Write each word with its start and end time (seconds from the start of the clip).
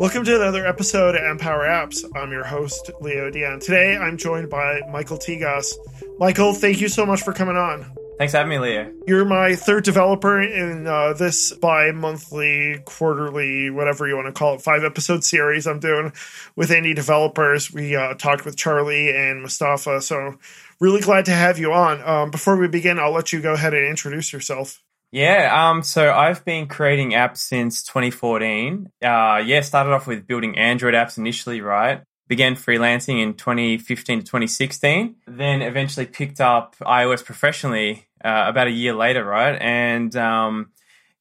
Welcome 0.00 0.24
to 0.24 0.34
another 0.34 0.66
episode 0.66 1.14
of 1.14 1.22
Empower 1.22 1.66
Apps. 1.66 2.10
I'm 2.16 2.32
your 2.32 2.42
host, 2.42 2.90
Leo 3.02 3.28
Dion. 3.28 3.60
Today 3.60 3.98
I'm 3.98 4.16
joined 4.16 4.48
by 4.48 4.80
Michael 4.90 5.18
Tigas. 5.18 5.74
Michael, 6.18 6.54
thank 6.54 6.80
you 6.80 6.88
so 6.88 7.04
much 7.04 7.20
for 7.20 7.34
coming 7.34 7.58
on. 7.58 7.84
Thanks 8.16 8.32
for 8.32 8.38
having 8.38 8.48
me, 8.48 8.58
Leo. 8.60 8.90
You're 9.06 9.26
my 9.26 9.56
third 9.56 9.84
developer 9.84 10.40
in 10.40 10.86
uh, 10.86 11.12
this 11.12 11.52
bi 11.52 11.90
monthly, 11.90 12.80
quarterly, 12.86 13.68
whatever 13.68 14.08
you 14.08 14.16
want 14.16 14.26
to 14.28 14.32
call 14.32 14.54
it, 14.54 14.62
five 14.62 14.84
episode 14.84 15.22
series 15.22 15.66
I'm 15.66 15.80
doing 15.80 16.14
with 16.56 16.70
indie 16.70 16.96
developers. 16.96 17.70
We 17.70 17.94
uh, 17.94 18.14
talked 18.14 18.46
with 18.46 18.56
Charlie 18.56 19.14
and 19.14 19.42
Mustafa, 19.42 20.00
so 20.00 20.38
really 20.80 21.02
glad 21.02 21.26
to 21.26 21.32
have 21.32 21.58
you 21.58 21.74
on. 21.74 22.02
Um, 22.08 22.30
before 22.30 22.56
we 22.56 22.68
begin, 22.68 22.98
I'll 22.98 23.12
let 23.12 23.34
you 23.34 23.42
go 23.42 23.52
ahead 23.52 23.74
and 23.74 23.86
introduce 23.86 24.32
yourself. 24.32 24.82
Yeah, 25.12 25.70
um, 25.70 25.82
so 25.82 26.12
I've 26.12 26.44
been 26.44 26.68
creating 26.68 27.10
apps 27.10 27.38
since 27.38 27.82
2014. 27.82 28.90
Uh, 29.02 29.42
yeah, 29.44 29.60
started 29.60 29.92
off 29.92 30.06
with 30.06 30.26
building 30.26 30.56
Android 30.56 30.94
apps 30.94 31.18
initially, 31.18 31.60
right? 31.60 32.02
Began 32.28 32.54
freelancing 32.54 33.20
in 33.20 33.34
2015 33.34 34.20
to 34.20 34.24
2016. 34.24 35.16
Then 35.26 35.62
eventually 35.62 36.06
picked 36.06 36.40
up 36.40 36.76
iOS 36.80 37.24
professionally 37.24 38.06
uh, 38.24 38.44
about 38.46 38.68
a 38.68 38.70
year 38.70 38.94
later, 38.94 39.24
right? 39.24 39.60
And 39.60 40.14
um, 40.14 40.70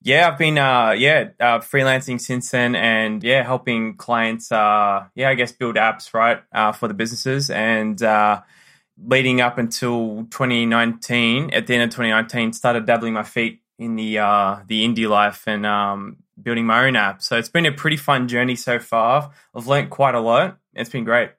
yeah, 0.03 0.27
I've 0.27 0.37
been 0.37 0.59
uh, 0.59 0.91
yeah 0.91 1.29
uh, 1.39 1.57
freelancing 1.59 2.21
since 2.21 2.51
then, 2.51 2.75
and 2.75 3.23
yeah, 3.23 3.41
helping 3.41 3.97
clients 3.97 4.51
uh, 4.51 5.05
yeah 5.15 5.29
I 5.29 5.33
guess 5.33 5.51
build 5.51 5.77
apps 5.77 6.13
right 6.13 6.43
uh, 6.53 6.71
for 6.73 6.87
the 6.87 6.93
businesses 6.93 7.49
and. 7.49 8.01
Uh, 8.01 8.41
leading 9.01 9.39
up 9.39 9.57
until 9.57 10.25
2019, 10.29 11.51
at 11.53 11.67
the 11.67 11.73
end 11.73 11.83
of 11.83 11.89
2019, 11.89 12.51
started 12.51 12.85
dabbling 12.85 13.13
my 13.13 13.23
feet 13.23 13.61
in 13.79 13.95
the 13.95 14.19
uh, 14.19 14.57
the 14.67 14.85
indie 14.85 15.09
life 15.09 15.43
and 15.47 15.65
um, 15.65 16.17
building 16.39 16.65
my 16.65 16.85
own 16.85 16.95
app. 16.95 17.23
So 17.23 17.37
it's 17.37 17.49
been 17.49 17.65
a 17.65 17.71
pretty 17.71 17.97
fun 17.97 18.27
journey 18.27 18.55
so 18.55 18.77
far. 18.77 19.31
I've 19.55 19.67
learned 19.67 19.89
quite 19.89 20.13
a 20.13 20.19
lot. 20.19 20.59
It's 20.73 20.89
been 20.89 21.05
great. 21.05 21.31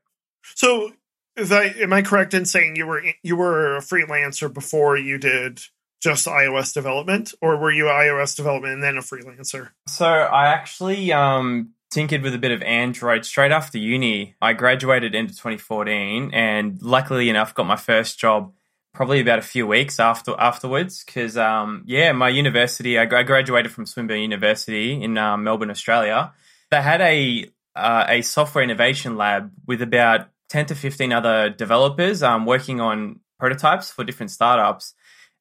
So, 0.43 0.91
I, 1.37 1.75
am 1.79 1.93
I 1.93 2.03
correct 2.03 2.35
in 2.35 2.47
saying 2.47 2.77
you 2.77 2.87
were 2.87 3.05
you 3.23 3.37
were 3.37 3.77
a 3.77 3.81
freelancer 3.81 4.53
before 4.53 4.97
you 4.97 5.19
did 5.19 5.61
just 6.01 6.27
iOS 6.27 6.73
development, 6.73 7.35
or 7.43 7.59
were 7.59 7.71
you 7.71 7.85
iOS 7.85 8.35
development 8.35 8.75
and 8.75 8.83
then 8.83 8.97
a 8.97 9.03
freelancer? 9.03 9.69
So 9.87 10.07
I 10.07 10.47
actually 10.47 11.13
um, 11.13 11.75
tinkered 11.91 12.23
with 12.23 12.35
a 12.35 12.39
bit 12.39 12.53
of 12.53 12.63
Android 12.63 13.27
straight 13.27 13.53
after 13.53 13.77
uni. 13.77 14.35
I 14.41 14.55
graduated 14.55 15.15
into 15.15 15.35
2014, 15.35 16.31
and 16.33 16.81
luckily 16.81 17.29
enough, 17.29 17.55
got 17.55 17.67
my 17.67 17.77
first 17.77 18.19
job 18.19 18.55
probably 18.93 19.21
about 19.21 19.39
a 19.39 19.43
few 19.43 19.67
weeks 19.67 20.01
after 20.01 20.35
afterwards 20.39 21.05
because 21.05 21.37
um, 21.37 21.85
yeah 21.87 22.13
my 22.13 22.29
university 22.29 22.99
I, 22.99 23.05
graduated 23.07 23.73
from 23.73 23.87
swinburne 23.87 24.21
university 24.21 25.03
in 25.03 25.17
uh, 25.17 25.37
melbourne 25.37 25.71
australia. 25.71 26.33
They 26.71 26.83
had 26.83 27.01
a 27.01 27.51
uh, 27.77 28.05
a 28.09 28.23
software 28.23 28.65
innovation 28.65 29.17
lab 29.17 29.53
with 29.67 29.81
about 29.81 30.29
10 30.49 30.67
to 30.67 30.75
15 30.75 31.13
other 31.13 31.51
developers 31.51 32.23
um, 32.23 32.47
working 32.47 32.81
on 32.81 33.21
prototypes 33.39 33.91
for 33.91 34.03
different 34.05 34.31
startups. 34.31 34.95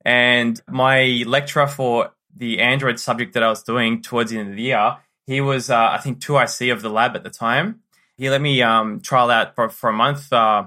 And 0.05 0.61
my 0.69 1.23
lecturer 1.25 1.67
for 1.67 2.13
the 2.35 2.59
android 2.61 2.99
subject 2.99 3.33
that 3.33 3.41
i 3.41 3.49
was 3.49 3.63
doing 3.63 4.01
towards 4.01 4.29
the 4.31 4.37
end 4.37 4.51
of 4.51 4.55
the 4.55 4.61
year 4.61 4.97
he 5.25 5.41
was 5.41 5.69
uh, 5.69 5.89
i 5.91 5.97
think 5.97 6.19
2ic 6.19 6.71
of 6.71 6.81
the 6.81 6.89
lab 6.89 7.15
at 7.15 7.23
the 7.23 7.29
time. 7.29 7.81
He 8.17 8.29
let 8.29 8.41
me 8.41 8.61
um, 8.61 8.99
trial 8.99 9.31
out 9.31 9.55
for, 9.55 9.69
for 9.69 9.89
a 9.89 9.93
month 9.93 10.31
uh, 10.33 10.65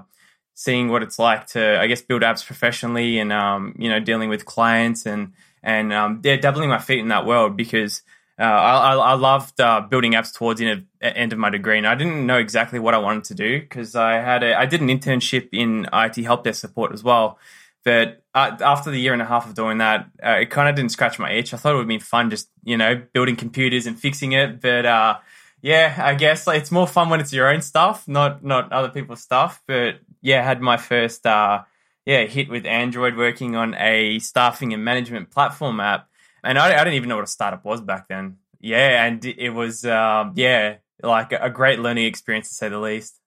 seeing 0.55 0.89
what 0.89 1.03
it's 1.03 1.19
like 1.19 1.47
to, 1.47 1.79
I 1.79 1.87
guess, 1.87 2.01
build 2.01 2.21
apps 2.21 2.45
professionally 2.45 3.19
and, 3.19 3.31
um, 3.31 3.75
you 3.77 3.89
know, 3.89 3.99
dealing 3.99 4.29
with 4.29 4.45
clients 4.45 5.05
and, 5.05 5.33
and, 5.61 5.91
um, 5.93 6.21
yeah, 6.23 6.35
dabbling 6.35 6.69
my 6.69 6.79
feet 6.79 6.99
in 6.99 7.07
that 7.09 7.25
world 7.25 7.57
because, 7.57 8.01
uh, 8.39 8.43
I, 8.43 8.95
I 8.95 9.13
loved 9.13 9.61
uh, 9.61 9.81
building 9.81 10.13
apps 10.13 10.33
towards 10.33 10.59
the 10.59 10.83
end 11.01 11.33
of 11.33 11.39
my 11.39 11.51
degree, 11.51 11.77
and 11.77 11.85
I 11.85 11.93
didn't 11.93 12.25
know 12.25 12.37
exactly 12.37 12.79
what 12.79 12.95
I 12.95 12.97
wanted 12.97 13.25
to 13.25 13.35
do 13.35 13.59
because 13.59 13.95
I 13.95 14.13
had 14.13 14.41
a, 14.41 14.57
I 14.57 14.65
did 14.65 14.81
an 14.81 14.87
internship 14.87 15.49
in 15.51 15.87
IT 15.93 16.15
help 16.23 16.43
desk 16.43 16.59
support 16.59 16.93
as 16.93 17.03
well. 17.03 17.37
But 17.83 18.23
after 18.33 18.89
the 18.89 18.99
year 18.99 19.13
and 19.13 19.21
a 19.21 19.25
half 19.25 19.45
of 19.45 19.53
doing 19.53 19.79
that, 19.79 20.09
uh, 20.25 20.37
it 20.41 20.49
kind 20.49 20.69
of 20.69 20.75
didn't 20.75 20.91
scratch 20.91 21.19
my 21.19 21.31
itch. 21.31 21.53
I 21.53 21.57
thought 21.57 21.75
it 21.75 21.77
would 21.77 21.87
be 21.87 21.99
fun 21.99 22.29
just 22.29 22.49
you 22.63 22.77
know 22.77 23.01
building 23.13 23.35
computers 23.35 23.85
and 23.85 23.99
fixing 23.99 24.31
it, 24.31 24.61
but 24.61 24.85
uh, 24.85 25.17
yeah, 25.63 25.95
I 25.97 26.13
guess 26.15 26.45
like, 26.45 26.59
it's 26.59 26.71
more 26.71 26.85
fun 26.85 27.09
when 27.09 27.21
it's 27.21 27.31
your 27.31 27.47
own 27.47 27.61
stuff, 27.61 28.05
not 28.05 28.43
not 28.43 28.71
other 28.73 28.89
people's 28.89 29.21
stuff. 29.21 29.63
But 29.65 30.01
yeah, 30.21 30.41
I 30.41 30.43
had 30.43 30.61
my 30.61 30.75
first 30.75 31.25
uh, 31.25 31.63
yeah 32.05 32.25
hit 32.25 32.49
with 32.49 32.65
Android 32.65 33.15
working 33.15 33.55
on 33.55 33.73
a 33.75 34.19
staffing 34.19 34.73
and 34.73 34.83
management 34.83 35.31
platform 35.31 35.79
app, 35.79 36.09
and 36.43 36.59
I, 36.59 36.75
I 36.75 36.83
didn't 36.83 36.95
even 36.95 37.07
know 37.07 37.15
what 37.15 37.23
a 37.23 37.27
startup 37.27 37.63
was 37.63 37.79
back 37.79 38.09
then. 38.09 38.39
Yeah, 38.59 39.05
and 39.05 39.23
it 39.23 39.51
was 39.51 39.85
um, 39.85 40.33
yeah 40.35 40.75
like 41.01 41.31
a 41.31 41.49
great 41.49 41.79
learning 41.79 42.05
experience 42.05 42.49
to 42.49 42.55
say 42.55 42.67
the 42.67 42.79
least. 42.79 43.17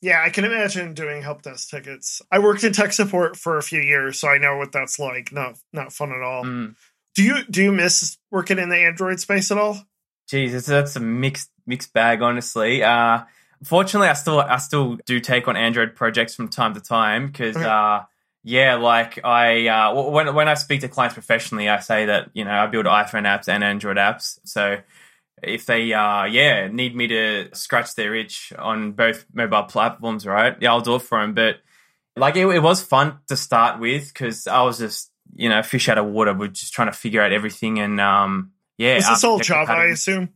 Yeah, 0.00 0.22
I 0.24 0.30
can 0.30 0.44
imagine 0.44 0.94
doing 0.94 1.22
help 1.22 1.42
desk 1.42 1.70
tickets. 1.70 2.22
I 2.30 2.38
worked 2.38 2.62
in 2.62 2.72
tech 2.72 2.92
support 2.92 3.36
for 3.36 3.58
a 3.58 3.62
few 3.62 3.80
years, 3.80 4.20
so 4.20 4.28
I 4.28 4.38
know 4.38 4.56
what 4.56 4.70
that's 4.70 5.00
like. 5.00 5.32
Not 5.32 5.58
not 5.72 5.92
fun 5.92 6.12
at 6.12 6.22
all. 6.22 6.44
Mm. 6.44 6.76
Do 7.16 7.24
you 7.24 7.42
do 7.50 7.64
you 7.64 7.72
miss 7.72 8.16
working 8.30 8.60
in 8.60 8.68
the 8.68 8.78
Android 8.78 9.18
space 9.18 9.50
at 9.50 9.58
all? 9.58 9.82
Jesus, 10.28 10.66
that's 10.66 10.96
a 10.96 11.00
mixed 11.00 11.50
mixed 11.66 11.92
bag, 11.92 12.22
honestly. 12.22 12.82
Uh, 12.82 13.24
fortunately, 13.62 14.08
I 14.08 14.14
still 14.14 14.40
I 14.40 14.58
still 14.58 14.98
do 15.06 15.20
take 15.20 15.48
on 15.48 15.56
Android 15.56 15.94
projects 15.94 16.34
from 16.34 16.48
time 16.48 16.74
to 16.74 16.80
time 16.80 17.26
because 17.26 17.56
uh, 17.56 18.04
yeah, 18.42 18.76
like 18.76 19.24
I 19.24 19.68
uh, 19.68 20.10
when 20.10 20.34
when 20.34 20.48
I 20.48 20.54
speak 20.54 20.82
to 20.82 20.88
clients 20.88 21.14
professionally, 21.14 21.68
I 21.68 21.80
say 21.80 22.06
that 22.06 22.30
you 22.34 22.44
know 22.44 22.52
I 22.52 22.66
build 22.66 22.86
iPhone 22.86 23.22
apps 23.22 23.48
and 23.48 23.64
Android 23.64 23.96
apps. 23.96 24.38
So 24.44 24.78
if 25.42 25.66
they 25.66 25.92
uh 25.92 26.24
yeah 26.24 26.68
need 26.68 26.94
me 26.96 27.06
to 27.08 27.48
scratch 27.54 27.94
their 27.96 28.14
itch 28.14 28.52
on 28.58 28.92
both 28.92 29.26
mobile 29.32 29.64
platforms, 29.64 30.26
right? 30.26 30.56
Yeah, 30.60 30.70
I'll 30.72 30.80
do 30.80 30.96
it 30.96 31.02
for 31.02 31.20
them. 31.20 31.34
But 31.34 31.56
like 32.16 32.36
it, 32.36 32.46
it 32.46 32.62
was 32.62 32.82
fun 32.82 33.18
to 33.28 33.36
start 33.36 33.80
with 33.80 34.12
because 34.12 34.46
I 34.46 34.62
was 34.62 34.78
just 34.78 35.10
you 35.34 35.48
know 35.48 35.62
fish 35.62 35.88
out 35.88 35.98
of 35.98 36.06
water, 36.06 36.34
with 36.34 36.54
just 36.54 36.72
trying 36.72 36.88
to 36.88 36.96
figure 36.96 37.22
out 37.22 37.32
everything 37.32 37.78
and 37.80 38.00
um 38.00 38.52
yeah. 38.76 38.96
Is 38.96 39.08
this 39.08 39.24
all 39.24 39.38
Java? 39.38 39.72
I 39.72 39.84
assume. 39.86 40.30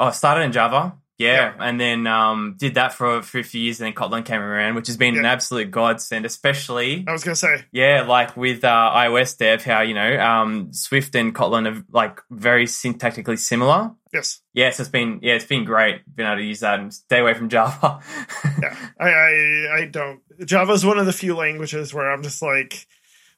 Oh, 0.00 0.06
I 0.06 0.10
started 0.10 0.44
in 0.44 0.52
Java. 0.52 0.96
Yeah, 1.18 1.54
yeah. 1.56 1.68
and 1.68 1.80
then 1.80 2.06
um, 2.06 2.56
did 2.58 2.74
that 2.74 2.94
for, 2.94 3.22
for 3.22 3.38
a 3.38 3.44
few 3.44 3.60
years, 3.60 3.80
and 3.80 3.86
then 3.86 3.94
Kotlin 3.94 4.24
came 4.24 4.40
around, 4.40 4.74
which 4.74 4.88
has 4.88 4.96
been 4.96 5.14
yeah. 5.14 5.20
an 5.20 5.26
absolute 5.26 5.70
godsend, 5.70 6.26
especially. 6.26 7.04
I 7.06 7.12
was 7.12 7.22
gonna 7.22 7.36
say, 7.36 7.64
yeah, 7.70 8.02
like 8.02 8.36
with 8.36 8.64
uh, 8.64 8.90
iOS 8.94 9.36
dev, 9.36 9.62
how 9.64 9.82
you 9.82 9.94
know 9.94 10.18
um, 10.18 10.72
Swift 10.72 11.14
and 11.14 11.34
Kotlin 11.34 11.70
are 11.70 11.84
like 11.92 12.20
very 12.30 12.64
syntactically 12.64 13.38
similar. 13.38 13.92
Yes. 14.12 14.40
Yes, 14.52 14.80
it's 14.80 14.88
been 14.88 15.20
yeah, 15.22 15.34
it's 15.34 15.44
been 15.44 15.64
great 15.64 16.02
being 16.14 16.28
able 16.28 16.38
to 16.38 16.44
use 16.44 16.60
that 16.60 16.80
and 16.80 16.92
stay 16.92 17.20
away 17.20 17.34
from 17.34 17.48
Java. 17.48 18.00
yeah, 18.60 18.76
I, 18.98 19.08
I 19.08 19.76
I 19.76 19.84
don't. 19.86 20.20
Java 20.44 20.72
is 20.72 20.84
one 20.84 20.98
of 20.98 21.06
the 21.06 21.12
few 21.12 21.36
languages 21.36 21.94
where 21.94 22.10
I'm 22.10 22.22
just 22.22 22.42
like 22.42 22.86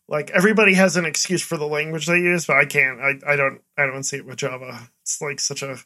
like 0.09 0.31
everybody 0.31 0.75
has 0.75 0.97
an 0.97 1.05
excuse 1.05 1.43
for 1.43 1.57
the 1.57 1.67
language 1.67 2.07
they 2.07 2.19
use, 2.19 2.47
but 2.47 2.57
I 2.57 2.65
can't. 2.65 3.01
I, 3.01 3.33
I 3.33 3.37
don't. 3.37 3.61
I 3.77 3.87
don't 3.87 4.05
see 4.05 4.17
it 4.17 4.27
with 4.27 4.37
Java. 4.37 4.89
It's 5.03 5.21
like 5.21 5.39
such 5.39 5.63
a 5.63 5.77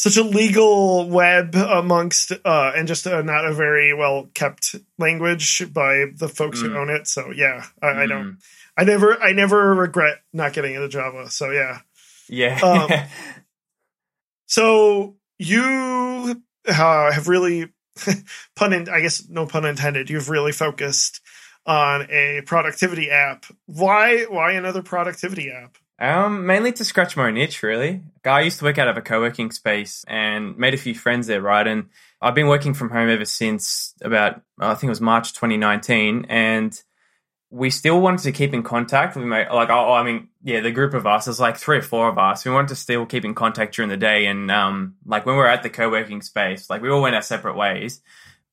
such 0.00 0.16
a 0.16 0.22
legal 0.22 1.10
web 1.10 1.54
amongst 1.54 2.32
uh, 2.32 2.72
and 2.74 2.88
just 2.88 3.04
a, 3.04 3.22
not 3.22 3.44
a 3.44 3.52
very 3.52 3.92
well 3.92 4.30
kept 4.32 4.74
language 4.96 5.62
by 5.74 6.06
the 6.16 6.26
folks 6.26 6.60
mm. 6.60 6.70
who 6.70 6.78
own 6.78 6.88
it. 6.88 7.06
So 7.06 7.30
yeah, 7.30 7.66
I, 7.82 7.86
mm. 7.86 7.96
I, 7.98 8.06
don't. 8.06 8.24
Mm. 8.24 8.36
I 8.78 8.84
never. 8.84 9.22
I 9.22 9.32
never 9.32 9.74
regret 9.74 10.22
not 10.32 10.54
getting 10.54 10.74
into 10.74 10.88
Java. 10.88 11.28
So 11.28 11.50
yeah. 11.50 11.80
Yeah. 12.30 12.58
um, 12.62 12.90
so 14.46 15.16
you 15.38 16.42
uh, 16.66 17.12
have 17.12 17.28
really 17.28 17.68
pun. 18.56 18.72
In, 18.72 18.88
I 18.88 19.02
guess 19.02 19.28
no 19.28 19.44
pun 19.44 19.66
intended. 19.66 20.08
You've 20.08 20.30
really 20.30 20.52
focused 20.52 21.20
on 21.66 22.06
a 22.10 22.40
productivity 22.46 23.10
app. 23.10 23.44
Why 23.66 24.24
why 24.30 24.52
another 24.52 24.80
productivity 24.80 25.50
app? 25.50 25.76
Um, 26.00 26.46
mainly 26.46 26.72
to 26.72 26.84
scratch 26.84 27.16
my 27.16 27.28
own 27.28 27.36
itch, 27.36 27.62
really. 27.62 28.02
I 28.24 28.40
used 28.40 28.58
to 28.60 28.64
work 28.64 28.78
out 28.78 28.88
of 28.88 28.96
a 28.96 29.02
co-working 29.02 29.50
space 29.50 30.04
and 30.08 30.56
made 30.56 30.72
a 30.72 30.78
few 30.78 30.94
friends 30.94 31.26
there, 31.26 31.42
right? 31.42 31.66
And 31.66 31.90
I've 32.22 32.34
been 32.34 32.46
working 32.46 32.72
from 32.72 32.88
home 32.88 33.10
ever 33.10 33.26
since 33.26 33.94
about 34.02 34.40
I 34.58 34.74
think 34.74 34.84
it 34.84 34.88
was 34.88 35.00
March 35.00 35.34
2019, 35.34 36.26
and 36.28 36.80
we 37.50 37.68
still 37.68 38.00
wanted 38.00 38.22
to 38.22 38.32
keep 38.32 38.54
in 38.54 38.62
contact. 38.62 39.14
We 39.16 39.24
made 39.26 39.48
like 39.50 39.68
oh, 39.68 39.92
I 39.92 40.02
mean, 40.02 40.28
yeah, 40.42 40.60
the 40.60 40.70
group 40.70 40.94
of 40.94 41.06
us, 41.06 41.26
there's 41.26 41.40
like 41.40 41.58
three 41.58 41.78
or 41.78 41.82
four 41.82 42.08
of 42.08 42.18
us. 42.18 42.46
We 42.46 42.50
wanted 42.50 42.68
to 42.68 42.76
still 42.76 43.04
keep 43.04 43.26
in 43.26 43.34
contact 43.34 43.74
during 43.74 43.90
the 43.90 43.96
day, 43.98 44.26
and 44.26 44.50
um, 44.50 44.96
like 45.04 45.26
when 45.26 45.34
we 45.34 45.40
were 45.42 45.48
at 45.48 45.62
the 45.62 45.70
co-working 45.70 46.22
space, 46.22 46.70
like 46.70 46.80
we 46.80 46.90
all 46.90 47.02
went 47.02 47.14
our 47.14 47.22
separate 47.22 47.56
ways 47.56 48.00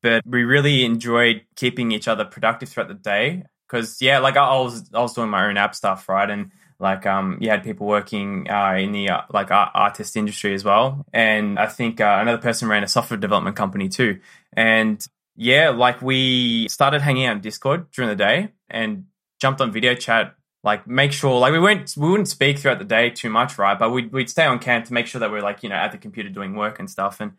but 0.02 0.26
we 0.26 0.44
really 0.44 0.86
enjoyed 0.86 1.42
keeping 1.56 1.92
each 1.92 2.08
other 2.08 2.26
productive 2.26 2.70
throughout 2.70 2.88
the 2.88 2.94
day. 2.94 3.44
Because 3.68 4.02
yeah, 4.02 4.20
like 4.20 4.38
I 4.38 4.58
was 4.60 4.90
I 4.94 5.02
was 5.02 5.14
doing 5.14 5.30
my 5.30 5.48
own 5.48 5.58
app 5.58 5.76
stuff, 5.76 6.08
right, 6.08 6.30
and 6.30 6.52
like 6.80 7.06
um 7.06 7.38
you 7.42 7.50
had 7.50 7.64
people 7.64 7.88
working 7.88 8.50
uh, 8.50 8.74
in 8.74 8.92
the 8.92 9.10
uh, 9.10 9.22
like 9.32 9.52
art- 9.52 9.72
artist 9.74 10.16
industry 10.16 10.54
as 10.54 10.64
well, 10.64 11.06
and 11.14 11.58
I 11.58 11.68
think 11.68 12.00
uh, 12.02 12.18
another 12.22 12.38
person 12.38 12.68
ran 12.68 12.84
a 12.84 12.88
software 12.88 13.20
development 13.20 13.56
company 13.56 13.90
too, 13.90 14.20
and 14.54 15.06
yeah, 15.36 15.70
like 15.70 16.02
we 16.02 16.68
started 16.70 17.02
hanging 17.02 17.26
out 17.26 17.36
on 17.36 17.42
Discord 17.42 17.92
during 17.92 18.10
the 18.10 18.16
day 18.16 18.50
and 18.70 19.06
jumped 19.40 19.62
on 19.62 19.72
video 19.72 19.94
chat 19.94 20.36
like 20.64 20.88
make 20.88 21.12
sure 21.12 21.40
like 21.40 21.54
we 21.54 21.60
went 21.60 21.94
we 21.96 22.10
wouldn't 22.10 22.28
speak 22.28 22.60
throughout 22.60 22.80
the 22.80 22.86
day 22.86 23.10
too 23.10 23.30
much, 23.30 23.58
right? 23.58 23.78
But 23.78 23.92
we'd 23.92 24.12
we'd 24.12 24.30
stay 24.30 24.46
on 24.46 24.60
camp 24.60 24.86
to 24.86 24.94
make 24.94 25.08
sure 25.08 25.20
that 25.20 25.32
we're 25.32 25.42
like 25.42 25.64
you 25.64 25.70
know 25.70 25.76
at 25.76 25.92
the 25.92 25.98
computer 25.98 26.30
doing 26.30 26.56
work 26.56 26.80
and 26.80 26.90
stuff. 26.90 27.22
And 27.22 27.34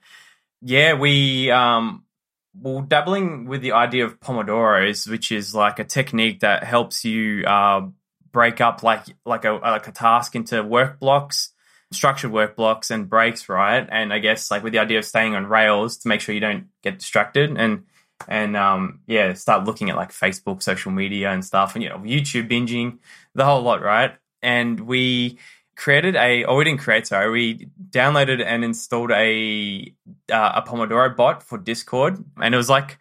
yeah, 0.63 0.95
we 0.95 1.51
um 1.51 2.05
well 2.55 2.81
dabbling 2.81 3.47
with 3.47 3.61
the 3.61 3.73
idea 3.73 4.05
of 4.05 4.19
pomodoros, 4.21 5.09
which 5.09 5.31
is 5.31 5.55
like 5.55 5.79
a 5.79 5.85
technique 5.85 6.41
that 6.41 6.65
helps 6.65 7.05
you 7.05 7.45
uh, 7.45 7.83
break 8.33 8.61
up 8.61 8.83
like 8.83 9.05
like 9.25 9.45
a 9.45 9.53
like 9.53 9.89
a 9.89 9.93
task 9.93 10.35
into 10.35 10.63
work 10.63 10.99
blocks 11.01 11.53
structured 11.91 12.31
work 12.31 12.57
blocks 12.57 12.91
and 12.91 13.09
breaks, 13.09 13.49
right? 13.49 13.87
And 13.91 14.13
I 14.13 14.19
guess 14.19 14.51
like 14.51 14.63
with 14.63 14.73
the 14.73 14.79
idea 14.79 14.99
of 14.99 15.05
staying 15.05 15.35
on 15.35 15.47
rails 15.47 15.99
to 15.99 16.09
make 16.09 16.21
sure 16.21 16.35
you 16.35 16.41
don't 16.41 16.67
get 16.83 16.99
distracted 16.99 17.57
and 17.57 17.85
and 18.27 18.57
um 18.57 19.01
yeah, 19.07 19.33
start 19.35 19.65
looking 19.65 19.91
at 19.91 19.97
like 19.97 20.11
Facebook, 20.11 20.63
social 20.63 20.93
media 20.93 21.31
and 21.31 21.45
stuff 21.45 21.75
and 21.75 21.83
you 21.83 21.89
know, 21.89 21.99
YouTube 21.99 22.51
binging, 22.51 22.99
the 23.35 23.45
whole 23.45 23.63
lot, 23.63 23.83
right? 23.83 24.15
And 24.43 24.81
we 24.81 25.39
created 25.77 26.17
a 26.17 26.45
or 26.45 26.57
we 26.57 26.65
didn't 26.65 26.81
create 26.81 27.07
sorry, 27.07 27.31
we 27.31 27.69
downloaded 27.91 28.45
and 28.45 28.65
installed 28.65 29.13
a 29.13 29.95
uh, 30.31 30.53
a 30.57 30.63
Pomodoro 30.63 31.17
bot 31.17 31.43
for 31.43 31.59
Discord 31.59 32.23
and 32.37 32.55
it 32.55 32.59
was 32.59 32.69
like 32.69 32.99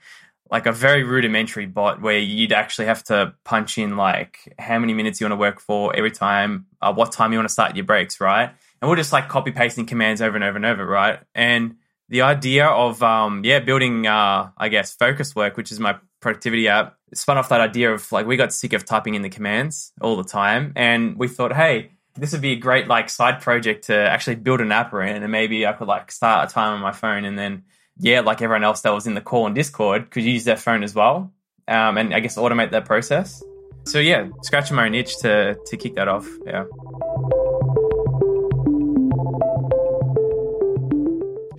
like 0.50 0.66
a 0.66 0.72
very 0.72 1.04
rudimentary 1.04 1.66
bot 1.66 2.02
where 2.02 2.20
you'd 2.20 2.54
actually 2.54 2.86
have 2.86 3.04
to 3.06 3.34
punch 3.44 3.78
in 3.78 3.98
like 3.98 4.54
how 4.58 4.80
many 4.80 4.94
minutes 4.94 5.20
you 5.20 5.26
want 5.26 5.34
to 5.34 5.38
work 5.38 5.60
for 5.60 5.96
every 5.96 6.12
time, 6.12 6.68
uh, 6.82 6.94
what 6.94 7.12
time 7.12 7.32
you 7.32 7.38
want 7.38 7.48
to 7.50 7.54
start 7.54 7.76
your 7.76 7.86
breaks, 7.86 8.22
right? 8.22 8.52
and 8.82 8.90
we're 8.90 8.96
just 8.96 9.14
like 9.14 9.28
copy 9.28 9.52
pasting 9.52 9.86
commands 9.86 10.22
over 10.22 10.36
and 10.36 10.44
over 10.44 10.56
and 10.56 10.66
over, 10.66 10.86
right? 10.86 11.20
And 11.34 11.78
the 12.10 12.22
idea 12.22 12.68
of 12.68 13.02
um, 13.04 13.42
yeah, 13.44 13.60
building 13.60 14.08
uh, 14.08 14.52
I 14.58 14.70
guess 14.70 14.94
focus 14.94 15.36
work, 15.36 15.58
which 15.58 15.72
is 15.72 15.80
my 15.80 15.98
productivity 16.20 16.68
app, 16.68 16.98
spun 17.14 17.38
off 17.38 17.50
that 17.50 17.62
idea 17.62 17.94
of 17.94 18.12
like 18.12 18.26
we 18.26 18.38
got 18.38 18.54
sick 18.54 18.74
of 18.74 18.86
typing 18.86 19.16
in 19.16 19.22
the 19.22 19.30
commands 19.30 19.92
all 20.02 20.16
the 20.16 20.24
time, 20.24 20.74
and 20.76 21.18
we 21.18 21.28
thought, 21.28 21.54
hey, 21.54 21.92
this 22.16 22.32
would 22.32 22.42
be 22.42 22.54
a 22.54 22.58
great 22.58 22.88
like 22.88 23.10
side 23.10 23.42
project 23.42 23.86
to 23.86 23.96
actually 23.96 24.36
build 24.36 24.62
an 24.62 24.72
app 24.72 24.94
around, 24.94 25.24
and 25.24 25.32
maybe 25.32 25.66
I 25.66 25.74
could 25.74 25.88
like 25.88 26.12
start 26.12 26.50
a 26.50 26.54
time 26.54 26.74
on 26.74 26.82
my 26.82 26.92
phone, 26.92 27.26
and 27.26 27.38
then 27.38 27.64
yeah, 28.00 28.22
like 28.22 28.42
everyone 28.42 28.64
else 28.64 28.82
that 28.82 28.94
was 28.94 29.08
in 29.08 29.14
the 29.14 29.22
call 29.22 29.46
on 29.46 29.54
Discord 29.54 30.12
could 30.12 30.24
use 30.24 30.44
their 30.44 30.58
phone 30.58 30.84
as 30.84 30.94
well, 30.94 31.32
um, 31.68 31.98
and 31.98 32.14
I 32.14 32.20
guess 32.20 32.38
automate 32.38 32.72
that 32.72 32.86
process. 32.86 33.44
So 33.86 34.00
yeah, 34.00 34.28
scratching 34.42 34.76
my 34.76 34.86
own 34.86 34.96
itch 34.96 35.18
to 35.20 35.58
to 35.66 35.78
kick 35.78 35.96
that 35.96 36.08
off. 36.08 36.28
Yeah. 36.46 36.66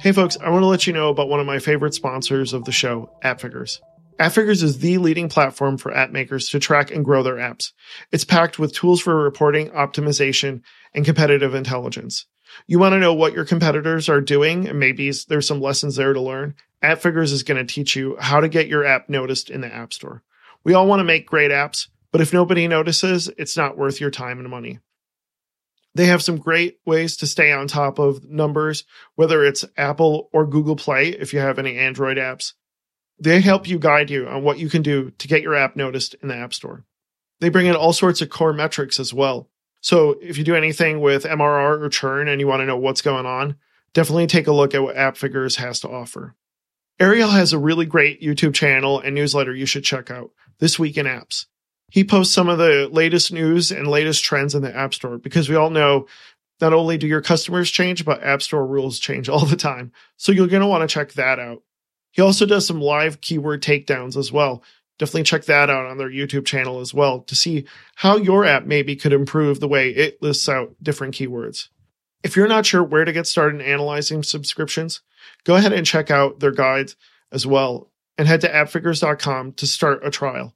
Hey 0.01 0.13
folks, 0.13 0.37
I 0.41 0.49
want 0.51 0.63
to 0.63 0.69
let 0.69 0.87
you 0.87 0.93
know 0.93 1.09
about 1.09 1.29
one 1.29 1.41
of 1.41 1.47
my 1.47 1.59
favorite 1.59 1.93
sponsors 1.93 2.53
of 2.53 2.65
the 2.65 2.73
show, 2.73 3.11
AppFigures. 3.25 3.81
AppFigures 4.21 4.63
is 4.63 4.79
the 4.79 4.99
leading 4.99 5.29
platform 5.29 5.77
for 5.77 5.93
app 5.93 6.11
makers 6.11 6.49
to 6.51 6.61
track 6.61 6.93
and 6.93 7.05
grow 7.05 7.23
their 7.23 7.37
apps. 7.37 7.73
It's 8.13 8.25
packed 8.25 8.59
with 8.59 8.75
tools 8.75 9.01
for 9.01 9.17
reporting, 9.17 9.71
optimization, 9.71 10.63
and 10.95 11.05
competitive 11.05 11.55
intelligence. 11.55 12.27
You 12.67 12.79
want 12.79 12.93
to 12.93 12.99
know 12.99 13.15
what 13.15 13.33
your 13.33 13.45
competitors 13.45 14.09
are 14.09 14.21
doing, 14.21 14.69
and 14.69 14.79
maybe 14.79 15.13
there's 15.29 15.47
some 15.47 15.61
lessons 15.61 15.97
there 15.97 16.13
to 16.13 16.21
learn. 16.21 16.55
AppFigures 16.83 17.33
is 17.33 17.43
going 17.43 17.65
to 17.65 17.73
teach 17.73 17.97
you 17.97 18.17
how 18.21 18.41
to 18.41 18.49
get 18.49 18.69
your 18.69 18.85
app 18.85 19.09
noticed 19.09 19.51
in 19.51 19.61
the 19.61 19.73
App 19.73 19.93
Store. 19.93 20.23
We 20.65 20.75
all 20.75 20.87
want 20.87 21.01
to 21.01 21.05
make 21.05 21.27
great 21.27 21.51
apps, 21.51 21.89
but 22.13 22.21
if 22.21 22.33
nobody 22.33 22.69
notices, 22.69 23.29
it's 23.39 23.57
not 23.57 23.77
worth 23.77 24.01
your 24.01 24.11
time 24.11 24.39
and 24.39 24.49
money. 24.49 24.81
They 25.95 26.07
have 26.07 26.23
some 26.23 26.37
great 26.37 26.79
ways 26.87 27.17
to 27.19 27.27
stay 27.27 27.51
on 27.51 27.67
top 27.67 27.99
of 27.99 28.25
numbers, 28.25 28.85
whether 29.17 29.45
it's 29.45 29.65
Apple 29.77 30.29
or 30.33 30.47
Google 30.47 30.77
Play 30.77 31.09
if 31.09 31.33
you 31.33 31.41
have 31.41 31.59
any 31.59 31.77
Android 31.77 32.17
apps. 32.19 32.53
They 33.19 33.41
help 33.41 33.69
you 33.69 33.79
guide 33.79 34.11
you 34.11 34.29
on 34.29 34.45
what 34.45 34.59
you 34.59 34.69
can 34.69 34.83
do 34.83 35.11
to 35.19 35.29
get 35.29 35.43
your 35.43 35.57
app 35.57 35.75
noticed 35.75 36.15
in 36.23 36.29
the 36.29 36.37
App 36.37 36.55
Store. 36.55 36.85
They 37.41 37.49
bring 37.49 37.67
in 37.67 37.75
all 37.75 37.93
sorts 37.93 38.21
of 38.21 38.31
core 38.31 38.53
metrics 38.53 39.01
as 39.01 39.13
well. 39.13 39.49
So 39.81 40.17
if 40.21 40.39
you 40.39 40.45
do 40.45 40.55
anything 40.55 41.01
with 41.01 41.25
MRR 41.25 41.81
or 41.81 41.89
churn 41.89 42.29
and 42.29 42.41
you 42.41 42.47
want 42.47 42.61
to 42.61 42.67
know 42.67 42.77
what's 42.77 43.03
going 43.03 43.27
on, 43.27 43.57
definitely 43.95 44.27
take 44.27 44.47
a 44.47 44.53
look 44.53 44.75
at 44.75 44.83
what 44.83 44.97
AppFigures 44.97 45.57
has 45.57 45.81
to 45.81 45.89
offer. 45.89 46.35
Ariel 47.01 47.31
has 47.31 47.53
a 47.53 47.59
really 47.59 47.87
great 47.87 48.21
YouTube 48.21 48.55
channel 48.55 49.01
and 49.01 49.15
newsletter 49.15 49.55
you 49.55 49.67
should 49.67 49.85
check 49.85 50.11
out, 50.11 50.31
This 50.59 50.79
Week 50.79 50.97
in 50.97 51.07
Apps. 51.07 51.47
He 51.91 52.05
posts 52.05 52.35
some 52.35 52.49
of 52.49 52.59
the 52.59 52.89
latest 52.91 53.33
news 53.33 53.71
and 53.71 53.87
latest 53.87 54.25
trends 54.25 54.55
in 54.55 54.63
the 54.63 54.77
App 54.77 54.93
Store 54.93 55.17
because 55.17 55.49
we 55.49 55.55
all 55.55 55.71
know 55.71 56.07
not 56.61 56.75
only 56.75 56.99
do 56.99 57.07
your 57.07 57.23
customers 57.23 57.71
change, 57.71 58.05
but 58.05 58.23
App 58.23 58.43
Store 58.43 58.67
rules 58.67 58.99
change 58.99 59.29
all 59.31 59.47
the 59.47 59.57
time. 59.57 59.93
So 60.17 60.33
you're 60.33 60.49
going 60.49 60.61
to 60.61 60.67
want 60.67 60.89
to 60.89 60.93
check 60.93 61.13
that 61.13 61.39
out. 61.39 61.63
He 62.11 62.23
also 62.23 62.47
does 62.47 62.67
some 62.67 62.81
live 62.81 63.21
keyword 63.21 63.63
takedowns 63.63 64.17
as 64.17 64.33
well. 64.33 64.63
Definitely 64.99 65.23
check 65.25 65.45
that 65.45 65.71
out 65.71 65.87
on 65.87 65.99
their 65.99 66.11
YouTube 66.11 66.45
channel 66.45 66.81
as 66.81 66.93
well 66.93 67.21
to 67.21 67.37
see 67.37 67.67
how 67.97 68.17
your 68.17 68.45
app 68.45 68.67
maybe 68.67 68.97
could 68.97 69.13
improve 69.13 69.61
the 69.61 69.69
way 69.69 69.91
it 69.91 70.21
lists 70.21 70.49
out 70.49 70.75
different 70.83 71.15
keywords. 71.15 71.69
If 72.25 72.37
you're 72.37 72.49
not 72.49 72.67
sure 72.67 72.83
where 72.83 73.05
to 73.05 73.13
get 73.13 73.27
started 73.27 73.61
in 73.61 73.67
analyzing 73.67 74.25
subscriptions, 74.25 75.03
go 75.45 75.55
ahead 75.55 75.73
and 75.73 75.87
check 75.87 76.11
out 76.11 76.41
their 76.41 76.51
guides 76.51 76.97
as 77.31 77.47
well 77.47 77.91
and 78.17 78.27
head 78.27 78.41
to 78.41 78.55
appfigures.com 78.55 79.53
to 79.53 79.67
start 79.67 80.05
a 80.05 80.11
trial. 80.11 80.55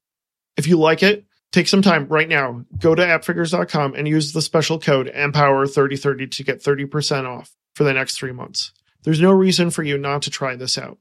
If 0.57 0.67
you 0.67 0.77
like 0.77 1.03
it, 1.03 1.25
take 1.53 1.69
some 1.69 1.83
time 1.83 2.09
right 2.09 2.29
now. 2.29 2.65
Go 2.79 2.95
to 2.95 3.07
appfigures.com 3.07 3.95
and 3.95 4.09
use 4.09 4.33
the 4.33 4.43
special 4.43 4.81
code 4.81 5.11
EMPOWER3030 5.15 6.31
to 6.33 6.45
get 6.45 6.63
30% 6.63 7.27
off 7.27 7.55
for 7.75 7.85
the 7.85 7.93
next 7.93 8.17
three 8.17 8.33
months. 8.33 8.73
There's 9.05 9.21
no 9.21 9.33
reason 9.33 9.71
for 9.71 9.83
you 9.83 9.97
not 9.97 10.23
to 10.23 10.31
try 10.31 10.57
this 10.57 10.77
out. 10.77 10.99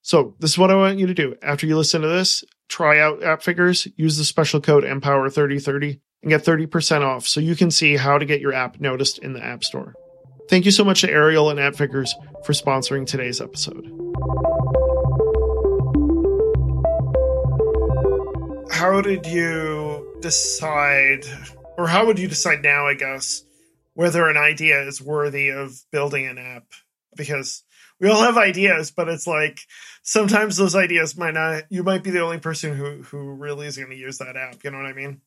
So, 0.00 0.34
this 0.38 0.52
is 0.52 0.58
what 0.58 0.70
I 0.70 0.76
want 0.76 0.98
you 0.98 1.06
to 1.06 1.14
do. 1.14 1.36
After 1.42 1.66
you 1.66 1.76
listen 1.76 2.02
to 2.02 2.08
this, 2.08 2.44
try 2.68 2.98
out 2.98 3.20
AppFigures, 3.20 3.90
use 3.96 4.16
the 4.16 4.24
special 4.24 4.60
code 4.60 4.84
EMPOWER3030 4.84 6.00
and 6.22 6.30
get 6.30 6.44
30% 6.44 7.02
off 7.02 7.26
so 7.26 7.40
you 7.40 7.56
can 7.56 7.70
see 7.70 7.96
how 7.96 8.18
to 8.18 8.24
get 8.24 8.40
your 8.40 8.52
app 8.52 8.80
noticed 8.80 9.18
in 9.18 9.32
the 9.32 9.44
App 9.44 9.64
Store. 9.64 9.94
Thank 10.48 10.64
you 10.64 10.70
so 10.70 10.84
much 10.84 11.02
to 11.02 11.10
Ariel 11.10 11.50
and 11.50 11.58
AppFigures 11.58 12.10
for 12.44 12.52
sponsoring 12.52 13.06
today's 13.06 13.40
episode. 13.40 13.86
how 18.78 19.00
did 19.00 19.26
you 19.26 20.16
decide, 20.20 21.24
or 21.76 21.88
how 21.88 22.06
would 22.06 22.16
you 22.16 22.28
decide 22.28 22.62
now, 22.62 22.86
I 22.86 22.94
guess, 22.94 23.42
whether 23.94 24.28
an 24.28 24.36
idea 24.36 24.86
is 24.86 25.02
worthy 25.02 25.48
of 25.48 25.72
building 25.90 26.26
an 26.26 26.38
app? 26.38 26.62
Because 27.16 27.64
we 27.98 28.08
all 28.08 28.22
have 28.22 28.36
ideas, 28.36 28.92
but 28.92 29.08
it's 29.08 29.26
like 29.26 29.58
sometimes 30.08 30.56
those 30.56 30.74
ideas 30.74 31.16
might 31.18 31.34
not, 31.34 31.64
you 31.68 31.82
might 31.82 32.02
be 32.02 32.10
the 32.10 32.20
only 32.20 32.38
person 32.38 32.74
who, 32.74 33.02
who 33.02 33.34
really 33.34 33.66
is 33.66 33.76
going 33.76 33.90
to 33.90 33.96
use 33.96 34.16
that 34.18 34.36
app. 34.36 34.64
You 34.64 34.70
know 34.70 34.78
what 34.78 34.86
I 34.86 34.94
mean? 34.94 35.20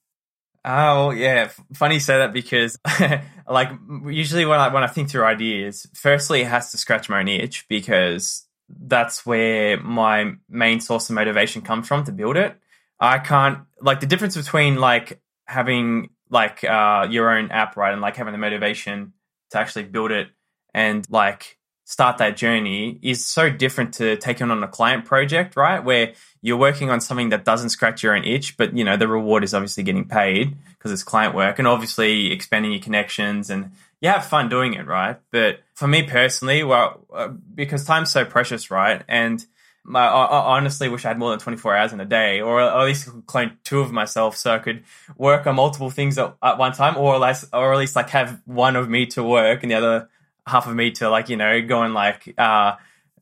Oh 0.64 1.10
yeah, 1.10 1.50
funny 1.74 1.96
you 1.96 2.00
say 2.00 2.20
that 2.20 2.34
because 2.34 2.78
like 3.50 3.72
usually 4.06 4.46
when 4.46 4.60
I 4.60 4.72
when 4.72 4.84
I 4.84 4.88
think 4.88 5.10
through 5.10 5.24
ideas, 5.24 5.88
firstly 5.96 6.42
it 6.42 6.48
has 6.48 6.70
to 6.72 6.78
scratch 6.78 7.10
my 7.10 7.20
own 7.20 7.28
itch 7.28 7.68
because 7.68 8.46
that's 8.70 9.26
where 9.26 9.80
my 9.80 10.34
main 10.48 10.80
source 10.80 11.10
of 11.10 11.16
motivation 11.16 11.64
comes 11.64 11.88
from 11.88 12.04
to 12.04 12.12
build 12.12 12.38
it. 12.38 12.56
I 13.00 13.18
can't 13.18 13.60
like 13.82 14.02
the 14.02 14.06
difference 14.06 14.38
between 14.38 14.76
like 14.76 15.20
having 15.46 16.12
like 16.30 16.64
uh, 16.64 17.08
your 17.10 17.36
own 17.36 17.50
app 17.50 17.76
right 17.76 17.92
and 17.92 18.02
like 18.02 18.16
having 18.16 18.32
the 18.32 18.38
motivation 18.38 19.14
to 19.50 19.58
actually 19.58 19.86
build 19.86 20.12
it 20.12 20.28
and 20.76 21.08
like 21.10 21.58
start 21.92 22.20
that 22.20 22.38
journey 22.38 22.98
is 23.02 23.26
so 23.26 23.50
different 23.50 23.94
to 23.96 24.16
taking 24.16 24.50
on 24.50 24.64
a 24.64 24.68
client 24.68 25.04
project 25.04 25.58
right? 25.58 25.84
Where 25.84 26.14
you're 26.42 26.56
working 26.58 26.90
on 26.90 27.02
something 27.02 27.30
that 27.30 27.44
doesn't 27.44 27.72
scratch 27.72 28.02
your 28.02 28.16
own 28.16 28.24
itch 28.24 28.56
but 28.56 28.74
you 28.78 28.86
know 28.86 28.96
the 28.96 29.10
reward 29.10 29.44
is 29.44 29.54
obviously 29.54 29.84
getting 29.84 30.08
paid 30.08 30.56
because 30.78 30.94
it's 30.94 31.04
client 31.04 31.36
work 31.36 31.60
and 31.60 31.68
obviously 31.68 32.32
expanding 32.32 32.72
your 32.72 32.82
connections 32.82 33.50
and 33.50 33.72
you 34.00 34.08
have 34.08 34.24
fun 34.26 34.48
doing 34.48 34.74
it 34.74 34.88
right? 34.88 35.18
But 35.32 35.60
for 35.74 35.86
me 35.86 36.04
personally 36.04 36.64
well 36.64 37.06
uh, 37.14 37.28
because 37.28 37.84
time's 37.84 38.10
so 38.10 38.24
precious 38.24 38.72
right? 38.72 39.04
And 39.10 39.46
I, 39.94 40.06
I, 40.06 40.58
honestly 40.58 40.88
wish 40.88 41.04
I 41.04 41.10
had 41.10 41.20
more 41.20 41.32
than 41.32 41.40
24 41.40 41.76
hours 41.76 41.92
in 41.92 42.00
a 42.00 42.06
day, 42.06 42.40
or 42.40 42.62
at 42.62 42.86
least 42.86 43.10
clone 43.26 43.58
two 43.64 43.80
of 43.80 43.92
myself 43.92 44.38
so 44.38 44.54
I 44.54 44.60
could 44.60 44.84
work 45.18 45.48
on 45.48 45.56
multiple 45.56 45.90
things 45.90 46.20
at, 46.20 46.36
at 46.44 46.60
one 46.60 46.74
time, 46.74 46.98
or 46.98 47.16
or 47.16 47.74
at 47.74 47.80
least 47.80 47.96
like 47.96 48.12
have 48.12 48.40
one 48.46 48.76
of 48.76 48.88
me 48.88 49.08
to 49.08 49.24
work 49.24 49.64
and 49.64 49.72
the 49.72 49.76
other 49.76 50.10
half 50.48 50.68
of 50.68 50.76
me 50.76 50.92
to 50.92 51.10
like, 51.10 51.30
you 51.30 51.38
know, 51.38 51.62
go 51.62 51.84
and 51.84 51.94
like, 51.94 52.34
uh, 52.38 52.76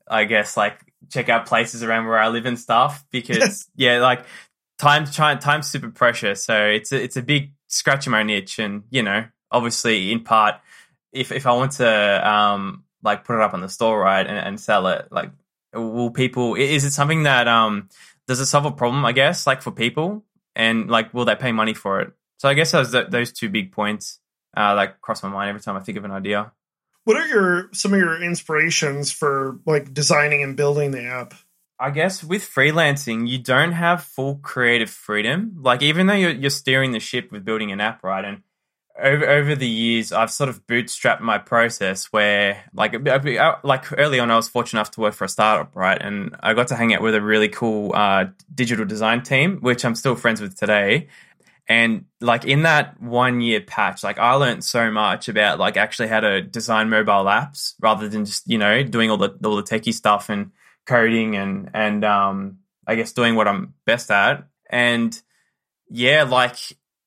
I 0.08 0.24
guess 0.24 0.56
like 0.56 0.80
check 1.10 1.28
out 1.28 1.46
places 1.46 1.82
around 1.82 2.06
where 2.06 2.18
I 2.18 2.28
live 2.28 2.46
and 2.46 2.58
stuff 2.58 3.04
because 3.10 3.68
yeah, 3.76 4.00
like 4.00 4.24
time, 4.78 5.04
time's 5.04 5.68
super 5.68 5.90
precious. 5.90 6.44
So 6.44 6.66
it's 6.66 6.92
a, 6.92 7.02
it's 7.02 7.16
a 7.16 7.22
big 7.22 7.52
scratch 7.68 8.06
in 8.06 8.12
my 8.12 8.22
niche. 8.22 8.58
And, 8.58 8.84
you 8.90 9.02
know, 9.02 9.24
obviously 9.50 10.12
in 10.12 10.24
part, 10.24 10.56
if, 11.12 11.32
if 11.32 11.46
I 11.46 11.52
want 11.52 11.72
to, 11.72 12.30
um, 12.30 12.84
like 13.02 13.24
put 13.24 13.36
it 13.36 13.42
up 13.42 13.54
on 13.54 13.62
the 13.62 13.68
store, 13.68 13.98
right, 13.98 14.26
and, 14.26 14.36
and 14.36 14.60
sell 14.60 14.86
it, 14.88 15.08
like 15.10 15.30
will 15.72 16.10
people 16.10 16.54
is 16.54 16.84
it 16.84 16.90
something 16.90 17.24
that 17.24 17.46
um 17.46 17.88
does 18.26 18.40
it 18.40 18.46
solve 18.46 18.66
a 18.66 18.72
problem 18.72 19.04
i 19.04 19.12
guess 19.12 19.46
like 19.46 19.62
for 19.62 19.70
people 19.70 20.24
and 20.56 20.90
like 20.90 21.12
will 21.14 21.24
they 21.24 21.36
pay 21.36 21.52
money 21.52 21.74
for 21.74 22.00
it 22.00 22.12
so 22.38 22.48
i 22.48 22.54
guess 22.54 22.72
those 22.72 22.92
those 23.08 23.32
two 23.32 23.48
big 23.48 23.72
points 23.72 24.18
uh 24.56 24.74
like 24.74 25.00
cross 25.00 25.22
my 25.22 25.28
mind 25.28 25.48
every 25.48 25.60
time 25.60 25.76
i 25.76 25.80
think 25.80 25.96
of 25.96 26.04
an 26.04 26.10
idea 26.10 26.52
what 27.04 27.16
are 27.16 27.26
your 27.26 27.70
some 27.72 27.92
of 27.92 27.98
your 27.98 28.22
inspirations 28.22 29.10
for 29.10 29.58
like 29.66 29.92
designing 29.92 30.42
and 30.42 30.56
building 30.56 30.90
the 30.90 31.02
app 31.02 31.34
I 31.82 31.88
guess 31.88 32.22
with 32.22 32.42
freelancing, 32.42 33.26
you 33.26 33.38
don't 33.38 33.72
have 33.72 34.04
full 34.04 34.34
creative 34.36 34.90
freedom. 34.90 35.56
Like 35.62 35.80
even 35.80 36.08
though 36.08 36.14
you're, 36.14 36.30
you're 36.30 36.50
steering 36.50 36.92
the 36.92 37.00
ship 37.00 37.32
with 37.32 37.42
building 37.42 37.72
an 37.72 37.80
app, 37.80 38.04
right? 38.04 38.22
And 38.22 38.42
over 39.02 39.26
over 39.26 39.56
the 39.56 39.66
years, 39.66 40.12
I've 40.12 40.30
sort 40.30 40.50
of 40.50 40.66
bootstrapped 40.66 41.20
my 41.20 41.38
process 41.38 42.06
where, 42.12 42.64
like, 42.74 42.94
like 43.64 43.98
early 43.98 44.20
on, 44.20 44.30
I 44.30 44.36
was 44.36 44.48
fortunate 44.48 44.80
enough 44.80 44.90
to 44.92 45.00
work 45.00 45.14
for 45.14 45.24
a 45.24 45.28
startup, 45.28 45.74
right? 45.74 46.00
And 46.00 46.36
I 46.40 46.52
got 46.52 46.68
to 46.68 46.76
hang 46.76 46.92
out 46.92 47.00
with 47.00 47.14
a 47.14 47.22
really 47.22 47.48
cool 47.48 47.92
uh, 47.94 48.26
digital 48.54 48.84
design 48.84 49.22
team, 49.22 49.58
which 49.60 49.84
I'm 49.84 49.94
still 49.94 50.16
friends 50.16 50.40
with 50.42 50.58
today. 50.58 51.08
And 51.70 52.06
like 52.20 52.44
in 52.44 52.64
that 52.64 53.00
one 53.00 53.40
year 53.40 53.60
patch, 53.60 54.02
like 54.02 54.18
I 54.18 54.32
learned 54.34 54.64
so 54.64 54.90
much 54.90 55.28
about 55.28 55.60
like 55.60 55.76
actually 55.76 56.08
how 56.08 56.18
to 56.18 56.42
design 56.42 56.90
mobile 56.90 57.26
apps 57.26 57.74
rather 57.80 58.08
than 58.08 58.24
just 58.24 58.50
you 58.50 58.58
know 58.58 58.82
doing 58.82 59.08
all 59.08 59.18
the 59.18 59.38
all 59.44 59.54
the 59.54 59.62
techie 59.62 59.94
stuff 59.94 60.30
and 60.30 60.50
coding 60.84 61.36
and 61.36 61.70
and 61.72 62.04
um 62.04 62.58
I 62.88 62.96
guess 62.96 63.12
doing 63.12 63.36
what 63.36 63.46
I'm 63.46 63.74
best 63.86 64.10
at. 64.10 64.48
And 64.68 65.16
yeah, 65.88 66.24
like 66.24 66.56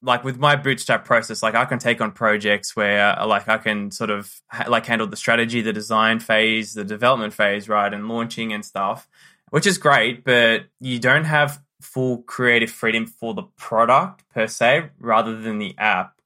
like 0.01 0.23
with 0.23 0.37
my 0.37 0.55
bootstrap 0.55 1.03
process, 1.03 1.43
like 1.43 1.55
I 1.55 1.65
can 1.65 1.79
take 1.79 1.99
on 1.99 2.13
projects 2.13 2.73
where 2.73 3.19
uh, 3.19 3.27
like 3.27 3.49
I 3.49 3.57
can 3.57 3.91
sort 3.91 4.11
of 4.11 4.33
ha- 4.47 4.69
like 4.69 4.85
handle 4.85 5.07
the 5.07 5.17
strategy, 5.17 5.59
the 5.59 5.73
design 5.73 6.21
phase, 6.21 6.73
the 6.73 6.85
development 6.85 7.33
phase, 7.33 7.67
right, 7.67 7.93
and 7.93 8.07
launching 8.07 8.53
and 8.53 8.63
stuff, 8.63 9.09
which 9.49 9.67
is 9.67 9.77
great. 9.77 10.23
But 10.23 10.67
you 10.79 10.99
don't 10.99 11.25
have 11.25 11.61
full 11.83 12.23
creative 12.23 12.71
freedom 12.71 13.05
for 13.05 13.33
the 13.33 13.43
product 13.57 14.23
per 14.33 14.47
se, 14.47 14.89
rather 14.99 15.39
than 15.39 15.59
the 15.59 15.75
app. 15.77 16.19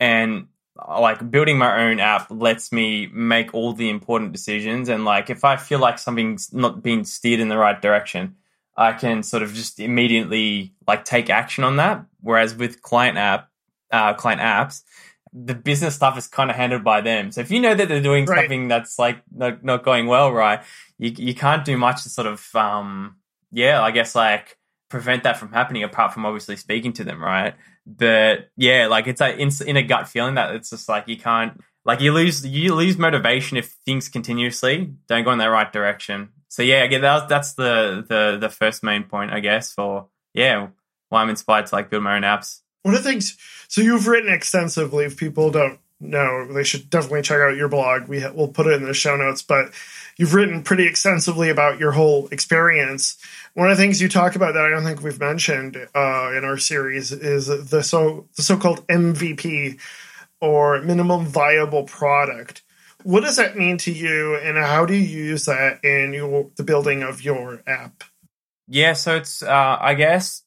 And 0.00 0.48
uh, 0.78 1.00
like 1.00 1.30
building 1.30 1.58
my 1.58 1.84
own 1.84 2.00
app 2.00 2.30
lets 2.30 2.72
me 2.72 3.08
make 3.12 3.54
all 3.54 3.72
the 3.72 3.88
important 3.88 4.32
decisions. 4.32 4.88
And 4.88 5.04
like 5.04 5.30
if 5.30 5.44
I 5.44 5.56
feel 5.56 5.78
like 5.78 5.98
something's 5.98 6.52
not 6.52 6.82
being 6.82 7.04
steered 7.04 7.40
in 7.40 7.48
the 7.48 7.56
right 7.56 7.80
direction, 7.80 8.36
I 8.76 8.92
can 8.92 9.22
sort 9.22 9.42
of 9.42 9.54
just 9.54 9.80
immediately 9.80 10.74
like 10.86 11.04
take 11.04 11.30
action 11.30 11.64
on 11.64 11.76
that. 11.76 12.04
Whereas 12.20 12.54
with 12.54 12.82
client 12.82 13.16
app, 13.16 13.48
uh, 13.90 14.14
client 14.14 14.40
apps, 14.40 14.82
the 15.32 15.54
business 15.54 15.94
stuff 15.94 16.16
is 16.18 16.26
kind 16.26 16.50
of 16.50 16.56
handled 16.56 16.84
by 16.84 17.00
them. 17.00 17.30
So 17.30 17.40
if 17.40 17.50
you 17.50 17.60
know 17.60 17.74
that 17.74 17.88
they're 17.88 18.00
doing 18.00 18.24
right. 18.26 18.40
something 18.40 18.68
that's 18.68 18.98
like 18.98 19.22
not, 19.34 19.64
not 19.64 19.82
going 19.82 20.06
well, 20.06 20.32
right, 20.32 20.60
you 20.98 21.12
you 21.16 21.34
can't 21.34 21.64
do 21.64 21.76
much 21.76 22.02
to 22.02 22.08
sort 22.08 22.26
of 22.26 22.54
um 22.54 23.16
yeah, 23.52 23.82
I 23.82 23.90
guess 23.90 24.14
like 24.14 24.58
prevent 24.88 25.24
that 25.24 25.36
from 25.36 25.52
happening 25.52 25.82
apart 25.82 26.12
from 26.12 26.24
obviously 26.24 26.56
speaking 26.56 26.92
to 26.94 27.04
them, 27.04 27.22
right? 27.22 27.54
But 27.86 28.50
yeah, 28.56 28.86
like 28.86 29.06
it's 29.06 29.20
a 29.20 29.36
in, 29.36 29.50
in 29.66 29.76
a 29.76 29.82
gut 29.82 30.08
feeling 30.08 30.34
that 30.34 30.54
it's 30.54 30.70
just 30.70 30.88
like 30.88 31.08
you 31.08 31.16
can't 31.16 31.60
like 31.84 32.00
you 32.00 32.12
lose 32.12 32.46
you 32.46 32.74
lose 32.74 32.98
motivation 32.98 33.56
if 33.56 33.76
things 33.84 34.08
continuously 34.08 34.94
don't 35.08 35.24
go 35.24 35.32
in 35.32 35.38
the 35.38 35.48
right 35.48 35.72
direction 35.72 36.30
so 36.48 36.62
yeah, 36.62 36.84
again, 36.84 37.02
that, 37.02 37.28
that's 37.28 37.52
the, 37.52 38.04
the 38.08 38.38
the 38.40 38.48
first 38.48 38.82
main 38.82 39.04
point, 39.04 39.32
I 39.32 39.40
guess, 39.40 39.72
for 39.72 40.08
yeah, 40.32 40.68
why 41.08 41.22
I'm 41.22 41.28
inspired 41.28 41.66
to 41.66 41.74
like 41.74 41.90
build 41.90 42.02
my 42.02 42.16
own 42.16 42.22
apps. 42.22 42.60
One 42.82 42.94
of 42.94 43.02
the 43.02 43.08
things, 43.10 43.36
so 43.68 43.80
you've 43.80 44.06
written 44.06 44.32
extensively. 44.32 45.04
If 45.04 45.16
people 45.16 45.50
don't 45.50 45.78
know, 46.00 46.52
they 46.52 46.64
should 46.64 46.90
definitely 46.90 47.22
check 47.22 47.40
out 47.40 47.56
your 47.56 47.68
blog. 47.68 48.08
We 48.08 48.20
ha- 48.20 48.32
we'll 48.34 48.48
put 48.48 48.66
it 48.66 48.74
in 48.74 48.84
the 48.84 48.94
show 48.94 49.16
notes, 49.16 49.42
but 49.42 49.72
you've 50.16 50.34
written 50.34 50.62
pretty 50.62 50.86
extensively 50.86 51.48
about 51.48 51.78
your 51.78 51.92
whole 51.92 52.28
experience. 52.28 53.16
One 53.54 53.70
of 53.70 53.76
the 53.76 53.82
things 53.82 54.00
you 54.00 54.08
talk 54.08 54.36
about 54.36 54.54
that 54.54 54.64
I 54.64 54.70
don't 54.70 54.84
think 54.84 55.02
we've 55.02 55.20
mentioned 55.20 55.76
uh, 55.94 56.32
in 56.36 56.44
our 56.44 56.58
series 56.58 57.12
is 57.12 57.46
the 57.46 57.82
so 57.82 58.28
the 58.36 58.42
so-called 58.42 58.86
MVP 58.88 59.78
or 60.40 60.82
minimum 60.82 61.26
viable 61.26 61.84
product 61.84 62.62
what 63.06 63.20
does 63.20 63.36
that 63.36 63.56
mean 63.56 63.78
to 63.78 63.92
you 63.92 64.36
and 64.36 64.58
how 64.58 64.84
do 64.84 64.92
you 64.92 65.00
use 65.00 65.44
that 65.44 65.84
in 65.84 66.12
your 66.12 66.50
the 66.56 66.64
building 66.64 67.04
of 67.04 67.22
your 67.22 67.62
app 67.66 68.02
yeah 68.66 68.92
so 68.92 69.16
it's 69.16 69.42
uh, 69.42 69.78
i 69.80 69.94
guess 69.94 70.42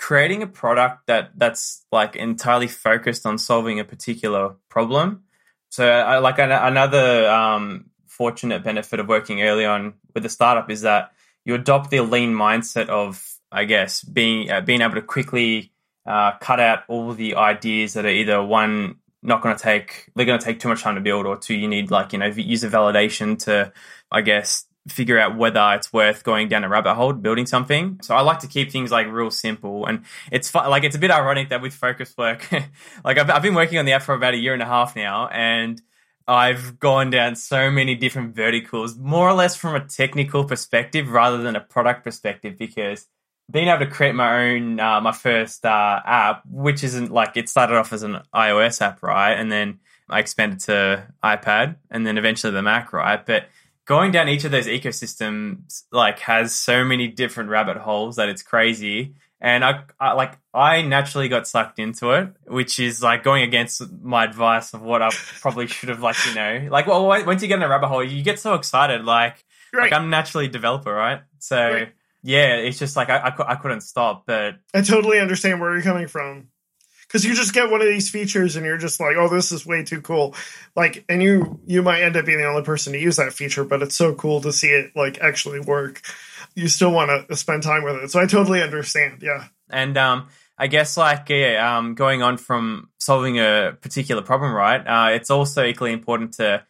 creating 0.00 0.42
a 0.42 0.46
product 0.46 1.06
that 1.06 1.30
that's 1.36 1.84
like 1.92 2.16
entirely 2.16 2.66
focused 2.66 3.26
on 3.26 3.36
solving 3.36 3.78
a 3.78 3.84
particular 3.84 4.54
problem. 4.70 5.24
So 5.68 5.86
uh, 5.86 6.20
like 6.22 6.38
an, 6.38 6.50
another 6.50 7.28
um, 7.28 7.90
fortunate 8.08 8.64
benefit 8.64 8.98
of 8.98 9.08
working 9.08 9.42
early 9.42 9.66
on 9.66 9.94
with 10.14 10.24
a 10.24 10.28
startup 10.30 10.70
is 10.70 10.80
that 10.80 11.12
you 11.44 11.54
adopt 11.54 11.90
the 11.90 12.00
lean 12.00 12.34
mindset 12.34 12.88
of 12.88 13.38
i 13.52 13.64
guess 13.64 14.02
being 14.02 14.50
uh, 14.50 14.60
being 14.60 14.82
able 14.82 14.94
to 14.94 15.02
quickly 15.02 15.72
uh, 16.06 16.32
cut 16.38 16.60
out 16.60 16.80
all 16.88 17.14
the 17.14 17.34
ideas 17.36 17.94
that 17.94 18.04
are 18.04 18.08
either 18.08 18.42
one 18.42 18.96
not 19.22 19.42
going 19.42 19.56
to 19.56 19.62
take 19.62 20.10
they're 20.14 20.26
going 20.26 20.38
to 20.38 20.44
take 20.44 20.60
too 20.60 20.68
much 20.68 20.82
time 20.82 20.96
to 20.96 21.00
build 21.00 21.26
or 21.26 21.36
two 21.36 21.54
you 21.54 21.68
need 21.68 21.90
like 21.90 22.12
you 22.12 22.18
know 22.18 22.26
user 22.26 22.68
validation 22.68 23.38
to 23.38 23.72
i 24.10 24.20
guess 24.20 24.66
figure 24.88 25.18
out 25.18 25.36
whether 25.36 25.74
it's 25.74 25.92
worth 25.92 26.24
going 26.24 26.48
down 26.48 26.64
a 26.64 26.68
rabbit 26.68 26.94
hole 26.94 27.12
building 27.12 27.46
something. 27.46 27.98
So 28.02 28.14
i 28.14 28.20
like 28.22 28.38
to 28.40 28.46
keep 28.46 28.72
things 28.72 28.90
like 28.90 29.06
real 29.08 29.30
simple. 29.30 29.86
And 29.86 30.04
it's 30.32 30.54
like 30.54 30.84
it's 30.84 30.96
a 30.96 30.98
bit 30.98 31.10
ironic 31.10 31.50
that 31.50 31.60
with 31.60 31.74
focus 31.74 32.14
work 32.16 32.50
like 33.04 33.18
I've, 33.18 33.30
I've 33.30 33.42
been 33.42 33.54
working 33.54 33.78
on 33.78 33.84
the 33.84 33.92
app 33.92 34.02
for 34.02 34.14
about 34.14 34.34
a 34.34 34.38
year 34.38 34.54
and 34.54 34.62
a 34.62 34.66
half 34.66 34.96
now 34.96 35.28
and 35.28 35.80
I've 36.30 36.78
gone 36.78 37.10
down 37.10 37.34
so 37.34 37.72
many 37.72 37.96
different 37.96 38.36
verticals, 38.36 38.96
more 38.96 39.28
or 39.28 39.32
less 39.32 39.56
from 39.56 39.74
a 39.74 39.84
technical 39.84 40.44
perspective 40.44 41.10
rather 41.10 41.38
than 41.38 41.56
a 41.56 41.60
product 41.60 42.04
perspective, 42.04 42.56
because 42.56 43.08
being 43.50 43.66
able 43.66 43.84
to 43.84 43.90
create 43.90 44.14
my 44.14 44.50
own 44.50 44.78
uh, 44.78 45.00
my 45.00 45.10
first 45.10 45.66
uh, 45.66 46.00
app, 46.04 46.42
which 46.46 46.84
isn't 46.84 47.10
like 47.10 47.36
it 47.36 47.48
started 47.48 47.76
off 47.76 47.92
as 47.92 48.04
an 48.04 48.20
iOS 48.32 48.80
app, 48.80 49.02
right, 49.02 49.32
and 49.32 49.50
then 49.50 49.80
I 50.08 50.20
expanded 50.20 50.60
to 50.60 51.08
iPad, 51.24 51.76
and 51.90 52.06
then 52.06 52.16
eventually 52.16 52.52
the 52.52 52.62
Mac, 52.62 52.92
right, 52.92 53.24
but 53.26 53.46
going 53.90 54.12
down 54.12 54.28
each 54.28 54.44
of 54.44 54.52
those 54.52 54.68
ecosystems 54.68 55.82
like 55.90 56.20
has 56.20 56.54
so 56.54 56.84
many 56.84 57.08
different 57.08 57.50
rabbit 57.50 57.76
holes 57.76 58.14
that 58.14 58.28
it's 58.28 58.40
crazy 58.40 59.14
and 59.40 59.64
I, 59.64 59.82
I, 59.98 60.12
like 60.12 60.38
I 60.54 60.82
naturally 60.82 61.28
got 61.28 61.48
sucked 61.48 61.80
into 61.80 62.10
it, 62.12 62.28
which 62.46 62.78
is 62.78 63.02
like 63.02 63.24
going 63.24 63.42
against 63.42 63.82
my 64.00 64.24
advice 64.24 64.74
of 64.74 64.82
what 64.82 65.02
I 65.02 65.10
probably 65.40 65.66
should 65.74 65.88
have 65.88 66.02
like 66.02 66.14
you 66.28 66.36
know 66.36 66.68
like 66.70 66.86
well 66.86 67.04
once 67.04 67.42
you 67.42 67.48
get 67.48 67.56
in 67.56 67.64
a 67.64 67.68
rabbit 67.68 67.88
hole 67.88 68.04
you 68.04 68.22
get 68.22 68.38
so 68.38 68.54
excited 68.54 69.04
like 69.04 69.44
right. 69.72 69.90
like 69.90 69.92
I'm 69.92 70.08
naturally 70.08 70.46
a 70.46 70.50
developer 70.50 70.92
right 70.92 71.22
so 71.40 71.56
right 71.56 71.92
yeah, 72.22 72.56
it's 72.56 72.78
just 72.78 72.96
like 72.96 73.08
I, 73.08 73.16
I, 73.16 73.52
I 73.52 73.54
couldn't 73.56 73.80
stop. 73.80 74.24
But 74.26 74.56
I 74.74 74.82
totally 74.82 75.18
understand 75.18 75.60
where 75.60 75.72
you're 75.72 75.82
coming 75.82 76.06
from 76.06 76.48
because 77.10 77.24
you 77.24 77.34
just 77.34 77.52
get 77.52 77.70
one 77.70 77.80
of 77.80 77.88
these 77.88 78.08
features 78.08 78.54
and 78.54 78.64
you're 78.64 78.78
just 78.78 79.00
like, 79.00 79.16
oh, 79.16 79.28
this 79.28 79.50
is 79.50 79.66
way 79.66 79.82
too 79.82 80.00
cool. 80.00 80.32
Like, 80.76 81.04
and 81.08 81.20
you 81.20 81.58
you 81.66 81.82
might 81.82 82.02
end 82.02 82.16
up 82.16 82.24
being 82.24 82.38
the 82.38 82.46
only 82.46 82.62
person 82.62 82.92
to 82.92 83.00
use 83.00 83.16
that 83.16 83.32
feature, 83.32 83.64
but 83.64 83.82
it's 83.82 83.96
so 83.96 84.14
cool 84.14 84.40
to 84.42 84.52
see 84.52 84.68
it 84.68 84.94
like 84.94 85.18
actually 85.20 85.58
work. 85.58 86.02
You 86.54 86.68
still 86.68 86.92
want 86.92 87.28
to 87.28 87.36
spend 87.36 87.64
time 87.64 87.82
with 87.82 87.96
it, 87.96 88.10
so 88.10 88.20
I 88.20 88.26
totally 88.26 88.62
understand. 88.62 89.22
Yeah, 89.22 89.46
and 89.68 89.96
um. 89.96 90.28
I 90.62 90.66
guess 90.66 90.98
like 90.98 91.30
yeah, 91.30 91.78
um, 91.78 91.94
going 91.94 92.20
on 92.20 92.36
from 92.36 92.90
solving 92.98 93.38
a 93.38 93.74
particular 93.80 94.20
problem, 94.20 94.52
right? 94.52 94.86
Uh, 94.86 95.14
it's 95.14 95.30
also 95.30 95.64
equally 95.64 95.94
important 95.94 96.34
to 96.34 96.62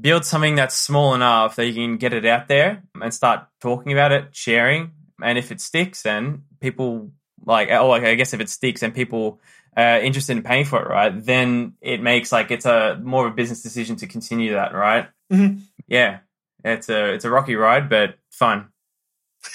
build 0.00 0.24
something 0.24 0.54
that's 0.54 0.74
small 0.74 1.14
enough 1.14 1.56
that 1.56 1.66
you 1.66 1.74
can 1.74 1.98
get 1.98 2.14
it 2.14 2.24
out 2.24 2.48
there 2.48 2.82
and 2.98 3.12
start 3.12 3.46
talking 3.60 3.92
about 3.92 4.10
it, 4.12 4.34
sharing. 4.34 4.92
And 5.22 5.36
if 5.36 5.52
it 5.52 5.60
sticks, 5.60 6.02
then 6.02 6.44
people 6.60 7.10
like, 7.44 7.70
oh, 7.70 7.92
I 7.92 8.14
guess 8.14 8.34
if 8.34 8.40
it 8.40 8.48
sticks 8.48 8.82
and 8.82 8.94
people 8.94 9.40
are 9.76 10.00
interested 10.00 10.36
in 10.36 10.42
paying 10.42 10.64
for 10.64 10.82
it, 10.82 10.88
right? 10.88 11.24
Then 11.24 11.74
it 11.80 12.00
makes 12.00 12.32
like 12.32 12.50
it's 12.50 12.66
a 12.66 12.98
more 13.02 13.26
of 13.26 13.32
a 13.32 13.36
business 13.36 13.62
decision 13.62 13.96
to 13.96 14.06
continue 14.06 14.54
that, 14.54 14.74
right? 14.74 15.08
Mm-hmm. 15.32 15.60
Yeah, 15.86 16.20
it's 16.64 16.88
a 16.88 17.12
it's 17.12 17.24
a 17.24 17.30
rocky 17.30 17.56
ride, 17.56 17.88
but 17.88 18.18
fun. 18.30 18.68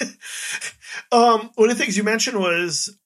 um, 1.12 1.50
one 1.54 1.70
of 1.70 1.76
the 1.76 1.82
things 1.82 1.96
you 1.96 2.04
mentioned 2.04 2.38
was 2.38 2.96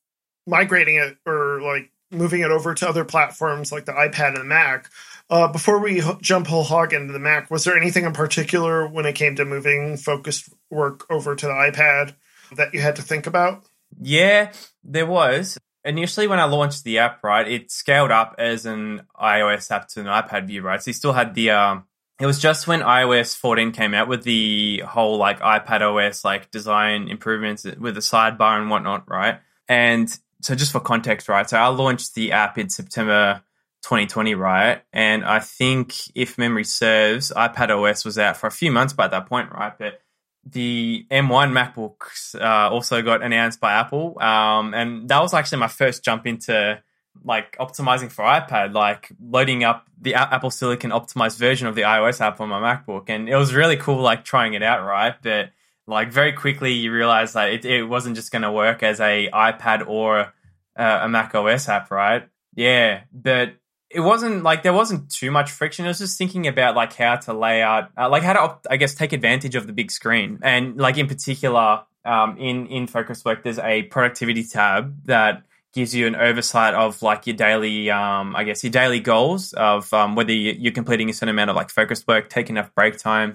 migrating 0.47 0.97
it 0.97 1.17
or 1.27 1.61
like 1.61 1.91
moving 2.11 2.41
it 2.41 2.51
over 2.51 2.75
to 2.75 2.89
other 2.89 3.05
platforms 3.05 3.73
like 3.73 3.85
the 3.87 3.93
iPad 3.93 4.29
and 4.29 4.39
the 4.39 4.45
Mac. 4.45 4.91
Uh, 5.29 5.51
before 5.51 5.81
we 5.81 6.01
h- 6.01 6.19
jump 6.21 6.47
whole 6.47 6.63
hog 6.63 6.93
into 6.93 7.13
the 7.13 7.19
Mac, 7.19 7.51
was 7.51 7.65
there 7.65 7.77
anything 7.77 8.05
in 8.05 8.13
particular 8.13 8.87
when 8.87 9.07
it 9.07 9.15
came 9.15 9.35
to 9.35 9.45
moving 9.45 9.97
focused 9.97 10.49
work 10.71 11.05
over 11.11 11.35
to 11.35 11.47
the 11.47 11.53
iPad 11.53 12.15
that 12.55 12.73
you 12.73 12.81
had 12.81 12.95
to 12.97 13.03
think 13.03 13.27
about? 13.27 13.65
Yeah, 14.01 14.53
there 14.85 15.07
was. 15.07 15.59
Initially, 15.87 16.27
when 16.27 16.41
I 16.41 16.45
launched 16.45 16.85
the 16.85 16.99
app, 16.99 17.23
right, 17.23 17.47
it 17.47 17.71
scaled 17.71 18.11
up 18.11 18.35
as 18.39 18.67
an 18.67 19.03
iOS 19.19 19.71
app 19.71 19.89
to 19.89 20.01
an 20.01 20.07
iPad 20.07 20.47
view, 20.47 20.63
right? 20.63 20.83
So 20.83 20.91
you 20.91 20.93
still 20.93 21.13
had 21.13 21.35
the. 21.35 21.51
Um, 21.51 21.85
it 22.19 22.27
was 22.27 22.39
just 22.39 22.67
when 22.67 22.81
iOS 22.81 23.37
14 23.37 23.73
came 23.73 23.95
out 23.95 24.09
with 24.09 24.25
the 24.25 24.83
whole 24.87 25.19
like 25.19 25.41
iPad 25.41 25.83
OS 25.83 26.25
like 26.25 26.51
design 26.51 27.09
improvements 27.09 27.65
with 27.65 27.95
the 27.95 28.01
sidebar 28.01 28.59
and 28.59 28.71
whatnot, 28.71 29.09
right? 29.09 29.41
And 29.69 30.09
so 30.41 30.55
just 30.55 30.73
for 30.73 30.81
context, 30.81 31.29
right? 31.29 31.49
So 31.49 31.57
I 31.57 31.69
launched 31.69 32.15
the 32.15 32.33
app 32.33 32.59
in 32.59 32.69
September 32.69 33.43
2020, 33.83 34.35
right? 34.35 34.83
And 34.93 35.25
I 35.25 35.39
think, 35.39 35.95
if 36.17 36.39
memory 36.39 36.65
serves, 36.65 37.33
iPad 37.37 37.71
OS 37.71 38.05
was 38.05 38.19
out 38.19 38.37
for 38.37 38.49
a 38.49 38.51
few 38.51 38.73
months 38.73 38.93
by 38.93 39.09
that 39.09 39.27
point, 39.27 39.53
right? 39.53 39.79
But 39.79 40.01
the 40.49 41.07
M1 41.11 41.53
MacBooks 41.53 42.41
uh, 42.41 42.71
also 42.71 43.03
got 43.03 43.23
announced 43.23 43.61
by 43.61 43.73
Apple, 43.73 44.17
um, 44.21 44.75
and 44.75 45.09
that 45.09 45.21
was 45.21 45.35
actually 45.35 45.59
my 45.59 45.69
first 45.69 46.05
jump 46.05 46.27
into 46.27 46.81
like 47.25 47.57
optimizing 47.59 48.11
for 48.11 48.25
iPad, 48.25 48.75
like 48.75 49.11
loading 49.21 49.65
up 49.65 49.87
the 50.01 50.15
Apple 50.15 50.51
Silicon 50.51 50.91
optimized 50.91 51.39
version 51.39 51.67
of 51.67 51.75
the 51.75 51.83
iOS 51.83 52.21
app 52.21 52.41
on 52.41 52.49
my 52.49 52.61
MacBook, 52.61 53.09
and 53.09 53.29
it 53.29 53.37
was 53.37 53.55
really 53.55 53.77
cool, 53.77 54.01
like 54.01 54.25
trying 54.25 54.55
it 54.55 54.63
out, 54.63 54.87
right? 54.87 55.15
But 55.23 55.51
like 55.87 56.13
very 56.13 56.33
quickly 56.33 56.73
you 56.73 56.93
realize 56.93 57.33
that 57.33 57.51
it, 57.51 57.65
it 57.65 57.85
wasn't 57.85 58.17
just 58.17 58.33
going 58.33 58.43
to 58.43 58.53
work 58.53 58.83
as 58.83 59.01
a 59.01 59.29
iPad 59.33 59.87
or 59.87 60.33
uh, 60.77 60.99
a 61.03 61.09
Mac 61.09 61.35
OS 61.35 61.69
app, 61.69 61.91
right? 61.91 62.29
Yeah, 62.55 63.03
but 63.13 63.55
it 63.91 64.01
wasn't 64.01 64.43
like 64.43 64.63
there 64.63 64.73
wasn't 64.73 65.11
too 65.11 65.31
much 65.31 65.51
friction. 65.51 65.85
I 65.85 65.89
was 65.89 65.99
just 65.99 66.19
thinking 66.19 66.47
about 66.47 66.75
like 66.75 66.95
how 66.95 67.17
to 67.17 67.33
lay 67.33 67.63
out, 67.63 67.91
uh, 67.97 68.09
like 68.09 68.23
how 68.23 68.33
to, 68.33 68.59
I 68.71 68.77
guess, 68.77 68.95
take 68.95 69.13
advantage 69.13 69.55
of 69.55 69.67
the 69.67 69.73
big 69.73 69.91
screen, 69.91 70.41
and 70.43 70.77
like 70.77 70.99
in 70.99 71.07
particular, 71.07 71.85
um, 72.05 72.37
in 72.39 72.67
in 72.67 72.87
Focus 72.87 73.25
Work, 73.25 73.45
there's 73.45 73.59
a 73.59 73.85
productivity 73.85 74.45
tab 74.45 75.05
that 75.07 75.43
gives 75.73 75.95
you 75.95 76.07
an 76.07 76.17
oversight 76.17 76.73
of 76.75 77.03
like 77.03 77.27
your 77.27 77.37
daily, 77.37 77.91
um, 77.91 78.35
I 78.35 78.45
guess, 78.45 78.65
your 78.65 78.71
daily 78.71 78.99
goals 78.99 79.53
of 79.53 79.93
um, 79.93 80.15
whether 80.15 80.33
you're 80.33 80.73
completing 80.73 81.11
a 81.11 81.13
certain 81.13 81.29
amount 81.29 81.51
of 81.51 81.57
like 81.57 81.71
focused 81.71 82.09
work, 82.09 82.31
taking 82.31 82.57
enough 82.57 82.75
break 82.75 82.97
time, 82.97 83.35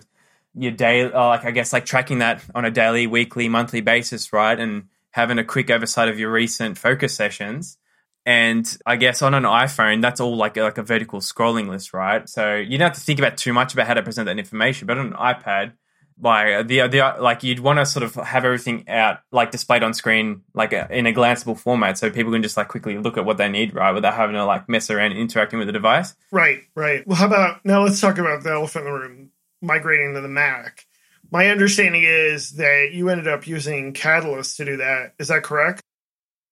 your 0.55 0.71
day, 0.71 1.03
uh, 1.03 1.27
like 1.27 1.45
I 1.45 1.51
guess, 1.51 1.71
like 1.71 1.85
tracking 1.85 2.19
that 2.19 2.43
on 2.55 2.65
a 2.65 2.71
daily, 2.71 3.07
weekly, 3.07 3.47
monthly 3.47 3.81
basis, 3.81 4.33
right, 4.33 4.59
and 4.59 4.85
having 5.11 5.37
a 5.37 5.43
quick 5.43 5.69
oversight 5.69 6.09
of 6.09 6.19
your 6.19 6.31
recent 6.31 6.77
focus 6.77 7.15
sessions. 7.15 7.77
And 8.25 8.77
I 8.85 8.97
guess 8.97 9.21
on 9.21 9.33
an 9.33 9.43
iPhone, 9.43 10.01
that's 10.01 10.19
all 10.19 10.35
like 10.35 10.55
like 10.57 10.77
a 10.77 10.83
vertical 10.83 11.19
scrolling 11.19 11.69
list, 11.69 11.93
right? 11.93 12.29
So 12.29 12.55
you 12.55 12.77
don't 12.77 12.89
have 12.89 12.97
to 12.97 13.01
think 13.01 13.19
about 13.19 13.37
too 13.37 13.51
much 13.51 13.73
about 13.73 13.87
how 13.87 13.95
to 13.95 14.03
present 14.03 14.27
that 14.27 14.37
information. 14.37 14.85
But 14.85 14.97
on 14.99 15.07
an 15.07 15.13
iPad, 15.13 15.73
like 16.21 16.67
the 16.67 16.87
the 16.87 17.15
like 17.19 17.43
you'd 17.43 17.59
want 17.59 17.79
to 17.79 17.85
sort 17.85 18.03
of 18.03 18.15
have 18.15 18.45
everything 18.45 18.87
out 18.87 19.19
like 19.31 19.51
displayed 19.51 19.83
on 19.83 19.93
screen 19.93 20.41
like 20.53 20.73
uh, 20.73 20.87
in 20.89 21.07
a 21.07 21.13
glanceable 21.13 21.57
format 21.57 21.97
so 21.97 22.09
people 22.09 22.31
can 22.31 22.43
just 22.43 22.57
like 22.57 22.67
quickly 22.67 22.97
look 22.97 23.17
at 23.17 23.25
what 23.25 23.37
they 23.37 23.49
need 23.49 23.73
right 23.73 23.93
without 23.93 24.13
having 24.13 24.35
to 24.35 24.45
like 24.45 24.69
mess 24.69 24.89
around 24.89 25.13
interacting 25.13 25.57
with 25.57 25.67
the 25.67 25.71
device 25.71 26.15
right 26.31 26.61
right 26.75 27.05
well 27.07 27.17
how 27.17 27.25
about 27.25 27.65
now 27.65 27.83
let's 27.83 27.99
talk 27.99 28.17
about 28.17 28.43
the 28.43 28.51
elephant 28.51 28.85
in 28.85 28.93
the 28.93 28.99
room 28.99 29.31
migrating 29.61 30.13
to 30.13 30.21
the 30.21 30.27
mac 30.27 30.85
my 31.31 31.47
understanding 31.47 32.03
is 32.03 32.51
that 32.51 32.89
you 32.93 33.09
ended 33.09 33.27
up 33.27 33.47
using 33.47 33.93
catalyst 33.93 34.57
to 34.57 34.65
do 34.65 34.77
that 34.77 35.13
is 35.17 35.29
that 35.29 35.43
correct 35.43 35.81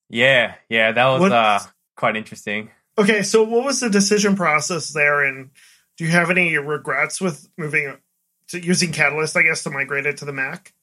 yeah 0.10 0.56
yeah 0.70 0.92
that 0.92 1.08
was 1.08 1.22
what, 1.22 1.32
uh 1.32 1.60
quite 1.96 2.16
interesting 2.16 2.70
okay 2.98 3.22
so 3.24 3.44
what 3.44 3.64
was 3.64 3.80
the 3.80 3.90
decision 3.90 4.36
process 4.36 4.90
there 4.90 5.24
and 5.24 5.52
do 6.00 6.06
you 6.06 6.12
have 6.12 6.30
any 6.30 6.58
regrets 6.58 7.20
with 7.20 7.50
moving 7.58 7.98
to 8.50 8.64
using 8.64 8.94
Catalyst, 8.94 9.36
I 9.36 9.44
guess, 9.44 9.64
to 9.64 9.70
migrate 9.70 10.06
it 10.06 10.18
to 10.18 10.26
the 10.26 10.32
Mac? 10.32 10.74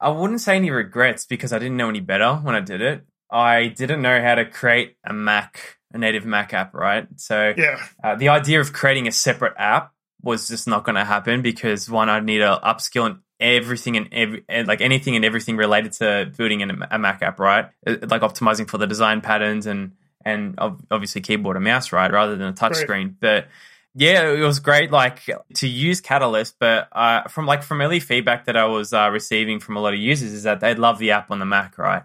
I 0.00 0.08
wouldn't 0.08 0.40
say 0.40 0.56
any 0.56 0.70
regrets 0.70 1.26
because 1.26 1.52
I 1.52 1.58
didn't 1.58 1.76
know 1.76 1.90
any 1.90 2.00
better 2.00 2.34
when 2.36 2.54
I 2.54 2.60
did 2.60 2.80
it. 2.80 3.04
I 3.30 3.68
didn't 3.68 4.00
know 4.00 4.20
how 4.20 4.36
to 4.36 4.46
create 4.46 4.96
a 5.04 5.12
Mac, 5.12 5.76
a 5.92 5.98
native 5.98 6.24
Mac 6.24 6.54
app, 6.54 6.74
right? 6.74 7.06
So 7.16 7.52
yeah, 7.54 7.82
uh, 8.02 8.14
the 8.14 8.30
idea 8.30 8.60
of 8.60 8.72
creating 8.72 9.08
a 9.08 9.12
separate 9.12 9.54
app 9.58 9.92
was 10.22 10.48
just 10.48 10.66
not 10.66 10.84
going 10.84 10.96
to 10.96 11.04
happen 11.04 11.42
because 11.42 11.90
one, 11.90 12.08
I'd 12.08 12.24
need 12.24 12.38
to 12.38 12.58
upskill 12.64 13.10
in 13.10 13.18
everything 13.38 13.96
and 13.96 14.08
every 14.12 14.44
like 14.64 14.80
anything 14.80 15.16
and 15.16 15.24
everything 15.24 15.56
related 15.56 15.92
to 15.92 16.32
building 16.36 16.62
a 16.62 16.98
Mac 16.98 17.22
app, 17.22 17.38
right? 17.38 17.66
Uh, 17.86 17.96
like 18.08 18.22
optimizing 18.22 18.68
for 18.68 18.78
the 18.78 18.86
design 18.86 19.20
patterns 19.20 19.66
and 19.66 19.92
and 20.24 20.58
obviously 20.90 21.20
keyboard 21.20 21.56
and 21.56 21.64
mouse, 21.64 21.92
right, 21.92 22.10
rather 22.10 22.34
than 22.36 22.48
a 22.48 22.52
touchscreen. 22.52 23.14
But 23.20 23.46
yeah, 23.94 24.28
it 24.28 24.40
was 24.40 24.58
great. 24.60 24.90
Like 24.90 25.22
to 25.54 25.68
use 25.68 26.00
Catalyst, 26.00 26.56
but 26.58 26.88
uh, 26.92 27.28
from 27.28 27.46
like 27.46 27.62
from 27.62 27.80
early 27.80 28.00
feedback 28.00 28.46
that 28.46 28.56
I 28.56 28.66
was 28.66 28.92
uh, 28.92 29.08
receiving 29.10 29.60
from 29.60 29.76
a 29.76 29.80
lot 29.80 29.94
of 29.94 30.00
users 30.00 30.32
is 30.32 30.42
that 30.42 30.60
they 30.60 30.74
love 30.74 30.98
the 30.98 31.12
app 31.12 31.30
on 31.30 31.38
the 31.38 31.46
Mac, 31.46 31.78
right? 31.78 32.02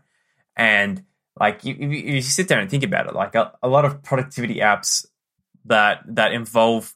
And 0.55 1.03
like 1.39 1.65
you, 1.65 1.73
you 1.73 2.21
sit 2.21 2.47
there 2.47 2.59
and 2.59 2.69
think 2.69 2.83
about 2.83 3.07
it, 3.07 3.15
like 3.15 3.35
a, 3.35 3.53
a 3.63 3.67
lot 3.67 3.85
of 3.85 4.03
productivity 4.03 4.55
apps 4.55 5.05
that 5.65 6.01
that 6.07 6.33
involve 6.33 6.93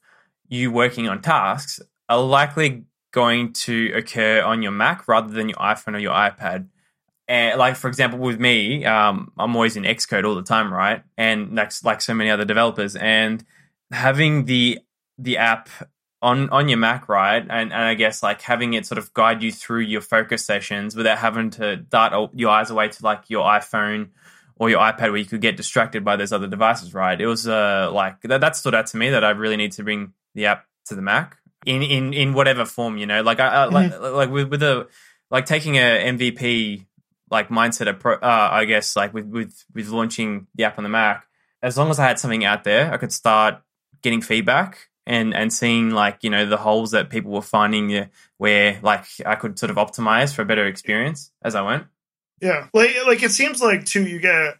you 0.47 0.71
working 0.71 1.09
on 1.09 1.21
tasks 1.21 1.81
are 2.07 2.21
likely 2.21 2.83
going 3.15 3.53
to 3.53 3.93
occur 3.95 4.43
on 4.43 4.61
your 4.61 4.73
Mac 4.73 5.07
rather 5.07 5.33
than 5.33 5.47
your 5.47 5.57
iPhone 5.57 5.95
or 5.95 5.99
your 5.99 6.13
iPad. 6.13 6.67
And 7.29 7.57
like 7.57 7.77
for 7.77 7.87
example, 7.87 8.19
with 8.19 8.39
me, 8.39 8.83
um, 8.83 9.31
I'm 9.39 9.55
always 9.55 9.77
in 9.77 9.83
Xcode 9.83 10.25
all 10.25 10.35
the 10.35 10.43
time, 10.43 10.71
right? 10.71 11.01
And 11.17 11.57
that's 11.57 11.83
like 11.83 12.01
so 12.01 12.13
many 12.13 12.29
other 12.29 12.43
developers. 12.43 12.95
And 12.97 13.43
having 13.89 14.45
the 14.45 14.79
the 15.17 15.37
app 15.37 15.69
on 16.21 16.49
on 16.49 16.67
your 16.67 16.77
Mac, 16.77 17.07
right? 17.07 17.41
And 17.41 17.71
and 17.71 17.73
I 17.73 17.93
guess 17.93 18.21
like 18.21 18.41
having 18.41 18.73
it 18.73 18.85
sort 18.85 18.97
of 18.97 19.13
guide 19.13 19.41
you 19.41 19.51
through 19.51 19.81
your 19.81 20.01
focus 20.01 20.45
sessions 20.45 20.93
without 20.93 21.17
having 21.17 21.51
to 21.51 21.77
dart 21.77 22.31
your 22.35 22.49
eyes 22.49 22.69
away 22.69 22.89
to 22.89 23.03
like 23.03 23.29
your 23.29 23.45
iPhone 23.45 24.09
or 24.57 24.69
your 24.69 24.81
iPad 24.81 25.11
where 25.11 25.17
you 25.17 25.25
could 25.25 25.41
get 25.41 25.55
distracted 25.55 26.03
by 26.03 26.17
those 26.17 26.33
other 26.33 26.47
devices, 26.47 26.93
right? 26.93 27.19
It 27.19 27.27
was 27.27 27.47
uh 27.47 27.89
like 27.93 28.21
that, 28.23 28.41
that 28.41 28.57
stood 28.57 28.75
out 28.75 28.87
to 28.87 28.97
me 28.97 29.09
that 29.11 29.23
I 29.23 29.29
really 29.29 29.57
need 29.57 29.71
to 29.73 29.83
bring 29.83 30.11
the 30.33 30.47
app 30.47 30.65
to 30.87 30.95
the 30.95 31.01
Mac 31.01 31.37
in 31.65 31.81
in 31.81 32.13
in 32.13 32.33
whatever 32.33 32.65
form, 32.65 32.97
you 32.97 33.05
know, 33.05 33.21
like 33.21 33.39
I, 33.39 33.47
I 33.47 33.65
like 33.65 33.91
mm-hmm. 33.91 34.15
like 34.15 34.29
with 34.29 34.49
with 34.49 34.63
a 34.63 34.87
like 35.31 35.45
taking 35.45 35.75
a 35.77 36.05
MVP 36.05 36.85
like 37.29 37.49
mindset 37.49 37.87
approach, 37.87 38.21
uh, 38.21 38.49
I 38.51 38.65
guess 38.65 38.95
like 38.95 39.13
with 39.13 39.27
with 39.27 39.65
with 39.73 39.89
launching 39.89 40.47
the 40.55 40.63
app 40.63 40.77
on 40.77 40.83
the 40.83 40.89
Mac. 40.89 41.25
As 41.61 41.77
long 41.77 41.89
as 41.89 41.99
I 41.99 42.07
had 42.07 42.19
something 42.19 42.45
out 42.45 42.63
there, 42.63 42.93
I 42.93 42.97
could 42.97 43.11
start 43.11 43.61
getting 44.01 44.21
feedback 44.21 44.89
and 45.05 45.33
and 45.33 45.51
seeing 45.51 45.91
like 45.91 46.19
you 46.21 46.29
know 46.29 46.45
the 46.45 46.57
holes 46.57 46.91
that 46.91 47.09
people 47.09 47.31
were 47.31 47.41
finding 47.41 48.09
where 48.37 48.79
like 48.81 49.05
I 49.25 49.35
could 49.35 49.57
sort 49.59 49.69
of 49.69 49.77
optimize 49.77 50.33
for 50.33 50.43
a 50.43 50.45
better 50.45 50.65
experience 50.65 51.31
as 51.43 51.55
I 51.55 51.61
went. 51.61 51.85
Yeah, 52.41 52.67
like 52.73 52.91
like 53.05 53.23
it 53.23 53.31
seems 53.31 53.61
like 53.61 53.85
too 53.85 54.05
you 54.05 54.19
get 54.19 54.55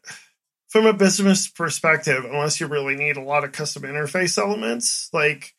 from 0.70 0.86
a 0.86 0.94
business 0.94 1.48
perspective, 1.48 2.26
unless 2.26 2.60
you 2.60 2.68
really 2.68 2.96
need 2.96 3.18
a 3.18 3.24
lot 3.24 3.44
of 3.44 3.52
custom 3.52 3.84
interface 3.84 4.38
elements, 4.38 5.10
like 5.14 5.55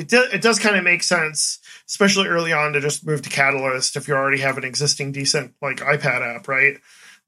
it 0.00 0.08
does 0.08 0.32
it 0.32 0.40
does 0.40 0.58
kind 0.58 0.76
of 0.76 0.82
make 0.84 1.02
sense, 1.02 1.58
especially 1.86 2.26
early 2.26 2.54
on, 2.54 2.72
to 2.72 2.80
just 2.80 3.06
move 3.06 3.20
to 3.22 3.28
Catalyst 3.28 3.96
if 3.96 4.08
you 4.08 4.14
already 4.14 4.40
have 4.40 4.56
an 4.56 4.64
existing 4.64 5.12
decent 5.12 5.54
like 5.60 5.76
iPad 5.76 6.36
app, 6.36 6.48
right? 6.48 6.78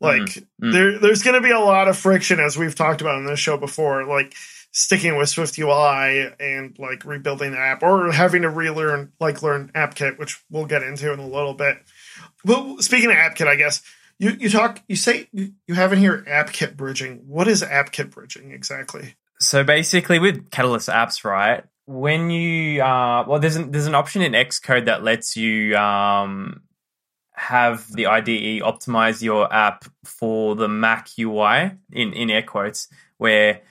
Like 0.00 0.22
mm-hmm. 0.22 0.40
mm-hmm. 0.40 0.72
there 0.72 0.98
there's 0.98 1.22
going 1.22 1.40
to 1.40 1.46
be 1.46 1.52
a 1.52 1.60
lot 1.60 1.88
of 1.88 1.98
friction 1.98 2.40
as 2.40 2.56
we've 2.56 2.74
talked 2.74 3.02
about 3.02 3.18
in 3.18 3.26
this 3.26 3.38
show 3.38 3.58
before, 3.58 4.04
like 4.06 4.34
sticking 4.70 5.18
with 5.18 5.28
Swift 5.28 5.58
UI 5.58 6.30
and 6.40 6.74
like 6.78 7.04
rebuilding 7.04 7.52
the 7.52 7.58
app 7.58 7.82
or 7.82 8.10
having 8.10 8.40
to 8.40 8.48
relearn 8.48 9.12
like 9.20 9.42
learn 9.42 9.70
AppKit, 9.74 10.18
which 10.18 10.42
we'll 10.50 10.64
get 10.64 10.82
into 10.82 11.12
in 11.12 11.18
a 11.18 11.28
little 11.28 11.54
bit. 11.54 11.76
Well, 12.42 12.78
speaking 12.78 13.10
of 13.10 13.16
AppKit, 13.16 13.48
I 13.48 13.56
guess 13.56 13.82
you, 14.18 14.30
you 14.30 14.48
talk 14.48 14.80
you 14.88 14.96
say 14.96 15.28
you, 15.30 15.52
you 15.66 15.74
haven't 15.74 15.98
here 15.98 16.24
AppKit 16.26 16.74
bridging. 16.74 17.24
What 17.26 17.48
is 17.48 17.62
AppKit 17.62 18.10
bridging 18.12 18.50
exactly? 18.50 19.16
So 19.40 19.62
basically, 19.62 20.18
with 20.18 20.50
Catalyst 20.50 20.88
apps, 20.88 21.22
right? 21.22 21.64
When 21.86 22.30
you 22.30 22.82
uh, 22.82 23.24
well, 23.26 23.40
there's 23.40 23.56
an, 23.56 23.70
there's 23.70 23.86
an 23.86 23.94
option 23.94 24.22
in 24.22 24.32
Xcode 24.32 24.86
that 24.86 25.02
lets 25.02 25.36
you 25.36 25.76
um, 25.76 26.62
have 27.34 27.90
the 27.92 28.06
IDE 28.06 28.62
optimize 28.62 29.22
your 29.22 29.52
app 29.52 29.84
for 30.04 30.54
the 30.54 30.68
Mac 30.68 31.08
UI 31.18 31.72
in 31.90 32.12
in 32.12 32.30
air 32.30 32.42
quotes, 32.42 32.88
where 33.18 33.62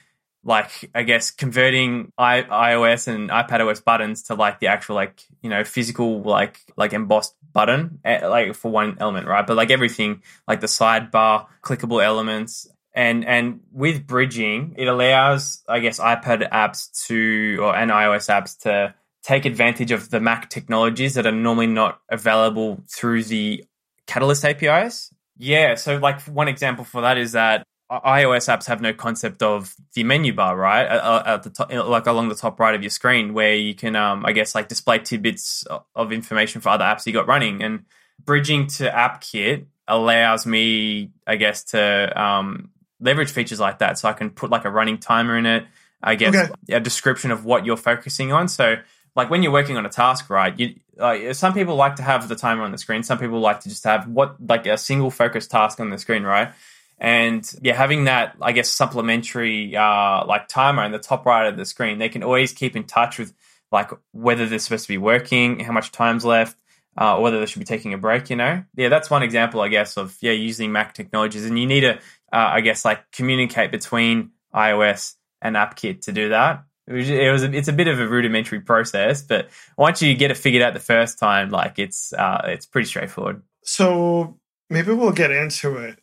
like 0.43 0.89
I 0.95 1.03
guess 1.03 1.31
converting 1.31 2.11
I- 2.17 2.43
iOS 2.43 3.07
and 3.07 3.29
iPadOS 3.29 3.83
buttons 3.83 4.23
to 4.23 4.35
like 4.35 4.59
the 4.59 4.67
actual 4.67 4.95
like 4.95 5.23
you 5.41 5.49
know 5.49 5.63
physical 5.63 6.21
like 6.21 6.59
like 6.75 6.93
embossed 6.93 7.35
button 7.53 7.99
eh, 8.03 8.25
like 8.27 8.55
for 8.55 8.71
one 8.71 8.97
element 8.99 9.27
right? 9.27 9.45
But 9.45 9.55
like 9.55 9.71
everything 9.71 10.23
like 10.47 10.61
the 10.61 10.67
sidebar 10.67 11.47
clickable 11.63 12.03
elements 12.03 12.67
and 12.93 13.25
and 13.25 13.61
with 13.71 14.05
bridging 14.05 14.75
it 14.77 14.87
allows 14.87 15.63
I 15.67 15.79
guess 15.79 15.99
iPad 15.99 16.49
apps 16.51 17.07
to 17.07 17.59
or 17.61 17.75
and 17.75 17.91
iOS 17.91 18.29
apps 18.29 18.59
to 18.63 18.93
take 19.23 19.45
advantage 19.45 19.91
of 19.91 20.09
the 20.09 20.19
Mac 20.19 20.49
technologies 20.49 21.13
that 21.13 21.25
are 21.25 21.31
normally 21.31 21.67
not 21.67 22.01
available 22.09 22.83
through 22.89 23.23
the 23.23 23.63
Catalyst 24.07 24.43
APIs 24.45 25.13
yeah 25.37 25.75
so 25.75 25.97
like 25.97 26.21
one 26.23 26.47
example 26.47 26.83
for 26.83 27.01
that 27.01 27.17
is 27.17 27.31
that 27.33 27.63
iOS 27.91 28.47
apps 28.47 28.67
have 28.67 28.81
no 28.81 28.93
concept 28.93 29.43
of 29.43 29.75
the 29.95 30.05
menu 30.05 30.33
bar, 30.33 30.55
right? 30.55 30.85
At, 30.85 31.43
the 31.43 31.49
top, 31.49 31.71
like 31.73 32.07
along 32.07 32.29
the 32.29 32.35
top 32.35 32.57
right 32.59 32.73
of 32.73 32.81
your 32.81 32.89
screen, 32.89 33.33
where 33.33 33.53
you 33.53 33.75
can, 33.75 33.97
um, 33.97 34.25
I 34.25 34.31
guess, 34.31 34.55
like 34.55 34.69
display 34.69 34.99
tidbits 34.99 35.65
of 35.93 36.13
information 36.13 36.61
for 36.61 36.69
other 36.69 36.85
apps 36.85 37.05
you 37.05 37.11
got 37.11 37.27
running. 37.27 37.61
And 37.61 37.83
bridging 38.23 38.67
to 38.67 38.89
AppKit 38.89 39.65
allows 39.87 40.45
me, 40.45 41.11
I 41.27 41.35
guess, 41.35 41.65
to 41.65 42.21
um, 42.21 42.69
leverage 43.01 43.31
features 43.31 43.59
like 43.59 43.79
that. 43.79 43.97
So 43.97 44.07
I 44.07 44.13
can 44.13 44.29
put 44.29 44.49
like 44.49 44.65
a 44.65 44.69
running 44.69 44.97
timer 44.97 45.37
in 45.37 45.45
it. 45.45 45.65
I 46.03 46.15
guess 46.15 46.35
okay. 46.35 46.51
a 46.69 46.79
description 46.79 47.31
of 47.31 47.45
what 47.45 47.65
you're 47.65 47.77
focusing 47.77 48.31
on. 48.31 48.47
So, 48.47 48.75
like 49.15 49.29
when 49.29 49.43
you're 49.43 49.51
working 49.51 49.77
on 49.77 49.85
a 49.85 49.89
task, 49.89 50.29
right? 50.29 50.57
You 50.57 50.75
like 50.97 51.35
some 51.35 51.53
people 51.53 51.75
like 51.75 51.97
to 51.97 52.03
have 52.03 52.27
the 52.27 52.35
timer 52.35 52.63
on 52.63 52.71
the 52.71 52.77
screen. 52.77 53.03
Some 53.03 53.19
people 53.19 53.39
like 53.39 53.59
to 53.61 53.69
just 53.69 53.83
have 53.83 54.07
what 54.07 54.35
like 54.39 54.65
a 54.65 54.77
single 54.77 55.11
focus 55.11 55.47
task 55.47 55.79
on 55.79 55.89
the 55.89 55.97
screen, 55.97 56.23
right? 56.23 56.53
And 56.97 57.51
yeah, 57.61 57.73
having 57.75 58.03
that, 58.03 58.35
I 58.41 58.51
guess, 58.51 58.69
supplementary 58.69 59.75
uh, 59.75 60.25
like 60.25 60.47
timer 60.47 60.83
in 60.83 60.91
the 60.91 60.99
top 60.99 61.25
right 61.25 61.47
of 61.47 61.57
the 61.57 61.65
screen, 61.65 61.97
they 61.97 62.09
can 62.09 62.23
always 62.23 62.53
keep 62.53 62.75
in 62.75 62.83
touch 62.83 63.17
with 63.17 63.33
like 63.71 63.89
whether 64.11 64.45
they're 64.45 64.59
supposed 64.59 64.83
to 64.83 64.93
be 64.93 64.99
working, 64.99 65.61
how 65.61 65.73
much 65.73 65.91
time's 65.91 66.23
left, 66.23 66.55
uh, 66.99 67.17
or 67.17 67.23
whether 67.23 67.39
they 67.39 67.47
should 67.47 67.59
be 67.59 67.65
taking 67.65 67.93
a 67.93 67.97
break. 67.97 68.29
You 68.29 68.35
know, 68.35 68.63
yeah, 68.75 68.89
that's 68.89 69.09
one 69.09 69.23
example, 69.23 69.61
I 69.61 69.69
guess, 69.69 69.97
of 69.97 70.15
yeah 70.21 70.33
using 70.33 70.71
Mac 70.71 70.93
technologies, 70.93 71.45
and 71.45 71.57
you 71.57 71.65
need 71.65 71.81
to, 71.81 71.99
uh, 72.31 72.49
I 72.53 72.61
guess, 72.61 72.85
like 72.85 73.11
communicate 73.11 73.71
between 73.71 74.31
iOS 74.53 75.15
and 75.41 75.55
AppKit 75.55 76.01
to 76.01 76.11
do 76.11 76.29
that. 76.29 76.63
It 76.87 76.93
was, 76.93 77.09
it 77.09 77.31
was 77.31 77.43
a, 77.43 77.51
it's 77.53 77.67
a 77.67 77.73
bit 77.73 77.87
of 77.87 77.99
a 77.99 78.07
rudimentary 78.07 78.61
process, 78.61 79.21
but 79.21 79.49
once 79.77 80.01
you 80.01 80.13
get 80.15 80.31
it 80.31 80.37
figured 80.37 80.63
out 80.63 80.73
the 80.73 80.79
first 80.79 81.19
time, 81.19 81.49
like 81.49 81.79
it's 81.79 82.11
uh, 82.13 82.41
it's 82.45 82.65
pretty 82.65 82.87
straightforward. 82.87 83.43
So 83.63 84.39
maybe 84.69 84.93
we'll 84.93 85.11
get 85.11 85.31
into 85.31 85.77
it. 85.77 85.99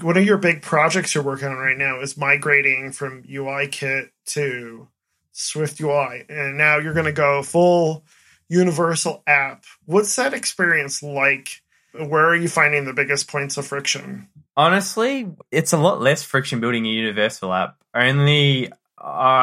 One 0.00 0.16
of 0.16 0.24
your 0.24 0.38
big 0.38 0.62
projects 0.62 1.14
you're 1.14 1.24
working 1.24 1.48
on 1.48 1.56
right 1.56 1.76
now 1.76 2.00
is 2.00 2.16
migrating 2.16 2.92
from 2.92 3.22
UIKit 3.24 4.10
to 4.26 4.88
Swift 5.32 5.80
UI, 5.80 6.24
and 6.28 6.56
now 6.56 6.78
you're 6.78 6.94
going 6.94 7.06
to 7.06 7.12
go 7.12 7.42
full 7.42 8.04
universal 8.48 9.22
app. 9.26 9.64
What's 9.86 10.14
that 10.16 10.32
experience 10.32 11.02
like? 11.02 11.62
Where 11.92 12.26
are 12.26 12.36
you 12.36 12.48
finding 12.48 12.84
the 12.84 12.92
biggest 12.92 13.28
points 13.28 13.56
of 13.56 13.66
friction? 13.66 14.28
Honestly, 14.60 15.26
it's 15.50 15.72
a 15.72 15.78
lot 15.78 16.02
less 16.02 16.22
friction 16.22 16.60
building 16.60 16.84
a 16.84 16.90
universal 16.90 17.50
app. 17.50 17.78
Only, 17.94 18.70
uh, 18.70 18.74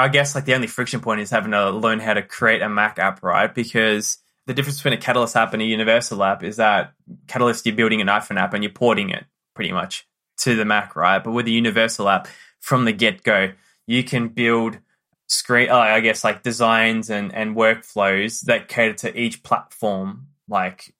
I 0.05 0.09
guess, 0.09 0.35
like 0.35 0.45
the 0.45 0.53
only 0.53 0.67
friction 0.67 0.99
point 0.99 1.21
is 1.21 1.31
having 1.31 1.53
to 1.53 1.71
learn 1.71 1.99
how 1.99 2.13
to 2.13 2.21
create 2.21 2.61
a 2.61 2.69
Mac 2.69 2.99
app, 2.99 3.23
right? 3.23 3.51
Because 3.51 4.19
the 4.45 4.53
difference 4.53 4.77
between 4.77 4.93
a 4.93 5.01
Catalyst 5.01 5.35
app 5.35 5.53
and 5.53 5.61
a 5.63 5.65
universal 5.65 6.23
app 6.23 6.43
is 6.43 6.57
that 6.57 6.93
Catalyst, 7.25 7.65
you're 7.65 7.75
building 7.75 7.99
an 7.99 8.05
iPhone 8.05 8.39
app 8.39 8.53
and 8.53 8.63
you're 8.63 8.71
porting 8.71 9.09
it 9.09 9.25
pretty 9.55 9.71
much 9.71 10.07
to 10.41 10.55
the 10.55 10.65
Mac, 10.65 10.95
right? 10.95 11.23
But 11.23 11.31
with 11.31 11.47
a 11.47 11.51
universal 11.51 12.07
app, 12.07 12.27
from 12.59 12.85
the 12.85 12.93
get 12.93 13.23
go, 13.23 13.53
you 13.87 14.03
can 14.03 14.27
build 14.27 14.77
screen, 15.25 15.71
uh, 15.71 15.77
I 15.77 15.99
guess, 16.01 16.23
like 16.23 16.43
designs 16.43 17.09
and, 17.09 17.33
and 17.33 17.55
workflows 17.55 18.41
that 18.41 18.67
cater 18.67 18.93
to 18.93 19.19
each 19.19 19.41
platform, 19.41 20.27
like 20.47 20.93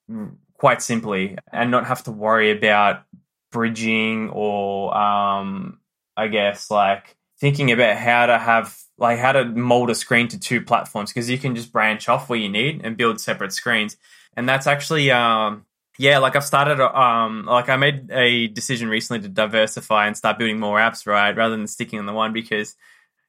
quite 0.54 0.82
simply, 0.82 1.38
and 1.52 1.70
not 1.70 1.86
have 1.86 2.02
to 2.02 2.10
worry 2.10 2.50
about 2.50 3.04
bridging 3.50 4.30
or, 4.30 4.96
um, 4.96 5.78
I 6.16 6.28
guess, 6.28 6.70
like 6.70 7.16
thinking 7.40 7.70
about 7.70 7.96
how 7.96 8.26
to 8.26 8.38
have 8.38 8.76
like 8.98 9.18
how 9.18 9.32
to 9.32 9.44
mold 9.44 9.90
a 9.90 9.94
screen 9.94 10.28
to 10.28 10.38
two 10.38 10.60
platforms 10.60 11.10
because 11.10 11.30
you 11.30 11.38
can 11.38 11.54
just 11.54 11.72
branch 11.72 12.08
off 12.08 12.28
where 12.28 12.38
you 12.38 12.48
need 12.48 12.80
and 12.84 12.96
build 12.96 13.20
separate 13.20 13.52
screens. 13.52 13.96
And 14.36 14.48
that's 14.48 14.66
actually 14.66 15.10
um 15.10 15.64
yeah, 15.98 16.18
like 16.18 16.36
I've 16.36 16.44
started 16.44 16.80
um 16.80 17.44
like 17.46 17.68
I 17.68 17.76
made 17.76 18.10
a 18.10 18.48
decision 18.48 18.88
recently 18.88 19.22
to 19.22 19.28
diversify 19.28 20.06
and 20.06 20.16
start 20.16 20.38
building 20.38 20.58
more 20.58 20.78
apps, 20.78 21.06
right? 21.06 21.36
Rather 21.36 21.56
than 21.56 21.66
sticking 21.66 21.98
on 21.98 22.06
the 22.06 22.12
one 22.12 22.32
because 22.32 22.76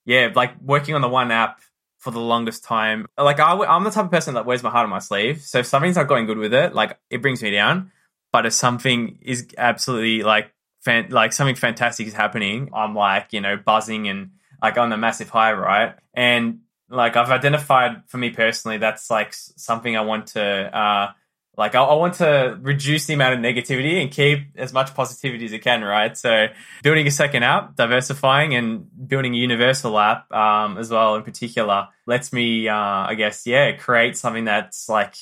yeah, 0.05 0.29
like 0.35 0.59
working 0.61 0.95
on 0.95 1.01
the 1.01 1.09
one 1.09 1.31
app 1.31 1.61
for 1.99 2.11
the 2.11 2.19
longest 2.19 2.63
time. 2.63 3.07
Like 3.17 3.39
I, 3.39 3.51
I'm 3.51 3.83
the 3.83 3.91
type 3.91 4.05
of 4.05 4.11
person 4.11 4.33
that 4.35 4.45
wears 4.45 4.63
my 4.63 4.69
heart 4.69 4.85
on 4.85 4.89
my 4.89 4.99
sleeve. 4.99 5.41
So 5.41 5.59
if 5.59 5.67
something's 5.67 5.97
not 5.97 6.07
going 6.07 6.25
good 6.25 6.37
with 6.37 6.53
it, 6.53 6.73
like 6.73 6.97
it 7.09 7.21
brings 7.21 7.43
me 7.43 7.51
down. 7.51 7.91
But 8.31 8.45
if 8.45 8.53
something 8.53 9.19
is 9.21 9.47
absolutely 9.57 10.23
like 10.23 10.53
fan, 10.81 11.09
like 11.09 11.33
something 11.33 11.55
fantastic 11.55 12.07
is 12.07 12.13
happening, 12.13 12.69
I'm 12.73 12.95
like 12.95 13.33
you 13.33 13.41
know 13.41 13.57
buzzing 13.57 14.07
and 14.07 14.31
like 14.61 14.77
on 14.77 14.91
a 14.91 14.97
massive 14.97 15.29
high, 15.29 15.53
right? 15.53 15.95
And 16.13 16.59
like 16.89 17.15
I've 17.15 17.31
identified 17.31 18.03
for 18.07 18.17
me 18.17 18.29
personally, 18.31 18.77
that's 18.77 19.09
like 19.09 19.33
something 19.33 19.95
I 19.95 20.01
want 20.01 20.27
to 20.27 20.43
uh 20.43 21.11
like 21.59 21.75
I, 21.75 21.83
I, 21.83 21.93
want 21.95 22.13
to 22.15 22.57
reduce 22.61 23.05
the 23.05 23.15
amount 23.15 23.33
of 23.33 23.39
negativity 23.41 24.01
and 24.01 24.09
keep 24.09 24.47
as 24.55 24.71
much 24.71 24.95
positivity 24.95 25.43
as 25.43 25.53
I 25.53 25.57
can, 25.57 25.83
right? 25.83 26.17
So 26.17 26.47
building 26.83 27.05
a 27.05 27.11
second 27.11 27.43
app, 27.43 27.75
diversifying, 27.75 28.55
and 28.55 28.87
building 29.09 29.35
a 29.35 29.37
universal 29.37 29.99
app 29.99 30.31
um, 30.31 30.77
as 30.77 30.89
well 30.89 31.15
in 31.15 31.23
particular 31.23 31.89
lets 32.07 32.31
me, 32.31 32.69
uh, 32.69 32.73
I 32.73 33.15
guess, 33.15 33.45
yeah, 33.45 33.73
create 33.73 34.15
something 34.15 34.45
that's 34.45 34.87
like, 34.87 35.15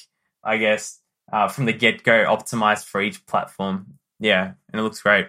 I 0.43 0.57
guess, 0.57 0.99
uh, 1.31 1.47
from 1.47 1.65
the 1.65 1.73
get 1.73 2.03
go, 2.03 2.25
optimized 2.25 2.85
for 2.85 3.01
each 3.01 3.25
platform. 3.25 3.97
Yeah, 4.19 4.53
and 4.71 4.79
it 4.79 4.83
looks 4.83 5.01
great. 5.01 5.27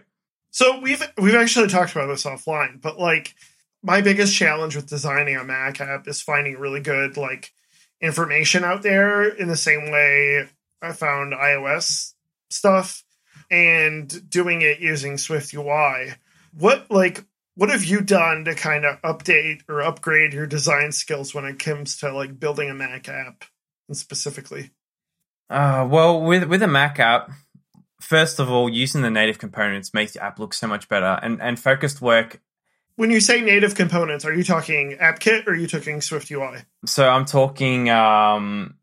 So 0.51 0.81
we've 0.81 1.03
we've 1.19 1.35
actually 1.35 1.69
talked 1.69 1.93
about 1.93 2.07
this 2.07 2.25
offline, 2.25 2.81
but 2.81 2.99
like 2.99 3.35
my 3.83 4.01
biggest 4.01 4.35
challenge 4.35 4.77
with 4.77 4.89
designing 4.89 5.37
a 5.37 5.45
Mac 5.45 5.81
app 5.81 6.09
is 6.09 6.23
finding 6.23 6.59
really 6.59 6.81
good 6.81 7.17
like 7.17 7.53
information 8.01 8.65
out 8.65 8.83
there 8.83 9.29
in 9.29 9.49
the 9.49 9.57
same 9.57 9.91
way 9.91 10.49
I 10.81 10.93
found 10.93 11.33
iOS 11.33 12.15
stuff 12.51 13.05
and 13.51 14.31
doing 14.31 14.63
it 14.63 14.81
using 14.81 15.19
Swift 15.19 15.53
UI. 15.53 16.15
What 16.53 16.91
like 16.91 17.25
what 17.55 17.71
have 17.71 17.85
you 17.85 18.01
done 18.01 18.45
to 18.45 18.55
kind 18.55 18.85
of 18.85 19.03
update 19.03 19.63
or 19.69 19.83
upgrade 19.83 20.33
your 20.33 20.47
design 20.47 20.93
skills 20.93 21.35
when 21.35 21.45
it 21.45 21.59
comes 21.59 21.99
to 21.99 22.13
like 22.13 22.39
building 22.39 22.71
a 22.71 22.75
Mac 22.75 23.09
app 23.09 23.45
specifically? 23.93 24.71
Uh, 25.51 25.87
well, 25.91 26.21
with 26.21 26.45
with 26.45 26.63
a 26.63 26.67
Mac 26.67 26.99
app, 27.01 27.31
first 28.01 28.39
of 28.39 28.51
all, 28.51 28.69
using 28.69 29.03
the 29.03 29.11
native 29.11 29.39
components 29.39 29.95
makes 29.95 30.13
the 30.13 30.23
app 30.23 30.39
look 30.39 30.55
so 30.55 30.67
much 30.67 30.89
better, 30.89 31.19
and 31.23 31.41
and 31.41 31.59
focused 31.59 32.01
work. 32.01 32.41
When 32.97 33.11
you 33.11 33.21
say 33.21 33.41
native 33.41 33.75
components, 33.77 34.25
are 34.25 34.35
you 34.35 34.43
talking 34.43 34.97
AppKit 35.01 35.47
or 35.47 35.53
are 35.53 35.55
you 35.55 35.69
talking 35.69 36.01
Swift 36.01 36.31
UI? 36.33 36.59
So 36.85 37.09
I'm 37.09 37.27
talking, 37.27 37.89
um, 37.91 38.75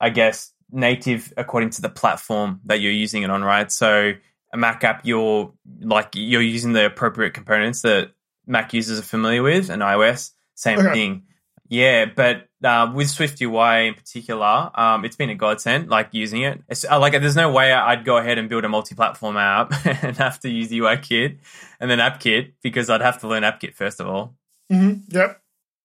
I 0.00 0.10
guess, 0.10 0.52
native 0.70 1.32
according 1.36 1.70
to 1.70 1.82
the 1.82 1.88
platform 1.88 2.60
that 2.66 2.80
you're 2.80 2.92
using 2.92 3.24
it 3.24 3.30
on, 3.30 3.42
right? 3.42 3.70
So 3.72 4.12
a 4.52 4.56
Mac 4.56 4.84
app, 4.84 5.04
you're 5.04 5.52
like 5.80 6.10
you're 6.14 6.40
using 6.40 6.72
the 6.72 6.86
appropriate 6.86 7.34
components 7.34 7.82
that 7.82 8.12
Mac 8.46 8.72
users 8.72 8.98
are 8.98 9.02
familiar 9.02 9.42
with, 9.42 9.70
and 9.70 9.82
iOS, 9.82 10.30
same 10.54 10.78
okay. 10.78 10.92
thing. 10.92 11.22
Yeah, 11.68 12.06
but 12.06 12.48
uh, 12.64 12.90
with 12.94 13.08
Swift 13.08 13.40
UI 13.40 13.88
in 13.88 13.94
particular, 13.94 14.70
um, 14.74 15.04
it's 15.04 15.16
been 15.16 15.30
a 15.30 15.34
godsend. 15.34 15.88
Like 15.88 16.08
using 16.12 16.42
it, 16.42 16.62
it's, 16.68 16.84
uh, 16.88 16.98
like 16.98 17.12
there's 17.12 17.36
no 17.36 17.52
way 17.52 17.72
I'd 17.72 18.04
go 18.04 18.16
ahead 18.16 18.38
and 18.38 18.48
build 18.48 18.64
a 18.64 18.68
multi-platform 18.68 19.36
app 19.36 19.72
and 19.86 20.16
have 20.16 20.40
to 20.40 20.50
use 20.50 20.70
UIKit 20.70 21.38
and 21.80 21.90
then 21.90 21.98
AppKit 21.98 22.52
because 22.62 22.90
I'd 22.90 23.00
have 23.00 23.20
to 23.20 23.28
learn 23.28 23.42
AppKit 23.42 23.74
first 23.74 24.00
of 24.00 24.08
all. 24.08 24.34
Mm-hmm. 24.72 25.16
Yep 25.16 25.40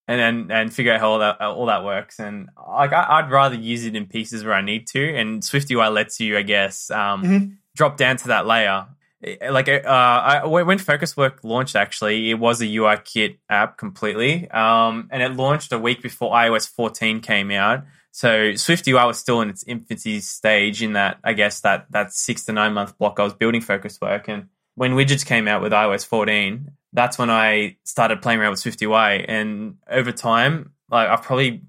and 0.09 0.19
and, 0.19 0.51
and 0.51 0.73
figure 0.73 0.91
out 0.91 0.99
how 0.99 1.11
all 1.11 1.19
that 1.19 1.39
all 1.39 1.67
that 1.67 1.85
works. 1.85 2.19
And 2.19 2.49
like 2.67 2.91
I, 2.91 3.21
would 3.21 3.31
rather 3.31 3.55
use 3.55 3.85
it 3.85 3.95
in 3.95 4.07
pieces 4.07 4.43
where 4.43 4.55
I 4.55 4.61
need 4.61 4.87
to. 4.87 5.15
And 5.15 5.43
Swift 5.43 5.71
UI 5.71 5.87
lets 5.89 6.19
you, 6.19 6.35
I 6.35 6.41
guess, 6.41 6.89
um, 6.89 7.23
mm-hmm. 7.23 7.45
drop 7.75 7.95
down 7.95 8.17
to 8.17 8.29
that 8.29 8.47
layer. 8.47 8.87
Like 9.21 9.67
uh, 9.67 9.81
I, 9.85 10.45
when 10.45 10.77
Focus 10.77 11.17
Work 11.17 11.43
launched, 11.43 11.75
actually, 11.75 12.31
it 12.31 12.35
was 12.39 12.61
a 12.61 12.75
UI 12.77 12.97
kit 13.03 13.39
app 13.49 13.77
completely, 13.77 14.49
um, 14.49 15.09
and 15.11 15.21
it 15.21 15.35
launched 15.35 15.73
a 15.73 15.79
week 15.79 16.01
before 16.01 16.31
iOS 16.31 16.69
14 16.69 17.19
came 17.19 17.51
out. 17.51 17.83
So 18.11 18.55
Swift 18.55 18.87
UI 18.87 19.05
was 19.05 19.19
still 19.19 19.41
in 19.41 19.49
its 19.49 19.63
infancy 19.63 20.19
stage 20.21 20.81
in 20.81 20.93
that, 20.93 21.19
I 21.23 21.33
guess, 21.33 21.61
that 21.61 21.87
that 21.91 22.13
six 22.13 22.45
to 22.45 22.53
nine 22.53 22.73
month 22.73 22.97
block 22.97 23.19
I 23.19 23.23
was 23.23 23.33
building 23.33 23.61
Focus 23.61 23.99
Work. 24.01 24.27
And 24.29 24.47
when 24.75 24.93
widgets 24.93 25.25
came 25.25 25.47
out 25.47 25.61
with 25.61 25.73
iOS 25.73 26.05
14, 26.05 26.71
that's 26.93 27.17
when 27.17 27.29
I 27.29 27.77
started 27.83 28.21
playing 28.21 28.39
around 28.39 28.51
with 28.51 28.59
Swift 28.59 28.81
UI. 28.81 29.25
And 29.27 29.75
over 29.89 30.11
time, 30.11 30.71
like 30.89 31.09
I've 31.09 31.21
probably, 31.21 31.61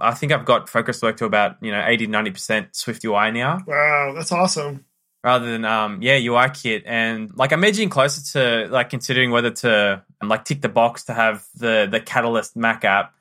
I 0.00 0.14
think 0.14 0.32
I've 0.32 0.44
got 0.44 0.68
focus 0.68 1.00
work 1.00 1.16
to 1.18 1.24
about, 1.24 1.56
you 1.62 1.70
know, 1.70 1.82
80 1.84 2.08
90% 2.08 2.68
Swift 2.72 3.04
UI 3.04 3.30
now. 3.30 3.60
Wow, 3.66 4.12
that's 4.14 4.32
awesome. 4.32 4.84
Rather 5.28 5.52
than, 5.52 5.66
um, 5.66 6.00
yeah, 6.00 6.16
UI 6.16 6.48
kit. 6.48 6.84
And 6.86 7.36
like 7.36 7.52
I'm 7.52 7.62
edging 7.62 7.90
closer 7.90 8.22
to 8.32 8.72
like 8.72 8.88
considering 8.88 9.30
whether 9.30 9.50
to 9.50 10.02
um, 10.22 10.28
like 10.30 10.46
tick 10.46 10.62
the 10.62 10.70
box 10.70 11.04
to 11.04 11.12
have 11.12 11.44
the, 11.54 11.86
the 11.90 12.00
Catalyst 12.00 12.56
Mac 12.56 12.82
app 12.86 13.12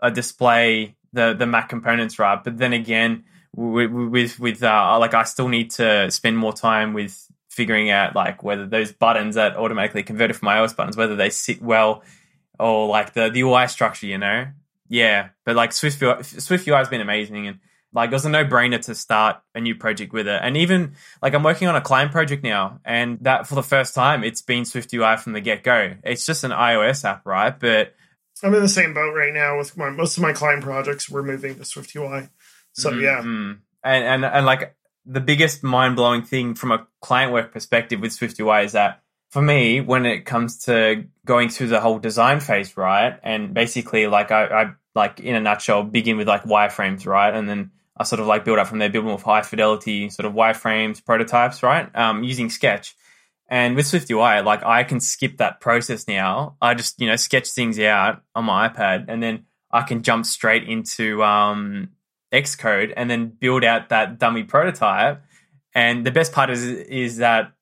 uh, 0.00 0.10
display 0.10 0.94
the, 1.12 1.34
the 1.34 1.46
Mac 1.46 1.68
components, 1.68 2.16
right? 2.20 2.38
But 2.44 2.58
then 2.58 2.72
again, 2.72 3.24
with, 3.56 3.90
with, 3.90 4.38
with 4.38 4.62
uh, 4.62 4.98
like 5.00 5.14
I 5.14 5.24
still 5.24 5.48
need 5.48 5.72
to 5.72 6.12
spend 6.12 6.38
more 6.38 6.52
time 6.52 6.92
with 6.92 7.26
figuring 7.50 7.90
out 7.90 8.14
like 8.14 8.44
whether 8.44 8.64
those 8.64 8.92
buttons 8.92 9.34
that 9.34 9.56
automatically 9.56 10.04
converted 10.04 10.36
from 10.36 10.46
iOS 10.46 10.76
buttons, 10.76 10.96
whether 10.96 11.16
they 11.16 11.28
sit 11.28 11.60
well 11.60 12.04
or 12.60 12.86
like 12.86 13.14
the, 13.14 13.30
the 13.30 13.40
UI 13.40 13.66
structure, 13.66 14.06
you 14.06 14.18
know? 14.18 14.46
Yeah. 14.88 15.30
But 15.44 15.56
like 15.56 15.72
Swift 15.72 15.98
Swift 16.24 16.68
UI 16.68 16.76
has 16.76 16.88
been 16.88 17.00
amazing 17.00 17.48
and 17.48 17.58
like 17.98 18.10
it 18.10 18.14
was 18.14 18.24
a 18.24 18.30
no 18.30 18.44
brainer 18.44 18.80
to 18.80 18.94
start 18.94 19.40
a 19.54 19.60
new 19.60 19.74
project 19.74 20.12
with 20.12 20.28
it. 20.28 20.40
And 20.42 20.56
even 20.56 20.92
like 21.20 21.34
I'm 21.34 21.42
working 21.42 21.66
on 21.66 21.74
a 21.74 21.80
client 21.80 22.12
project 22.12 22.44
now 22.44 22.80
and 22.84 23.18
that 23.22 23.46
for 23.46 23.56
the 23.56 23.62
first 23.62 23.94
time 23.94 24.22
it's 24.22 24.40
been 24.40 24.64
Swift 24.64 24.94
UI 24.94 25.16
from 25.16 25.32
the 25.32 25.40
get 25.40 25.64
go. 25.64 25.94
It's 26.04 26.24
just 26.24 26.44
an 26.44 26.52
iOS 26.52 27.04
app, 27.04 27.26
right? 27.26 27.58
But 27.58 27.94
I'm 28.42 28.54
in 28.54 28.62
the 28.62 28.68
same 28.68 28.94
boat 28.94 29.14
right 29.14 29.34
now 29.34 29.58
with 29.58 29.76
my 29.76 29.90
most 29.90 30.16
of 30.16 30.22
my 30.22 30.32
client 30.32 30.62
projects. 30.62 31.10
We're 31.10 31.24
moving 31.24 31.56
to 31.56 31.64
Swift 31.64 31.94
UI. 31.96 32.28
So 32.72 32.90
mm-hmm. 32.90 33.00
yeah. 33.00 33.18
And, 33.18 34.04
and 34.04 34.24
and 34.24 34.46
like 34.46 34.76
the 35.04 35.20
biggest 35.20 35.64
mind 35.64 35.96
blowing 35.96 36.22
thing 36.22 36.54
from 36.54 36.70
a 36.70 36.86
client 37.00 37.32
work 37.32 37.52
perspective 37.52 38.00
with 38.00 38.12
Swift 38.12 38.38
UI 38.38 38.64
is 38.64 38.72
that 38.72 39.02
for 39.30 39.42
me, 39.42 39.80
when 39.80 40.06
it 40.06 40.24
comes 40.24 40.64
to 40.64 41.04
going 41.26 41.48
through 41.48 41.68
the 41.68 41.80
whole 41.80 41.98
design 41.98 42.40
phase, 42.40 42.76
right, 42.76 43.18
and 43.22 43.52
basically 43.52 44.06
like 44.06 44.30
I, 44.30 44.44
I 44.44 44.70
like 44.94 45.20
in 45.20 45.34
a 45.34 45.40
nutshell 45.40 45.82
begin 45.82 46.16
with 46.16 46.28
like 46.28 46.44
wireframes, 46.44 47.06
right, 47.06 47.34
and 47.34 47.48
then 47.48 47.72
I 47.98 48.04
sort 48.04 48.20
of 48.20 48.26
like 48.26 48.44
build 48.44 48.58
up 48.58 48.68
from 48.68 48.78
there, 48.78 48.88
build 48.88 49.04
with 49.04 49.22
high 49.22 49.42
fidelity 49.42 50.08
sort 50.08 50.26
of 50.26 50.32
wireframes, 50.32 51.04
prototypes, 51.04 51.62
right, 51.62 51.94
um, 51.96 52.22
using 52.22 52.48
Sketch. 52.48 52.94
And 53.50 53.76
with 53.76 53.86
Swift 53.86 54.10
UI, 54.10 54.42
like 54.42 54.62
I 54.62 54.84
can 54.84 55.00
skip 55.00 55.38
that 55.38 55.60
process 55.60 56.06
now. 56.06 56.56
I 56.60 56.74
just 56.74 57.00
you 57.00 57.06
know 57.06 57.16
sketch 57.16 57.48
things 57.50 57.78
out 57.78 58.22
on 58.34 58.44
my 58.44 58.68
iPad, 58.68 59.06
and 59.08 59.22
then 59.22 59.46
I 59.70 59.82
can 59.82 60.02
jump 60.02 60.26
straight 60.26 60.68
into 60.68 61.22
um, 61.22 61.90
Xcode 62.32 62.92
and 62.96 63.10
then 63.10 63.28
build 63.28 63.64
out 63.64 63.88
that 63.88 64.18
dummy 64.18 64.44
prototype. 64.44 65.22
And 65.74 66.04
the 66.04 66.10
best 66.10 66.32
part 66.32 66.50
is 66.50 66.64
is 66.64 67.16
that 67.18 67.52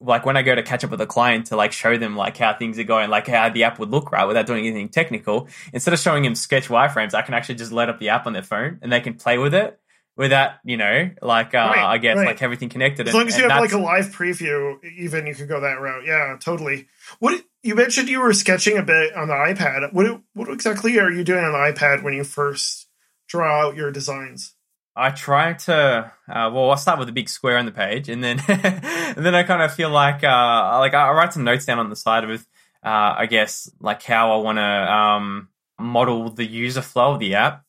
like 0.00 0.26
when 0.26 0.36
I 0.36 0.42
go 0.42 0.54
to 0.54 0.62
catch 0.62 0.84
up 0.84 0.90
with 0.90 1.00
a 1.00 1.06
client 1.06 1.46
to 1.46 1.56
like 1.56 1.72
show 1.72 1.96
them 1.96 2.16
like 2.16 2.36
how 2.36 2.54
things 2.54 2.78
are 2.78 2.84
going, 2.84 3.10
like 3.10 3.26
how 3.26 3.48
the 3.48 3.64
app 3.64 3.78
would 3.78 3.90
look 3.90 4.12
right 4.12 4.24
without 4.24 4.46
doing 4.46 4.66
anything 4.66 4.88
technical, 4.88 5.48
instead 5.72 5.94
of 5.94 6.00
showing 6.00 6.22
them 6.22 6.34
sketch 6.34 6.68
wireframes, 6.68 7.14
I 7.14 7.22
can 7.22 7.34
actually 7.34 7.56
just 7.56 7.72
load 7.72 7.88
up 7.88 7.98
the 7.98 8.10
app 8.10 8.26
on 8.26 8.32
their 8.32 8.42
phone 8.42 8.78
and 8.82 8.92
they 8.92 9.00
can 9.00 9.14
play 9.14 9.38
with 9.38 9.54
it. 9.54 9.78
Without 10.16 10.52
you 10.64 10.76
know 10.76 11.10
like 11.22 11.54
uh, 11.54 11.58
Right, 11.58 11.78
I 11.84 11.98
guess 11.98 12.16
right. 12.18 12.26
like 12.26 12.42
everything 12.42 12.68
connected. 12.68 13.08
As 13.08 13.14
And- 13.14 13.20
long 13.20 13.28
as 13.28 13.36
you 13.38 13.48
have 13.48 13.60
like 13.60 13.72
a 13.72 13.78
live 13.78 14.06
preview, 14.06 14.76
even 14.98 15.26
you 15.26 15.34
could 15.34 15.48
go 15.48 15.60
that 15.60 15.80
route. 15.80 16.04
Yeah, 16.06 16.36
totally. 16.40 16.86
What 17.18 17.42
you 17.62 17.74
mentioned 17.74 18.08
you 18.08 18.20
were 18.20 18.32
sketching 18.32 18.76
a 18.78 18.82
bit 18.82 19.14
on 19.14 19.28
the 19.28 19.34
iPad. 19.34 19.92
What 19.92 20.20
what 20.34 20.48
exactly 20.48 20.98
are 20.98 21.10
you 21.10 21.24
doing 21.24 21.44
on 21.44 21.52
the 21.52 21.58
iPad 21.72 22.02
when 22.02 22.14
you 22.14 22.24
first 22.24 22.88
draw 23.28 23.66
out 23.68 23.76
your 23.76 23.90
designs? 23.90 24.54
I 24.94 25.08
try 25.10 25.54
to 25.54 26.12
uh, 26.28 26.50
well, 26.52 26.70
I 26.70 26.74
start 26.74 26.98
with 26.98 27.08
a 27.08 27.12
big 27.12 27.30
square 27.30 27.56
on 27.56 27.64
the 27.64 27.72
page, 27.72 28.10
and 28.10 28.22
then 28.22 28.38
and 28.48 29.24
then 29.24 29.34
I 29.34 29.42
kind 29.42 29.62
of 29.62 29.72
feel 29.72 29.88
like 29.90 30.22
uh, 30.22 30.78
like 30.78 30.92
I 30.92 31.10
write 31.12 31.32
some 31.32 31.44
notes 31.44 31.64
down 31.64 31.78
on 31.78 31.88
the 31.88 31.96
side 31.96 32.26
with 32.28 32.46
uh, 32.84 33.14
I 33.16 33.24
guess 33.26 33.70
like 33.80 34.02
how 34.02 34.32
I 34.32 34.42
want 34.42 34.58
to 34.58 34.62
um, 34.92 35.48
model 35.78 36.28
the 36.30 36.44
user 36.44 36.82
flow 36.82 37.14
of 37.14 37.20
the 37.20 37.36
app. 37.36 37.64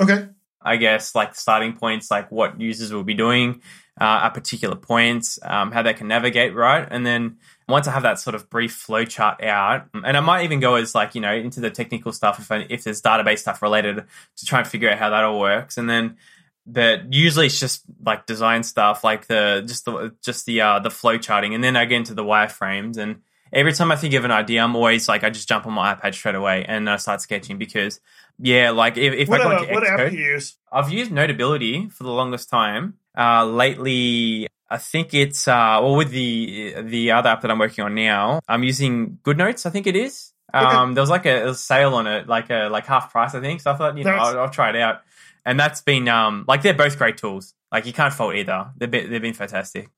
Okay. 0.00 0.26
I 0.64 0.76
guess 0.76 1.14
like 1.14 1.34
starting 1.34 1.74
points, 1.74 2.10
like 2.10 2.30
what 2.30 2.60
users 2.60 2.92
will 2.92 3.04
be 3.04 3.14
doing 3.14 3.60
uh, 4.00 4.20
at 4.24 4.30
particular 4.30 4.74
points, 4.74 5.38
um, 5.42 5.70
how 5.70 5.82
they 5.82 5.94
can 5.94 6.08
navigate 6.08 6.54
right, 6.54 6.86
and 6.90 7.06
then 7.06 7.36
once 7.68 7.86
I 7.86 7.92
have 7.92 8.02
that 8.02 8.18
sort 8.18 8.34
of 8.34 8.50
brief 8.50 8.72
flow 8.72 9.04
chart 9.04 9.42
out, 9.42 9.86
and 9.94 10.16
I 10.16 10.20
might 10.20 10.44
even 10.44 10.60
go 10.60 10.74
as 10.74 10.94
like 10.94 11.14
you 11.14 11.20
know 11.20 11.32
into 11.32 11.60
the 11.60 11.70
technical 11.70 12.12
stuff 12.12 12.38
if 12.38 12.50
I, 12.50 12.66
if 12.68 12.84
there's 12.84 13.00
database 13.00 13.38
stuff 13.38 13.62
related 13.62 14.04
to 14.36 14.46
try 14.46 14.60
and 14.60 14.68
figure 14.68 14.90
out 14.90 14.98
how 14.98 15.10
that 15.10 15.24
all 15.24 15.38
works, 15.38 15.78
and 15.78 15.88
then 15.88 16.16
but 16.66 17.12
usually 17.12 17.46
it's 17.46 17.60
just 17.60 17.84
like 18.04 18.26
design 18.26 18.62
stuff, 18.62 19.04
like 19.04 19.26
the 19.26 19.62
just 19.66 19.84
the 19.84 20.14
just 20.22 20.46
the 20.46 20.60
uh, 20.60 20.78
the 20.80 20.90
flow 20.90 21.18
charting, 21.18 21.54
and 21.54 21.62
then 21.62 21.76
I 21.76 21.84
get 21.84 21.96
into 21.96 22.14
the 22.14 22.24
wireframes 22.24 22.96
and. 22.96 23.20
Every 23.52 23.72
time 23.72 23.92
I 23.92 23.96
think 23.96 24.14
of 24.14 24.24
an 24.24 24.32
idea, 24.32 24.64
I'm 24.64 24.74
always 24.74 25.08
like, 25.08 25.22
I 25.22 25.30
just 25.30 25.48
jump 25.48 25.64
on 25.64 25.74
my 25.74 25.94
iPad 25.94 26.12
straight 26.12 26.34
away 26.34 26.64
and 26.66 26.90
I 26.90 26.96
start 26.96 27.20
sketching 27.20 27.56
because, 27.56 28.00
yeah, 28.38 28.70
like 28.70 28.96
if, 28.96 29.14
if 29.14 29.28
What, 29.28 29.40
I 29.40 29.44
go 29.44 29.50
uh, 29.50 29.60
into 29.60 29.72
what 29.74 29.86
app 29.86 30.00
Xcode, 30.00 30.10
do 30.10 30.16
you 30.16 30.24
use? 30.32 30.56
I've 30.72 30.90
used 30.90 31.12
Notability 31.12 31.88
for 31.88 32.04
the 32.04 32.10
longest 32.10 32.50
time. 32.50 32.94
Uh, 33.16 33.44
lately, 33.46 34.48
I 34.68 34.78
think 34.78 35.14
it's 35.14 35.46
uh, 35.46 35.78
well 35.82 35.96
with 35.96 36.10
the 36.10 36.74
the 36.82 37.12
other 37.12 37.30
app 37.30 37.42
that 37.42 37.50
I'm 37.50 37.58
working 37.58 37.84
on 37.84 37.94
now. 37.94 38.40
I'm 38.48 38.64
using 38.64 39.18
GoodNotes. 39.22 39.66
I 39.66 39.70
think 39.70 39.86
it 39.86 39.96
is. 39.96 40.32
Um, 40.52 40.94
there 40.94 41.02
was 41.02 41.10
like 41.10 41.26
a, 41.26 41.48
a 41.48 41.54
sale 41.54 41.94
on 41.94 42.06
it, 42.06 42.28
like 42.28 42.48
a 42.50 42.68
like 42.68 42.86
half 42.86 43.10
price, 43.10 43.34
I 43.34 43.40
think. 43.40 43.60
So 43.60 43.72
I 43.72 43.76
thought, 43.76 43.98
you 43.98 44.04
know, 44.04 44.12
I'll, 44.12 44.38
I'll 44.40 44.50
try 44.50 44.70
it 44.70 44.76
out. 44.76 45.02
And 45.44 45.58
that's 45.58 45.80
been 45.80 46.08
um 46.08 46.44
like 46.46 46.62
they're 46.62 46.74
both 46.74 46.96
great 46.96 47.16
tools. 47.16 47.54
Like 47.72 47.86
you 47.86 47.92
can't 47.92 48.14
fault 48.14 48.36
either. 48.36 48.70
They've 48.76 48.90
been, 48.90 49.10
they've 49.10 49.20
been 49.22 49.34
fantastic. 49.34 49.90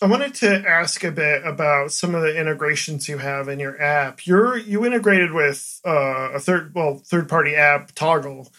I 0.00 0.06
wanted 0.06 0.34
to 0.36 0.68
ask 0.68 1.04
a 1.04 1.12
bit 1.12 1.46
about 1.46 1.92
some 1.92 2.14
of 2.14 2.22
the 2.22 2.36
integrations 2.36 3.08
you 3.08 3.18
have 3.18 3.48
in 3.48 3.60
your 3.60 3.80
app. 3.80 4.26
You're 4.26 4.56
you 4.56 4.84
integrated 4.84 5.32
with 5.32 5.80
uh, 5.86 6.30
a 6.32 6.40
third 6.40 6.74
well 6.74 6.98
third 7.04 7.28
party 7.28 7.54
app 7.54 7.92
Toggl, 7.94 8.50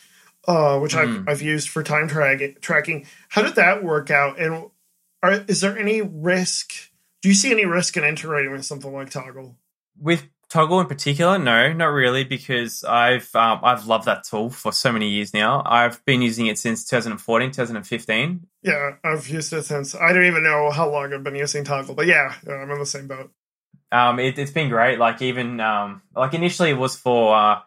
uh, 0.47 0.79
which 0.79 0.95
I've 0.95 1.09
Mhm. 1.09 1.29
I've 1.29 1.41
used 1.41 1.67
for 1.69 1.83
time 1.83 2.07
track, 2.07 2.61
tracking. 2.61 3.07
How 3.29 3.41
did 3.41 3.55
that 3.55 3.83
work 3.83 4.09
out? 4.09 4.39
And 4.39 4.69
are, 5.21 5.43
is 5.47 5.59
there 5.61 5.77
any 5.77 6.01
risk? 6.01 6.73
Do 7.21 7.29
you 7.29 7.35
see 7.35 7.51
any 7.51 7.65
risk 7.65 7.97
in 7.97 8.03
integrating 8.03 8.51
with 8.51 8.65
something 8.65 8.93
like 8.93 9.09
Toggl? 9.09 9.55
With 9.99 10.23
Toggl 10.53 10.81
in 10.81 10.87
particular, 10.87 11.39
no, 11.39 11.73
not 11.73 11.87
really, 11.87 12.23
because 12.23 12.83
I've 12.83 13.35
um, 13.35 13.61
I've 13.63 13.87
loved 13.87 14.05
that 14.05 14.23
tool 14.23 14.51
for 14.51 14.71
so 14.71 14.91
many 14.91 15.09
years 15.09 15.33
now. 15.33 15.63
I've 15.65 16.05
been 16.05 16.21
using 16.21 16.45
it 16.45 16.59
since 16.59 16.85
2014, 16.85 17.49
2015. 17.49 18.47
Yeah, 18.61 18.91
I've 19.03 19.27
used 19.27 19.51
it 19.51 19.63
since 19.63 19.95
I 19.95 20.13
don't 20.13 20.25
even 20.25 20.43
know 20.43 20.69
how 20.69 20.91
long 20.91 21.11
I've 21.11 21.23
been 21.23 21.33
using 21.33 21.63
Toggl, 21.63 21.95
but 21.95 22.05
yeah, 22.05 22.35
I'm 22.47 22.69
in 22.69 22.77
the 22.77 22.85
same 22.85 23.07
boat. 23.07 23.31
Um, 23.91 24.19
it, 24.19 24.37
it's 24.37 24.51
been 24.51 24.69
great. 24.69 24.99
Like 24.99 25.23
even 25.23 25.59
um, 25.59 26.03
like 26.15 26.35
initially 26.35 26.69
it 26.69 26.77
was 26.77 26.95
for 26.95 27.35
uh, 27.35 27.61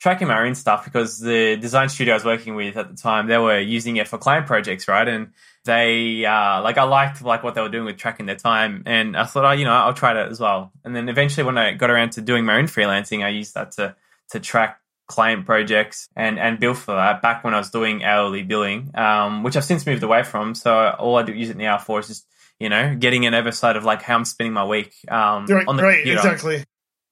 tracking 0.00 0.28
my 0.28 0.46
own 0.46 0.54
stuff 0.54 0.84
because 0.84 1.18
the 1.18 1.56
design 1.56 1.88
studio 1.88 2.14
I 2.14 2.16
was 2.16 2.24
working 2.24 2.54
with 2.54 2.76
at 2.76 2.88
the 2.88 2.96
time 2.96 3.26
they 3.26 3.38
were 3.38 3.58
using 3.58 3.96
it 3.96 4.06
for 4.06 4.18
client 4.18 4.46
projects, 4.46 4.86
right? 4.86 5.06
And 5.06 5.32
they 5.64 6.24
uh, 6.24 6.62
like 6.62 6.78
I 6.78 6.84
liked 6.84 7.22
like 7.22 7.42
what 7.42 7.54
they 7.54 7.60
were 7.60 7.68
doing 7.68 7.84
with 7.84 7.96
tracking 7.96 8.26
their 8.26 8.36
time, 8.36 8.82
and 8.86 9.16
I 9.16 9.24
thought, 9.24 9.44
oh, 9.44 9.52
you 9.52 9.64
know, 9.64 9.72
I'll 9.72 9.94
try 9.94 10.14
that 10.14 10.28
as 10.28 10.40
well. 10.40 10.72
And 10.84 10.94
then 10.94 11.08
eventually, 11.08 11.44
when 11.44 11.58
I 11.58 11.72
got 11.72 11.90
around 11.90 12.12
to 12.12 12.20
doing 12.20 12.44
my 12.44 12.56
own 12.56 12.66
freelancing, 12.66 13.24
I 13.24 13.28
used 13.28 13.54
that 13.54 13.72
to 13.72 13.94
to 14.30 14.40
track 14.40 14.80
client 15.08 15.46
projects 15.46 16.08
and 16.14 16.38
and 16.38 16.60
bill 16.60 16.74
for 16.74 16.94
that 16.94 17.22
back 17.22 17.42
when 17.42 17.54
I 17.54 17.58
was 17.58 17.70
doing 17.70 18.04
hourly 18.04 18.42
billing, 18.42 18.90
um, 18.94 19.42
which 19.42 19.56
I've 19.56 19.64
since 19.64 19.86
moved 19.86 20.02
away 20.02 20.22
from. 20.22 20.54
So 20.54 20.90
all 20.98 21.16
I 21.16 21.22
do 21.22 21.32
use 21.32 21.50
it 21.50 21.56
now 21.56 21.78
for 21.78 21.98
is 22.00 22.08
just 22.08 22.26
you 22.60 22.68
know 22.68 22.94
getting 22.94 23.26
an 23.26 23.34
oversight 23.34 23.76
of 23.76 23.84
like 23.84 24.02
how 24.02 24.16
I'm 24.16 24.24
spending 24.24 24.52
my 24.52 24.64
week 24.64 24.94
um, 25.08 25.46
Right, 25.46 25.66
on 25.66 25.76
the 25.76 25.82
right, 25.82 25.96
computer 25.96 26.18
exactly. 26.18 26.64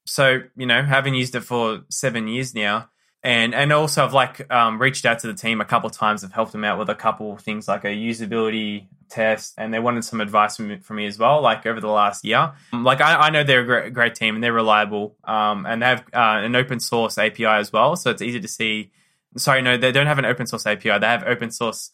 So 0.06 0.40
you 0.56 0.66
know 0.66 0.82
having 0.82 1.14
used 1.14 1.34
it 1.34 1.42
for 1.42 1.82
seven 1.90 2.26
years 2.28 2.54
now 2.54 2.88
and 3.22 3.54
and 3.54 3.72
also 3.72 4.04
i've 4.04 4.12
like 4.14 4.50
um, 4.52 4.80
reached 4.80 5.04
out 5.04 5.18
to 5.18 5.26
the 5.26 5.34
team 5.34 5.60
a 5.60 5.64
couple 5.64 5.88
of 5.90 5.94
times 5.96 6.22
i've 6.24 6.32
helped 6.32 6.52
them 6.52 6.64
out 6.64 6.78
with 6.78 6.88
a 6.88 6.94
couple 6.94 7.32
of 7.32 7.40
things 7.40 7.66
like 7.68 7.84
a 7.84 7.88
usability 7.88 8.86
test 9.08 9.54
and 9.58 9.72
they 9.74 9.78
wanted 9.78 10.04
some 10.04 10.20
advice 10.20 10.56
from, 10.56 10.68
me- 10.68 10.76
from 10.78 10.96
me 10.96 11.06
as 11.06 11.18
well 11.18 11.40
like 11.40 11.64
over 11.66 11.80
the 11.80 11.88
last 11.88 12.24
year 12.24 12.52
Um, 12.72 12.84
like 12.84 13.00
i, 13.00 13.14
I 13.26 13.30
know 13.30 13.42
they're 13.44 13.60
a 13.62 13.64
great, 13.64 13.92
great 13.94 14.14
team 14.14 14.34
and 14.36 14.42
they're 14.44 14.52
reliable 14.52 15.16
um, 15.24 15.66
and 15.66 15.82
they 15.82 15.86
have 15.86 16.00
uh, 16.12 16.44
an 16.46 16.54
open 16.56 16.80
source 16.80 17.18
api 17.18 17.44
as 17.44 17.72
well 17.72 17.96
so 17.96 18.10
it's 18.10 18.22
easy 18.22 18.40
to 18.40 18.48
see 18.48 18.90
sorry 19.36 19.60
no 19.62 19.76
they 19.76 19.92
don't 19.92 20.06
have 20.06 20.18
an 20.18 20.24
open 20.24 20.46
source 20.46 20.66
api 20.66 20.88
they 20.98 21.06
have 21.06 21.24
open 21.24 21.50
source 21.50 21.90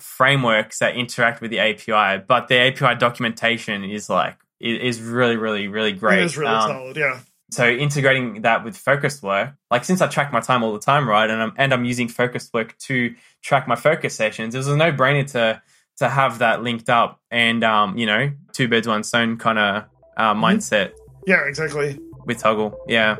frameworks 0.00 0.78
that 0.80 0.94
interact 0.96 1.40
with 1.40 1.50
the 1.50 1.58
api 1.58 2.22
but 2.28 2.48
the 2.48 2.56
api 2.56 2.94
documentation 2.98 3.82
is 3.84 4.08
like 4.10 4.36
is 4.60 5.00
really 5.00 5.36
really 5.36 5.68
really 5.68 5.92
great 5.92 6.20
It 6.20 6.24
is 6.24 6.36
really 6.36 6.52
Um, 6.54 6.68
solid. 6.70 6.96
Yeah. 6.96 7.20
So 7.52 7.68
integrating 7.68 8.42
that 8.42 8.64
with 8.64 8.76
focused 8.76 9.22
work 9.22 9.54
like 9.70 9.84
since 9.84 10.00
i 10.00 10.08
track 10.08 10.32
my 10.32 10.40
time 10.40 10.64
all 10.64 10.72
the 10.72 10.80
time 10.80 11.08
right 11.08 11.30
and 11.30 11.40
i'm 11.40 11.52
and 11.56 11.72
i'm 11.72 11.84
using 11.84 12.08
focused 12.08 12.52
work 12.52 12.76
to 12.78 13.14
track 13.42 13.68
my 13.68 13.76
focus 13.76 14.16
sessions 14.16 14.54
it 14.54 14.58
was 14.58 14.66
a 14.66 14.76
no-brainer 14.76 15.30
to 15.30 15.62
to 15.98 16.08
have 16.08 16.40
that 16.40 16.62
linked 16.64 16.90
up 16.90 17.20
and 17.30 17.62
um 17.62 17.96
you 17.96 18.04
know 18.04 18.32
two 18.52 18.66
birds 18.66 18.88
one 18.88 19.04
stone 19.04 19.36
kind 19.36 19.58
of 19.60 19.84
uh, 20.16 20.34
mindset 20.34 20.90
Yeah, 21.26 21.46
exactly. 21.46 21.98
with 22.24 22.42
Toggl 22.42 22.74
yeah 22.88 23.16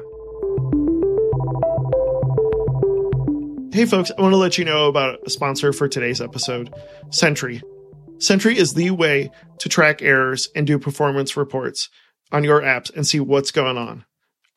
Hey, 3.72 3.84
folks, 3.84 4.10
I 4.16 4.22
want 4.22 4.32
to 4.32 4.38
let 4.38 4.56
you 4.56 4.64
know 4.64 4.86
about 4.88 5.18
a 5.26 5.28
sponsor 5.28 5.70
for 5.70 5.86
today's 5.86 6.22
episode 6.22 6.72
Sentry. 7.10 7.60
Sentry 8.18 8.56
is 8.56 8.72
the 8.72 8.90
way 8.90 9.30
to 9.58 9.68
track 9.68 10.00
errors 10.00 10.48
and 10.56 10.66
do 10.66 10.78
performance 10.78 11.36
reports 11.36 11.90
on 12.32 12.42
your 12.42 12.62
apps 12.62 12.90
and 12.96 13.06
see 13.06 13.20
what's 13.20 13.50
going 13.50 13.76
on. 13.76 14.06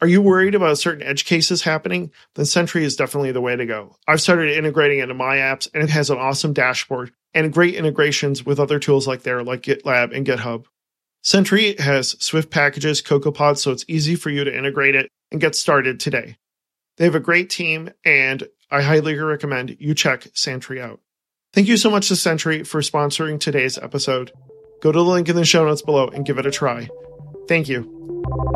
Are 0.01 0.07
you 0.07 0.21
worried 0.21 0.55
about 0.55 0.77
certain 0.77 1.03
edge 1.03 1.25
cases 1.25 1.63
happening? 1.63 2.11
Then 2.35 2.45
Sentry 2.45 2.85
is 2.85 2.95
definitely 2.95 3.33
the 3.33 3.41
way 3.41 3.55
to 3.55 3.65
go. 3.65 3.97
I've 4.07 4.21
started 4.21 4.55
integrating 4.55 4.99
it 4.99 5.03
into 5.03 5.13
my 5.13 5.37
apps, 5.37 5.67
and 5.73 5.83
it 5.83 5.89
has 5.89 6.09
an 6.09 6.17
awesome 6.17 6.53
dashboard 6.53 7.11
and 7.33 7.51
great 7.51 7.75
integrations 7.75 8.45
with 8.45 8.59
other 8.59 8.79
tools 8.79 9.07
like 9.07 9.23
there, 9.23 9.43
like 9.43 9.61
GitLab 9.61 10.15
and 10.15 10.25
GitHub. 10.25 10.65
Sentry 11.21 11.75
has 11.79 12.15
Swift 12.23 12.49
packages, 12.49 13.01
CocoaPods, 13.01 13.57
so 13.57 13.71
it's 13.71 13.83
easy 13.89 14.15
for 14.15 14.29
you 14.29 14.45
to 14.45 14.57
integrate 14.57 14.95
it 14.95 15.09
and 15.31 15.41
get 15.41 15.53
started 15.53 15.99
today. 15.99 16.37
They 16.95 17.03
have 17.03 17.15
a 17.15 17.19
great 17.19 17.49
team, 17.49 17.91
and 18.05 18.47
I 18.71 18.81
highly 18.81 19.15
recommend 19.15 19.75
you 19.79 19.93
check 19.93 20.27
Sentry 20.33 20.81
out. 20.81 21.01
Thank 21.53 21.67
you 21.67 21.75
so 21.75 21.89
much 21.89 22.07
to 22.07 22.15
Sentry 22.15 22.63
for 22.63 22.79
sponsoring 22.79 23.37
today's 23.37 23.77
episode. 23.77 24.31
Go 24.81 24.93
to 24.93 24.99
the 24.99 25.03
link 25.03 25.27
in 25.27 25.35
the 25.35 25.43
show 25.43 25.65
notes 25.65 25.81
below 25.81 26.07
and 26.07 26.25
give 26.25 26.37
it 26.37 26.45
a 26.45 26.51
try. 26.51 26.89
Thank 27.49 27.67
you. 27.67 28.55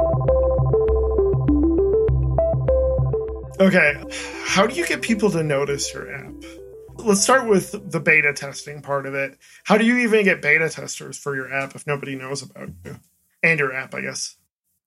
Okay, 3.60 4.04
how 4.46 4.66
do 4.68 4.76
you 4.76 4.86
get 4.86 5.02
people 5.02 5.30
to 5.32 5.44
notice 5.44 5.94
your 5.94 6.14
app? 6.14 6.34
Let's 6.98 7.22
start 7.22 7.48
with 7.48 7.92
the 7.92 8.00
beta 8.00 8.34
testing 8.34 8.82
part 8.82 9.06
of 9.06 9.14
it. 9.16 9.38
How 9.64 9.78
do 9.78 9.86
you 9.86 9.98
even 10.00 10.24
get 10.26 10.42
beta 10.42 10.70
testers 10.70 11.18
for 11.18 11.36
your 11.36 11.54
app 11.54 11.76
if 11.76 11.86
nobody 11.86 12.16
knows 12.16 12.42
about 12.42 12.70
you? 12.84 13.00
And 13.42 13.60
your 13.60 13.74
app, 13.74 13.94
I 13.94 14.02
guess. 14.02 14.38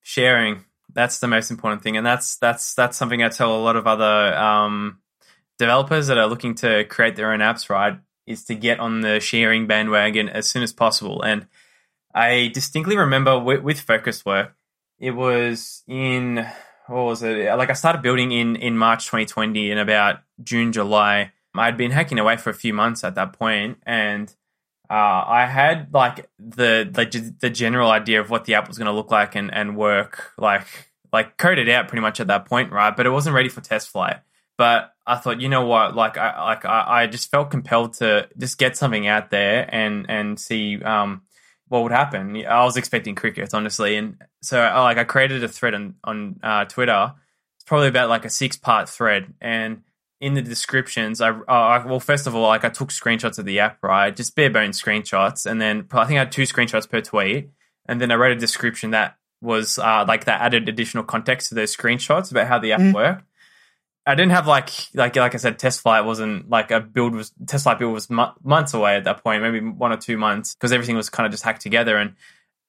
sharing 0.02 0.64
that's 0.96 1.18
the 1.18 1.26
most 1.26 1.50
important 1.50 1.83
thing 1.83 1.96
and 1.96 2.07
that's 2.07 2.37
that's 2.37 2.74
that's 2.74 2.96
something 2.96 3.22
i 3.22 3.29
tell 3.29 3.55
a 3.55 3.62
lot 3.62 3.76
of 3.76 3.87
other 3.87 4.35
um, 4.37 4.98
developers 5.59 6.07
that 6.07 6.18
are 6.18 6.26
looking 6.26 6.55
to 6.55 6.85
create 6.85 7.16
their 7.16 7.33
own 7.33 7.40
apps 7.40 7.68
right 7.68 7.98
is 8.26 8.44
to 8.44 8.55
get 8.55 8.81
on 8.81 9.02
the 9.02 9.20
sharing 9.20 9.66
bandwagon 9.66 10.29
as 10.29 10.48
soon 10.48 10.62
as 10.62 10.72
possible 10.72 11.22
and 11.22 11.46
i 12.14 12.50
distinctly 12.52 12.96
remember 12.96 13.38
with, 13.38 13.62
with 13.62 13.79
focused 13.79 14.24
work 14.24 14.55
it 14.98 15.11
was 15.11 15.83
in 15.87 16.46
what 16.88 17.03
was 17.05 17.22
it 17.22 17.46
like 17.57 17.70
i 17.70 17.75
started 17.75 18.03
building 18.03 18.33
in 18.33 18.57
in 18.57 18.77
march 18.77 19.07
2020 19.07 19.70
and 19.70 19.81
about 19.81 20.20
june 20.42 20.72
july 20.72 21.33
i'd 21.55 21.77
been 21.77 21.90
hacking 21.90 22.18
away 22.18 22.37
for 22.37 22.51
a 22.51 22.55
few 22.55 22.72
months 22.75 23.05
at 23.05 23.14
that 23.14 23.33
point 23.33 23.79
and 23.85 24.35
uh, 24.88 25.25
I 25.27 25.46
had 25.46 25.92
like 25.92 26.31
the, 26.38 26.88
the 26.88 27.35
the 27.40 27.51
general 27.51 27.90
idea 27.90 28.20
of 28.20 28.31
what 28.31 28.44
the 28.44 28.55
app 28.55 28.68
was 28.68 28.79
going 28.79 28.87
to 28.87 28.92
look 28.92 29.11
like 29.11 29.35
and, 29.35 29.53
and 29.53 29.77
work 29.77 30.33
like 30.38 30.92
like 31.12 31.37
coded 31.37 31.68
out 31.68 31.88
pretty 31.88 32.03
much 32.03 32.20
at 32.20 32.29
that 32.29 32.46
point, 32.46 32.70
right? 32.70 32.96
But 32.96 33.07
it 33.07 33.11
wasn't 33.11 33.35
ready 33.35 33.49
for 33.49 33.61
test 33.61 33.88
flight. 33.88 34.18
But 34.57 34.94
I 35.07 35.16
thought, 35.16 35.40
you 35.40 35.49
know 35.49 35.66
what, 35.66 35.96
like 35.96 36.16
I 36.16 36.44
like 36.44 36.64
I, 36.64 37.03
I 37.03 37.07
just 37.09 37.31
felt 37.31 37.51
compelled 37.51 37.94
to 37.94 38.29
just 38.38 38.59
get 38.59 38.77
something 38.77 39.07
out 39.07 39.31
there 39.31 39.68
and 39.72 40.07
and 40.09 40.38
see 40.38 40.81
um, 40.83 41.22
what 41.68 41.83
would 41.83 41.92
happen. 41.92 42.44
I 42.46 42.64
was 42.64 42.76
expecting 42.76 43.14
crickets, 43.14 43.55
honestly, 43.55 43.96
and 43.96 44.22
so 44.42 44.61
I, 44.61 44.83
like 44.83 44.98
I 44.98 45.05
created 45.05 45.42
a 45.44 45.48
thread 45.48 45.74
on 45.74 45.94
on 46.05 46.40
uh, 46.42 46.64
Twitter. 46.66 47.12
It's 47.57 47.64
probably 47.64 47.88
about 47.88 48.09
like 48.09 48.24
a 48.24 48.31
six 48.31 48.57
part 48.57 48.88
thread, 48.88 49.35
and 49.40 49.83
in 50.20 50.35
the 50.35 50.42
descriptions, 50.42 51.20
I, 51.20 51.31
uh, 51.31 51.85
well, 51.87 52.00
first 52.00 52.26
of 52.26 52.35
all, 52.35 52.46
like 52.48 52.64
I 52.64 52.70
took 52.70 52.88
screenshots 52.88 53.38
of 53.38 53.44
the 53.44 53.61
app, 53.61 53.83
right? 53.83 54.14
Just 54.14 54.35
bare 54.35 54.50
bones 54.50 54.81
screenshots, 54.81 55.44
and 55.44 55.61
then 55.61 55.87
I 55.92 56.05
think 56.07 56.16
I 56.16 56.20
had 56.20 56.33
two 56.33 56.42
screenshots 56.42 56.88
per 56.88 57.00
tweet, 57.00 57.50
and 57.87 58.00
then 58.00 58.11
I 58.11 58.14
wrote 58.14 58.33
a 58.33 58.40
description 58.40 58.92
that 58.92 59.16
was 59.42 59.79
uh, 59.79 60.05
like 60.07 60.24
that 60.24 60.40
added 60.40 60.68
additional 60.68 61.05
context 61.05 61.50
to 61.50 61.55
those 61.55 61.76
screenshots 61.76 62.31
about 62.31 62.46
how 62.46 62.59
the 62.59 62.72
app 62.72 62.81
mm. 62.81 62.94
worked. 62.94 63.24
I 64.06 64.14
didn't 64.14 64.32
have 64.32 64.46
like 64.46 64.70
like 64.94 65.16
like 65.16 65.34
I 65.34 65.38
said, 65.38 65.58
test 65.58 65.80
flight 65.80 66.04
wasn't 66.04 66.48
like 66.48 66.70
a 66.70 66.80
build 66.80 67.14
was 67.14 67.32
test 67.46 67.64
flight 67.64 67.78
build 67.80 67.92
was 67.92 68.08
months 68.08 68.72
away 68.72 68.96
at 68.96 69.04
that 69.04 69.24
point, 69.24 69.42
maybe 69.42 69.60
one 69.60 69.92
or 69.92 69.96
two 69.96 70.16
months 70.16 70.54
because 70.54 70.70
everything 70.70 70.96
was 70.96 71.10
kind 71.10 71.26
of 71.26 71.32
just 71.32 71.42
hacked 71.42 71.62
together. 71.62 71.96
And 71.96 72.14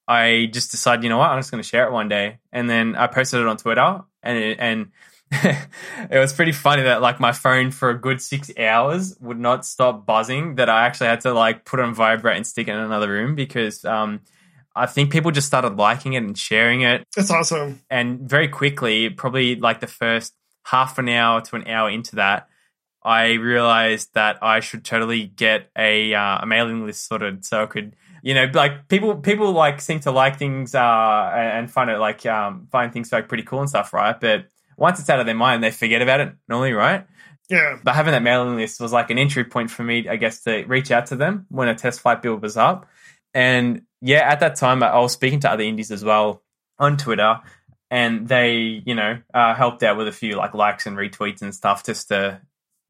I 0.07 0.49
just 0.51 0.71
decided, 0.71 1.03
you 1.03 1.09
know 1.09 1.19
what, 1.19 1.29
I'm 1.29 1.39
just 1.39 1.51
going 1.51 1.61
to 1.61 1.67
share 1.67 1.85
it 1.85 1.91
one 1.91 2.09
day, 2.09 2.39
and 2.51 2.67
then 2.67 2.95
I 2.95 3.07
posted 3.07 3.41
it 3.41 3.47
on 3.47 3.57
Twitter, 3.57 4.01
and 4.23 4.37
it, 4.37 4.57
and 4.59 4.91
it 5.31 6.17
was 6.17 6.33
pretty 6.33 6.53
funny 6.53 6.83
that 6.83 7.01
like 7.01 7.19
my 7.19 7.33
phone 7.33 7.69
for 7.69 7.91
a 7.91 7.99
good 7.99 8.21
six 8.21 8.49
hours 8.57 9.15
would 9.19 9.39
not 9.39 9.63
stop 9.63 10.07
buzzing. 10.07 10.55
That 10.55 10.69
I 10.69 10.85
actually 10.85 11.07
had 11.07 11.21
to 11.21 11.33
like 11.33 11.65
put 11.65 11.79
on 11.79 11.93
vibrate 11.93 12.37
and 12.37 12.47
stick 12.47 12.67
it 12.67 12.71
in 12.71 12.79
another 12.79 13.09
room 13.09 13.35
because 13.35 13.85
um, 13.85 14.21
I 14.75 14.85
think 14.85 15.11
people 15.11 15.31
just 15.31 15.47
started 15.47 15.75
liking 15.75 16.13
it 16.13 16.23
and 16.23 16.37
sharing 16.37 16.81
it. 16.81 17.03
That's 17.15 17.29
awesome. 17.29 17.81
And 17.89 18.21
very 18.21 18.47
quickly, 18.47 19.09
probably 19.09 19.55
like 19.55 19.81
the 19.81 19.87
first 19.87 20.33
half 20.69 20.97
an 20.97 21.09
hour 21.09 21.41
to 21.41 21.55
an 21.55 21.67
hour 21.67 21.89
into 21.89 22.17
that, 22.17 22.47
I 23.03 23.33
realized 23.33 24.13
that 24.15 24.43
I 24.43 24.59
should 24.59 24.83
totally 24.83 25.27
get 25.27 25.69
a, 25.77 26.13
uh, 26.13 26.39
a 26.41 26.45
mailing 26.45 26.85
list 26.85 27.07
sorted 27.07 27.45
so 27.45 27.63
I 27.63 27.65
could, 27.65 27.95
you 28.21 28.33
know, 28.33 28.49
like 28.53 28.89
people 28.89 29.15
people 29.15 29.51
like 29.51 29.79
seem 29.79 30.01
to 30.01 30.11
like 30.11 30.37
things 30.37 30.75
uh, 30.75 31.31
and 31.33 31.71
find 31.71 31.89
it 31.89 31.99
like 31.99 32.25
um, 32.25 32.67
find 32.71 32.91
things 32.91 33.11
like 33.11 33.29
pretty 33.29 33.43
cool 33.43 33.61
and 33.61 33.69
stuff, 33.69 33.93
right? 33.93 34.19
But 34.19 34.47
once 34.75 34.99
it's 34.99 35.09
out 35.09 35.19
of 35.19 35.25
their 35.25 35.35
mind, 35.35 35.63
they 35.63 35.71
forget 35.71 36.01
about 36.01 36.19
it 36.19 36.33
normally, 36.49 36.73
right? 36.73 37.07
Yeah. 37.49 37.77
But 37.81 37.95
having 37.95 38.11
that 38.11 38.23
mailing 38.23 38.57
list 38.57 38.81
was 38.81 38.91
like 38.91 39.09
an 39.09 39.17
entry 39.17 39.45
point 39.45 39.71
for 39.71 39.83
me, 39.83 40.09
I 40.09 40.17
guess, 40.17 40.41
to 40.41 40.65
reach 40.65 40.91
out 40.91 41.05
to 41.07 41.15
them 41.15 41.45
when 41.49 41.69
a 41.69 41.75
test 41.75 42.01
flight 42.01 42.21
build 42.21 42.41
was 42.41 42.57
up. 42.57 42.87
And 43.33 43.83
yeah, 44.01 44.29
at 44.29 44.41
that 44.41 44.55
time, 44.57 44.83
I 44.83 44.99
was 44.99 45.13
speaking 45.13 45.39
to 45.41 45.51
other 45.51 45.63
indies 45.63 45.91
as 45.91 46.03
well 46.03 46.43
on 46.77 46.97
Twitter, 46.97 47.39
and 47.89 48.27
they 48.27 48.81
you 48.85 48.95
know 48.95 49.19
uh, 49.33 49.53
helped 49.55 49.83
out 49.83 49.97
with 49.97 50.07
a 50.07 50.11
few 50.11 50.35
like 50.35 50.53
likes 50.53 50.85
and 50.85 50.97
retweets 50.97 51.41
and 51.41 51.53
stuff 51.53 51.85
just 51.85 52.09
to 52.09 52.41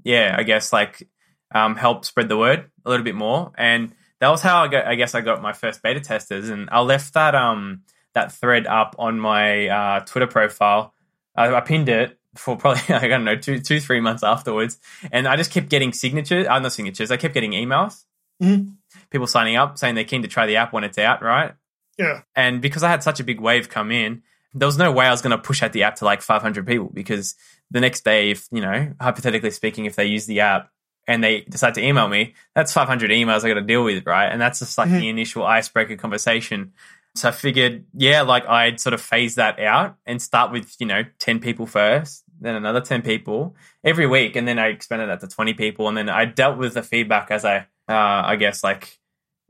yeah 0.04 0.36
i 0.38 0.44
guess 0.44 0.74
like 0.74 1.08
um, 1.54 1.76
help 1.76 2.04
spread 2.04 2.28
the 2.28 2.38
word 2.38 2.70
a 2.86 2.90
little 2.90 3.06
bit 3.06 3.16
more 3.16 3.52
and 3.58 3.94
that 4.20 4.30
was 4.30 4.42
how 4.42 4.64
I, 4.64 4.68
got, 4.68 4.86
I 4.86 4.96
guess 4.96 5.16
i 5.16 5.22
got 5.22 5.42
my 5.42 5.54
first 5.54 5.82
beta 5.82 6.02
testers 6.02 6.50
and 6.50 6.70
i 6.72 6.82
left 6.82 7.14
that 7.14 7.36
um 7.36 7.84
that 8.14 8.32
thread 8.32 8.68
up 8.68 8.96
on 9.00 9.20
my 9.20 9.68
uh, 9.68 10.00
twitter 10.02 10.28
profile 10.28 10.94
I, 11.38 11.54
I 11.54 11.62
pinned 11.62 11.88
it 11.88 12.18
for 12.36 12.58
probably 12.58 12.82
I 12.96 13.08
don't 13.08 13.24
know 13.24 13.36
two 13.36 13.60
two 13.60 13.80
three 13.80 14.02
months 14.02 14.24
afterwards, 14.24 14.80
and 15.12 15.28
I 15.28 15.38
just 15.38 15.52
kept 15.52 15.70
getting 15.70 15.94
signatures. 15.94 16.48
Uh, 16.48 16.60
not 16.60 16.74
signatures. 16.74 17.12
I 17.12 17.18
kept 17.18 17.34
getting 17.34 17.52
emails. 17.52 18.04
Mm-hmm. 18.42 18.72
People 19.10 19.28
signing 19.28 19.56
up 19.56 19.78
saying 19.78 19.96
they're 19.96 20.04
keen 20.04 20.24
to 20.24 20.28
try 20.28 20.46
the 20.46 20.58
app 20.58 20.74
when 20.74 20.84
it's 20.84 20.98
out, 20.98 21.22
right? 21.22 21.54
Yeah. 21.98 22.22
And 22.36 22.62
because 22.62 22.84
I 22.84 22.90
had 22.90 23.04
such 23.04 23.20
a 23.20 23.24
big 23.24 23.40
wave 23.40 23.70
come 23.70 23.92
in, 23.92 24.22
there 24.54 24.68
was 24.68 24.78
no 24.78 24.92
way 24.92 25.06
I 25.06 25.12
was 25.12 25.22
going 25.22 25.32
to 25.32 25.38
push 25.38 25.62
out 25.62 25.74
the 25.74 25.84
app 25.84 25.96
to 25.96 26.06
like 26.06 26.22
500 26.22 26.66
people 26.66 26.90
because 26.94 27.36
the 27.72 27.82
next 27.82 28.04
day, 28.04 28.32
if 28.32 28.48
you 28.52 28.62
know, 28.62 28.94
hypothetically 29.00 29.52
speaking, 29.52 29.86
if 29.86 29.96
they 29.96 30.06
use 30.06 30.26
the 30.26 30.40
app 30.40 30.70
and 31.08 31.24
they 31.24 31.42
decide 31.42 31.76
to 31.76 31.84
email 31.84 32.08
me, 32.08 32.34
that's 32.56 32.74
500 32.74 33.12
emails 33.12 33.44
I 33.44 33.50
got 33.50 33.56
to 33.56 33.62
deal 33.62 33.84
with, 33.84 34.06
right? 34.06 34.28
And 34.28 34.42
that's 34.42 34.60
just 34.60 34.78
like 34.78 34.90
mm-hmm. 34.90 35.00
the 35.00 35.10
initial 35.10 35.46
icebreaker 35.46 35.96
conversation. 35.96 36.74
So 37.16 37.30
I 37.30 37.32
figured, 37.32 37.86
yeah, 37.94 38.22
like 38.22 38.46
I'd 38.48 38.80
sort 38.80 38.94
of 38.94 39.02
phase 39.02 39.36
that 39.36 39.60
out 39.60 39.98
and 40.06 40.22
start 40.22 40.52
with 40.52 40.76
you 40.80 40.86
know 40.86 41.04
10 41.20 41.40
people 41.40 41.66
first, 41.66 42.24
then 42.40 42.56
another 42.56 42.82
10 42.82 43.02
people 43.02 43.56
every 43.84 44.06
week, 44.06 44.36
and 44.36 44.48
then 44.48 44.60
I 44.60 44.68
expanded 44.68 45.10
that 45.10 45.22
to 45.22 45.28
20 45.28 45.54
people, 45.56 45.88
and 45.88 45.98
then 45.98 46.10
I 46.10 46.26
dealt 46.26 46.58
with 46.58 46.76
the 46.76 46.84
feedback 46.84 47.32
as 47.32 47.44
I, 47.44 47.58
uh, 47.90 48.22
I 48.26 48.36
guess, 48.36 48.64
like 48.64 49.00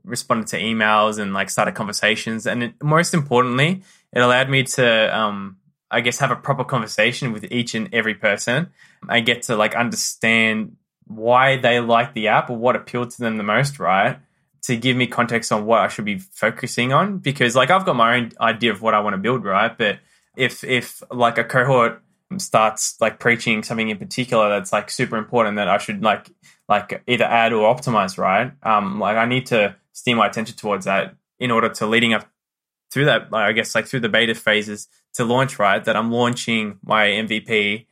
responded 0.07 0.47
to 0.47 0.59
emails 0.59 1.19
and 1.19 1.33
like 1.33 1.49
started 1.49 1.75
conversations, 1.75 2.47
and 2.47 2.63
it, 2.63 2.73
most 2.81 3.13
importantly 3.13 3.83
it 4.13 4.19
allowed 4.19 4.49
me 4.49 4.63
to 4.63 5.17
um, 5.17 5.57
I 5.91 6.01
guess 6.01 6.19
have 6.19 6.31
a 6.31 6.35
proper 6.35 6.63
conversation 6.63 7.33
with 7.33 7.51
each 7.51 7.75
and 7.75 7.93
every 7.93 8.15
person. 8.15 8.69
I 9.07 9.19
get 9.19 9.43
to 9.43 9.55
like 9.55 9.75
understand 9.75 10.77
why 11.05 11.57
they 11.57 11.79
like 11.79 12.13
the 12.13 12.27
app 12.27 12.49
or 12.49 12.57
what 12.57 12.75
appealed 12.75 13.11
to 13.11 13.19
them 13.19 13.37
the 13.37 13.43
most, 13.43 13.79
right? 13.79 14.19
To 14.63 14.75
give 14.75 14.97
me 14.97 15.07
context 15.07 15.51
on 15.51 15.65
what 15.65 15.79
I 15.79 15.87
should 15.87 16.05
be 16.05 16.17
focusing 16.19 16.91
on 16.91 17.19
because 17.19 17.55
like 17.55 17.69
I've 17.69 17.85
got 17.85 17.95
my 17.95 18.17
own 18.17 18.31
idea 18.41 18.71
of 18.71 18.81
what 18.81 18.93
I 18.93 18.99
want 18.99 19.13
to 19.13 19.17
build, 19.17 19.45
right? 19.45 19.77
But 19.77 19.99
if 20.35 20.63
if 20.63 21.01
like 21.11 21.37
a 21.37 21.43
cohort 21.43 22.01
starts 22.37 22.99
like 22.99 23.19
preaching 23.19 23.63
something 23.63 23.87
in 23.87 23.97
particular 23.97 24.49
that's 24.49 24.73
like 24.73 24.89
super 24.89 25.15
important 25.15 25.55
that 25.55 25.69
I 25.69 25.77
should 25.77 26.03
like 26.03 26.29
like 26.67 27.01
either 27.07 27.23
add 27.23 27.53
or 27.53 27.73
optimize, 27.73 28.17
right? 28.17 28.51
Um 28.63 28.99
like 28.99 29.15
I 29.15 29.25
need 29.25 29.45
to 29.47 29.75
steer 29.97 30.15
my 30.15 30.27
attention 30.27 30.55
towards 30.55 30.85
that 30.85 31.15
in 31.39 31.49
order 31.49 31.69
to 31.69 31.87
leading 31.87 32.13
up 32.13 32.29
through 32.91 33.05
that, 33.05 33.33
I 33.33 33.51
guess, 33.51 33.73
like 33.73 33.87
through 33.87 34.01
the 34.01 34.09
beta 34.09 34.35
phases 34.35 34.87
to 35.15 35.25
launch, 35.25 35.57
right? 35.57 35.83
That 35.83 35.95
I'm 35.95 36.11
launching 36.11 36.77
my 36.83 37.07
MVP 37.07 37.87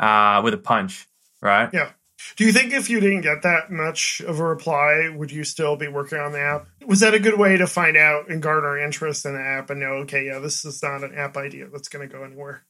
uh, 0.00 0.40
with 0.42 0.52
a 0.52 0.58
punch, 0.58 1.06
right? 1.40 1.70
Yeah. 1.72 1.90
Do 2.36 2.44
you 2.44 2.52
think 2.52 2.72
if 2.72 2.90
you 2.90 2.98
didn't 2.98 3.20
get 3.20 3.42
that 3.42 3.70
much 3.70 4.20
of 4.26 4.40
a 4.40 4.44
reply, 4.44 5.12
would 5.14 5.30
you 5.30 5.44
still 5.44 5.76
be 5.76 5.86
working 5.86 6.18
on 6.18 6.32
the 6.32 6.40
app? 6.40 6.66
Was 6.86 7.00
that 7.00 7.14
a 7.14 7.20
good 7.20 7.38
way 7.38 7.56
to 7.56 7.68
find 7.68 7.96
out 7.96 8.28
and 8.28 8.42
garner 8.42 8.76
interest 8.76 9.24
in 9.24 9.34
the 9.34 9.40
app 9.40 9.70
and 9.70 9.78
know, 9.78 10.02
okay, 10.02 10.26
yeah, 10.26 10.40
this 10.40 10.64
is 10.64 10.82
not 10.82 11.04
an 11.04 11.14
app 11.14 11.36
idea 11.36 11.68
that's 11.68 11.88
going 11.88 12.08
to 12.08 12.12
go 12.12 12.24
anywhere? 12.24 12.64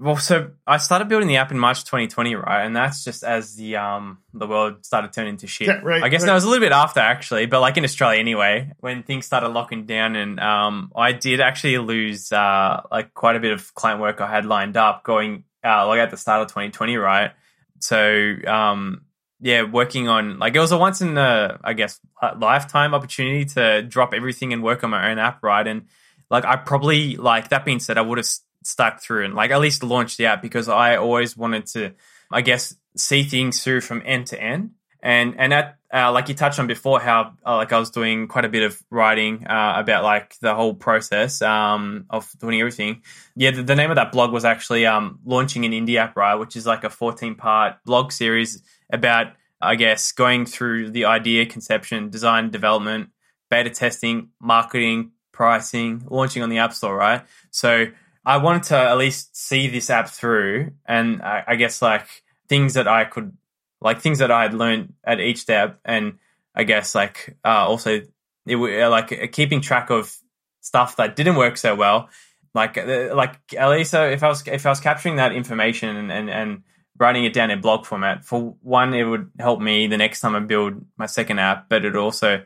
Well, 0.00 0.16
so 0.16 0.50
I 0.66 0.78
started 0.78 1.08
building 1.08 1.28
the 1.28 1.36
app 1.36 1.52
in 1.52 1.58
March 1.58 1.84
2020, 1.84 2.34
right? 2.34 2.64
And 2.64 2.74
that's 2.74 3.04
just 3.04 3.22
as 3.22 3.54
the 3.54 3.76
um 3.76 4.18
the 4.32 4.46
world 4.46 4.84
started 4.84 5.12
turning 5.12 5.36
to 5.38 5.46
shit. 5.46 5.68
Yeah, 5.68 5.80
right. 5.82 6.02
I 6.02 6.08
guess 6.08 6.22
right. 6.22 6.28
that 6.28 6.34
was 6.34 6.44
a 6.44 6.48
little 6.48 6.64
bit 6.64 6.72
after 6.72 7.00
actually, 7.00 7.46
but 7.46 7.60
like 7.60 7.76
in 7.76 7.84
Australia 7.84 8.18
anyway, 8.18 8.72
when 8.80 9.04
things 9.04 9.24
started 9.24 9.50
locking 9.50 9.86
down, 9.86 10.16
and 10.16 10.40
um 10.40 10.90
I 10.96 11.12
did 11.12 11.40
actually 11.40 11.78
lose 11.78 12.32
uh 12.32 12.82
like 12.90 13.14
quite 13.14 13.36
a 13.36 13.40
bit 13.40 13.52
of 13.52 13.72
client 13.74 14.00
work 14.00 14.20
I 14.20 14.28
had 14.28 14.46
lined 14.46 14.76
up 14.76 15.04
going 15.04 15.44
uh 15.64 15.86
like 15.86 16.00
at 16.00 16.10
the 16.10 16.16
start 16.16 16.42
of 16.42 16.48
2020, 16.48 16.96
right? 16.96 17.30
So 17.78 18.34
um 18.46 19.02
yeah, 19.40 19.62
working 19.62 20.08
on 20.08 20.38
like 20.40 20.56
it 20.56 20.60
was 20.60 20.72
a 20.72 20.78
once 20.78 21.02
in 21.02 21.16
a 21.16 21.60
I 21.62 21.72
guess 21.72 22.00
lifetime 22.36 22.94
opportunity 22.94 23.44
to 23.44 23.82
drop 23.82 24.12
everything 24.12 24.52
and 24.52 24.62
work 24.62 24.82
on 24.82 24.90
my 24.90 25.10
own 25.10 25.18
app, 25.18 25.42
right? 25.44 25.66
And 25.66 25.86
like 26.30 26.44
I 26.44 26.56
probably 26.56 27.16
like 27.16 27.50
that 27.50 27.64
being 27.64 27.78
said, 27.78 27.96
I 27.96 28.02
would 28.02 28.18
have 28.18 28.26
stuck 28.66 29.00
through 29.00 29.24
and 29.24 29.34
like 29.34 29.50
at 29.50 29.60
least 29.60 29.82
launched 29.82 30.18
the 30.18 30.26
app 30.26 30.42
because 30.42 30.68
I 30.68 30.96
always 30.96 31.36
wanted 31.36 31.66
to, 31.66 31.92
I 32.30 32.40
guess, 32.40 32.74
see 32.96 33.22
things 33.22 33.62
through 33.62 33.82
from 33.82 34.02
end 34.04 34.28
to 34.28 34.40
end. 34.40 34.70
And 35.02 35.34
and 35.38 35.52
at 35.52 35.76
uh, 35.92 36.10
like 36.12 36.28
you 36.28 36.34
touched 36.34 36.58
on 36.58 36.66
before, 36.66 36.98
how 36.98 37.34
uh, 37.46 37.56
like 37.56 37.72
I 37.72 37.78
was 37.78 37.90
doing 37.90 38.26
quite 38.26 38.46
a 38.46 38.48
bit 38.48 38.62
of 38.62 38.82
writing 38.90 39.46
uh, 39.46 39.74
about 39.76 40.02
like 40.02 40.38
the 40.40 40.54
whole 40.54 40.74
process 40.74 41.42
um, 41.42 42.06
of 42.08 42.32
doing 42.40 42.58
everything. 42.58 43.02
Yeah, 43.36 43.50
the, 43.50 43.62
the, 43.62 43.76
name 43.76 43.90
of 43.90 43.96
that 43.96 44.12
blog 44.12 44.32
was 44.32 44.46
actually 44.46 44.86
um, 44.86 45.20
launching 45.24 45.66
an 45.66 45.72
indie 45.72 45.96
app, 45.96 46.16
right? 46.16 46.36
Which 46.36 46.56
is 46.56 46.64
like 46.64 46.84
a 46.84 46.90
fourteen 46.90 47.34
part 47.34 47.76
blog 47.84 48.12
series 48.12 48.62
about 48.90 49.34
I 49.60 49.74
guess 49.74 50.12
going 50.12 50.46
through 50.46 50.90
the 50.90 51.04
idea, 51.04 51.46
conception, 51.46 52.08
design, 52.08 52.50
development, 52.50 53.10
beta 53.50 53.70
testing, 53.70 54.30
marketing, 54.40 55.12
pricing, 55.32 56.06
launching 56.08 56.42
on 56.42 56.48
the 56.48 56.58
App 56.58 56.72
Store, 56.72 56.96
right? 56.96 57.22
So 57.50 57.86
I 58.26 58.38
wanted 58.38 58.64
to 58.64 58.76
at 58.76 58.96
least 58.96 59.36
see 59.36 59.68
this 59.68 59.90
app 59.90 60.08
through, 60.08 60.72
and 60.86 61.22
I, 61.22 61.44
I 61.48 61.54
guess 61.56 61.82
like 61.82 62.06
things 62.48 62.74
that 62.74 62.88
I 62.88 63.04
could, 63.04 63.36
like 63.80 64.00
things 64.00 64.18
that 64.18 64.30
I 64.30 64.42
had 64.42 64.54
learned 64.54 64.94
at 65.04 65.20
each 65.20 65.38
step, 65.38 65.78
and 65.84 66.18
I 66.54 66.64
guess 66.64 66.94
like 66.94 67.36
uh, 67.44 67.66
also 67.66 68.00
it 68.46 68.56
uh, 68.56 68.90
like 68.90 69.12
uh, 69.12 69.26
keeping 69.30 69.60
track 69.60 69.90
of 69.90 70.16
stuff 70.60 70.96
that 70.96 71.16
didn't 71.16 71.36
work 71.36 71.56
so 71.56 71.74
well. 71.74 72.08
Like 72.54 72.78
uh, 72.78 73.14
like 73.14 73.38
at 73.56 73.68
least 73.68 73.90
so 73.90 74.06
if 74.08 74.22
I 74.22 74.28
was 74.28 74.46
if 74.46 74.64
I 74.64 74.70
was 74.70 74.80
capturing 74.80 75.16
that 75.16 75.32
information 75.32 75.96
and, 75.96 76.12
and 76.12 76.30
and 76.30 76.62
writing 76.98 77.24
it 77.24 77.32
down 77.32 77.50
in 77.50 77.60
blog 77.60 77.84
format, 77.84 78.24
for 78.24 78.54
one, 78.62 78.94
it 78.94 79.04
would 79.04 79.30
help 79.38 79.60
me 79.60 79.86
the 79.86 79.96
next 79.96 80.20
time 80.20 80.36
I 80.36 80.40
build 80.40 80.84
my 80.96 81.06
second 81.06 81.40
app, 81.40 81.68
but 81.68 81.84
it 81.84 81.96
also 81.96 82.44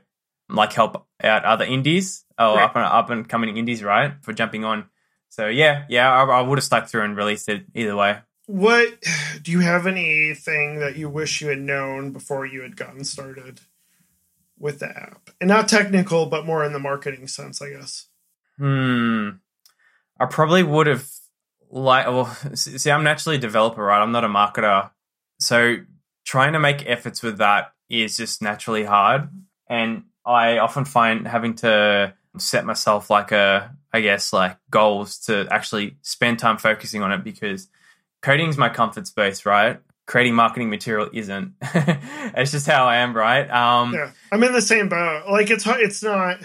like 0.49 0.73
help 0.73 1.07
out 1.23 1.45
other 1.45 1.67
indies 1.67 2.25
or 2.39 2.57
right. 2.57 2.65
up 2.65 2.75
and 2.75 2.85
up 2.85 3.11
and 3.11 3.29
coming 3.29 3.57
indies, 3.57 3.83
right? 3.83 4.15
For 4.23 4.33
jumping 4.33 4.65
on 4.65 4.87
so 5.29 5.47
yeah, 5.47 5.85
yeah, 5.89 6.11
I, 6.11 6.25
I 6.25 6.41
would 6.43 6.59
have 6.59 6.65
stuck 6.65 6.89
through 6.89 7.03
and 7.03 7.17
released 7.17 7.49
it 7.49 7.65
either 7.75 7.97
way. 7.97 8.19
What 8.47 9.03
do 9.43 9.53
you 9.53 9.61
have 9.61 9.87
anything 9.87 10.81
that 10.81 10.97
you 10.97 11.09
wish 11.09 11.41
you 11.41 11.49
had 11.49 11.61
known 11.61 12.13
before 12.13 12.47
you 12.47 12.63
had 12.63 12.77
gotten 12.77 13.05
started 13.05 13.61
with 14.59 14.81
the 14.81 14.89
app? 14.89 15.31
And 15.41 15.49
not 15.49 15.69
technical, 15.69 16.27
but 16.27 16.47
more 16.47 16.65
in 16.65 16.73
the 16.73 16.79
marketing 16.79 17.29
sense, 17.29 17.63
I 17.63 17.71
guess. 17.71 18.07
Hmm. 18.59 19.31
I 20.19 20.27
probably 20.27 20.63
would 20.63 20.89
have 20.89 21.09
like 21.71 22.07
well 22.07 22.27
see 22.55 22.91
I'm 22.91 23.05
naturally 23.05 23.37
a 23.37 23.41
developer, 23.41 23.83
right? 23.83 24.03
I'm 24.03 24.13
not 24.13 24.25
a 24.25 24.29
marketer. 24.29 24.91
So 25.39 25.77
trying 26.25 26.55
to 26.55 26.61
make 26.61 26.89
efforts 26.89 27.23
with 27.23 27.39
that 27.39 27.73
is 27.89 28.17
just 28.17 28.43
naturally 28.43 28.85
hard. 28.85 29.29
And 29.69 30.05
I 30.27 30.59
often 30.59 30.85
find 30.85 31.27
having 31.27 31.55
to 31.57 32.15
set 32.39 32.65
myself 32.65 33.11
like 33.11 33.33
a 33.33 33.75
I 33.93 34.01
guess, 34.01 34.33
like 34.33 34.57
goals 34.71 35.19
to 35.27 35.47
actually 35.51 35.97
spend 36.03 36.39
time 36.39 36.59
focusing 36.59 37.03
on 37.03 37.13
it 37.13 37.25
because 37.25 37.69
coding 38.23 38.49
is 38.49 38.59
my 38.59 38.69
comfort 38.69 39.07
space, 39.07 39.47
right? 39.47 39.81
creating 40.07 40.35
marketing 40.35 40.71
material 40.71 41.11
isn't. 41.13 41.53
it's 41.63 42.51
just 42.51 42.67
how 42.67 42.87
I 42.87 42.97
am, 42.97 43.15
right? 43.15 43.49
Um, 43.51 43.93
yeah, 43.93 44.11
I'm 44.33 44.43
in 44.43 44.53
the 44.55 44.63
same 44.63 44.89
boat. 44.89 45.25
Like 45.31 45.51
it's. 45.51 45.67
It's 45.67 46.03
not. 46.03 46.39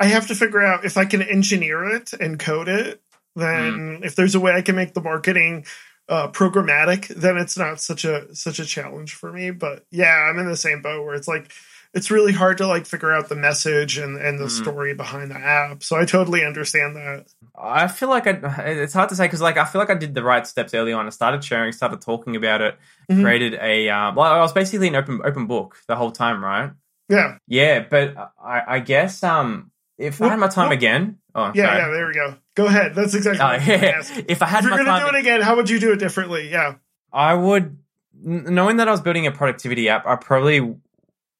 I 0.00 0.06
have 0.06 0.26
to 0.26 0.34
figure 0.34 0.60
out 0.60 0.84
if 0.84 0.96
I 0.96 1.04
can 1.04 1.22
engineer 1.22 1.84
it 1.94 2.12
and 2.12 2.38
code 2.38 2.68
it. 2.68 3.00
Then, 3.36 4.00
Mm. 4.00 4.04
if 4.04 4.16
there's 4.16 4.34
a 4.34 4.40
way 4.40 4.52
I 4.52 4.62
can 4.62 4.74
make 4.74 4.94
the 4.94 5.00
marketing 5.00 5.64
uh, 6.08 6.28
programmatic, 6.32 7.06
then 7.08 7.38
it's 7.38 7.56
not 7.56 7.80
such 7.80 8.04
a 8.04 8.34
such 8.34 8.58
a 8.58 8.66
challenge 8.66 9.14
for 9.14 9.32
me. 9.32 9.52
But 9.52 9.86
yeah, 9.92 10.28
I'm 10.28 10.38
in 10.40 10.46
the 10.46 10.56
same 10.56 10.82
boat 10.82 11.06
where 11.06 11.14
it's 11.14 11.28
like 11.28 11.52
it's 11.94 12.10
really 12.10 12.32
hard 12.32 12.58
to 12.58 12.66
like 12.66 12.86
figure 12.86 13.12
out 13.12 13.28
the 13.28 13.36
message 13.36 13.98
and 13.98 14.16
and 14.16 14.38
the 14.38 14.46
Mm. 14.46 14.50
story 14.62 14.94
behind 14.94 15.30
the 15.30 15.38
app. 15.38 15.82
So 15.82 15.96
I 15.96 16.04
totally 16.04 16.44
understand 16.44 16.96
that. 16.96 17.26
I 17.56 17.86
feel 17.88 18.08
like 18.08 18.26
I, 18.26 18.62
it's 18.66 18.94
hard 18.94 19.08
to 19.10 19.16
say 19.16 19.24
because 19.26 19.40
like 19.42 19.56
I 19.58 19.64
feel 19.64 19.80
like 19.80 19.90
I 19.90 19.94
did 19.94 20.14
the 20.14 20.22
right 20.22 20.46
steps 20.46 20.72
early 20.74 20.92
on. 20.92 21.06
I 21.06 21.10
started 21.10 21.44
sharing, 21.44 21.72
started 21.72 22.00
talking 22.00 22.34
about 22.36 22.60
it, 22.62 22.78
Mhm. 23.10 23.22
created 23.22 23.54
a 23.60 23.88
um, 23.90 24.14
well, 24.14 24.32
I 24.32 24.40
was 24.40 24.52
basically 24.52 24.88
an 24.88 24.96
open 24.96 25.20
open 25.24 25.46
book 25.46 25.76
the 25.86 25.96
whole 25.96 26.12
time, 26.12 26.42
right? 26.42 26.70
Yeah, 27.08 27.36
Yeah, 27.46 27.80
but 27.90 28.16
I, 28.42 28.62
I 28.66 28.78
guess 28.80 29.22
um, 29.22 29.70
if 29.98 30.22
I 30.22 30.28
had 30.28 30.38
my 30.38 30.48
time 30.48 30.66
Well- 30.68 30.72
again, 30.78 31.18
oh 31.34 31.52
yeah, 31.54 31.66
sorry. 31.66 31.78
yeah. 31.78 31.88
There 31.90 32.06
we 32.06 32.14
go. 32.14 32.34
Go 32.54 32.66
ahead. 32.66 32.94
That's 32.94 33.14
exactly. 33.14 33.44
What 33.44 33.60
I 33.60 33.64
yeah. 33.64 34.02
If 34.28 34.40
I 34.40 34.46
had 34.46 34.60
If 34.60 34.64
you're 34.64 34.70
my 34.70 34.76
gonna 34.78 34.88
time, 35.00 35.10
do 35.10 35.16
it 35.16 35.20
again, 35.20 35.40
how 35.42 35.56
would 35.56 35.68
you 35.68 35.78
do 35.78 35.92
it 35.92 35.98
differently? 35.98 36.48
Yeah. 36.50 36.74
I 37.12 37.34
would, 37.34 37.76
knowing 38.22 38.78
that 38.78 38.88
I 38.88 38.90
was 38.90 39.00
building 39.02 39.26
a 39.26 39.30
productivity 39.32 39.88
app, 39.90 40.06
I 40.06 40.16
probably 40.16 40.74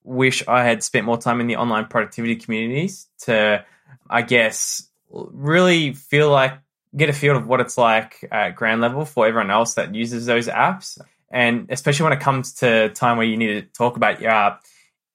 wish 0.04 0.46
I 0.46 0.64
had 0.64 0.82
spent 0.82 1.06
more 1.06 1.18
time 1.18 1.40
in 1.40 1.46
the 1.46 1.56
online 1.56 1.86
productivity 1.86 2.36
communities 2.36 3.06
to, 3.22 3.64
I 4.08 4.22
guess, 4.22 4.88
really 5.10 5.92
feel 5.92 6.30
like 6.30 6.54
get 6.96 7.08
a 7.08 7.12
feel 7.12 7.36
of 7.36 7.46
what 7.46 7.60
it's 7.60 7.78
like 7.78 8.28
at 8.30 8.56
ground 8.56 8.80
level 8.80 9.04
for 9.04 9.26
everyone 9.26 9.50
else 9.50 9.74
that 9.74 9.94
uses 9.94 10.26
those 10.26 10.48
apps. 10.48 10.98
And 11.30 11.66
especially 11.70 12.04
when 12.04 12.12
it 12.12 12.20
comes 12.20 12.54
to 12.54 12.90
time 12.90 13.16
where 13.16 13.26
you 13.26 13.36
need 13.36 13.54
to 13.54 13.62
talk 13.62 13.96
about 13.96 14.20
your 14.20 14.30
app, 14.30 14.62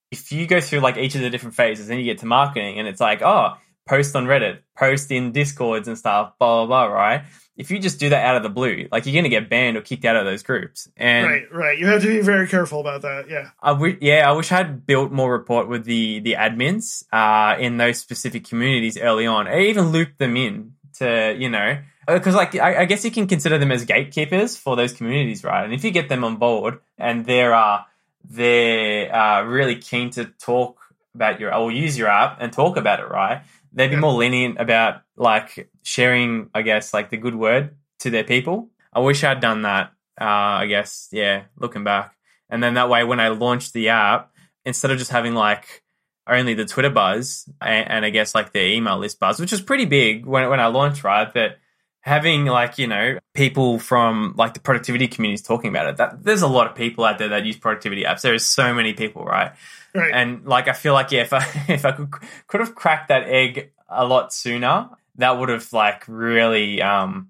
if 0.09 0.31
you 0.31 0.47
go 0.47 0.59
through 0.61 0.79
like 0.79 0.97
each 0.97 1.15
of 1.15 1.21
the 1.21 1.29
different 1.29 1.55
phases, 1.55 1.87
then 1.87 1.99
you 1.99 2.05
get 2.05 2.19
to 2.19 2.25
marketing, 2.25 2.79
and 2.79 2.87
it's 2.87 3.01
like, 3.01 3.21
oh, 3.21 3.53
post 3.87 4.15
on 4.15 4.25
Reddit, 4.25 4.59
post 4.77 5.11
in 5.11 5.31
Discords 5.31 5.87
and 5.87 5.97
stuff, 5.97 6.33
blah 6.39 6.65
blah 6.65 6.87
blah, 6.87 6.93
right? 6.93 7.23
If 7.55 7.71
you 7.71 7.79
just 7.79 7.99
do 7.99 8.09
that 8.09 8.23
out 8.23 8.35
of 8.35 8.43
the 8.43 8.49
blue, 8.49 8.87
like 8.91 9.05
you're 9.05 9.15
gonna 9.15 9.29
get 9.29 9.49
banned 9.49 9.77
or 9.77 9.81
kicked 9.81 10.05
out 10.05 10.15
of 10.15 10.25
those 10.25 10.43
groups. 10.43 10.87
And 10.95 11.25
right, 11.25 11.51
right. 11.51 11.77
You 11.79 11.87
have 11.87 12.01
to 12.03 12.07
be 12.07 12.21
very 12.21 12.47
careful 12.47 12.79
about 12.79 13.01
that. 13.01 13.29
Yeah. 13.29 13.49
I 13.61 13.69
w- 13.69 13.97
yeah, 13.99 14.29
I 14.29 14.33
wish 14.33 14.51
I'd 14.51 14.85
built 14.85 15.11
more 15.11 15.31
rapport 15.37 15.65
with 15.65 15.85
the 15.85 16.19
the 16.19 16.33
admins 16.33 17.03
uh, 17.11 17.57
in 17.59 17.77
those 17.77 17.97
specific 17.97 18.45
communities 18.45 18.97
early 18.97 19.25
on. 19.25 19.47
I 19.47 19.61
even 19.61 19.87
looped 19.87 20.19
them 20.19 20.37
in 20.37 20.73
to 20.99 21.35
you 21.37 21.49
know 21.49 21.79
because 22.07 22.35
like 22.35 22.55
I, 22.55 22.81
I 22.81 22.85
guess 22.85 23.03
you 23.03 23.11
can 23.11 23.27
consider 23.27 23.57
them 23.57 23.71
as 23.71 23.85
gatekeepers 23.85 24.55
for 24.55 24.75
those 24.75 24.93
communities, 24.93 25.43
right? 25.43 25.65
And 25.65 25.73
if 25.73 25.83
you 25.83 25.91
get 25.91 26.09
them 26.09 26.23
on 26.23 26.37
board 26.37 26.79
and 26.97 27.25
they're 27.25 27.53
uh, 27.53 27.83
they're 28.23 29.13
uh, 29.13 29.43
really 29.43 29.75
keen 29.75 30.09
to 30.11 30.25
talk 30.25 30.79
about 31.13 31.39
your 31.39 31.53
or 31.53 31.71
use 31.71 31.97
your 31.97 32.07
app 32.07 32.37
and 32.39 32.53
talk 32.53 32.77
about 32.77 32.99
it, 32.99 33.09
right? 33.09 33.41
They'd 33.73 33.89
be 33.89 33.95
more 33.95 34.13
lenient 34.13 34.59
about 34.59 35.01
like 35.15 35.69
sharing, 35.83 36.49
I 36.53 36.61
guess, 36.61 36.93
like 36.93 37.09
the 37.09 37.17
good 37.17 37.35
word 37.35 37.75
to 37.99 38.09
their 38.09 38.23
people. 38.23 38.69
I 38.93 38.99
wish 38.99 39.23
I'd 39.23 39.39
done 39.39 39.63
that. 39.63 39.91
Uh, 40.19 40.63
I 40.63 40.65
guess, 40.65 41.09
yeah, 41.11 41.43
looking 41.57 41.83
back. 41.83 42.15
And 42.49 42.63
then 42.63 42.75
that 42.75 42.89
way, 42.89 43.03
when 43.03 43.19
I 43.19 43.27
launched 43.29 43.73
the 43.73 43.89
app, 43.89 44.31
instead 44.65 44.91
of 44.91 44.97
just 44.97 45.11
having 45.11 45.33
like 45.33 45.83
only 46.27 46.53
the 46.53 46.65
Twitter 46.65 46.89
buzz 46.89 47.47
and, 47.61 47.89
and 47.89 48.05
I 48.05 48.09
guess 48.09 48.35
like 48.35 48.51
the 48.51 48.63
email 48.63 48.97
list 48.97 49.19
buzz, 49.19 49.39
which 49.39 49.51
was 49.51 49.61
pretty 49.61 49.85
big 49.85 50.25
when, 50.25 50.49
when 50.49 50.59
I 50.59 50.67
launched, 50.67 51.03
right? 51.03 51.31
But 51.33 51.57
having 52.01 52.45
like, 52.45 52.77
you 52.77 52.87
know, 52.87 53.17
people 53.33 53.79
from 53.79 54.33
like 54.37 54.53
the 54.53 54.59
productivity 54.59 55.07
communities 55.07 55.41
talking 55.41 55.69
about 55.69 55.87
it, 55.87 55.97
that 55.97 56.23
there's 56.23 56.41
a 56.41 56.47
lot 56.47 56.67
of 56.67 56.75
people 56.75 57.05
out 57.05 57.17
there 57.17 57.29
that 57.29 57.45
use 57.45 57.57
productivity 57.57 58.03
apps. 58.03 58.21
There 58.21 58.33
is 58.33 58.45
so 58.45 58.73
many 58.73 58.93
people, 58.93 59.23
right? 59.23 59.51
Right. 59.97 60.13
And 60.13 60.45
like, 60.45 60.67
I 60.67 60.73
feel 60.73 60.93
like, 60.93 61.11
yeah, 61.11 61.21
if 61.21 61.33
I, 61.33 61.45
if 61.67 61.85
I 61.85 61.91
could, 61.91 62.09
could 62.47 62.59
have 62.61 62.75
cracked 62.75 63.09
that 63.09 63.23
egg 63.23 63.71
a 63.89 64.05
lot 64.05 64.33
sooner, 64.33 64.89
that 65.15 65.39
would 65.39 65.49
have 65.49 65.71
like 65.73 66.03
really, 66.07 66.81
um, 66.81 67.29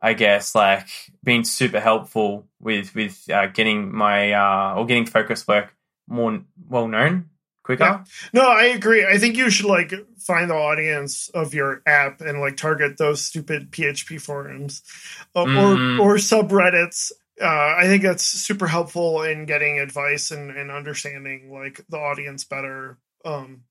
I 0.00 0.12
guess 0.14 0.54
like 0.54 0.86
been 1.24 1.44
super 1.44 1.80
helpful 1.80 2.46
with 2.60 2.94
with 2.94 3.28
uh, 3.30 3.46
getting 3.46 3.94
my 3.94 4.32
uh, 4.32 4.74
or 4.76 4.86
getting 4.86 5.06
focus 5.06 5.46
work 5.48 5.74
more 6.06 6.40
well 6.68 6.86
known 6.86 7.30
quicker. 7.62 7.82
Yeah. 7.82 8.04
No, 8.32 8.48
I 8.48 8.64
agree. 8.66 9.04
I 9.04 9.18
think 9.18 9.36
you 9.36 9.50
should 9.50 9.66
like 9.66 9.92
find 10.18 10.50
the 10.50 10.54
audience 10.54 11.28
of 11.30 11.54
your 11.54 11.82
app 11.86 12.20
and 12.20 12.40
like 12.40 12.56
target 12.56 12.98
those 12.98 13.22
stupid 13.24 13.72
PHP 13.72 14.20
forums 14.20 14.82
uh, 15.34 15.44
Mhm. 15.44 15.98
or 15.98 16.12
or 16.12 16.14
subreddits. 16.16 17.10
Uh, 17.40 17.74
I 17.76 17.84
think 17.84 18.02
that's 18.02 18.24
super 18.24 18.66
helpful 18.66 19.22
in 19.22 19.44
getting 19.44 19.78
advice 19.78 20.30
and, 20.30 20.50
and 20.50 20.70
understanding 20.70 21.52
like 21.52 21.84
the 21.88 21.98
audience 21.98 22.44
better. 22.44 22.98
Um, 23.24 23.64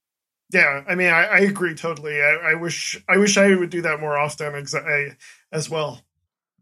yeah, 0.53 0.83
I 0.87 0.95
mean, 0.95 1.09
I, 1.09 1.25
I 1.25 1.39
agree 1.39 1.73
totally. 1.73 2.21
I, 2.21 2.51
I 2.51 2.53
wish 2.53 3.01
I 3.09 3.17
wish 3.17 3.37
I 3.37 3.55
would 3.55 3.71
do 3.71 3.81
that 3.81 3.99
more 3.99 4.17
often 4.17 4.53
exa- 4.53 5.15
as 5.51 5.69
well. 5.69 6.01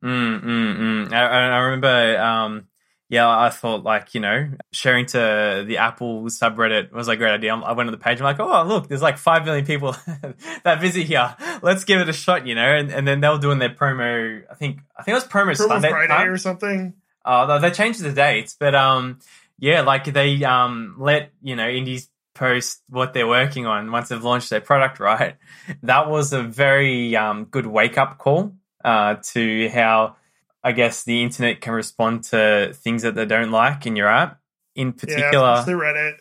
Mm, 0.02 0.42
mm, 0.42 0.78
mm. 0.78 1.14
I, 1.14 1.26
I 1.26 1.48
I 1.48 1.58
remember, 1.60 2.20
um, 2.22 2.68
yeah, 3.14 3.30
I 3.30 3.50
thought 3.52 3.84
like 3.84 4.16
you 4.16 4.22
know 4.22 4.50
sharing 4.72 5.06
to 5.08 5.64
the 5.68 5.78
Apple 5.78 6.24
subreddit 6.24 6.92
was 6.92 7.08
a 7.08 7.16
great 7.16 7.32
idea. 7.40 7.54
I 7.56 7.74
went 7.74 7.88
to 7.88 7.92
the 7.92 8.04
page, 8.06 8.20
I'm 8.20 8.24
like, 8.24 8.40
oh 8.40 8.64
look, 8.68 8.88
there's 8.88 9.04
like 9.04 9.18
five 9.20 9.46
million 9.46 9.66
people 9.66 9.96
that 10.64 10.82
visit 10.82 11.04
here. 11.06 11.36
Let's 11.62 11.84
give 11.86 12.02
it 12.02 12.10
a 12.10 12.14
shot, 12.14 12.48
you 12.48 12.56
know. 12.56 12.70
And, 12.80 12.92
and 12.92 13.08
then 13.08 13.22
they 13.22 13.30
were 13.30 13.38
doing 13.38 13.60
their 13.60 13.70
promo. 13.70 14.42
I 14.50 14.56
think 14.56 14.80
I 14.98 15.04
think 15.04 15.14
it 15.14 15.20
was 15.22 15.26
promo, 15.28 15.52
Promo 15.52 15.68
Sunday 15.68 15.90
Friday 15.90 16.08
time. 16.14 16.28
or 16.30 16.38
something. 16.38 16.94
Oh, 17.26 17.48
they- 17.48 17.60
they 17.70 17.72
changed 17.74 18.02
the 18.02 18.12
dates, 18.12 18.56
but 18.60 18.74
um, 18.74 19.20
yeah, 19.60 19.82
like 19.82 20.06
they 20.06 20.44
um 20.44 20.96
let 20.98 21.32
you 21.42 21.56
know 21.56 21.70
indies 21.70 22.10
post 22.34 22.82
what 22.90 23.14
they're 23.14 23.28
working 23.28 23.68
on 23.68 23.92
once 23.92 24.10
they've 24.10 24.24
launched 24.24 24.50
their 24.50 24.62
product, 24.62 25.00
right? 25.12 25.36
That 25.84 26.10
was 26.10 26.34
a 26.34 26.42
very 26.42 27.16
um 27.16 27.46
good 27.46 27.68
wake 27.68 27.98
up 28.00 28.18
call 28.18 28.54
uh 28.84 29.16
to 29.34 29.70
how 29.70 30.16
I 30.64 30.72
guess 30.72 31.04
the 31.04 31.22
internet 31.24 31.62
can 31.62 31.74
respond 31.74 32.24
to 32.26 32.74
things 32.74 33.02
that 33.02 33.16
they 33.16 33.26
don't 33.26 33.52
like 33.52 33.86
in 33.86 33.96
your 33.96 34.08
app. 34.08 34.40
In 34.76 34.94
Yeah, 34.94 34.94
particular, 34.94 35.52
especially 35.54 35.74
Reddit. 35.74 36.14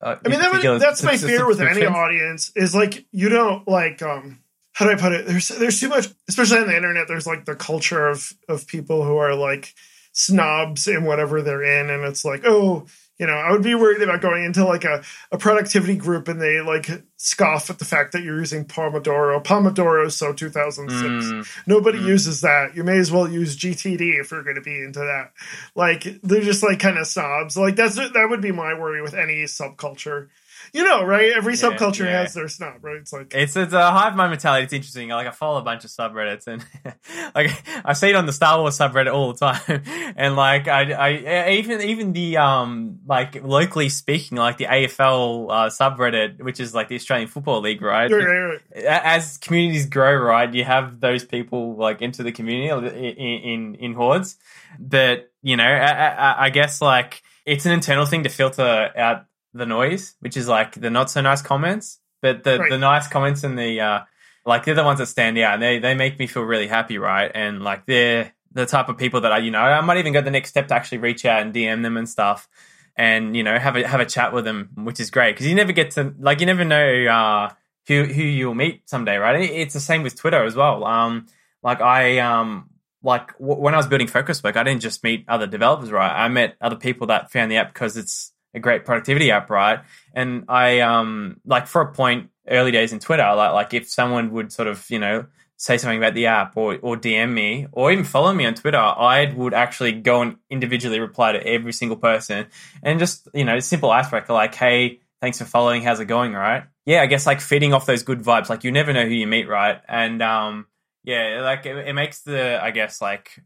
uh, 0.00 0.16
I 0.24 0.28
mean, 0.28 0.40
that 0.40 0.50
would, 0.50 0.80
that's 0.80 1.02
my 1.02 1.16
fear 1.16 1.46
with 1.46 1.60
any 1.60 1.86
audience 1.86 2.50
is 2.56 2.74
like 2.74 3.06
you 3.12 3.28
don't 3.28 3.68
like 3.68 4.02
um 4.02 4.40
how 4.72 4.86
do 4.86 4.90
I 4.90 4.96
put 4.96 5.12
it? 5.12 5.26
There's 5.26 5.48
there's 5.48 5.78
too 5.78 5.88
much, 5.88 6.08
especially 6.28 6.58
on 6.58 6.66
the 6.66 6.76
internet. 6.76 7.06
There's 7.06 7.26
like 7.26 7.44
the 7.44 7.54
culture 7.54 8.08
of 8.08 8.32
of 8.48 8.66
people 8.66 9.04
who 9.04 9.16
are 9.16 9.34
like 9.34 9.74
snobs 10.12 10.88
in 10.88 11.04
whatever 11.04 11.42
they're 11.42 11.62
in, 11.62 11.90
and 11.90 12.04
it's 12.04 12.24
like, 12.24 12.42
oh, 12.44 12.86
you 13.18 13.26
know, 13.26 13.32
I 13.34 13.52
would 13.52 13.62
be 13.62 13.74
worried 13.76 14.02
about 14.02 14.20
going 14.20 14.44
into 14.44 14.64
like 14.64 14.84
a, 14.84 15.02
a 15.30 15.38
productivity 15.38 15.94
group 15.96 16.26
and 16.28 16.40
they 16.40 16.60
like 16.60 16.88
scoff 17.16 17.70
at 17.70 17.78
the 17.78 17.84
fact 17.84 18.12
that 18.12 18.22
you're 18.22 18.38
using 18.38 18.64
Pomodoro. 18.64 19.42
Pomodoro 19.42 20.10
so 20.10 20.32
2006. 20.32 21.02
Mm, 21.04 21.46
Nobody 21.66 21.98
Mm. 21.98 22.06
uses 22.08 22.40
that. 22.40 22.74
You 22.76 22.82
may 22.82 22.98
as 22.98 23.12
well 23.12 23.28
use 23.30 23.56
GTD 23.56 24.20
if 24.20 24.30
you're 24.32 24.42
going 24.42 24.56
to 24.56 24.60
be 24.62 24.76
into 24.82 24.98
that. 25.00 25.32
Like 25.76 26.02
they're 26.22 26.40
just 26.42 26.62
like 26.64 26.80
kind 26.80 26.98
of 26.98 27.06
snobs. 27.06 27.56
Like 27.56 27.76
that's 27.76 27.94
that 27.96 28.26
would 28.28 28.40
be 28.42 28.52
my 28.52 28.74
worry 28.74 29.00
with 29.00 29.14
any 29.14 29.44
subculture. 29.44 30.28
You 30.74 30.82
know, 30.82 31.04
right? 31.04 31.30
Every 31.32 31.54
Yeah, 31.54 31.60
subculture 31.70 32.04
yeah. 32.04 32.22
has 32.22 32.34
their 32.34 32.48
snob, 32.48 32.82
right? 32.82 32.96
It's 32.96 33.12
like 33.12 33.32
It's 33.32 33.54
it's 33.54 33.72
a 33.72 33.90
hive 33.92 34.16
mind 34.16 34.32
mentality. 34.32 34.64
It's 34.64 34.72
interesting. 34.72 35.08
Like 35.08 35.28
I 35.28 35.30
follow 35.30 35.60
a 35.60 35.62
bunch 35.62 35.84
of 35.84 35.90
subreddits, 35.90 36.48
and 36.48 36.66
like 37.34 37.52
I 37.84 37.92
see 37.92 38.08
it 38.10 38.16
on 38.16 38.26
the 38.26 38.32
Star 38.32 38.58
Wars 38.58 38.76
subreddit 38.76 39.14
all 39.14 39.32
the 39.32 39.38
time. 39.38 39.82
And 40.16 40.34
like 40.34 40.66
I, 40.66 40.92
I 40.92 41.50
even 41.52 41.80
even 41.80 42.12
the 42.12 42.38
um 42.38 42.98
like 43.06 43.44
locally 43.44 43.88
speaking, 43.88 44.36
like 44.36 44.56
the 44.56 44.64
AFL 44.66 45.46
uh, 45.48 45.70
subreddit, 45.70 46.42
which 46.42 46.58
is 46.58 46.74
like 46.74 46.88
the 46.88 46.96
Australian 46.96 47.28
Football 47.28 47.60
League, 47.60 47.80
right? 47.80 48.10
right, 48.10 48.24
right, 48.24 48.40
right. 48.40 48.60
A- 48.74 49.06
As 49.06 49.38
communities 49.38 49.86
grow, 49.86 50.14
right, 50.16 50.52
you 50.52 50.64
have 50.64 50.98
those 50.98 51.24
people 51.24 51.76
like 51.76 52.02
into 52.02 52.24
the 52.24 52.32
community 52.32 52.68
in 52.68 53.16
in, 53.16 53.74
in 53.76 53.94
hordes. 53.94 54.38
That 54.80 55.30
you 55.40 55.56
know, 55.56 55.64
I, 55.64 56.08
I, 56.08 56.44
I 56.46 56.50
guess 56.50 56.80
like 56.80 57.22
it's 57.46 57.64
an 57.64 57.70
internal 57.72 58.06
thing 58.06 58.24
to 58.24 58.28
filter 58.28 58.90
out 58.96 59.26
the 59.54 59.66
noise, 59.66 60.14
which 60.20 60.36
is 60.36 60.48
like 60.48 60.72
the 60.72 60.90
not 60.90 61.10
so 61.10 61.20
nice 61.20 61.40
comments, 61.42 62.00
but 62.20 62.44
the 62.44 62.58
Right. 62.58 62.70
the 62.70 62.78
nice 62.78 63.08
comments 63.08 63.44
and 63.44 63.58
the 63.58 63.80
uh, 63.80 64.00
like 64.44 64.64
they're 64.64 64.74
the 64.74 64.84
ones 64.84 64.98
that 64.98 65.06
stand 65.06 65.38
out. 65.38 65.54
And 65.54 65.62
they 65.62 65.78
they 65.78 65.94
make 65.94 66.18
me 66.18 66.26
feel 66.26 66.42
really 66.42 66.66
happy, 66.66 66.98
right? 66.98 67.30
And 67.34 67.62
like 67.62 67.86
they're 67.86 68.32
the 68.52 68.66
type 68.66 68.88
of 68.88 68.98
people 68.98 69.22
that 69.22 69.32
I 69.32 69.38
you 69.38 69.50
know 69.50 69.60
I 69.60 69.80
might 69.80 69.98
even 69.98 70.12
go 70.12 70.20
the 70.20 70.30
next 70.30 70.50
step 70.50 70.68
to 70.68 70.74
actually 70.74 70.98
reach 70.98 71.24
out 71.24 71.42
and 71.42 71.54
DM 71.54 71.82
them 71.82 71.96
and 71.96 72.08
stuff, 72.08 72.48
and 72.96 73.36
you 73.36 73.42
know 73.42 73.58
have 73.58 73.76
a 73.76 73.86
have 73.86 74.00
a 74.00 74.06
chat 74.06 74.32
with 74.32 74.44
them, 74.44 74.70
which 74.76 75.00
is 75.00 75.10
great 75.10 75.32
because 75.32 75.46
you 75.46 75.54
never 75.54 75.72
get 75.72 75.92
to 75.92 76.14
like 76.18 76.40
you 76.40 76.46
never 76.46 76.64
know 76.64 77.06
uh, 77.06 77.50
who 77.86 78.04
who 78.04 78.22
you'll 78.22 78.54
meet 78.54 78.88
someday, 78.88 79.16
right? 79.16 79.40
It's 79.40 79.74
the 79.74 79.80
same 79.80 80.02
with 80.02 80.16
Twitter 80.16 80.44
as 80.44 80.54
well. 80.56 80.84
Um, 80.84 81.26
like 81.62 81.80
I 81.80 82.18
um 82.18 82.70
like 83.02 83.36
w- 83.38 83.60
when 83.60 83.74
I 83.74 83.76
was 83.76 83.86
building 83.86 84.06
Focus 84.08 84.42
Work, 84.42 84.56
I 84.56 84.62
didn't 84.62 84.82
just 84.82 85.02
meet 85.04 85.24
other 85.28 85.46
developers, 85.46 85.90
right? 85.92 86.10
I 86.10 86.28
met 86.28 86.56
other 86.60 86.76
people 86.76 87.06
that 87.08 87.30
found 87.30 87.50
the 87.50 87.56
app 87.56 87.72
because 87.72 87.96
it's 87.96 88.32
a 88.54 88.60
great 88.60 88.84
productivity 88.84 89.30
app, 89.30 89.50
right? 89.50 89.80
And 90.14 90.44
I 90.48 90.80
um 90.80 91.40
like 91.44 91.66
for 91.66 91.82
a 91.82 91.92
point 91.92 92.30
early 92.48 92.70
days 92.70 92.92
in 92.92 92.98
Twitter, 92.98 93.34
like 93.34 93.52
like 93.52 93.74
if 93.74 93.88
someone 93.88 94.30
would 94.32 94.52
sort 94.52 94.68
of 94.68 94.88
you 94.90 94.98
know 94.98 95.26
say 95.56 95.78
something 95.78 95.98
about 95.98 96.14
the 96.14 96.26
app 96.26 96.56
or, 96.56 96.78
or 96.82 96.96
DM 96.96 97.32
me 97.32 97.66
or 97.72 97.92
even 97.92 98.04
follow 98.04 98.32
me 98.32 98.44
on 98.44 98.54
Twitter, 98.54 98.76
I 98.78 99.32
would 99.34 99.54
actually 99.54 99.92
go 99.92 100.22
and 100.22 100.36
individually 100.50 101.00
reply 101.00 101.32
to 101.32 101.46
every 101.46 101.72
single 101.72 101.96
person 101.96 102.46
and 102.82 102.98
just, 102.98 103.28
you 103.32 103.44
know, 103.44 103.60
simple 103.60 103.92
aspect 103.92 104.28
like, 104.28 104.54
hey, 104.54 105.00
thanks 105.20 105.38
for 105.38 105.44
following, 105.44 105.82
how's 105.82 106.00
it 106.00 106.06
going, 106.06 106.32
right? 106.32 106.64
Yeah, 106.86 107.02
I 107.02 107.06
guess 107.06 107.24
like 107.26 107.40
feeding 107.40 107.72
off 107.72 107.86
those 107.86 108.02
good 108.02 108.20
vibes. 108.20 108.48
Like 108.50 108.64
you 108.64 108.72
never 108.72 108.92
know 108.92 109.04
who 109.06 109.14
you 109.14 109.26
meet, 109.26 109.48
right? 109.48 109.80
And 109.88 110.22
um 110.22 110.66
yeah, 111.04 111.40
like 111.42 111.66
it, 111.66 111.76
it 111.88 111.92
makes 111.92 112.22
the 112.22 112.62
I 112.62 112.70
guess 112.70 113.00
like 113.00 113.38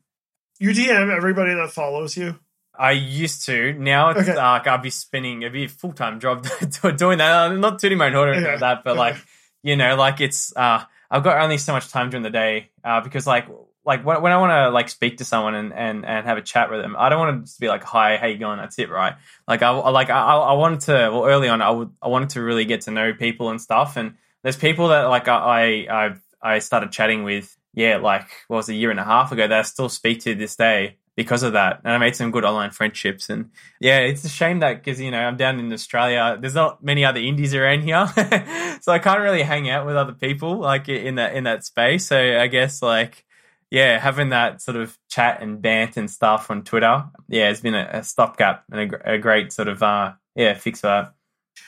You 0.58 0.70
DM 0.70 1.14
everybody 1.14 1.54
that 1.54 1.70
follows 1.70 2.16
you. 2.16 2.38
I 2.78 2.92
used 2.92 3.44
to. 3.46 3.72
Now 3.74 4.10
it's 4.10 4.20
Okay. 4.20 4.36
like 4.36 4.66
I'll 4.66 4.78
be 4.78 4.90
spinning. 4.90 5.42
A 5.44 5.66
full 5.66 5.92
time 5.92 6.20
job 6.20 6.46
doing 6.96 7.18
that. 7.18 7.50
I'm 7.50 7.60
not 7.60 7.78
tooting 7.80 7.98
my 7.98 8.06
own 8.06 8.12
horn 8.12 8.42
Yeah. 8.44 8.56
that, 8.56 8.84
but 8.84 8.96
like 8.96 9.16
you 9.62 9.76
know, 9.76 9.96
like 9.96 10.20
it's 10.20 10.56
uh, 10.56 10.84
I've 11.10 11.24
got 11.24 11.40
only 11.42 11.58
so 11.58 11.72
much 11.72 11.88
time 11.88 12.10
during 12.10 12.22
the 12.22 12.30
day 12.30 12.70
uh, 12.84 13.00
because 13.00 13.26
like 13.26 13.46
like 13.84 14.04
when, 14.04 14.20
when 14.22 14.32
I 14.32 14.36
want 14.36 14.50
to 14.52 14.70
like 14.70 14.88
speak 14.90 15.16
to 15.18 15.24
someone 15.24 15.54
and, 15.54 15.72
and 15.72 16.04
and 16.06 16.26
have 16.26 16.38
a 16.38 16.42
chat 16.42 16.70
with 16.70 16.80
them, 16.80 16.94
I 16.98 17.08
don't 17.08 17.18
want 17.18 17.36
to 17.40 17.46
just 17.46 17.58
be 17.58 17.68
like, 17.68 17.82
"Hi, 17.84 18.16
how 18.18 18.26
you 18.26 18.38
going?" 18.38 18.58
That's 18.58 18.78
it, 18.78 18.90
right? 18.90 19.14
Like 19.48 19.62
I 19.62 19.70
like 19.70 20.10
I 20.10 20.20
I 20.36 20.52
wanted 20.52 20.80
to 20.82 20.92
well 20.92 21.24
early 21.26 21.48
on 21.48 21.60
I 21.62 21.70
would 21.70 21.90
I 22.00 22.08
wanted 22.08 22.30
to 22.30 22.42
really 22.42 22.64
get 22.64 22.82
to 22.82 22.90
know 22.90 23.12
people 23.14 23.50
and 23.50 23.60
stuff, 23.60 23.96
and 23.96 24.14
there's 24.42 24.56
people 24.56 24.88
that 24.88 25.04
like 25.04 25.26
I 25.26 25.86
I 25.86 26.04
I've, 26.06 26.20
I 26.40 26.58
started 26.60 26.92
chatting 26.92 27.24
with 27.24 27.56
yeah 27.74 27.96
like 27.96 28.28
what 28.48 28.58
was 28.58 28.68
it, 28.68 28.74
a 28.74 28.76
year 28.76 28.90
and 28.90 29.00
a 29.00 29.04
half 29.04 29.32
ago 29.32 29.48
that 29.48 29.58
I 29.58 29.62
still 29.62 29.88
speak 29.88 30.20
to 30.20 30.34
this 30.34 30.54
day 30.56 30.98
because 31.18 31.42
of 31.42 31.54
that, 31.54 31.80
and 31.82 31.92
I 31.92 31.98
made 31.98 32.14
some 32.14 32.30
good 32.30 32.44
online 32.44 32.70
friendships 32.70 33.28
and 33.28 33.50
yeah, 33.80 33.98
it's 33.98 34.22
a 34.22 34.28
shame 34.28 34.60
that 34.60 34.84
because 34.84 35.00
you 35.00 35.10
know 35.10 35.18
I'm 35.18 35.36
down 35.36 35.58
in 35.58 35.72
Australia. 35.72 36.38
There's 36.40 36.54
not 36.54 36.84
many 36.84 37.04
other 37.04 37.18
indies 37.18 37.54
around 37.54 37.82
here, 37.82 38.06
so 38.80 38.92
I 38.92 39.00
can't 39.00 39.18
really 39.18 39.42
hang 39.42 39.68
out 39.68 39.84
with 39.84 39.96
other 39.96 40.12
people 40.12 40.58
like 40.58 40.88
in 40.88 41.16
that 41.16 41.34
in 41.34 41.42
that 41.42 41.64
space. 41.64 42.06
So 42.06 42.16
I 42.16 42.46
guess 42.46 42.82
like 42.82 43.26
yeah, 43.68 43.98
having 43.98 44.28
that 44.28 44.62
sort 44.62 44.76
of 44.76 44.96
chat 45.08 45.42
and 45.42 45.60
bant 45.60 45.96
and 45.96 46.08
stuff 46.08 46.52
on 46.52 46.62
Twitter, 46.62 47.06
yeah, 47.26 47.50
it's 47.50 47.62
been 47.62 47.74
a, 47.74 47.90
a 47.94 48.04
stopgap 48.04 48.62
and 48.70 48.94
a, 48.94 49.14
a 49.14 49.18
great 49.18 49.52
sort 49.52 49.66
of 49.66 49.82
uh 49.82 50.12
yeah 50.36 50.54
fix 50.54 50.82
for 50.82 50.86
that. 50.86 51.14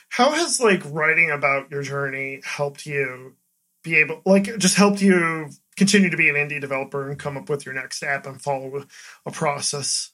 How 0.07 0.31
has 0.31 0.61
like 0.61 0.81
writing 0.85 1.29
about 1.29 1.69
your 1.71 1.83
journey 1.83 2.39
helped 2.45 2.85
you 2.85 3.35
be 3.83 3.97
able 3.97 4.21
like 4.25 4.45
just 4.59 4.77
helped 4.77 5.01
you 5.01 5.49
continue 5.77 6.09
to 6.09 6.17
be 6.17 6.29
an 6.29 6.35
indie 6.35 6.61
developer 6.61 7.09
and 7.09 7.19
come 7.19 7.37
up 7.37 7.49
with 7.49 7.65
your 7.65 7.75
next 7.75 8.03
app 8.03 8.25
and 8.25 8.41
follow 8.41 8.85
a 9.25 9.31
process? 9.31 10.11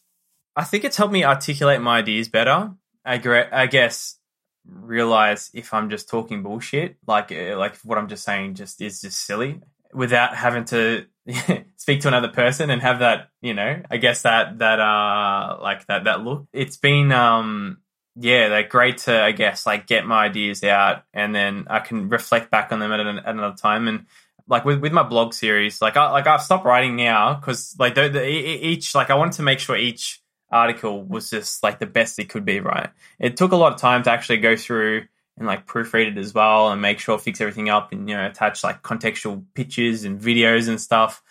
I 0.55 0.63
think 0.63 0.83
it's 0.83 0.97
helped 0.97 1.13
me 1.13 1.23
articulate 1.23 1.81
my 1.81 1.99
ideas 1.99 2.29
better. 2.29 2.71
I, 3.05 3.17
gre- 3.17 3.51
I 3.51 3.67
guess 3.67 4.17
realize 4.65 5.49
if 5.53 5.73
I'm 5.73 5.89
just 5.89 6.09
talking 6.09 6.43
bullshit, 6.43 6.97
like 7.05 7.31
uh, 7.31 7.57
like 7.57 7.77
what 7.77 7.97
I'm 7.97 8.07
just 8.07 8.23
saying 8.23 8.55
just 8.55 8.81
is 8.81 9.01
just 9.01 9.25
silly, 9.25 9.61
without 9.93 10.35
having 10.35 10.65
to 10.65 11.05
speak 11.77 12.01
to 12.01 12.07
another 12.07 12.27
person 12.27 12.69
and 12.69 12.81
have 12.81 12.99
that, 12.99 13.29
you 13.41 13.53
know, 13.53 13.81
I 13.89 13.97
guess 13.97 14.23
that 14.23 14.59
that 14.59 14.79
uh 14.79 15.57
like 15.61 15.85
that 15.87 16.05
that 16.05 16.21
look. 16.21 16.47
It's 16.53 16.77
been 16.77 17.11
um 17.11 17.77
yeah, 18.15 18.49
they're 18.49 18.67
great 18.67 18.99
to 18.99 19.21
I 19.21 19.31
guess 19.31 19.65
like 19.65 19.87
get 19.87 20.05
my 20.05 20.25
ideas 20.25 20.63
out 20.63 21.03
and 21.13 21.33
then 21.33 21.67
I 21.69 21.79
can 21.79 22.09
reflect 22.09 22.51
back 22.51 22.71
on 22.71 22.79
them 22.79 22.91
at, 22.91 22.99
an, 22.99 23.19
at 23.19 23.27
another 23.27 23.55
time 23.55 23.87
and 23.87 24.05
like 24.47 24.65
with, 24.65 24.79
with 24.79 24.93
my 24.93 25.03
blog 25.03 25.33
series, 25.33 25.81
like 25.81 25.97
I 25.97 26.11
like 26.11 26.27
I've 26.27 26.41
stopped 26.41 26.65
writing 26.65 26.95
now 26.95 27.35
because 27.35 27.75
like 27.77 27.95
the, 27.95 28.09
the, 28.09 28.25
each 28.27 28.95
like 28.95 29.09
I 29.09 29.15
wanted 29.15 29.33
to 29.33 29.43
make 29.43 29.59
sure 29.59 29.75
each 29.75 30.21
article 30.49 31.03
was 31.03 31.29
just 31.29 31.61
like 31.63 31.79
the 31.79 31.85
best 31.85 32.19
it 32.19 32.29
could 32.29 32.45
be. 32.45 32.59
Right, 32.59 32.89
it 33.19 33.37
took 33.37 33.51
a 33.51 33.57
lot 33.57 33.73
of 33.73 33.79
time 33.79 34.03
to 34.03 34.11
actually 34.11 34.37
go 34.37 34.55
through 34.55 35.07
and 35.37 35.47
like 35.47 35.67
proofread 35.67 36.11
it 36.11 36.17
as 36.17 36.33
well 36.33 36.69
and 36.69 36.81
make 36.81 36.99
sure 36.99 37.17
fix 37.19 37.41
everything 37.41 37.69
up 37.69 37.91
and 37.91 38.09
you 38.09 38.15
know 38.15 38.25
attach 38.25 38.63
like 38.63 38.81
contextual 38.81 39.43
pictures 39.53 40.03
and 40.03 40.19
videos 40.19 40.67
and 40.67 40.79
stuff. 40.79 41.21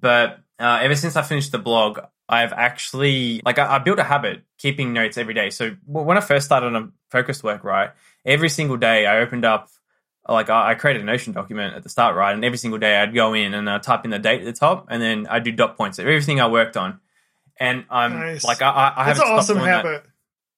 But 0.00 0.40
uh, 0.58 0.80
ever 0.82 0.94
since 0.94 1.16
I 1.16 1.22
finished 1.22 1.52
the 1.52 1.58
blog, 1.58 1.98
I've 2.28 2.52
actually 2.52 3.42
like 3.44 3.58
I, 3.58 3.76
I 3.76 3.78
built 3.78 3.98
a 3.98 4.04
habit 4.04 4.44
keeping 4.58 4.92
notes 4.92 5.18
every 5.18 5.34
day. 5.34 5.50
So 5.50 5.76
when 5.86 6.16
I 6.16 6.20
first 6.20 6.46
started 6.46 6.68
on 6.68 6.76
a 6.76 6.88
focused 7.10 7.42
work, 7.42 7.64
right, 7.64 7.90
every 8.24 8.48
single 8.48 8.76
day 8.76 9.06
I 9.06 9.18
opened 9.18 9.44
up 9.44 9.68
like 10.34 10.50
I 10.50 10.70
I 10.70 10.74
created 10.74 11.02
a 11.02 11.04
Notion 11.04 11.32
document 11.32 11.74
at 11.74 11.82
the 11.82 11.88
start, 11.88 12.16
right? 12.16 12.32
And 12.34 12.44
every 12.44 12.58
single 12.58 12.78
day 12.78 12.96
I'd 12.96 13.14
go 13.14 13.34
in 13.34 13.54
and 13.54 13.68
I'd 13.68 13.82
type 13.82 14.04
in 14.04 14.10
the 14.10 14.18
date 14.18 14.40
at 14.40 14.44
the 14.46 14.52
top, 14.52 14.86
and 14.90 15.00
then 15.02 15.26
I'd 15.28 15.44
do 15.44 15.52
dot 15.52 15.76
points 15.76 15.98
of 15.98 16.06
everything 16.06 16.40
I 16.40 16.48
worked 16.48 16.76
on. 16.76 17.00
And 17.58 17.84
I'm 17.90 18.14
Nice. 18.18 18.42
like, 18.44 18.62
I, 18.62 18.70
I, 18.70 18.92
I 19.02 19.04
haven't 19.04 19.22
an 19.22 19.26
stopped 19.26 19.38
awesome 19.40 19.56
doing 19.58 19.66
that. 19.70 19.84
habit. 19.84 20.04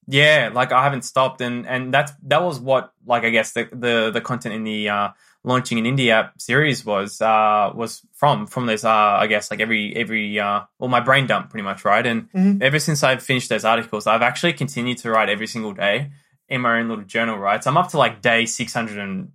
Yeah, 0.08 0.50
like 0.52 0.72
I 0.72 0.82
haven't 0.82 1.02
stopped, 1.02 1.40
and 1.40 1.66
and 1.66 1.94
that's 1.94 2.12
that 2.24 2.42
was 2.42 2.58
what 2.58 2.92
like 3.06 3.22
I 3.24 3.30
guess 3.30 3.52
the 3.52 3.68
the, 3.72 4.10
the 4.12 4.20
content 4.20 4.54
in 4.54 4.64
the 4.64 4.88
uh, 4.88 5.08
launching 5.44 5.78
an 5.78 5.84
indie 5.84 6.08
app 6.10 6.40
series 6.40 6.84
was 6.84 7.20
uh 7.20 7.70
was 7.72 8.02
from 8.12 8.46
from 8.48 8.66
those 8.66 8.84
uh 8.84 8.90
I 8.90 9.28
guess 9.28 9.50
like 9.50 9.60
every 9.60 9.94
every 9.94 10.40
uh 10.40 10.62
well 10.80 10.88
my 10.90 10.98
brain 11.00 11.28
dump 11.28 11.50
pretty 11.50 11.62
much 11.62 11.84
right, 11.84 12.04
and 12.04 12.28
Mhm. 12.32 12.60
ever 12.62 12.80
since 12.80 13.04
I've 13.04 13.22
finished 13.22 13.48
those 13.48 13.64
articles, 13.64 14.08
I've 14.08 14.22
actually 14.22 14.54
continued 14.54 14.98
to 14.98 15.10
write 15.10 15.28
every 15.28 15.46
single 15.46 15.72
day 15.72 16.10
in 16.48 16.60
my 16.62 16.80
own 16.80 16.88
little 16.88 17.04
journal, 17.04 17.38
right? 17.38 17.62
So 17.62 17.70
I'm 17.70 17.76
up 17.76 17.88
to 17.90 17.96
like 17.98 18.20
day 18.20 18.44
six 18.44 18.74
hundred 18.74 18.98
and 18.98 19.30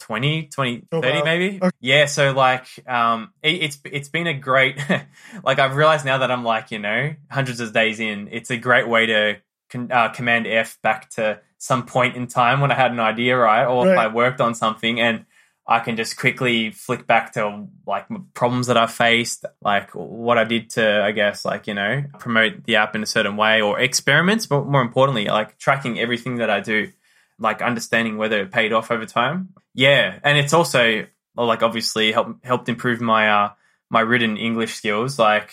20 0.00 0.46
20 0.48 0.84
Oh, 0.92 1.00
30 1.02 1.18
wow. 1.18 1.24
maybe 1.24 1.58
Okay. 1.62 1.70
yeah 1.80 2.06
so 2.06 2.32
like 2.32 2.66
um 2.88 3.32
it, 3.42 3.54
it's 3.62 3.78
it's 3.84 4.08
been 4.08 4.26
a 4.26 4.34
great 4.34 4.78
like 5.44 5.58
i've 5.58 5.74
realized 5.76 6.04
now 6.04 6.18
that 6.18 6.30
i'm 6.30 6.44
like 6.44 6.70
you 6.70 6.78
know 6.78 7.14
hundreds 7.30 7.60
of 7.60 7.72
days 7.72 8.00
in 8.00 8.28
it's 8.30 8.50
a 8.50 8.56
great 8.56 8.88
way 8.88 9.06
to 9.06 9.36
con- 9.70 9.90
uh, 9.92 10.08
command 10.10 10.46
f 10.46 10.78
back 10.82 11.10
to 11.10 11.40
some 11.58 11.84
point 11.86 12.16
in 12.16 12.26
time 12.26 12.60
when 12.60 12.70
i 12.70 12.74
had 12.74 12.92
an 12.92 13.00
idea 13.00 13.36
right 13.36 13.64
or 13.66 13.88
if 13.90 13.98
i 13.98 14.06
worked 14.06 14.40
on 14.40 14.54
something 14.54 15.00
and 15.00 15.24
i 15.66 15.80
can 15.80 15.96
just 15.96 16.16
quickly 16.16 16.70
flick 16.70 17.06
back 17.06 17.32
to 17.32 17.66
like 17.86 18.06
problems 18.34 18.68
that 18.68 18.76
i 18.76 18.86
faced 18.86 19.44
like 19.62 19.90
what 19.94 20.38
i 20.38 20.44
did 20.44 20.70
to 20.70 21.02
i 21.02 21.10
guess 21.10 21.44
like 21.44 21.66
you 21.66 21.74
know 21.74 22.04
promote 22.20 22.62
the 22.64 22.76
app 22.76 22.94
in 22.94 23.02
a 23.02 23.06
certain 23.06 23.36
way 23.36 23.60
or 23.60 23.78
experiments 23.80 24.46
but 24.46 24.64
more 24.66 24.80
importantly 24.82 25.24
like 25.26 25.58
tracking 25.58 25.98
everything 25.98 26.36
that 26.36 26.48
i 26.50 26.60
do 26.60 26.90
like 27.38 27.62
understanding 27.62 28.16
whether 28.16 28.40
it 28.40 28.52
paid 28.52 28.72
off 28.72 28.90
over 28.90 29.06
time. 29.06 29.54
Yeah, 29.74 30.18
and 30.22 30.38
it's 30.38 30.52
also 30.52 31.06
like 31.36 31.62
obviously 31.62 32.12
helped 32.12 32.44
helped 32.44 32.68
improve 32.68 33.00
my 33.00 33.30
uh 33.30 33.50
my 33.90 34.00
written 34.00 34.36
English 34.36 34.74
skills. 34.74 35.18
Like 35.18 35.52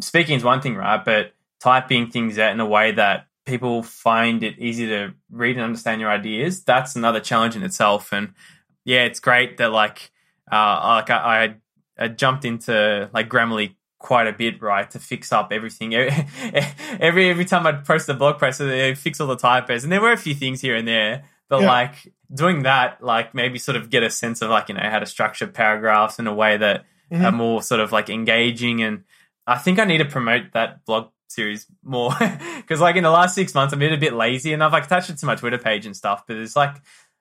speaking 0.00 0.36
is 0.36 0.44
one 0.44 0.60
thing, 0.60 0.76
right? 0.76 1.04
But 1.04 1.32
typing 1.60 2.10
things 2.10 2.38
out 2.38 2.52
in 2.52 2.60
a 2.60 2.66
way 2.66 2.92
that 2.92 3.26
people 3.46 3.82
find 3.82 4.42
it 4.42 4.58
easy 4.58 4.86
to 4.86 5.14
read 5.30 5.56
and 5.56 5.64
understand 5.64 6.00
your 6.00 6.10
ideas, 6.10 6.64
that's 6.64 6.96
another 6.96 7.20
challenge 7.20 7.56
in 7.56 7.62
itself. 7.62 8.12
And 8.12 8.34
yeah, 8.84 9.04
it's 9.04 9.20
great 9.20 9.58
that 9.58 9.72
like 9.72 10.10
uh 10.50 10.80
like 10.82 11.10
I, 11.10 11.16
I, 11.98 12.04
I 12.04 12.08
jumped 12.08 12.44
into 12.44 13.10
like 13.12 13.28
Grammarly 13.28 13.74
quite 14.04 14.26
a 14.26 14.32
bit, 14.34 14.60
right, 14.60 14.90
to 14.90 14.98
fix 14.98 15.32
up 15.32 15.48
everything. 15.50 15.94
Every 17.00 17.30
every 17.30 17.44
time 17.46 17.66
I'd 17.66 17.84
post 17.86 18.08
a 18.10 18.14
blog 18.14 18.38
post, 18.38 18.58
they 18.58 18.94
fix 18.94 19.18
all 19.20 19.26
the 19.26 19.36
typos, 19.36 19.82
and 19.82 19.90
there 19.92 20.00
were 20.02 20.12
a 20.12 20.16
few 20.26 20.34
things 20.34 20.60
here 20.60 20.76
and 20.76 20.86
there, 20.86 21.24
but 21.48 21.62
Yeah. 21.62 21.68
like 21.68 22.12
doing 22.32 22.64
that, 22.64 23.02
like 23.02 23.34
maybe 23.34 23.58
sort 23.58 23.76
of 23.76 23.88
get 23.90 24.02
a 24.02 24.10
sense 24.10 24.42
of 24.42 24.50
like 24.50 24.68
you 24.68 24.74
know 24.74 24.88
how 24.94 24.98
to 24.98 25.06
structure 25.06 25.46
paragraphs 25.46 26.18
in 26.18 26.26
a 26.26 26.34
way 26.34 26.56
that 26.58 26.84
Mhm. 27.10 27.24
are 27.24 27.32
more 27.32 27.62
sort 27.62 27.80
of 27.80 27.92
like 27.92 28.10
engaging, 28.10 28.82
and 28.82 29.04
I 29.46 29.56
think 29.56 29.78
I 29.78 29.84
need 29.84 29.98
to 29.98 30.04
promote 30.16 30.52
that 30.52 30.84
blog 30.84 31.08
series 31.28 31.66
more 31.82 32.14
because 32.58 32.80
like 32.80 32.96
in 32.96 33.02
the 33.04 33.10
last 33.10 33.34
six 33.34 33.54
months 33.54 33.72
I've 33.72 33.80
been 33.80 33.92
a 33.94 33.98
bit 34.06 34.12
lazy, 34.12 34.52
and 34.52 34.62
I've 34.62 34.72
like 34.72 34.84
attached 34.84 35.08
it 35.10 35.18
to 35.18 35.26
my 35.26 35.34
Twitter 35.34 35.58
page 35.58 35.86
and 35.86 35.96
stuff, 35.96 36.24
but 36.26 36.36
it's 36.36 36.56
like 36.56 36.74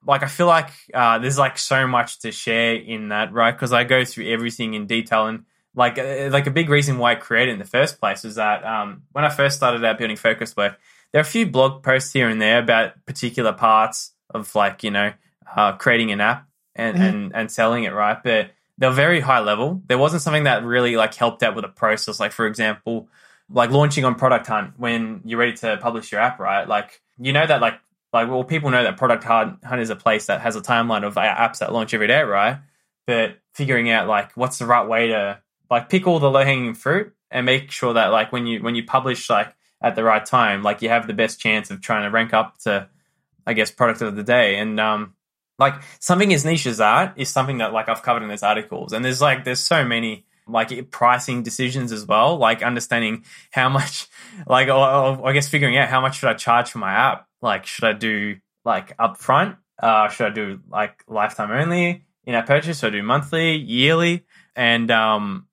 like 0.05 0.21
I 0.21 0.27
feel 0.27 0.47
like 0.47 0.71
uh, 0.93 1.17
there's 1.19 1.39
like 1.39 1.57
so 1.57 1.88
much 1.88 2.19
to 2.23 2.31
share 2.31 2.75
in 2.75 3.07
that, 3.09 3.31
right? 3.31 3.53
Because 3.55 3.71
I 3.71 3.86
go 3.86 4.03
through 4.03 4.27
everything 4.36 4.73
in 4.73 4.86
detail 4.86 5.27
and 5.27 5.45
like 5.76 5.97
uh, 5.97 6.30
like 6.32 6.47
a 6.47 6.51
big 6.51 6.69
reason 6.69 6.97
why 6.97 7.11
I 7.11 7.15
created 7.15 7.51
it 7.51 7.53
in 7.53 7.59
the 7.59 7.65
first 7.65 7.99
place 7.99 8.24
was 8.24 8.36
that 8.36 8.63
um, 8.63 9.03
when 9.11 9.26
I 9.26 9.30
first 9.30 9.55
started 9.57 9.84
out 9.84 9.97
building 9.97 10.17
focus 10.17 10.55
work, 10.55 10.78
there 11.11 11.19
are 11.19 11.24
a 11.24 11.26
few 11.26 11.45
blog 11.45 11.84
posts 11.84 12.11
here 12.13 12.30
and 12.30 12.41
there 12.41 12.59
about 12.59 13.05
particular 13.05 13.53
parts 13.53 14.11
of 14.30 14.53
like 14.55 14.84
you 14.84 14.91
know 14.91 15.13
uh, 15.55 15.74
creating 15.74 16.11
an 16.11 16.21
app 16.21 16.47
and, 16.76 16.97
Mhm. 16.97 17.01
and 17.09 17.36
and 17.36 17.51
selling 17.51 17.84
it, 17.84 17.93
right? 17.93 18.21
But 18.24 18.51
they're 18.78 18.91
very 18.91 19.19
high 19.19 19.39
level. 19.39 19.82
There 19.88 19.97
wasn't 19.99 20.24
something 20.24 20.45
that 20.45 20.63
really 20.63 20.95
like 20.95 21.13
helped 21.13 21.43
out 21.43 21.55
with 21.55 21.65
a 21.65 21.69
process. 21.69 22.19
Like 22.19 22.32
for 22.32 22.47
example, 22.47 23.07
like 23.49 23.69
launching 23.69 24.05
on 24.05 24.15
Product 24.15 24.47
Hunt 24.47 24.74
when 24.78 25.21
you're 25.26 25.39
ready 25.39 25.53
to 25.57 25.78
publish 25.78 26.11
your 26.11 26.21
app, 26.21 26.39
right? 26.39 26.67
Like 26.67 27.01
you 27.19 27.34
know 27.34 27.45
that 27.45 27.61
like 27.61 27.80
like 28.11 28.30
well 28.30 28.43
people 28.43 28.69
know 28.71 28.84
that 28.84 28.97
Product 28.97 29.24
Hunt 29.24 29.63
Hunt 29.63 29.82
is 29.82 29.89
a 29.89 29.95
place 29.95 30.28
that 30.28 30.41
has 30.41 30.55
a 30.55 30.61
timeline 30.61 31.03
of 31.05 31.17
uh, 31.17 31.21
apps 31.21 31.59
that 31.59 31.71
launch 31.74 31.93
every 31.93 32.07
day, 32.07 32.21
right? 32.21 32.57
But 33.05 33.38
figuring 33.53 33.89
out 33.91 34.07
like 34.07 34.32
what's 34.36 34.57
the 34.57 34.65
right 34.65 34.88
way 34.88 35.09
to 35.09 35.39
like 35.74 35.89
pick 35.89 36.07
all 36.07 36.19
the 36.19 36.30
low 36.30 36.43
hanging 36.43 36.74
fruit 36.74 37.13
and 37.32 37.45
make 37.45 37.71
sure 37.71 37.93
that 37.93 38.07
like 38.07 38.32
when 38.32 38.45
you 38.45 38.61
when 38.61 38.76
you 38.76 38.84
publish 38.84 39.30
like 39.30 39.53
at 39.82 39.95
the 39.95 40.03
right 40.03 40.26
time, 40.26 40.63
like 40.63 40.82
you 40.82 40.89
have 40.89 41.07
the 41.07 41.13
best 41.13 41.39
chance 41.39 41.69
of 41.71 41.82
trying 41.82 42.03
to 42.03 42.09
rank 42.09 42.34
up 42.34 42.57
to 42.59 42.88
I 43.45 43.53
guess 43.53 43.71
product 43.71 44.01
of 44.01 44.15
the 44.15 44.24
day. 44.24 44.57
And 44.57 44.80
um 44.80 45.15
like 45.59 45.76
something 45.99 46.34
as 46.34 46.45
niche 46.45 46.67
as 46.67 46.78
that 46.78 47.13
is 47.17 47.30
something 47.30 47.57
that 47.57 47.74
like 47.74 47.89
I've 47.89 48.03
covered 48.03 48.24
in 48.24 48.30
those 48.30 48.43
articles. 48.43 48.93
And 48.93 49.03
there's 49.03 49.21
like 49.21 49.43
there's 49.43 49.59
so 49.59 49.84
many 49.84 50.26
like 50.47 50.91
pricing 50.91 51.43
decisions 51.43 51.91
as 51.91 52.05
well, 52.05 52.38
like 52.38 52.61
understanding 52.61 53.26
how 53.51 53.69
much 53.69 54.07
like 54.47 54.67
or, 54.67 54.74
or 54.74 55.28
I 55.28 55.34
guess 55.34 55.49
figuring 55.49 55.78
out 55.78 55.89
how 55.89 56.01
much 56.01 56.19
should 56.19 56.30
I 56.30 56.36
charge 56.36 56.71
for 56.71 56.80
my 56.80 56.91
app? 56.93 57.28
Like 57.41 57.65
should 57.65 57.86
I 57.86 57.93
do 57.93 58.38
like 58.63 58.95
upfront? 58.97 59.57
Uh 59.82 60.07
should 60.09 60.28
I 60.28 60.30
do 60.30 60.59
like 60.69 61.03
lifetime 61.07 61.51
only? 61.51 62.05
in 62.26 62.36
app 62.36 62.47
purchase. 62.47 62.80
So 62.80 62.88
I 62.88 62.91
do 62.91 63.03
monthly, 63.03 63.55
yearly, 63.55 64.26
and 64.55 64.89
um, 64.91 65.47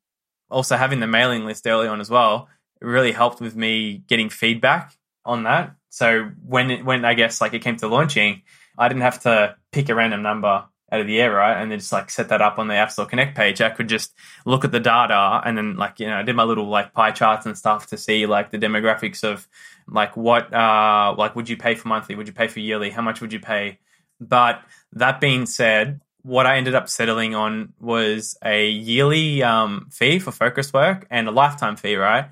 also 0.50 0.76
having 0.76 1.00
the 1.00 1.06
mailing 1.06 1.44
list 1.44 1.66
early 1.66 1.88
on 1.88 2.00
as 2.00 2.10
well. 2.10 2.48
Really 2.80 3.12
helped 3.12 3.40
with 3.40 3.54
me 3.54 4.02
getting 4.06 4.30
feedback 4.30 4.96
on 5.24 5.44
that. 5.44 5.74
So 5.90 6.30
when 6.46 6.70
it, 6.70 6.84
when 6.84 7.04
I 7.04 7.14
guess 7.14 7.40
like 7.40 7.54
it 7.54 7.60
came 7.60 7.76
to 7.76 7.88
launching, 7.88 8.42
I 8.78 8.88
didn't 8.88 9.02
have 9.02 9.20
to 9.20 9.56
pick 9.72 9.88
a 9.88 9.94
random 9.94 10.22
number 10.22 10.64
out 10.92 11.00
of 11.00 11.06
the 11.06 11.20
air, 11.20 11.32
right? 11.32 11.60
And 11.60 11.70
then 11.70 11.78
just 11.78 11.92
like 11.92 12.10
set 12.10 12.30
that 12.30 12.42
up 12.42 12.58
on 12.58 12.68
the 12.68 12.74
App 12.74 12.90
Store 12.90 13.06
Connect 13.06 13.36
page. 13.36 13.60
I 13.60 13.70
could 13.70 13.88
just 13.88 14.12
look 14.44 14.64
at 14.64 14.72
the 14.72 14.80
data 14.80 15.40
and 15.44 15.56
then 15.56 15.76
like, 15.76 16.00
you 16.00 16.06
know, 16.06 16.16
I 16.16 16.22
did 16.22 16.34
my 16.34 16.42
little 16.42 16.68
like 16.68 16.92
pie 16.92 17.12
charts 17.12 17.46
and 17.46 17.56
stuff 17.56 17.88
to 17.88 17.96
see 17.96 18.26
like 18.26 18.50
the 18.50 18.58
demographics 18.58 19.22
of 19.22 19.46
like 19.86 20.16
what 20.16 20.52
uh 20.52 21.14
like 21.16 21.36
would 21.36 21.48
you 21.48 21.56
pay 21.56 21.74
for 21.74 21.88
monthly, 21.88 22.14
would 22.14 22.26
you 22.26 22.32
pay 22.32 22.48
for 22.48 22.60
yearly, 22.60 22.90
how 22.90 23.02
much 23.02 23.20
would 23.20 23.32
you 23.32 23.40
pay? 23.40 23.78
But 24.20 24.62
that 24.92 25.20
being 25.20 25.46
said, 25.46 26.00
what 26.22 26.46
I 26.46 26.56
ended 26.56 26.74
up 26.74 26.88
settling 26.88 27.34
on 27.34 27.72
was 27.80 28.36
a 28.44 28.68
yearly 28.68 29.42
um, 29.42 29.88
fee 29.90 30.18
for 30.18 30.32
focus 30.32 30.72
work 30.72 31.06
and 31.10 31.28
a 31.28 31.30
lifetime 31.30 31.76
fee, 31.76 31.96
right? 31.96 32.26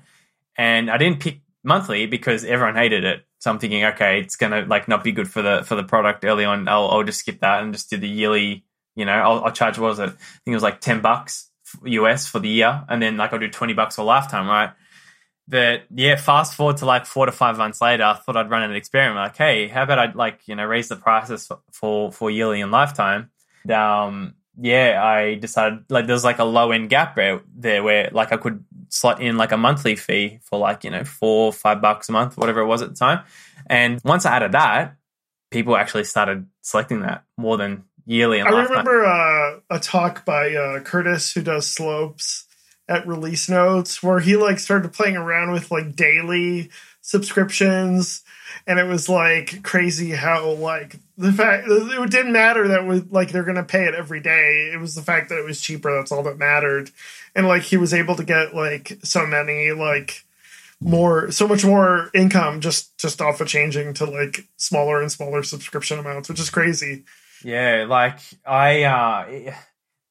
And 0.57 0.89
I 0.89 0.97
didn't 0.97 1.19
pick 1.19 1.41
monthly 1.63 2.05
because 2.05 2.43
everyone 2.43 2.75
hated 2.75 3.03
it. 3.03 3.25
So 3.39 3.49
I'm 3.49 3.59
thinking, 3.59 3.85
okay, 3.85 4.19
it's 4.19 4.35
gonna 4.35 4.65
like 4.65 4.87
not 4.87 5.03
be 5.03 5.11
good 5.11 5.29
for 5.29 5.41
the 5.41 5.63
for 5.63 5.75
the 5.75 5.83
product 5.83 6.25
early 6.25 6.45
on. 6.45 6.67
I'll, 6.67 6.89
I'll 6.89 7.03
just 7.03 7.19
skip 7.19 7.39
that 7.39 7.63
and 7.63 7.73
just 7.73 7.89
do 7.89 7.97
the 7.97 8.07
yearly. 8.07 8.65
You 8.95 9.05
know, 9.05 9.13
I'll, 9.13 9.45
I'll 9.45 9.51
charge 9.51 9.79
what 9.79 9.89
was 9.89 9.99
it? 9.99 10.03
I 10.03 10.07
think 10.07 10.47
it 10.47 10.53
was 10.55 10.63
like 10.63 10.81
ten 10.81 11.01
bucks 11.01 11.49
US 11.85 12.27
for 12.27 12.39
the 12.39 12.49
year, 12.49 12.83
and 12.89 13.01
then 13.01 13.15
like 13.15 13.31
I'll 13.31 13.39
do 13.39 13.47
twenty 13.47 13.73
bucks 13.73 13.95
for 13.95 14.03
lifetime, 14.03 14.47
right? 14.47 14.71
But 15.47 15.85
yeah, 15.89 16.15
fast 16.17 16.53
forward 16.53 16.77
to 16.77 16.85
like 16.85 17.05
four 17.05 17.25
to 17.25 17.31
five 17.31 17.57
months 17.57 17.81
later, 17.81 18.03
I 18.03 18.13
thought 18.13 18.37
I'd 18.37 18.51
run 18.51 18.61
an 18.61 18.75
experiment. 18.75 19.17
Like, 19.17 19.37
hey, 19.37 19.67
how 19.67 19.83
about 19.83 19.99
I 19.99 20.11
like 20.11 20.41
you 20.45 20.55
know 20.55 20.65
raise 20.65 20.89
the 20.89 20.97
prices 20.97 21.47
for 21.47 21.59
for, 21.71 22.11
for 22.11 22.29
yearly 22.29 22.61
and 22.61 22.71
lifetime? 22.71 23.31
Um, 23.69 24.35
yeah, 24.59 25.01
I 25.03 25.35
decided 25.35 25.85
like 25.89 26.07
there's 26.07 26.23
like 26.23 26.39
a 26.39 26.43
low 26.43 26.71
end 26.71 26.89
gap 26.89 27.17
there 27.55 27.83
where 27.83 28.09
like 28.11 28.31
I 28.31 28.37
could 28.37 28.63
slot 28.89 29.21
in 29.21 29.37
like 29.37 29.51
a 29.51 29.57
monthly 29.57 29.95
fee 29.95 30.39
for 30.43 30.59
like 30.59 30.83
you 30.83 30.89
know 30.89 31.03
four 31.03 31.53
five 31.53 31.81
bucks 31.81 32.09
a 32.09 32.11
month 32.11 32.37
whatever 32.37 32.59
it 32.61 32.65
was 32.65 32.81
at 32.81 32.89
the 32.89 32.95
time. 32.95 33.23
And 33.67 34.01
once 34.03 34.25
i 34.25 34.35
added 34.35 34.53
that 34.53 34.95
people 35.51 35.75
actually 35.75 36.03
started 36.03 36.47
selecting 36.61 37.01
that 37.01 37.23
more 37.37 37.57
than 37.57 37.83
yearly 38.05 38.41
i 38.41 38.49
remember 38.49 39.05
uh, 39.05 39.59
a 39.69 39.79
talk 39.79 40.25
by 40.25 40.53
uh, 40.53 40.79
curtis 40.81 41.31
who 41.31 41.41
does 41.41 41.67
slopes 41.67 42.45
at 42.87 43.07
release 43.07 43.47
notes 43.47 44.01
where 44.01 44.19
he 44.19 44.35
like 44.35 44.57
started 44.57 44.91
playing 44.91 45.15
around 45.15 45.51
with 45.51 45.69
like 45.69 45.95
daily 45.95 46.69
subscriptions 47.09 48.21
and 48.67 48.77
it 48.77 48.83
was 48.83 49.09
like 49.09 49.63
crazy 49.63 50.11
how 50.11 50.51
like 50.51 50.97
the 51.17 51.33
fact 51.33 51.65
it 51.67 52.11
didn't 52.11 52.31
matter 52.31 52.67
that 52.67 52.85
was 52.85 53.03
like 53.09 53.31
they're 53.31 53.43
gonna 53.43 53.63
pay 53.63 53.85
it 53.85 53.95
every 53.95 54.19
day. 54.19 54.69
It 54.71 54.79
was 54.79 54.93
the 54.93 55.01
fact 55.01 55.29
that 55.29 55.39
it 55.39 55.43
was 55.43 55.59
cheaper 55.59 55.91
that's 55.91 56.11
all 56.11 56.21
that 56.21 56.37
mattered. 56.37 56.91
And 57.35 57.47
like 57.47 57.63
he 57.63 57.77
was 57.77 57.95
able 57.95 58.15
to 58.15 58.23
get 58.23 58.53
like 58.53 58.99
so 59.01 59.25
many 59.25 59.71
like 59.71 60.23
more 60.79 61.31
so 61.31 61.47
much 61.47 61.65
more 61.65 62.11
income 62.13 62.61
just 62.61 62.95
just 62.99 63.21
off 63.21 63.41
of 63.41 63.47
changing 63.47 63.95
to 63.95 64.05
like 64.05 64.45
smaller 64.57 65.01
and 65.01 65.11
smaller 65.11 65.41
subscription 65.41 65.97
amounts 65.97 66.29
which 66.29 66.39
is 66.39 66.51
crazy. 66.51 67.05
Yeah 67.43 67.87
like 67.89 68.19
i 68.45 68.83
uh 68.83 69.51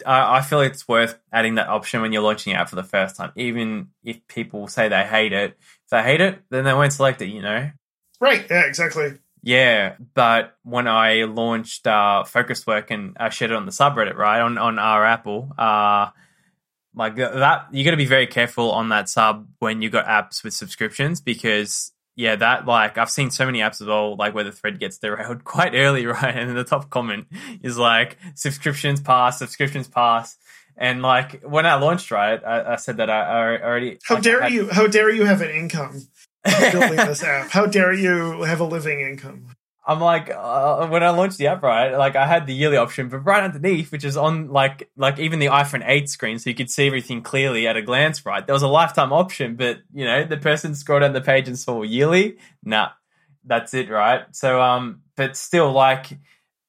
I 0.07 0.43
feel 0.43 0.61
it's 0.61 0.87
worth 0.87 1.19
adding 1.33 1.57
that 1.57 1.69
option 1.69 2.03
when 2.03 2.13
you're 2.13 2.23
launching 2.23 2.55
out 2.55 2.71
for 2.71 2.77
the 2.77 2.85
first 2.85 3.17
time, 3.17 3.33
even 3.35 3.89
if 4.05 4.27
people 4.29 4.69
say 4.69 4.89
they 4.89 5.05
hate 5.05 5.33
it. 5.33 5.59
If 5.89 5.91
they 5.91 6.03
hate 6.03 6.21
it, 6.21 6.41
then 6.51 6.65
they 6.65 6.75
won't 6.75 6.93
select 6.93 7.23
it, 7.23 7.29
you 7.29 7.41
know? 7.41 7.71
Right. 8.21 8.47
Yeah, 8.51 8.67
exactly. 8.67 9.15
Yeah, 9.43 9.95
but 10.15 10.55
when 10.63 10.87
I 10.87 11.25
launched 11.25 11.87
uh, 11.87 12.25
Focus 12.25 12.67
Work 12.67 12.91
and 12.91 13.17
I 13.19 13.31
shared 13.31 13.53
it 13.53 13.57
on 13.57 13.65
the 13.65 13.73
subreddit, 13.73 14.15
right 14.15 14.41
on 14.41 14.59
on 14.59 14.79
our 14.79 15.05
Apple, 15.05 15.51
uh, 15.57 16.11
like 16.95 17.17
that, 17.17 17.69
you 17.73 17.85
got 17.85 17.93
to 17.93 17.97
be 17.97 18.05
very 18.05 18.27
careful 18.27 18.73
on 18.73 18.91
that 18.91 19.09
sub 19.09 19.49
when 19.61 19.81
you 19.81 19.89
got 19.89 20.07
apps 20.07 20.45
with 20.45 20.53
subscriptions 20.53 21.23
because 21.23 21.93
yeah, 22.17 22.35
that 22.35 22.67
like 22.67 22.99
I've 22.99 23.11
seen 23.11 23.31
so 23.31 23.47
many 23.47 23.61
apps 23.61 23.81
as 23.81 23.87
well, 23.87 24.17
like 24.17 24.35
where 24.35 24.45
the 24.45 24.53
thread 24.53 24.81
gets 24.81 24.99
derailed 24.99 25.45
quite 25.45 25.75
early, 25.75 26.05
right? 26.05 26.37
And 26.37 26.57
the 26.57 26.65
top 26.65 26.91
comment 26.91 27.29
is 27.63 27.79
like 27.79 28.19
subscriptions 28.35 29.01
pass, 29.01 29.39
subscriptions 29.39 29.87
pass. 29.89 30.37
And 30.79 31.03
like 31.03 31.43
when 31.43 31.67
I 31.67 31.75
launched, 31.75 32.11
right, 32.11 32.43
I, 32.45 32.75
I 32.75 32.77
said 32.77 32.99
that 32.99 33.11
I, 33.11 33.21
I 33.21 33.63
already. 33.63 33.99
How 34.05 34.21
dare 34.21 34.43
had, 34.43 34.53
you? 34.53 34.69
How 34.71 34.87
dare 34.87 35.11
you 35.11 35.25
have 35.25 35.41
an 35.41 35.51
income 35.51 36.03
building 36.73 36.97
this 36.97 37.23
app? 37.23 37.51
How 37.51 37.67
dare 37.67 37.93
you 37.93 38.43
have 38.43 38.61
a 38.61 38.65
living 38.65 39.01
income? 39.01 39.49
I'm 39.89 40.01
like, 40.01 40.31
uh, 40.31 40.87
when 40.89 41.03
I 41.03 41.09
launched 41.11 41.39
the 41.39 41.47
app, 41.47 41.63
right, 41.63 41.97
like 41.97 42.15
I 42.15 42.27
had 42.27 42.47
the 42.47 42.53
yearly 42.53 42.77
option, 42.77 43.09
but 43.09 43.21
right 43.21 43.43
underneath, 43.43 43.91
which 43.91 44.05
is 44.05 44.19
on 44.19 44.49
like, 44.49 44.91
like 44.99 45.19
even 45.19 45.39
the 45.39 45.47
iPhone 45.47 45.83
8 45.83 46.11
screen, 46.11 46.39
so 46.39 46.51
you 46.51 46.55
could 46.55 46.71
see 46.71 46.87
everything 46.87 47.23
clearly 47.23 47.67
at 47.67 47.79
a 47.79 47.81
glance, 47.81 48.27
right? 48.27 48.47
There 48.47 48.53
was 48.53 48.63
a 48.63 48.69
lifetime 48.69 49.15
option, 49.15 49.57
but 49.57 49.79
you 49.95 50.05
know, 50.05 50.25
the 50.25 50.37
person 50.37 50.75
scrolled 50.75 51.01
down 51.01 51.15
the 51.15 51.23
page 51.23 51.49
and 51.49 51.59
saw 51.59 51.83
yearly. 51.83 52.37
Nah, 52.63 52.91
that's 53.47 53.73
it, 53.73 53.89
right? 53.89 54.25
So, 54.33 54.61
um, 54.61 55.01
but 55.17 55.39
still, 55.39 55.73
like, 55.73 56.19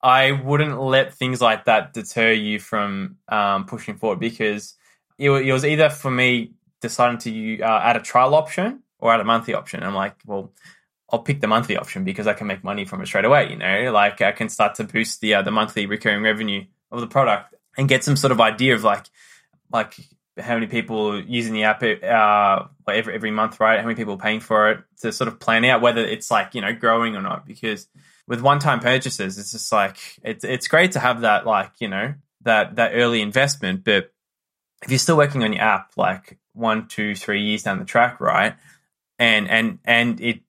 I 0.01 0.31
wouldn't 0.31 0.79
let 0.79 1.13
things 1.13 1.41
like 1.41 1.65
that 1.65 1.93
deter 1.93 2.31
you 2.31 2.59
from 2.59 3.17
um, 3.27 3.65
pushing 3.65 3.97
forward 3.97 4.19
because 4.19 4.75
it, 5.17 5.29
it 5.29 5.51
was 5.51 5.65
either 5.65 5.89
for 5.89 6.09
me 6.09 6.53
deciding 6.81 7.17
to 7.19 7.61
uh, 7.61 7.81
add 7.83 7.97
a 7.97 8.01
trial 8.01 8.33
option 8.33 8.83
or 8.99 9.13
add 9.13 9.19
a 9.19 9.25
monthly 9.25 9.53
option. 9.53 9.83
I'm 9.83 9.95
like, 9.95 10.15
well, 10.25 10.53
I'll 11.11 11.19
pick 11.19 11.41
the 11.41 11.47
monthly 11.47 11.75
option 11.75 12.03
because 12.03 12.27
I 12.27 12.33
can 12.33 12.47
make 12.47 12.63
money 12.63 12.85
from 12.85 13.01
it 13.01 13.07
straight 13.07 13.25
away. 13.25 13.49
You 13.49 13.57
know, 13.57 13.91
like 13.91 14.21
I 14.21 14.31
can 14.31 14.49
start 14.49 14.75
to 14.75 14.83
boost 14.83 15.21
the 15.21 15.35
uh, 15.35 15.41
the 15.41 15.51
monthly 15.51 15.85
recurring 15.85 16.23
revenue 16.23 16.65
of 16.91 17.01
the 17.01 17.07
product 17.07 17.55
and 17.77 17.89
get 17.89 18.03
some 18.03 18.15
sort 18.15 18.31
of 18.31 18.39
idea 18.39 18.75
of 18.75 18.83
like 18.83 19.07
like 19.71 19.95
how 20.37 20.53
many 20.53 20.67
people 20.67 21.21
using 21.21 21.53
the 21.53 21.63
app 21.63 21.83
uh, 21.83 22.67
every 22.87 23.15
every 23.15 23.31
month, 23.31 23.59
right? 23.59 23.79
How 23.79 23.85
many 23.85 23.95
people 23.95 24.17
paying 24.17 24.39
for 24.39 24.71
it 24.71 24.79
to 25.01 25.11
sort 25.11 25.27
of 25.27 25.39
plan 25.39 25.65
out 25.65 25.81
whether 25.81 26.05
it's 26.05 26.29
like 26.31 26.55
you 26.55 26.61
know 26.61 26.73
growing 26.73 27.15
or 27.15 27.21
not. 27.21 27.45
Because 27.45 27.87
with 28.29 28.41
one 28.41 28.59
time 28.59 28.79
purchases, 28.79 29.37
it's 29.37 29.51
just 29.51 29.71
like 29.71 29.97
it's 30.23 30.45
it's 30.45 30.67
great 30.69 30.93
to 30.93 30.99
have 30.99 31.21
that 31.21 31.45
like 31.45 31.71
you 31.79 31.89
know 31.89 32.13
that 32.43 32.75
that 32.77 32.91
early 32.93 33.21
investment, 33.21 33.83
but 33.83 34.13
if 34.83 34.89
you're 34.89 34.99
still 34.99 35.17
working 35.17 35.43
on 35.43 35.51
your 35.51 35.61
app 35.61 35.91
like 35.97 36.37
one, 36.53 36.87
two, 36.87 37.15
three 37.15 37.41
years 37.41 37.63
down 37.63 37.79
the 37.79 37.85
track, 37.85 38.21
right? 38.21 38.55
And 39.17 39.49
and 39.49 39.79
and 39.83 40.21
it 40.21 40.41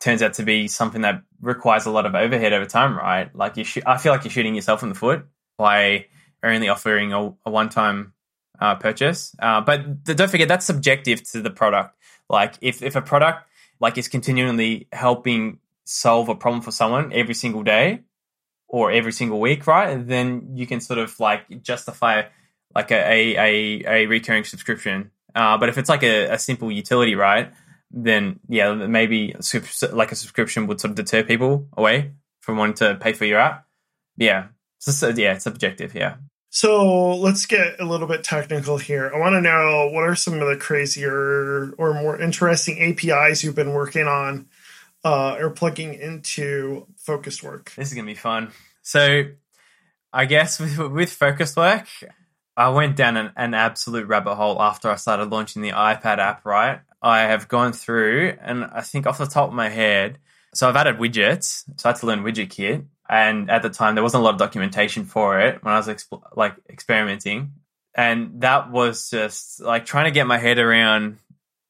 turns 0.00 0.22
out 0.22 0.34
to 0.34 0.42
be 0.44 0.68
something 0.68 1.00
that 1.00 1.22
requires 1.40 1.86
a 1.86 1.90
lot 1.90 2.04
of 2.04 2.14
overhead 2.14 2.52
over 2.52 2.66
time, 2.66 2.96
right? 2.96 3.34
Like 3.34 3.56
you, 3.56 3.64
sh- 3.64 3.78
I 3.86 3.96
feel 3.96 4.12
like 4.12 4.24
you're 4.24 4.30
shooting 4.30 4.54
yourself 4.54 4.82
in 4.82 4.90
the 4.90 4.94
foot 4.94 5.24
by 5.56 6.06
only 6.42 6.68
offering 6.68 7.12
a, 7.14 7.34
a 7.46 7.50
one-time 7.50 8.12
uh, 8.60 8.74
purchase. 8.74 9.34
Uh, 9.38 9.62
but 9.62 10.04
don't 10.04 10.30
forget 10.30 10.46
that's 10.46 10.66
subjective 10.66 11.22
to 11.30 11.40
the 11.40 11.50
product. 11.50 11.96
Like 12.28 12.54
if 12.60 12.82
if 12.82 12.96
a 12.96 13.02
product 13.02 13.48
like 13.80 13.96
is 13.96 14.08
continually 14.08 14.88
helping 14.92 15.58
solve 15.84 16.28
a 16.28 16.34
problem 16.34 16.62
for 16.62 16.70
someone 16.70 17.12
every 17.12 17.34
single 17.34 17.62
day 17.62 18.00
or 18.68 18.90
every 18.90 19.12
single 19.12 19.40
week, 19.40 19.66
right? 19.66 20.06
Then 20.06 20.50
you 20.54 20.66
can 20.66 20.80
sort 20.80 20.98
of 20.98 21.18
like 21.20 21.62
justify 21.62 22.22
like 22.74 22.90
a 22.90 23.36
a, 23.36 23.84
a, 23.86 24.06
recurring 24.06 24.44
subscription. 24.44 25.10
Uh, 25.34 25.58
but 25.58 25.68
if 25.68 25.78
it's 25.78 25.88
like 25.88 26.02
a, 26.02 26.32
a 26.32 26.38
simple 26.38 26.70
utility, 26.70 27.14
right? 27.14 27.52
then 27.94 28.40
yeah, 28.48 28.74
maybe 28.74 29.34
like 29.92 30.12
a 30.12 30.16
subscription 30.16 30.66
would 30.66 30.80
sort 30.80 30.90
of 30.90 30.96
deter 30.96 31.22
people 31.22 31.68
away 31.76 32.12
from 32.40 32.58
wanting 32.58 32.74
to 32.74 32.96
pay 32.96 33.12
for 33.12 33.24
your 33.24 33.38
app. 33.38 33.66
Yeah, 34.16 34.48
so, 34.80 35.08
yeah, 35.08 35.34
it's 35.34 35.46
objective. 35.46 35.94
Yeah. 35.94 36.16
So 36.50 37.16
let's 37.16 37.46
get 37.46 37.80
a 37.80 37.84
little 37.84 38.06
bit 38.06 38.22
technical 38.22 38.78
here. 38.78 39.10
I 39.12 39.18
want 39.18 39.34
to 39.34 39.40
know 39.40 39.90
what 39.92 40.04
are 40.04 40.14
some 40.14 40.34
of 40.34 40.48
the 40.48 40.56
crazier 40.56 41.72
or 41.78 41.94
more 41.94 42.20
interesting 42.20 42.80
APIs 42.80 43.42
you've 43.42 43.56
been 43.56 43.72
working 43.72 44.06
on 44.06 44.46
uh, 45.04 45.36
or 45.38 45.50
plugging 45.50 45.94
into 45.94 46.86
focused 46.96 47.42
work. 47.42 47.72
This 47.76 47.88
is 47.88 47.94
gonna 47.94 48.06
be 48.06 48.14
fun. 48.14 48.50
So, 48.82 49.24
I 50.12 50.24
guess 50.24 50.58
with, 50.58 50.78
with 50.78 51.10
focused 51.12 51.56
work, 51.56 51.86
I 52.56 52.70
went 52.70 52.96
down 52.96 53.16
an, 53.16 53.32
an 53.36 53.54
absolute 53.54 54.06
rabbit 54.06 54.36
hole 54.36 54.60
after 54.60 54.88
I 54.88 54.96
started 54.96 55.30
launching 55.30 55.62
the 55.62 55.70
iPad 55.70 56.18
app. 56.18 56.44
Right, 56.44 56.80
I 57.02 57.20
have 57.20 57.48
gone 57.48 57.72
through, 57.72 58.36
and 58.40 58.64
I 58.64 58.80
think 58.80 59.06
off 59.06 59.18
the 59.18 59.26
top 59.26 59.48
of 59.48 59.54
my 59.54 59.68
head, 59.68 60.18
so 60.54 60.68
I've 60.68 60.76
added 60.76 60.96
widgets. 60.96 61.64
So 61.76 61.88
I 61.88 61.92
had 61.92 62.00
to 62.00 62.06
learn 62.06 62.22
WidgetKit, 62.22 62.86
and 63.08 63.50
at 63.50 63.62
the 63.62 63.70
time 63.70 63.94
there 63.94 64.04
wasn't 64.04 64.22
a 64.22 64.24
lot 64.24 64.34
of 64.34 64.38
documentation 64.38 65.04
for 65.04 65.38
it 65.40 65.62
when 65.62 65.74
I 65.74 65.76
was 65.76 65.88
exp- 65.88 66.22
like 66.34 66.54
experimenting, 66.70 67.52
and 67.94 68.40
that 68.40 68.70
was 68.70 69.10
just 69.10 69.60
like 69.60 69.84
trying 69.84 70.06
to 70.06 70.10
get 70.12 70.26
my 70.26 70.38
head 70.38 70.58
around 70.58 71.18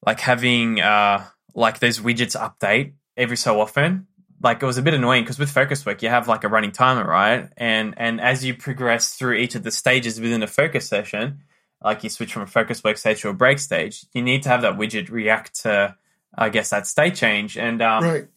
like 0.07 0.21
having 0.21 0.81
uh 0.81 1.25
like 1.55 1.79
those 1.79 1.99
widgets 1.99 2.39
update 2.39 2.93
every 3.17 3.37
so 3.37 3.61
often. 3.61 4.07
Like 4.43 4.63
it 4.63 4.67
was 4.67 4.79
a 4.79 4.83
bit 4.83 4.95
annoying 4.95 5.23
because 5.23 5.39
with 5.39 5.51
focus 5.51 5.87
work 5.87 6.03
you 6.03 6.09
have 6.09 6.29
like 6.29 6.45
a 6.45 6.49
running 6.49 6.73
timer, 6.73 7.09
right? 7.09 7.49
And 7.57 7.95
and 7.97 8.21
as 8.21 8.45
you 8.45 8.55
progress 8.55 9.15
through 9.15 9.35
each 9.35 9.55
of 9.55 9.63
the 9.63 9.71
stages 9.71 10.21
within 10.21 10.43
a 10.43 10.47
focus 10.47 10.87
session, 10.87 11.41
like 11.83 12.05
you 12.05 12.11
switch 12.11 12.33
from 12.33 12.43
a 12.43 12.47
focus 12.47 12.85
work 12.85 12.99
stage 12.99 13.23
to 13.23 13.29
a 13.31 13.35
break 13.35 13.59
stage, 13.59 14.05
you 14.13 14.23
need 14.23 14.43
to 14.43 14.49
have 14.49 14.63
that 14.63 14.77
widget 14.77 15.11
react 15.11 15.63
to, 15.63 15.97
I 16.37 16.51
guess, 16.51 16.71
that 16.71 16.87
state 16.87 17.15
change. 17.15 17.57
And 17.57 17.81
um, 17.81 18.05
right. 18.05 18.29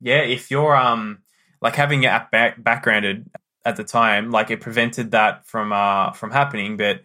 yeah, 0.00 0.22
if 0.22 0.50
you're 0.50 0.76
um 0.76 1.18
like 1.60 1.76
having 1.76 2.02
your 2.02 2.12
app 2.12 2.30
back- 2.30 2.62
backgrounded 2.62 3.30
at 3.64 3.76
the 3.76 3.84
time. 3.84 4.30
Like 4.30 4.50
it 4.50 4.60
prevented 4.60 5.12
that 5.12 5.46
from 5.46 5.72
uh 5.72 6.12
from 6.12 6.30
happening, 6.30 6.76
but 6.76 7.02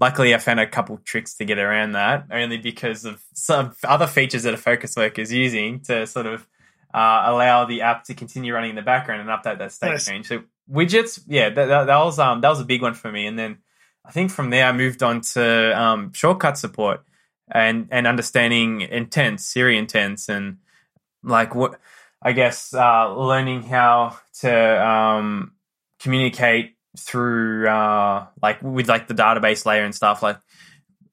luckily 0.00 0.34
I 0.34 0.38
found 0.38 0.60
a 0.60 0.66
couple 0.66 0.98
tricks 0.98 1.34
to 1.34 1.44
get 1.44 1.58
around 1.58 1.92
that 1.92 2.26
only 2.30 2.56
because 2.56 3.04
of 3.04 3.22
some 3.34 3.74
other 3.84 4.06
features 4.06 4.44
that 4.44 4.54
a 4.54 4.58
focus 4.58 4.96
work 4.96 5.18
is 5.18 5.32
using 5.32 5.80
to 5.80 6.06
sort 6.06 6.26
of 6.26 6.46
uh, 6.92 7.22
allow 7.26 7.64
the 7.64 7.82
app 7.82 8.04
to 8.04 8.14
continue 8.14 8.54
running 8.54 8.70
in 8.70 8.76
the 8.76 8.82
background 8.82 9.20
and 9.20 9.30
update 9.30 9.58
that 9.58 9.72
state 9.72 9.90
Nice. 9.90 10.06
change. 10.06 10.26
So 10.26 10.42
widgets, 10.70 11.20
yeah, 11.26 11.50
that, 11.50 11.66
that, 11.66 11.84
that 11.84 11.98
was 11.98 12.18
um 12.18 12.40
that 12.40 12.48
was 12.48 12.60
a 12.60 12.64
big 12.64 12.82
one 12.82 12.94
for 12.94 13.10
me. 13.10 13.26
And 13.26 13.38
then 13.38 13.58
I 14.04 14.10
think 14.10 14.30
from 14.30 14.50
there 14.50 14.66
I 14.66 14.72
moved 14.72 15.02
on 15.02 15.20
to 15.32 15.80
um, 15.80 16.12
shortcut 16.12 16.56
support 16.56 17.04
and 17.50 17.88
and 17.90 18.06
understanding 18.06 18.80
intents, 18.80 19.44
Siri 19.44 19.76
intents, 19.76 20.28
and 20.28 20.58
like 21.22 21.54
what 21.54 21.78
I 22.22 22.32
guess 22.32 22.72
uh, 22.74 23.14
learning 23.14 23.62
how 23.62 24.18
to 24.40 24.86
um, 24.86 25.52
communicate 26.00 26.76
through 26.98 27.68
uh, 27.68 28.26
like 28.42 28.62
with 28.62 28.88
like 28.88 29.08
the 29.08 29.14
database 29.14 29.66
layer 29.66 29.84
and 29.84 29.94
stuff. 29.94 30.22
Like 30.22 30.38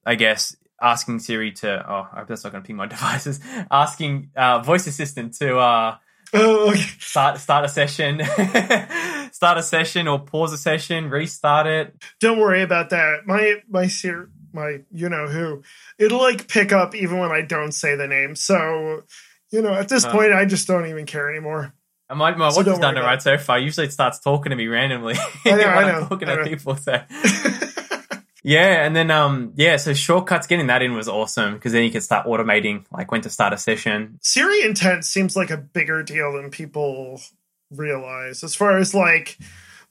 I 0.04 0.14
guess 0.14 0.56
asking 0.80 1.20
Siri 1.20 1.52
to 1.52 1.84
oh 1.90 2.06
I 2.12 2.18
hope 2.20 2.28
that's 2.28 2.44
not 2.44 2.52
going 2.52 2.62
to 2.62 2.66
ping 2.66 2.76
my 2.76 2.86
devices. 2.96 3.40
Asking 3.70 4.30
uh, 4.36 4.60
voice 4.60 4.86
assistant 4.86 5.34
to 5.34 5.58
uh, 5.58 5.96
Oh, 6.34 6.70
okay. 6.70 6.80
start 6.98 7.38
start 7.38 7.64
a 7.64 7.68
session, 7.68 8.20
start 9.32 9.58
a 9.58 9.62
session 9.62 10.08
or 10.08 10.18
pause 10.18 10.52
a 10.52 10.58
session, 10.58 11.08
restart 11.08 11.66
it. 11.66 11.94
Don't 12.20 12.38
worry 12.38 12.62
about 12.62 12.90
that. 12.90 13.26
My 13.26 13.62
my 13.68 13.86
ser- 13.86 14.30
my 14.52 14.80
you 14.90 15.08
know 15.08 15.28
who 15.28 15.62
it'll 15.98 16.18
like 16.20 16.48
pick 16.48 16.72
up 16.72 16.94
even 16.94 17.18
when 17.18 17.30
I 17.30 17.42
don't 17.42 17.72
say 17.72 17.94
the 17.94 18.08
name. 18.08 18.34
So 18.34 19.04
you 19.50 19.62
know 19.62 19.72
at 19.74 19.88
this 19.88 20.04
Huh. 20.04 20.10
point 20.12 20.32
I 20.32 20.44
just 20.46 20.66
don't 20.66 20.86
even 20.86 21.06
care 21.06 21.30
anymore. 21.30 21.72
And 22.08 22.18
my, 22.18 22.34
my 22.36 22.50
So 22.50 22.56
watch 22.56 22.66
has 22.66 22.78
done 22.78 22.96
it 22.96 23.00
right 23.00 23.20
so 23.22 23.36
far. 23.38 23.58
Usually 23.58 23.86
it 23.86 23.92
starts 23.92 24.18
talking 24.20 24.50
to 24.50 24.56
me 24.56 24.66
randomly 24.68 25.14
I 25.44 25.50
know, 25.50 25.66
I 25.68 25.82
I'm 25.84 26.00
know, 26.02 26.08
talking 26.08 26.28
I 26.28 26.36
to 26.36 26.44
people. 26.44 26.76
So 26.76 26.92
yeah, 28.46 28.86
and 28.86 28.94
then 28.94 29.10
um 29.10 29.54
yeah, 29.56 29.76
so 29.76 29.92
shortcuts 29.92 30.46
getting 30.46 30.68
that 30.68 30.80
in 30.80 30.94
was 30.94 31.08
awesome 31.08 31.54
because 31.54 31.72
then 31.72 31.82
you 31.82 31.90
could 31.90 32.04
start 32.04 32.28
automating 32.28 32.84
like 32.92 33.10
when 33.10 33.20
to 33.22 33.28
start 33.28 33.52
a 33.52 33.58
session. 33.58 34.20
Siri 34.22 34.62
intent 34.62 35.04
seems 35.04 35.34
like 35.34 35.50
a 35.50 35.56
bigger 35.56 36.04
deal 36.04 36.32
than 36.34 36.50
people 36.52 37.20
realize. 37.72 38.44
As 38.44 38.54
far 38.54 38.78
as 38.78 38.94
like, 38.94 39.36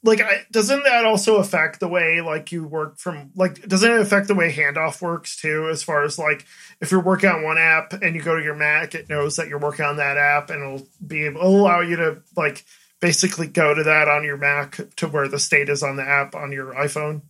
like, 0.04 0.22
I, 0.22 0.46
doesn't 0.52 0.86
that 0.86 1.04
also 1.04 1.36
affect 1.36 1.82
the 1.82 1.90
way 1.90 2.22
like 2.22 2.54
you 2.54 2.66
work 2.66 2.98
from 2.98 3.32
like? 3.36 3.68
Doesn't 3.68 3.92
it 3.92 4.00
affect 4.00 4.30
the 4.30 4.36
way 4.36 4.54
handoff 4.54 5.02
works 5.02 5.36
too? 5.36 5.68
As 5.70 5.84
far 5.84 6.06
as 6.06 6.18
like, 6.18 6.46
if 6.80 6.92
you're 6.92 7.04
working 7.04 7.30
on 7.30 7.44
one 7.44 7.58
app 7.58 7.92
and 7.92 8.16
you 8.16 8.22
go 8.22 8.38
to 8.38 8.44
your 8.44 8.56
Mac, 8.56 8.96
it 8.96 9.10
knows 9.10 9.36
that 9.36 9.50
you're 9.50 9.60
working 9.60 9.84
on 9.84 9.98
that 9.98 10.16
app 10.16 10.50
and 10.50 10.64
it'll 10.64 10.88
be 11.06 11.26
able 11.26 11.42
it'll 11.42 11.60
allow 11.60 11.82
you 11.82 11.98
to 11.98 12.22
like 12.38 12.64
basically 13.02 13.48
go 13.48 13.74
to 13.74 13.84
that 13.84 14.08
on 14.08 14.24
your 14.24 14.38
Mac 14.38 14.80
to 14.96 15.10
where 15.10 15.28
the 15.28 15.40
state 15.40 15.68
is 15.68 15.84
on 15.84 15.98
the 15.98 16.08
app 16.08 16.36
on 16.36 16.54
your 16.54 16.74
iPhone. 16.74 17.22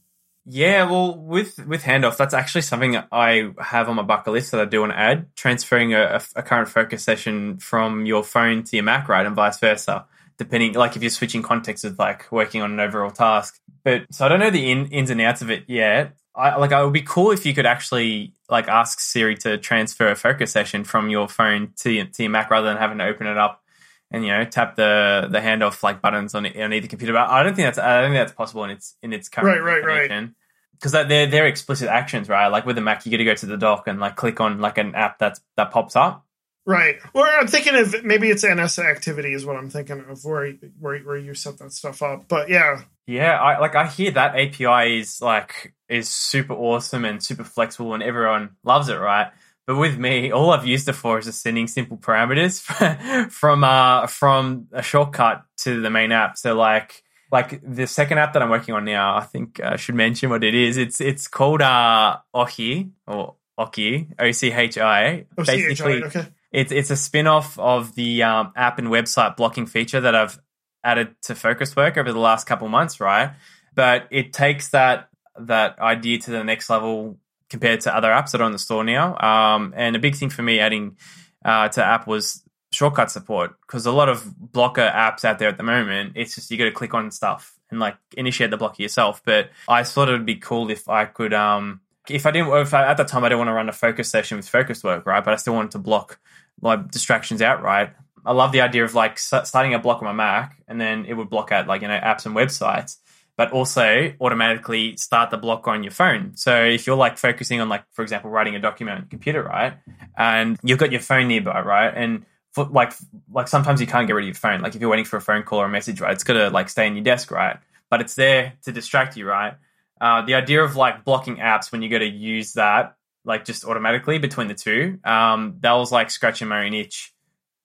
Yeah, 0.48 0.90
well, 0.90 1.18
with 1.18 1.66
with 1.66 1.82
handoff, 1.82 2.18
that's 2.18 2.36
actually 2.36 2.62
something 2.62 2.98
I 3.12 3.52
have 3.60 3.90
on 3.90 3.96
my 3.96 4.04
bucket 4.04 4.32
list 4.34 4.52
that 4.52 4.62
I 4.62 4.66
do 4.66 4.82
want 4.82 4.92
to 4.92 5.00
add. 5.00 5.36
Transferring 5.36 5.96
a, 5.96 6.22
a, 6.36 6.44
current 6.44 6.70
focus 6.70 7.04
session 7.04 7.58
from 7.58 8.06
your 8.06 8.24
phone 8.24 8.64
to 8.66 8.76
your 8.76 8.84
Mac, 8.84 9.10
right, 9.10 9.26
and 9.26 9.36
vice 9.36 9.58
versa. 9.60 10.06
Depending, 10.38 10.74
like 10.74 10.96
if 10.96 11.02
you're 11.02 11.10
switching 11.10 11.42
context 11.42 11.84
with 11.84 11.98
like 11.98 12.32
working 12.32 12.62
on 12.62 12.72
an 12.74 12.80
overall 12.80 13.10
task. 13.10 13.60
But 13.84 14.14
so 14.14 14.26
I 14.26 14.30
don't 14.30 14.40
know 14.40 14.52
the 14.52 14.70
in, 14.70 14.88
ins 14.88 15.10
and 15.10 15.20
outs 15.20 15.42
of 15.42 15.50
it 15.50 15.64
yet. 15.68 16.16
I 16.36 16.58
like. 16.58 16.72
It 16.72 16.84
would 16.84 16.94
be 16.94 17.02
cool 17.02 17.32
if 17.32 17.46
you 17.46 17.56
could 17.56 17.66
actually 17.66 18.34
like 18.48 18.68
ask 18.68 19.00
Siri 19.00 19.36
to 19.38 19.58
transfer 19.58 20.10
a 20.10 20.16
focus 20.16 20.52
session 20.52 20.84
from 20.84 21.10
your 21.10 21.28
phone 21.28 21.74
to 21.78 21.92
your, 21.92 22.06
to 22.06 22.24
your 22.24 22.30
Mac 22.30 22.52
rather 22.52 22.68
than 22.68 22.78
having 22.78 23.00
to 23.00 23.06
open 23.06 23.26
it 23.26 23.38
up 23.38 23.64
and 24.12 24.24
you 24.24 24.32
know 24.32 24.46
tap 24.46 24.76
the 24.76 25.28
the 25.30 25.40
handoff 25.40 25.84
like 25.84 26.02
buttons 26.02 26.36
on 26.36 26.46
on 26.46 26.74
either 26.74 26.88
computer. 26.88 27.14
But 27.14 27.30
I 27.30 27.44
don't 27.44 27.56
think 27.56 27.68
that's 27.68 27.78
I 27.78 28.02
don't 28.02 28.12
think 28.12 28.22
that's 28.22 28.34
possible 28.34 28.64
in 28.66 28.72
its 28.72 28.96
in 29.02 29.14
its 29.14 29.30
current 29.30 29.64
Right, 29.64 29.84
right, 29.84 30.10
right. 30.10 30.30
Because 30.74 30.92
they're 30.92 31.28
they're 31.28 31.48
explicit 31.48 31.88
actions, 31.88 32.30
right? 32.30 32.48
Like 32.48 32.66
with 32.66 32.76
the 32.76 32.82
Mac, 32.82 33.06
you 33.06 33.12
got 33.12 33.18
to 33.18 33.26
go 33.26 33.36
to 33.36 33.46
the 33.46 33.58
dock 33.58 33.88
and 33.88 34.00
like 34.00 34.16
click 34.16 34.42
on 34.42 34.60
like 34.60 34.78
an 34.78 34.94
app 34.96 35.20
that's 35.20 35.42
that 35.58 35.72
pops 35.72 35.96
up. 35.96 36.26
Right. 36.66 36.98
Or 37.14 37.28
I'm 37.28 37.48
thinking 37.48 37.76
of 37.76 38.04
maybe 38.04 38.30
it's 38.30 38.44
NS 38.44 38.80
activity 38.80 39.34
is 39.34 39.46
what 39.46 39.56
I'm 39.56 39.70
thinking 39.70 40.04
of 40.10 40.26
where 40.26 40.54
where 40.80 41.00
where 41.00 41.18
you 41.18 41.34
set 41.36 41.60
that 41.60 41.72
stuff 41.72 42.02
up. 42.02 42.28
But 42.28 42.50
yeah, 42.50 42.82
Yeah, 43.08 43.40
I 43.40 43.60
like 43.60 43.76
I 43.76 43.88
hear 43.88 44.12
that 44.12 44.36
API 44.36 45.00
is 45.00 45.22
like 45.22 45.74
is 45.88 46.10
super 46.10 46.54
awesome 46.54 47.06
and 47.06 47.24
super 47.24 47.44
flexible 47.44 47.94
and 47.94 48.02
everyone 48.02 48.56
loves 48.64 48.90
it, 48.90 48.96
right? 48.96 49.32
But 49.68 49.78
with 49.78 49.98
me, 49.98 50.32
all 50.32 50.52
I've 50.52 50.66
used 50.66 50.88
it 50.88 50.94
for 50.94 51.18
is 51.18 51.26
just 51.26 51.42
sending 51.42 51.68
simple 51.68 51.98
parameters 51.98 52.62
from 53.32 53.64
uh 53.64 54.08
from 54.08 54.68
a 54.72 54.84
shortcut 54.84 55.44
to 55.60 55.82
the 55.82 55.90
main 55.90 56.12
app. 56.12 56.38
So 56.38 56.56
like 56.56 57.04
like 57.32 57.62
the 57.64 57.88
second 57.88 58.20
app 58.20 58.34
that 58.34 58.44
I'm 58.44 58.50
working 58.50 58.76
on 58.76 58.86
now, 58.86 59.16
I 59.18 59.22
think 59.22 59.60
I 59.60 59.76
should 59.78 59.96
mention 59.96 60.30
what 60.30 60.44
it 60.44 60.54
is. 60.54 60.78
It's 60.78 61.02
it's 61.02 61.28
called 61.28 61.62
uh 61.62 62.18
Ochi 62.34 62.92
or 63.08 63.36
Oki 63.58 64.08
O 64.20 64.32
C 64.32 64.52
H 64.52 64.78
I. 64.78 65.26
Basically, 65.36 66.04
okay. 66.04 66.28
it's 66.52 66.72
it's 66.72 66.92
a 66.92 66.96
spin-off 66.96 67.58
of 67.58 67.96
the 67.96 68.24
um, 68.24 68.52
app 68.56 68.80
and 68.80 68.90
website 68.90 69.38
blocking 69.38 69.66
feature 69.66 70.02
that 70.02 70.14
I've 70.14 70.40
added 70.84 71.16
to 71.24 71.36
Focus 71.36 71.76
Work 71.76 71.98
over 71.98 72.12
the 72.12 72.20
last 72.20 72.46
couple 72.46 72.68
months, 72.68 73.00
right? 73.00 73.32
But 73.74 74.08
it 74.12 74.34
takes 74.34 74.70
that 74.70 75.10
that 75.40 75.80
idea 75.80 76.20
to 76.20 76.32
the 76.32 76.44
next 76.44 76.70
level 76.70 77.18
compared 77.50 77.82
to 77.82 77.96
other 77.96 78.10
apps 78.10 78.32
that 78.32 78.42
are 78.42 78.46
on 78.46 78.52
the 78.52 78.60
store 78.60 78.84
now. 78.84 79.18
Um, 79.20 79.74
and 79.76 79.96
a 79.96 80.00
big 80.00 80.16
thing 80.16 80.30
for 80.30 80.42
me 80.42 80.60
adding 80.60 80.98
uh, 81.44 81.70
to 81.70 81.84
app 81.84 82.08
was 82.08 82.44
shortcut 82.72 83.10
support 83.10 83.56
because 83.62 83.86
a 83.86 83.92
lot 83.92 84.10
of 84.10 84.26
blocker 84.38 84.82
apps 84.94 85.24
out 85.24 85.40
there 85.40 85.50
at 85.50 85.58
the 85.58 85.64
moment, 85.64 86.14
it's 86.16 86.36
just 86.36 86.52
you 86.52 86.58
got 86.58 86.66
to 86.66 86.72
click 86.72 86.94
on 86.94 87.10
stuff 87.12 87.58
and 87.72 87.80
like 87.80 87.96
initiate 88.18 88.52
the 88.52 88.58
blocker 88.58 88.82
yourself. 88.82 89.22
But 89.26 89.50
I 89.68 89.84
thought 89.84 90.10
it 90.10 90.14
would 90.14 90.26
be 90.26 90.36
cool 90.36 90.70
if 90.70 90.90
I 90.90 91.06
could. 91.06 91.34
Um, 91.34 91.82
if 92.10 92.26
I 92.26 92.32
didn't, 92.32 92.54
if 92.54 92.74
I, 92.74 92.86
at 92.86 92.98
that 92.98 93.08
time 93.08 93.24
I 93.24 93.30
didn't 93.30 93.40
want 93.40 93.50
to 93.50 93.54
run 93.54 93.70
a 93.70 93.74
focus 93.74 94.10
session 94.10 94.38
with 94.38 94.48
focus 94.48 94.84
work, 94.84 95.06
right? 95.06 95.24
But 95.24 95.34
I 95.34 95.38
still 95.38 95.54
wanted 95.54 95.72
to 95.72 95.80
block 95.80 96.20
like 96.62 96.92
distractions 96.92 97.42
outright. 97.42 97.94
I 98.26 98.32
love 98.32 98.52
the 98.52 98.62
idea 98.62 98.84
of 98.84 98.96
like 98.96 99.20
starting 99.20 99.74
a 99.74 99.80
block 99.80 100.02
on 100.02 100.06
my 100.06 100.14
Mac 100.14 100.62
and 100.68 100.82
then 100.82 101.06
it 101.06 101.14
would 101.14 101.30
block 101.30 101.52
out 101.52 101.68
like 101.68 101.82
you 101.82 101.88
know 101.88 102.00
apps 102.00 102.26
and 102.26 102.36
websites, 102.36 102.98
but 103.38 103.52
also 103.52 104.14
automatically 104.22 104.96
start 104.98 105.30
the 105.30 105.38
block 105.38 105.68
on 105.68 105.84
your 105.84 105.92
phone. 105.92 106.36
So 106.36 106.64
if 106.64 106.88
you're 106.88 106.96
like 106.96 107.18
focusing 107.18 107.62
on 107.62 107.70
like 107.70 107.84
for 107.92 108.02
example 108.02 108.30
writing 108.30 108.56
a 108.56 108.60
document 108.60 109.02
on 109.02 109.08
computer, 109.08 109.44
right, 109.44 109.74
and 110.18 110.58
you've 110.64 110.80
got 110.80 110.92
your 110.92 111.02
phone 111.02 111.28
nearby, 111.28 111.62
right, 111.62 111.94
and 111.96 112.26
for, 112.54 112.66
like 112.66 112.94
like 113.32 113.48
sometimes 113.48 113.82
you 113.82 113.88
can't 113.88 114.08
get 114.08 114.14
rid 114.14 114.24
of 114.24 114.28
your 114.28 114.36
phone. 114.36 114.62
Like 114.62 114.76
if 114.76 114.82
you're 114.82 114.90
waiting 114.90 115.06
for 115.06 115.18
a 115.18 115.22
phone 115.22 115.44
call 115.44 115.60
or 115.60 115.66
a 115.66 115.70
message, 115.70 116.02
right, 116.02 116.14
it's 116.14 116.24
got 116.24 116.34
to 116.34 116.50
like 116.50 116.70
stay 116.70 116.88
in 116.88 116.96
your 116.96 117.04
desk, 117.04 117.32
right, 117.32 117.58
but 117.90 118.02
it's 118.02 118.16
there 118.16 118.54
to 118.64 118.72
distract 118.72 119.18
you, 119.18 119.28
right. 119.28 119.56
Uh, 120.00 120.22
the 120.24 120.36
idea 120.36 120.64
of 120.64 120.76
like 120.76 121.06
blocking 121.06 121.38
apps 121.38 121.72
when 121.72 121.82
you 121.82 121.90
go 121.90 121.98
to 121.98 122.06
use 122.06 122.54
that 122.54 122.98
like 123.26 123.44
just 123.44 123.66
automatically 123.66 124.20
between 124.20 124.48
the 124.48 124.54
two, 124.54 125.00
um, 125.04 125.58
that 125.62 125.74
was 125.74 125.92
like 125.92 126.12
scratching 126.12 126.48
my 126.48 126.66
own 126.66 126.74
itch. 126.74 127.12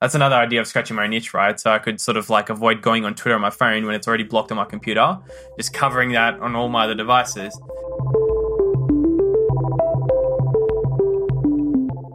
That's 0.00 0.14
another 0.14 0.36
idea 0.36 0.62
of 0.62 0.66
scratching 0.66 0.96
my 0.96 1.06
itch, 1.06 1.34
right? 1.34 1.60
So 1.60 1.70
I 1.70 1.78
could 1.78 2.00
sort 2.00 2.16
of 2.16 2.30
like 2.30 2.48
avoid 2.48 2.80
going 2.80 3.04
on 3.04 3.14
Twitter 3.14 3.34
on 3.34 3.42
my 3.42 3.50
phone 3.50 3.84
when 3.84 3.94
it's 3.94 4.08
already 4.08 4.24
blocked 4.24 4.50
on 4.50 4.56
my 4.56 4.64
computer, 4.64 5.18
just 5.58 5.74
covering 5.74 6.12
that 6.12 6.40
on 6.40 6.56
all 6.56 6.70
my 6.70 6.84
other 6.84 6.94
devices. 6.94 7.52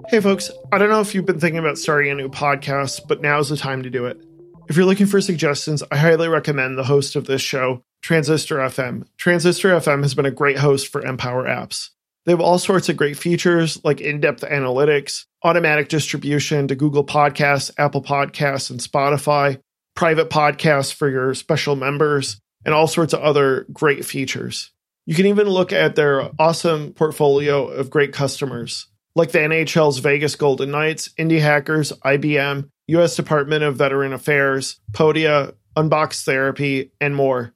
Hey, 0.10 0.20
folks, 0.20 0.50
I 0.72 0.80
don't 0.80 0.90
know 0.90 1.02
if 1.02 1.14
you've 1.14 1.28
been 1.28 1.40
thinking 1.40 1.60
about 1.60 1.78
starting 1.78 2.12
a 2.12 2.16
new 2.16 2.30
podcast, 2.30 3.08
but 3.08 3.22
now's 3.22 3.50
the 3.50 3.58
time 3.58 3.84
to 3.84 3.92
do 3.92 4.08
it. 4.08 4.20
If 4.68 4.78
you're 4.78 4.86
looking 4.88 5.06
for 5.06 5.22
suggestions, 5.22 5.84
I 5.92 5.98
highly 5.98 6.28
recommend 6.28 6.80
the 6.80 6.84
host 6.84 7.16
of 7.16 7.26
this 7.26 7.42
show, 7.44 7.84
Transistor 8.02 8.58
FM. 8.58 9.06
Transistor 9.18 9.70
FM 9.70 10.02
has 10.02 10.16
been 10.16 10.26
a 10.26 10.32
great 10.32 10.58
host 10.58 10.88
for 10.88 11.06
Empower 11.06 11.46
apps. 11.46 11.90
They 12.26 12.32
have 12.32 12.42
all 12.42 12.58
sorts 12.58 12.90
of 12.90 12.98
great 12.98 13.18
features 13.18 13.84
like 13.84 14.02
in 14.02 14.20
depth 14.20 14.42
analytics, 14.42 15.26
automatic 15.44 15.90
distribution 15.90 16.68
to 16.68 16.76
Google 16.76 17.06
Podcasts, 17.06 17.72
Apple 17.78 18.02
Podcasts, 18.02 18.72
and 18.72 18.80
Spotify, 18.80 19.60
private 19.96 20.30
podcasts 20.30 20.94
for 20.94 21.10
your 21.10 21.34
special 21.34 21.76
members, 21.76 22.42
and 22.66 22.74
all 22.74 22.88
sorts 22.88 23.14
of 23.14 23.22
other 23.22 23.68
great 23.72 24.06
features. 24.06 24.72
You 25.06 25.14
can 25.14 25.28
even 25.28 25.48
look 25.48 25.72
at 25.72 25.96
their 25.96 26.32
awesome 26.40 26.94
portfolio 26.94 27.68
of 27.68 27.92
great 27.92 28.12
customers 28.12 28.88
like 29.16 29.32
the 29.32 29.40
NHL's 29.40 30.00
Vegas 30.00 30.36
Golden 30.36 30.72
Knights, 30.72 31.10
Indie 31.18 31.40
Hackers, 31.40 31.94
IBM, 32.04 32.70
U.S. 32.88 33.16
Department 33.16 33.64
of 33.64 33.78
Veteran 33.78 34.14
Affairs, 34.14 34.80
Podia, 34.92 35.56
Unbox 35.76 36.24
Therapy, 36.24 36.92
and 37.00 37.16
more. 37.16 37.54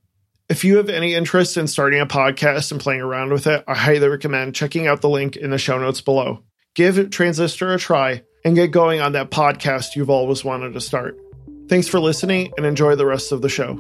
If 0.50 0.64
you 0.64 0.78
have 0.78 0.90
any 0.90 1.14
interest 1.14 1.58
in 1.58 1.68
starting 1.68 2.02
a 2.02 2.08
podcast 2.08 2.72
and 2.72 2.82
playing 2.82 3.02
around 3.02 3.32
with 3.32 3.46
it, 3.46 3.64
I 3.68 3.76
highly 3.76 4.08
recommend 4.08 4.56
checking 4.56 4.88
out 4.88 5.00
the 5.00 5.08
link 5.08 5.36
in 5.36 5.52
the 5.52 5.60
show 5.60 5.78
notes 5.78 6.02
below. 6.02 6.44
Give 6.74 7.12
Transistor 7.12 7.72
a 7.72 7.78
try 7.78 8.24
and 8.44 8.56
get 8.56 8.72
going 8.72 9.00
on 9.00 9.12
that 9.12 9.30
podcast 9.30 9.96
you've 9.96 10.10
always 10.10 10.44
wanted 10.44 10.74
to 10.74 10.82
start. 10.82 11.20
Thanks 11.68 11.88
for 11.88 12.00
listening 12.00 12.52
and 12.58 12.66
enjoy 12.66 12.96
the 12.96 13.06
rest 13.06 13.32
of 13.32 13.44
the 13.44 13.48
show. 13.48 13.76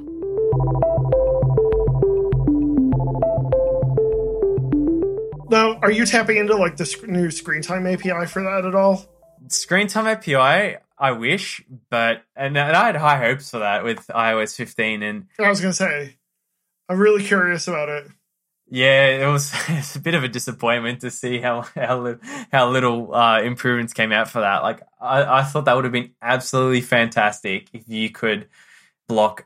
Now, 5.49 5.79
are 5.81 5.89
you 5.89 6.05
tapping 6.05 6.37
into 6.37 6.55
like 6.55 6.77
the 6.77 7.03
new 7.07 7.31
screen 7.31 7.63
time 7.63 7.87
API 7.87 8.27
for 8.27 8.43
that 8.43 8.65
at 8.65 8.75
all? 8.75 9.07
Screen 9.47 9.87
time 9.87 10.05
API, 10.05 10.77
I 10.99 11.11
wish, 11.13 11.63
but 11.89 12.21
and, 12.35 12.55
and 12.55 12.77
I 12.77 12.85
had 12.85 12.95
high 12.95 13.17
hopes 13.17 13.49
for 13.49 13.57
that 13.59 13.83
with 13.83 14.05
iOS 14.09 14.55
15, 14.55 15.01
and 15.01 15.25
I 15.39 15.49
was 15.49 15.61
gonna 15.61 15.73
say, 15.73 16.18
I'm 16.89 16.99
really 16.99 17.23
curious 17.23 17.67
about 17.67 17.89
it. 17.89 18.07
Yeah, 18.71 19.07
it 19.07 19.31
was 19.31 19.53
it's 19.69 19.95
a 19.95 19.99
bit 19.99 20.15
of 20.15 20.23
a 20.23 20.27
disappointment 20.27 21.01
to 21.01 21.11
see 21.11 21.39
how 21.39 21.61
how 21.75 22.17
how 22.51 22.69
little 22.69 23.13
uh, 23.13 23.41
improvements 23.41 23.93
came 23.93 24.11
out 24.11 24.29
for 24.29 24.41
that. 24.41 24.63
Like 24.63 24.81
I, 24.99 25.39
I 25.39 25.43
thought 25.43 25.65
that 25.65 25.75
would 25.75 25.85
have 25.85 25.93
been 25.93 26.11
absolutely 26.21 26.81
fantastic 26.81 27.69
if 27.73 27.87
you 27.87 28.09
could 28.09 28.47
block 29.07 29.45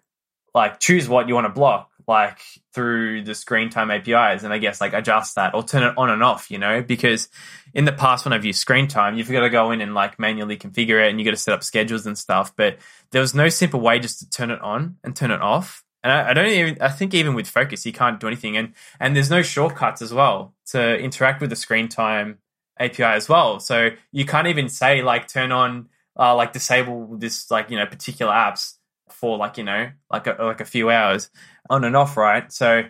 like 0.54 0.80
choose 0.80 1.08
what 1.08 1.28
you 1.28 1.36
want 1.36 1.46
to 1.46 1.54
block 1.54 1.90
like 2.08 2.40
through 2.74 3.24
the 3.24 3.34
screen 3.34 3.70
time 3.70 3.90
APIs 3.90 4.44
and 4.44 4.54
I 4.54 4.58
guess 4.58 4.82
like 4.82 4.94
adjust 4.94 5.36
that 5.36 5.54
or 5.54 5.64
turn 5.64 5.84
it 5.84 5.98
on 5.98 6.10
and 6.10 6.22
off, 6.22 6.52
you 6.52 6.58
know, 6.58 6.82
because 6.82 7.30
in 7.74 7.86
the 7.86 7.94
past 7.94 8.26
when 8.26 8.34
I've 8.34 8.46
used 8.46 8.60
screen 8.60 8.88
time, 8.88 9.18
you've 9.18 9.32
got 9.32 9.42
to 9.42 9.50
go 9.50 9.72
in 9.72 9.82
and 9.82 9.94
like 9.94 10.20
manually 10.20 10.58
configure 10.58 11.04
it 11.04 11.10
and 11.10 11.20
you 11.20 11.26
got 11.26 11.32
to 11.32 11.38
set 11.38 11.54
up 11.54 11.64
schedules 11.64 12.06
and 12.06 12.18
stuff. 12.18 12.54
But 12.56 12.78
there 13.12 13.22
was 13.22 13.34
no 13.34 13.48
simple 13.50 13.80
way 13.80 14.00
just 14.00 14.20
to 14.20 14.30
turn 14.30 14.52
it 14.52 14.62
on 14.62 14.98
and 15.04 15.16
turn 15.16 15.32
it 15.32 15.42
off. 15.42 15.84
And 16.04 16.12
I, 16.12 16.30
I 16.32 16.34
don't 16.34 16.48
even 16.48 16.78
I 16.82 16.90
think 16.90 17.14
even 17.14 17.34
with 17.34 17.48
focus 17.48 17.86
you 17.86 17.94
can't 17.94 18.20
do 18.20 18.28
anything 18.28 18.58
and 18.58 18.74
and 19.00 19.16
there's 19.16 19.30
no 19.30 19.42
shortcuts 19.42 20.02
as 20.02 20.14
well 20.14 20.54
to 20.68 20.98
interact 21.00 21.42
with 21.42 21.50
the 21.50 21.56
screen 21.56 21.88
time 21.88 22.40
API 22.80 23.04
as 23.04 23.30
well. 23.30 23.60
So 23.60 23.90
you 24.12 24.26
can't 24.26 24.48
even 24.48 24.70
say 24.70 25.02
like 25.02 25.28
turn 25.28 25.52
on 25.52 25.90
uh, 26.18 26.36
like 26.36 26.54
disable 26.54 27.18
this 27.18 27.50
like 27.50 27.70
you 27.70 27.78
know 27.78 27.86
particular 27.86 28.32
apps 28.32 28.74
for 29.10 29.38
like 29.38 29.58
you 29.58 29.64
know 29.64 29.92
like 30.12 30.28
a, 30.28 30.36
like 30.40 30.62
a 30.62 30.66
few 30.66 30.90
hours 30.90 31.30
on 31.70 31.84
and 31.84 31.96
off, 31.96 32.18
right? 32.18 32.52
So 32.52 32.84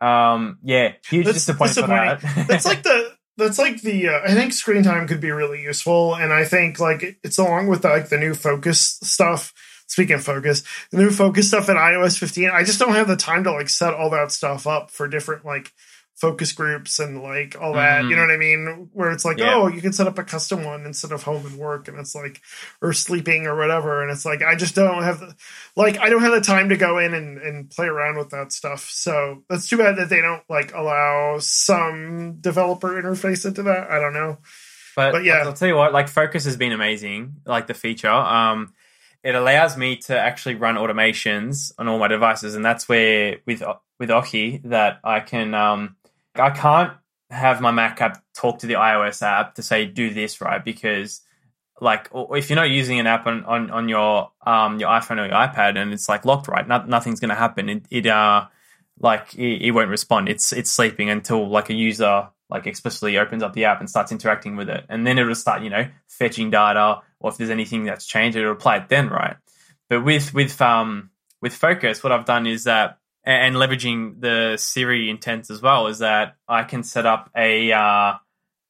um 0.00 0.58
yeah, 0.62 0.92
huge 1.08 1.26
That's 1.26 1.38
disappointment 1.38 2.20
for 2.20 2.26
that. 2.26 2.46
That's 2.48 2.66
like 2.66 2.82
the 2.82 3.16
that's 3.36 3.58
like 3.58 3.82
the 3.82 4.08
uh, 4.08 4.20
I 4.24 4.34
think 4.34 4.52
screen 4.52 4.82
time 4.82 5.06
could 5.06 5.20
be 5.20 5.30
really 5.30 5.62
useful, 5.62 6.14
and 6.14 6.32
I 6.32 6.44
think 6.44 6.80
like 6.80 7.18
it's 7.22 7.38
along 7.38 7.66
with 7.66 7.84
like 7.84 8.08
the 8.08 8.18
new 8.18 8.34
focus 8.34 8.98
stuff. 9.02 9.52
Speaking 9.86 10.16
of 10.16 10.24
focus, 10.24 10.62
the 10.90 10.98
new 10.98 11.10
focus 11.10 11.48
stuff 11.48 11.68
in 11.68 11.76
iOS 11.76 12.18
15, 12.18 12.50
I 12.52 12.64
just 12.64 12.78
don't 12.78 12.94
have 12.94 13.06
the 13.08 13.16
time 13.16 13.44
to 13.44 13.52
like 13.52 13.68
set 13.68 13.94
all 13.94 14.10
that 14.10 14.32
stuff 14.32 14.66
up 14.66 14.90
for 14.90 15.06
different 15.08 15.44
like 15.44 15.72
focus 16.16 16.52
groups 16.52 16.98
and 16.98 17.22
like 17.22 17.54
all 17.60 17.74
that. 17.74 18.02
Mhm. 18.02 18.08
You 18.10 18.16
know 18.16 18.22
what 18.22 18.30
I 18.30 18.36
mean? 18.38 18.88
Where 18.94 19.10
it's 19.10 19.24
like, 19.24 19.38
Yeah. 19.38 19.54
oh, 19.54 19.68
you 19.68 19.82
can 19.82 19.92
set 19.92 20.06
up 20.06 20.18
a 20.18 20.24
custom 20.24 20.64
one 20.64 20.86
instead 20.86 21.12
of 21.12 21.22
home 21.22 21.44
and 21.44 21.56
work, 21.58 21.88
and 21.88 21.98
it's 21.98 22.14
like 22.14 22.40
or 22.80 22.92
sleeping 22.94 23.46
or 23.46 23.54
whatever. 23.54 24.02
And 24.02 24.10
it's 24.10 24.24
like 24.24 24.42
I 24.42 24.54
just 24.56 24.74
don't 24.74 25.02
have 25.02 25.20
the 25.20 25.36
like 25.76 25.98
I 26.00 26.08
don't 26.08 26.22
have 26.22 26.32
the 26.32 26.40
time 26.40 26.70
to 26.70 26.76
go 26.76 26.98
in 26.98 27.12
and, 27.14 27.38
and 27.38 27.70
play 27.70 27.86
around 27.86 28.16
with 28.16 28.30
that 28.30 28.50
stuff. 28.50 28.88
So 28.90 29.44
that's 29.48 29.68
too 29.68 29.76
bad 29.76 29.96
that 29.96 30.08
they 30.08 30.20
don't 30.22 30.42
like 30.48 30.74
allow 30.74 31.36
some 31.38 32.38
developer 32.40 33.00
interface 33.00 33.44
into 33.46 33.62
that. 33.64 33.90
I 33.90 33.98
don't 34.00 34.14
know. 34.14 34.38
But, 34.96 35.12
But 35.12 35.24
yeah. 35.24 35.42
I'll 35.44 35.52
tell 35.52 35.68
you 35.68 35.76
what, 35.76 35.92
like 35.92 36.08
Focus 36.08 36.46
has 36.46 36.56
been 36.56 36.72
amazing. 36.72 37.36
Like 37.44 37.66
the 37.66 37.74
feature, 37.74 38.08
um, 38.10 38.72
it 39.26 39.34
allows 39.34 39.76
me 39.76 39.96
to 39.96 40.16
actually 40.16 40.54
run 40.54 40.76
automations 40.76 41.72
on 41.78 41.88
all 41.88 41.98
my 41.98 42.06
devices, 42.06 42.54
and 42.54 42.64
that's 42.64 42.88
where 42.88 43.38
with 43.44 43.60
with 43.98 44.10
Oki 44.10 44.60
that 44.64 45.00
I 45.02 45.18
can 45.18 45.52
um, 45.52 45.96
I 46.36 46.50
can't 46.50 46.92
have 47.30 47.60
my 47.60 47.72
Mac 47.72 48.00
app 48.00 48.22
talk 48.34 48.60
to 48.60 48.68
the 48.68 48.74
iOS 48.74 49.22
app 49.22 49.56
to 49.56 49.62
say 49.62 49.84
do 49.84 50.14
this 50.14 50.40
right 50.40 50.64
because 50.64 51.22
like 51.80 52.08
if 52.14 52.48
you're 52.48 52.56
not 52.56 52.70
using 52.70 53.00
an 53.00 53.08
app 53.08 53.26
on 53.26 53.44
on, 53.44 53.70
on 53.72 53.88
your 53.88 54.30
um 54.46 54.78
your 54.78 54.90
iPhone 54.90 55.18
or 55.20 55.26
your 55.26 55.34
iPad 55.34 55.76
and 55.76 55.92
it's 55.92 56.08
like 56.08 56.24
locked 56.24 56.46
right, 56.46 56.66
no, 56.68 56.84
nothing's 56.84 57.18
going 57.18 57.30
to 57.30 57.34
happen. 57.34 57.68
It, 57.68 57.82
it 57.90 58.06
uh 58.06 58.46
like 59.00 59.34
it, 59.34 59.66
it 59.66 59.70
won't 59.72 59.90
respond. 59.90 60.28
It's 60.28 60.52
it's 60.52 60.70
sleeping 60.70 61.10
until 61.10 61.48
like 61.48 61.68
a 61.68 61.74
user 61.74 62.28
like 62.48 62.66
explicitly 62.66 63.18
opens 63.18 63.42
up 63.42 63.52
the 63.52 63.64
app 63.64 63.80
and 63.80 63.90
starts 63.90 64.12
interacting 64.12 64.56
with 64.56 64.68
it, 64.68 64.84
and 64.88 65.06
then 65.06 65.18
it'll 65.18 65.34
start 65.34 65.62
you 65.62 65.70
know 65.70 65.88
fetching 66.08 66.50
data, 66.50 67.00
or 67.20 67.30
if 67.30 67.36
there's 67.36 67.50
anything 67.50 67.84
that's 67.84 68.06
changed, 68.06 68.36
it'll 68.36 68.52
apply 68.52 68.76
it 68.78 68.88
then, 68.88 69.08
right? 69.08 69.36
But 69.88 70.04
with 70.04 70.34
with 70.34 70.60
um 70.60 71.10
with 71.42 71.54
Focus, 71.54 72.02
what 72.02 72.12
I've 72.12 72.24
done 72.24 72.46
is 72.46 72.64
that 72.64 72.98
and 73.26 73.56
leveraging 73.56 74.20
the 74.20 74.56
Siri 74.56 75.10
intents 75.10 75.50
as 75.50 75.60
well 75.60 75.88
is 75.88 75.98
that 75.98 76.36
I 76.48 76.62
can 76.62 76.84
set 76.84 77.06
up 77.06 77.28
a 77.36 77.72
uh, 77.72 78.14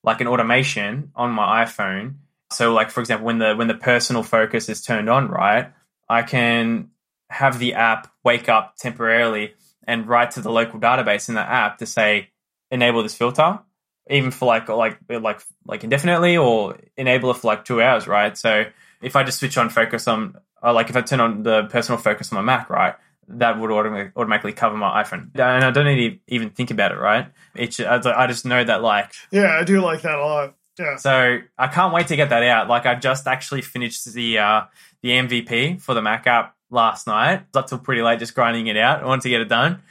like 0.03 0.21
an 0.23 0.27
automation 0.27 1.13
on 1.15 1.31
my 1.33 1.65
iPhone. 1.65 2.15
So 2.51 2.73
like 2.73 2.91
for 2.91 3.01
example, 3.01 3.27
when 3.27 3.39
the 3.39 3.55
when 3.55 3.69
the 3.69 3.75
personal 3.75 4.23
focus 4.23 4.69
is 4.69 4.83
turned 4.83 5.11
on, 5.11 5.29
right, 5.29 5.73
I 6.09 6.23
can 6.23 6.91
have 7.29 7.59
the 7.59 7.75
app 7.75 8.11
wake 8.25 8.49
up 8.49 8.77
temporarily 8.77 9.55
and 9.87 10.09
write 10.09 10.33
to 10.33 10.41
the 10.41 10.51
local 10.51 10.81
database 10.81 11.29
in 11.29 11.35
the 11.35 11.41
app 11.41 11.79
to 11.79 11.87
say 11.87 12.31
enable 12.71 13.03
this 13.03 13.15
filter, 13.15 13.61
even 14.09 14.31
for 14.31 14.47
like 14.47 14.69
like 14.69 14.99
like 15.09 15.41
like 15.67 15.85
indefinitely 15.85 16.37
or 16.37 16.79
enable 16.97 17.31
it 17.31 17.39
for 17.39 17.49
like 17.49 17.65
two 17.65 17.83
hours, 17.83 18.07
right? 18.07 18.37
So 18.37 18.65
if 19.03 19.17
I 19.17 19.25
just 19.25 19.39
switch 19.39 19.59
on 19.59 19.71
focus 19.71 20.07
on 20.09 20.37
or 20.63 20.73
like 20.73 20.91
if 20.91 20.97
I 20.97 21.01
turn 21.03 21.21
on 21.21 21.43
the 21.43 21.65
personal 21.65 21.99
focus 22.01 22.33
on 22.33 22.37
my 22.37 22.43
Mac, 22.43 22.71
right, 22.71 22.95
that 23.29 23.59
would 23.59 23.71
automatically, 23.71 24.13
automatically 24.17 24.53
cover 24.53 24.77
my 24.77 25.03
iPhone, 25.03 25.31
and 25.35 25.65
I 25.65 25.71
don't 25.71 25.87
need 25.87 26.11
to 26.11 26.35
even 26.35 26.51
think 26.51 26.71
about 26.71 26.93
it, 26.93 26.99
right? 26.99 27.27
It's 27.55 27.81
I 27.81 28.27
just 28.27 28.45
know 28.45 28.63
that 28.63 28.83
like 28.83 29.13
Yeah, 29.31 29.59
I 29.59 29.65
do 29.65 29.81
like 29.81 30.03
that 30.03 30.15
a 30.15 30.25
lot. 30.25 30.55
Yeah. 30.79 30.97
so 30.97 31.39
I 31.57 31.69
can't 31.69 31.95
wait 31.95 32.09
to 32.09 32.17
get 32.17 32.29
that 32.29 32.43
out. 32.43 32.69
Like 32.69 32.85
I 32.85 32.95
just 32.97 33.27
actually 33.27 33.63
finished 33.63 34.13
the 34.13 34.39
uh, 34.39 34.63
the 35.03 35.11
MVP 35.11 35.81
for 35.81 35.95
the 35.95 36.03
Mac 36.03 36.27
app 36.27 36.55
last 36.71 37.07
night. 37.07 37.45
Up 37.55 37.67
till 37.67 37.79
pretty 37.79 38.03
late, 38.03 38.19
just 38.19 38.35
grinding 38.35 38.67
it 38.67 38.77
out. 38.77 39.03
I 39.03 39.07
wanted 39.07 39.23
to 39.23 39.31
get 39.31 39.41
it 39.41 39.49
done. 39.49 39.83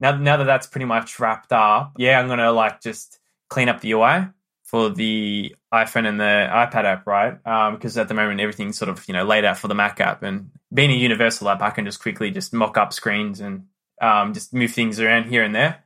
Now, 0.00 0.16
now 0.16 0.36
that 0.38 0.44
that's 0.44 0.66
pretty 0.66 0.86
much 0.86 1.20
wrapped 1.20 1.52
up, 1.52 1.92
yeah, 1.96 2.18
I'm 2.18 2.26
gonna 2.26 2.50
like 2.50 2.80
just 2.80 3.20
clean 3.52 3.68
up 3.68 3.82
the 3.82 3.92
UI 3.92 4.28
for 4.64 4.88
the 4.88 5.54
iPhone 5.72 6.08
and 6.08 6.18
the 6.18 6.48
iPad 6.50 6.84
app, 6.84 7.06
right? 7.06 7.36
Because 7.74 7.98
at 7.98 8.08
the 8.08 8.14
moment 8.14 8.40
everything's 8.40 8.78
sort 8.78 8.88
of 8.88 9.06
you 9.06 9.12
know 9.12 9.24
laid 9.24 9.44
out 9.44 9.58
for 9.58 9.68
the 9.68 9.74
Mac 9.74 10.00
app, 10.00 10.22
and 10.22 10.50
being 10.72 10.90
a 10.90 10.94
universal 10.94 11.50
app, 11.50 11.60
I 11.60 11.70
can 11.70 11.84
just 11.84 12.00
quickly 12.00 12.30
just 12.30 12.54
mock 12.54 12.78
up 12.78 12.94
screens 12.94 13.40
and 13.40 13.66
um, 14.00 14.32
just 14.32 14.54
move 14.54 14.72
things 14.72 14.98
around 14.98 15.24
here 15.24 15.44
and 15.44 15.54
there. 15.54 15.84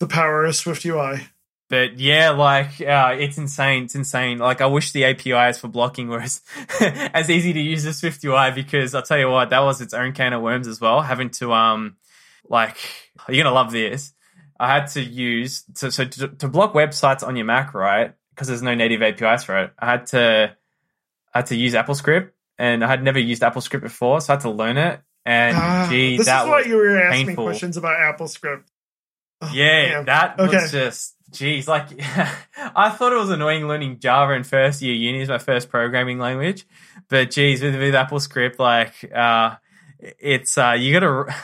The 0.00 0.08
power 0.08 0.44
of 0.44 0.56
Swift 0.56 0.84
UI. 0.84 1.28
But 1.70 2.00
yeah, 2.00 2.30
like 2.30 2.80
uh, 2.80 3.14
it's 3.16 3.38
insane. 3.38 3.84
It's 3.84 3.94
insane. 3.94 4.38
Like 4.38 4.60
I 4.60 4.66
wish 4.66 4.90
the 4.90 5.04
APIs 5.04 5.58
for 5.58 5.68
blocking 5.68 6.08
were 6.08 6.20
as, 6.20 6.42
as 6.80 7.30
easy 7.30 7.52
to 7.52 7.60
use 7.60 7.86
as 7.86 7.98
Swift 7.98 8.24
UI 8.24 8.50
because 8.50 8.94
I'll 8.94 9.02
tell 9.02 9.18
you 9.18 9.30
what, 9.30 9.50
that 9.50 9.60
was 9.60 9.80
its 9.80 9.94
own 9.94 10.12
can 10.12 10.32
of 10.32 10.42
worms 10.42 10.66
as 10.66 10.80
well. 10.80 11.00
Having 11.00 11.30
to 11.30 11.52
um, 11.52 11.96
like 12.48 12.76
you're 13.28 13.44
gonna 13.44 13.54
love 13.54 13.70
this. 13.70 14.12
I 14.58 14.72
had 14.74 14.86
to 14.88 15.02
use 15.02 15.64
to, 15.76 15.90
so 15.90 16.04
to, 16.04 16.28
to 16.28 16.48
block 16.48 16.72
websites 16.74 17.26
on 17.26 17.36
your 17.36 17.44
Mac, 17.46 17.74
right? 17.74 18.14
Because 18.30 18.48
there's 18.48 18.62
no 18.62 18.74
native 18.74 19.02
APIs 19.02 19.44
for 19.44 19.58
it. 19.58 19.72
I 19.78 19.86
had 19.86 20.06
to 20.08 20.56
I 21.34 21.38
had 21.38 21.46
to 21.46 21.56
use 21.56 21.74
AppleScript, 21.74 22.30
and 22.58 22.84
I 22.84 22.88
had 22.88 23.02
never 23.02 23.18
used 23.18 23.42
AppleScript 23.42 23.80
before, 23.82 24.20
so 24.20 24.32
I 24.32 24.36
had 24.36 24.42
to 24.42 24.50
learn 24.50 24.76
it. 24.76 25.00
And 25.26 25.56
Ah, 25.56 25.86
gee, 25.90 26.16
this 26.18 26.26
that 26.26 26.42
is 26.44 26.48
why 26.48 26.58
was 26.58 26.66
you 26.66 26.76
were 26.76 26.98
asking 27.00 27.26
painful. 27.28 27.44
questions 27.46 27.76
about 27.76 27.96
AppleScript. 27.98 28.62
Oh, 29.40 29.50
Yeah, 29.52 29.96
man. 29.96 30.04
that 30.06 30.38
Okay. 30.38 30.56
was 30.56 30.70
just 30.70 31.14
geez. 31.32 31.66
Like 31.66 31.88
I 32.56 32.90
thought 32.90 33.12
it 33.12 33.16
was 33.16 33.30
annoying 33.30 33.66
learning 33.66 33.98
Java 33.98 34.34
in 34.34 34.44
first 34.44 34.80
year 34.82 34.94
uni 34.94 35.20
is 35.22 35.28
my 35.28 35.38
first 35.38 35.68
programming 35.70 36.18
language, 36.18 36.66
but 37.08 37.30
geez, 37.30 37.62
with 37.62 37.74
with 37.74 37.94
AppleScript, 37.94 38.58
like 38.58 38.92
uh, 39.12 39.56
it's 39.98 40.56
uh, 40.58 40.76
you 40.78 40.92
gotta 40.92 41.34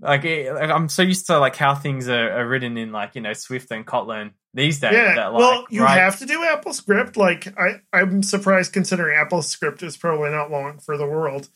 like, 0.00 0.24
it, 0.24 0.54
like 0.54 0.70
I'm 0.70 0.88
so 0.88 1.02
used 1.02 1.26
to 1.26 1.38
like 1.38 1.56
how 1.56 1.74
things 1.74 2.08
are, 2.08 2.30
are 2.40 2.46
written 2.46 2.76
in 2.76 2.92
like 2.92 3.14
you 3.14 3.20
know 3.20 3.32
Swift 3.32 3.70
and 3.70 3.86
Kotlin 3.86 4.32
these 4.54 4.80
days. 4.80 4.92
Yeah, 4.94 5.14
that, 5.14 5.32
like, 5.32 5.40
well, 5.40 5.64
you 5.70 5.82
right- 5.82 5.98
have 5.98 6.18
to 6.18 6.26
do 6.26 6.40
AppleScript. 6.40 7.16
Like, 7.16 7.58
I, 7.58 7.80
I'm 7.92 8.22
surprised 8.22 8.72
considering 8.72 9.16
AppleScript 9.16 9.82
is 9.82 9.96
probably 9.96 10.30
not 10.30 10.50
long 10.50 10.78
for 10.78 10.96
the 10.96 11.06
world. 11.06 11.48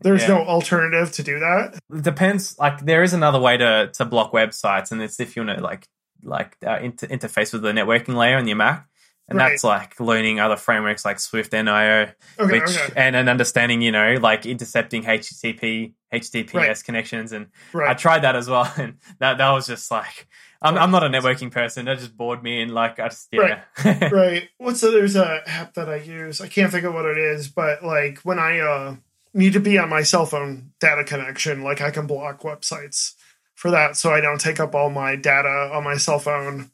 There's 0.00 0.22
Yeah. 0.22 0.28
no 0.28 0.38
alternative 0.44 1.12
to 1.12 1.22
do 1.22 1.38
that. 1.38 1.78
It 1.94 2.02
depends. 2.02 2.58
Like 2.58 2.84
there 2.84 3.02
is 3.02 3.12
another 3.14 3.40
way 3.40 3.56
to 3.56 3.90
to 3.94 4.04
block 4.04 4.32
websites, 4.32 4.92
and 4.92 5.00
it's 5.02 5.20
if 5.20 5.36
you 5.36 5.44
want 5.44 5.58
to 5.58 5.64
like 5.64 5.86
like 6.22 6.56
uh, 6.66 6.78
inter- 6.82 7.06
interface 7.06 7.52
with 7.52 7.62
the 7.62 7.72
networking 7.72 8.14
layer 8.16 8.36
on 8.36 8.46
your 8.46 8.56
Mac. 8.56 8.86
And 9.28 9.38
Right. 9.38 9.50
that's 9.50 9.64
like 9.64 9.98
learning 9.98 10.38
other 10.38 10.56
frameworks 10.56 11.04
like 11.04 11.18
Swift 11.18 11.52
NIO, 11.52 12.12
Okay, 12.38 12.52
which 12.52 12.62
okay, 12.62 12.92
and 12.94 13.16
an 13.16 13.28
understanding, 13.28 13.82
you 13.82 13.90
know, 13.90 14.14
like 14.20 14.46
intercepting 14.46 15.02
HTTP, 15.02 15.94
HTTPS 16.14 16.54
Right. 16.54 16.84
connections, 16.84 17.32
and 17.32 17.46
I 17.74 17.94
tried 17.94 18.20
that 18.22 18.36
as 18.36 18.48
well, 18.48 18.72
and 18.76 18.98
that 19.18 19.38
that 19.38 19.50
was 19.50 19.66
just 19.66 19.90
like 19.90 20.28
I'm 20.62 20.78
I'm 20.78 20.90
not 20.92 21.02
a 21.02 21.08
networking 21.08 21.50
person. 21.50 21.86
That 21.86 21.98
just 21.98 22.16
bored 22.16 22.42
me, 22.42 22.62
and 22.62 22.72
like 22.72 23.00
I 23.00 23.08
just 23.08 23.28
yeah, 23.32 23.62
right. 24.12 24.48
What's 24.58 24.80
the, 24.80 24.90
there's 24.90 25.16
a 25.16 25.42
app 25.46 25.74
that 25.74 25.88
I 25.88 25.96
use. 25.96 26.40
I 26.40 26.46
can't 26.48 26.70
think 26.70 26.84
of 26.84 26.94
what 26.94 27.04
it 27.06 27.18
is, 27.18 27.48
but 27.48 27.82
like 27.84 28.18
when 28.20 28.38
I 28.38 28.60
uh 28.60 28.96
need 29.34 29.54
to 29.54 29.60
be 29.60 29.76
on 29.76 29.88
my 29.88 30.02
cell 30.02 30.24
phone 30.24 30.70
data 30.80 31.02
connection, 31.02 31.62
like 31.62 31.80
I 31.80 31.90
can 31.90 32.06
block 32.06 32.42
websites 32.42 33.14
for 33.56 33.72
that, 33.72 33.96
so 33.96 34.10
I 34.12 34.20
don't 34.20 34.40
take 34.40 34.60
up 34.60 34.74
all 34.74 34.88
my 34.90 35.16
data 35.16 35.70
on 35.72 35.82
my 35.82 35.96
cell 35.96 36.20
phone 36.20 36.70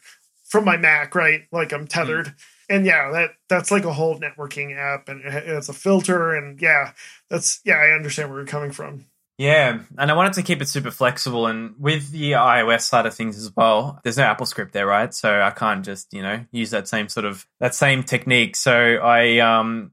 from 0.53 0.67
my 0.67 0.77
Mac. 0.77 1.15
Right, 1.15 1.45
like 1.51 1.73
I'm 1.73 1.87
tethered. 1.89 2.35
And 2.69 2.87
yeah, 2.87 3.11
that 3.11 3.31
that's 3.49 3.71
like 3.71 3.85
a 3.85 3.93
whole 3.93 4.21
networking 4.21 4.77
app, 4.79 5.09
and 5.09 5.23
it's 5.25 5.69
a 5.69 5.73
filter, 5.73 6.35
and 6.35 6.61
yeah, 6.61 6.93
that's 7.29 7.61
yeah, 7.65 7.75
I 7.75 7.91
understand 7.91 8.31
where 8.31 8.39
you're 8.39 8.47
coming 8.47 8.71
from. 8.71 9.07
yeah. 9.39 9.81
And 9.99 10.11
I 10.11 10.15
wanted 10.15 10.35
to 10.35 10.43
keep 10.43 10.63
it 10.63 10.69
super 10.69 10.91
flexible, 10.91 11.47
and 11.47 11.75
with 11.79 12.11
the 12.11 12.33
iOS 12.33 12.83
side 12.83 13.07
of 13.07 13.15
things 13.15 13.37
as 13.37 13.51
well, 13.57 13.99
there's 14.05 14.17
no 14.19 14.25
AppleScript 14.25 14.73
there, 14.73 14.87
right? 14.87 15.13
So 15.13 15.41
I 15.41 15.51
can't 15.51 15.85
just 15.85 16.13
you 16.13 16.23
know 16.23 16.45
use 16.53 16.71
that 16.71 16.87
same 16.87 17.09
sort 17.09 17.27
of 17.27 17.47
that 17.61 17.75
same 17.75 18.05
technique. 18.05 18.57
So 18.57 18.73
I 18.73 19.39
um 19.39 19.93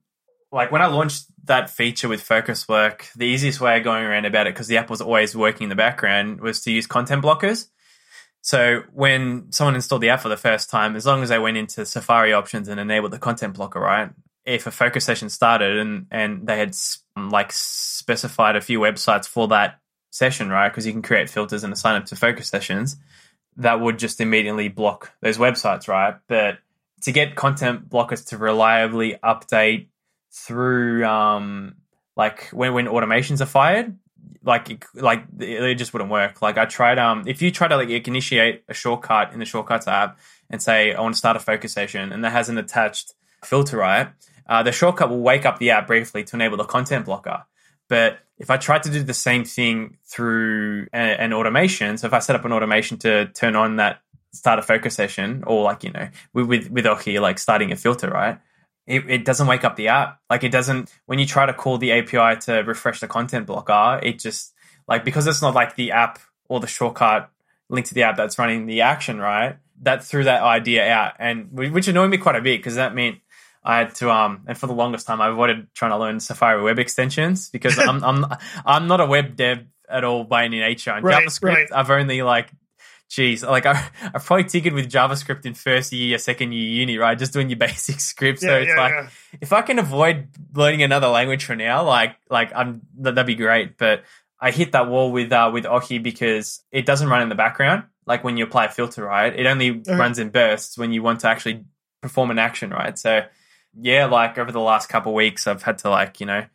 like 0.51 0.71
when 0.71 0.81
I 0.81 0.87
launched 0.87 1.25
that 1.45 1.69
feature 1.69 2.07
with 2.07 2.21
Focus 2.21 2.67
Work, 2.67 3.07
the 3.15 3.25
easiest 3.25 3.59
way 3.59 3.77
of 3.77 3.83
going 3.83 4.03
around 4.03 4.25
about 4.25 4.47
it 4.47 4.53
because 4.53 4.67
the 4.67 4.77
app 4.77 4.89
was 4.89 5.01
always 5.01 5.35
working 5.35 5.63
in 5.63 5.69
the 5.69 5.75
background 5.75 6.41
was 6.41 6.61
to 6.61 6.71
use 6.71 6.87
content 6.87 7.23
blockers. 7.23 7.67
So 8.41 8.83
when 8.93 9.51
someone 9.51 9.75
installed 9.75 10.01
the 10.01 10.09
app 10.09 10.21
for 10.21 10.29
the 10.29 10.37
first 10.37 10.69
time, 10.69 10.95
as 10.95 11.05
long 11.05 11.21
as 11.23 11.29
they 11.29 11.39
went 11.39 11.57
into 11.57 11.85
Safari 11.85 12.33
options 12.33 12.67
and 12.67 12.79
enabled 12.79 13.11
the 13.11 13.19
content 13.19 13.55
blocker, 13.55 13.79
right? 13.79 14.09
If 14.45 14.65
a 14.65 14.71
focus 14.71 15.05
session 15.05 15.29
started 15.29 15.77
and 15.77 16.07
and 16.09 16.47
they 16.47 16.57
had 16.57 16.75
like 17.15 17.51
specified 17.51 18.55
a 18.55 18.61
few 18.61 18.79
websites 18.79 19.27
for 19.27 19.49
that 19.49 19.79
session, 20.11 20.49
right? 20.49 20.69
Because 20.69 20.85
you 20.85 20.93
can 20.93 21.01
create 21.01 21.29
filters 21.29 21.63
and 21.63 21.73
assign 21.73 22.01
it 22.01 22.07
to 22.07 22.15
focus 22.15 22.47
sessions, 22.47 22.97
that 23.57 23.79
would 23.79 23.99
just 23.99 24.21
immediately 24.21 24.69
block 24.69 25.11
those 25.21 25.37
websites, 25.37 25.87
right? 25.87 26.15
But 26.27 26.59
to 27.01 27.11
get 27.11 27.35
content 27.35 27.89
blockers 27.89 28.27
to 28.29 28.37
reliably 28.37 29.17
update 29.23 29.87
through 30.31 31.05
um 31.05 31.75
like 32.15 32.49
when 32.49 32.73
when 32.73 32.85
automations 32.85 33.41
are 33.41 33.45
fired, 33.45 33.97
like 34.43 34.85
like 34.93 35.23
it 35.39 35.75
just 35.75 35.93
wouldn't 35.93 36.11
work. 36.11 36.41
Like 36.41 36.57
I 36.57 36.65
tried 36.65 36.99
um 36.99 37.23
if 37.27 37.41
you 37.41 37.51
try 37.51 37.67
to 37.67 37.77
like 37.77 37.89
initiate 38.07 38.63
a 38.67 38.73
shortcut 38.73 39.33
in 39.33 39.39
the 39.39 39.45
shortcuts 39.45 39.87
app 39.87 40.17
and 40.49 40.61
say 40.61 40.93
I 40.93 41.01
want 41.01 41.15
to 41.15 41.19
start 41.19 41.35
a 41.35 41.39
focus 41.39 41.73
session 41.73 42.11
and 42.11 42.23
that 42.23 42.31
has 42.31 42.49
an 42.49 42.57
attached 42.57 43.13
filter, 43.43 43.77
right? 43.77 44.09
Uh, 44.47 44.63
the 44.63 44.71
shortcut 44.71 45.09
will 45.09 45.21
wake 45.21 45.45
up 45.45 45.59
the 45.59 45.69
app 45.71 45.87
briefly 45.87 46.23
to 46.23 46.35
enable 46.35 46.57
the 46.57 46.63
content 46.63 47.05
blocker. 47.05 47.43
But 47.87 48.19
if 48.37 48.49
I 48.49 48.57
tried 48.57 48.83
to 48.83 48.89
do 48.89 49.03
the 49.03 49.13
same 49.13 49.43
thing 49.43 49.97
through 50.05 50.87
a, 50.93 50.97
an 50.97 51.33
automation, 51.33 51.97
so 51.97 52.07
if 52.07 52.13
I 52.13 52.19
set 52.19 52.35
up 52.35 52.45
an 52.45 52.53
automation 52.53 52.97
to 52.99 53.27
turn 53.27 53.55
on 53.55 53.75
that 53.75 54.01
start 54.31 54.59
a 54.59 54.61
focus 54.61 54.95
session, 54.95 55.43
or 55.45 55.63
like 55.63 55.83
you 55.83 55.91
know 55.91 56.07
with 56.33 56.47
with, 56.47 56.71
with 56.71 56.85
Oki 56.85 57.19
like 57.19 57.39
starting 57.39 57.71
a 57.71 57.75
filter, 57.75 58.09
right? 58.09 58.39
It, 58.89 59.07
it 59.07 59.23
doesn't 59.23 59.45
wake 59.45 59.63
up 59.63 59.75
the 59.75 59.89
app. 59.89 60.19
Like 60.29 60.43
it 60.43 60.51
doesn't 60.51 60.91
when 61.05 61.19
you 61.19 61.27
try 61.27 61.45
to 61.45 61.53
call 61.53 61.77
the 61.77 61.91
API 61.91 62.41
to 62.41 62.63
refresh 62.63 62.99
the 62.99 63.07
content 63.07 63.45
blocker, 63.45 63.99
it 64.01 64.17
just 64.17 64.53
like 64.87 65.05
because 65.05 65.27
it's 65.27 65.41
not 65.43 65.53
like 65.53 65.75
the 65.75 65.91
app 65.91 66.17
or 66.49 66.59
the 66.59 66.67
shortcut 66.67 67.29
link 67.69 67.85
to 67.85 67.93
the 67.93 68.03
app 68.03 68.17
that's 68.17 68.39
running 68.39 68.65
the 68.65 68.81
action, 68.81 69.19
right? 69.19 69.57
That 69.83 70.03
threw 70.03 70.23
that 70.23 70.41
idea 70.41 70.91
out, 70.91 71.13
and 71.19 71.51
which 71.51 71.87
annoyed 71.87 72.09
me 72.09 72.17
quite 72.17 72.35
a 72.35 72.41
bit 72.41 72.57
because 72.59 72.75
that 72.75 72.95
meant 72.95 73.19
I 73.63 73.77
had 73.77 73.93
to 73.95 74.09
um 74.09 74.43
and 74.47 74.57
for 74.57 74.65
the 74.65 74.73
longest 74.73 75.05
time 75.05 75.21
I 75.21 75.29
avoided 75.29 75.67
trying 75.75 75.91
to 75.91 75.97
learn 75.97 76.19
Safari 76.19 76.61
web 76.63 76.79
extensions 76.79 77.49
because 77.49 77.77
I'm 77.77 78.03
I'm 78.03 78.25
I'm 78.65 78.87
not 78.87 79.01
a 79.01 79.05
web 79.05 79.35
dev 79.35 79.65
at 79.87 80.03
all 80.03 80.23
by 80.23 80.45
any 80.45 80.59
nature. 80.59 80.91
And 80.91 81.03
Right, 81.05 81.27
JavaScript 81.27 81.53
right. 81.53 81.67
I've 81.71 81.91
only 81.91 82.23
like 82.23 82.49
geez, 83.09 83.43
like 83.43 83.65
I 83.65 83.89
I 84.13 84.19
probably 84.19 84.45
tinkered 84.45 84.73
with 84.73 84.89
JavaScript 84.89 85.45
in 85.45 85.53
first 85.55 85.91
year, 85.91 86.17
second 86.17 86.53
year 86.53 86.63
uni, 86.81 86.97
right? 86.97 87.17
Just 87.17 87.33
doing 87.33 87.49
your 87.49 87.57
basic 87.67 87.99
scripts. 87.99 88.41
so 88.41 88.55
it's 88.55 88.69
yeah, 88.69 88.81
like 88.81 88.93
yeah. 88.93 89.09
if 89.41 89.51
I 89.51 89.61
can 89.63 89.79
avoid 89.79 90.29
learning 90.53 90.83
another 90.83 91.07
language 91.07 91.43
for 91.45 91.55
now, 91.55 91.83
like 91.85 92.15
like 92.29 92.51
I'm 92.55 92.81
that, 92.99 93.15
that'd 93.15 93.27
be 93.27 93.35
great. 93.35 93.77
But 93.77 94.03
I 94.39 94.51
hit 94.51 94.71
that 94.71 94.87
wall 94.87 95.11
with 95.11 95.31
uh, 95.33 95.49
with 95.53 95.65
Oki 95.65 95.97
because 95.97 96.63
it 96.71 96.85
doesn't 96.85 97.09
run 97.09 97.21
in 97.21 97.29
the 97.29 97.35
background. 97.35 97.83
Like 98.05 98.23
when 98.23 98.37
you 98.37 98.45
apply 98.45 98.65
a 98.65 98.69
filter, 98.69 99.03
right? 99.03 99.33
It 99.37 99.45
only 99.45 99.71
Okay. 99.81 99.95
runs 99.95 100.17
in 100.17 100.29
bursts 100.29 100.77
when 100.77 100.91
you 100.93 101.03
want 101.03 101.19
to 101.21 101.27
actually 101.27 101.65
perform 102.01 102.31
an 102.31 102.39
action, 102.39 102.69
right? 102.71 102.97
So 102.97 103.25
yeah, 103.79 104.05
like 104.05 104.37
over 104.37 104.51
the 104.51 104.59
last 104.61 104.87
couple 104.89 105.11
of 105.11 105.15
weeks, 105.15 105.45
I've 105.45 105.61
had 105.63 105.79
to 105.79 105.89
like 105.89 106.19
you 106.19 106.25
know 106.25 106.45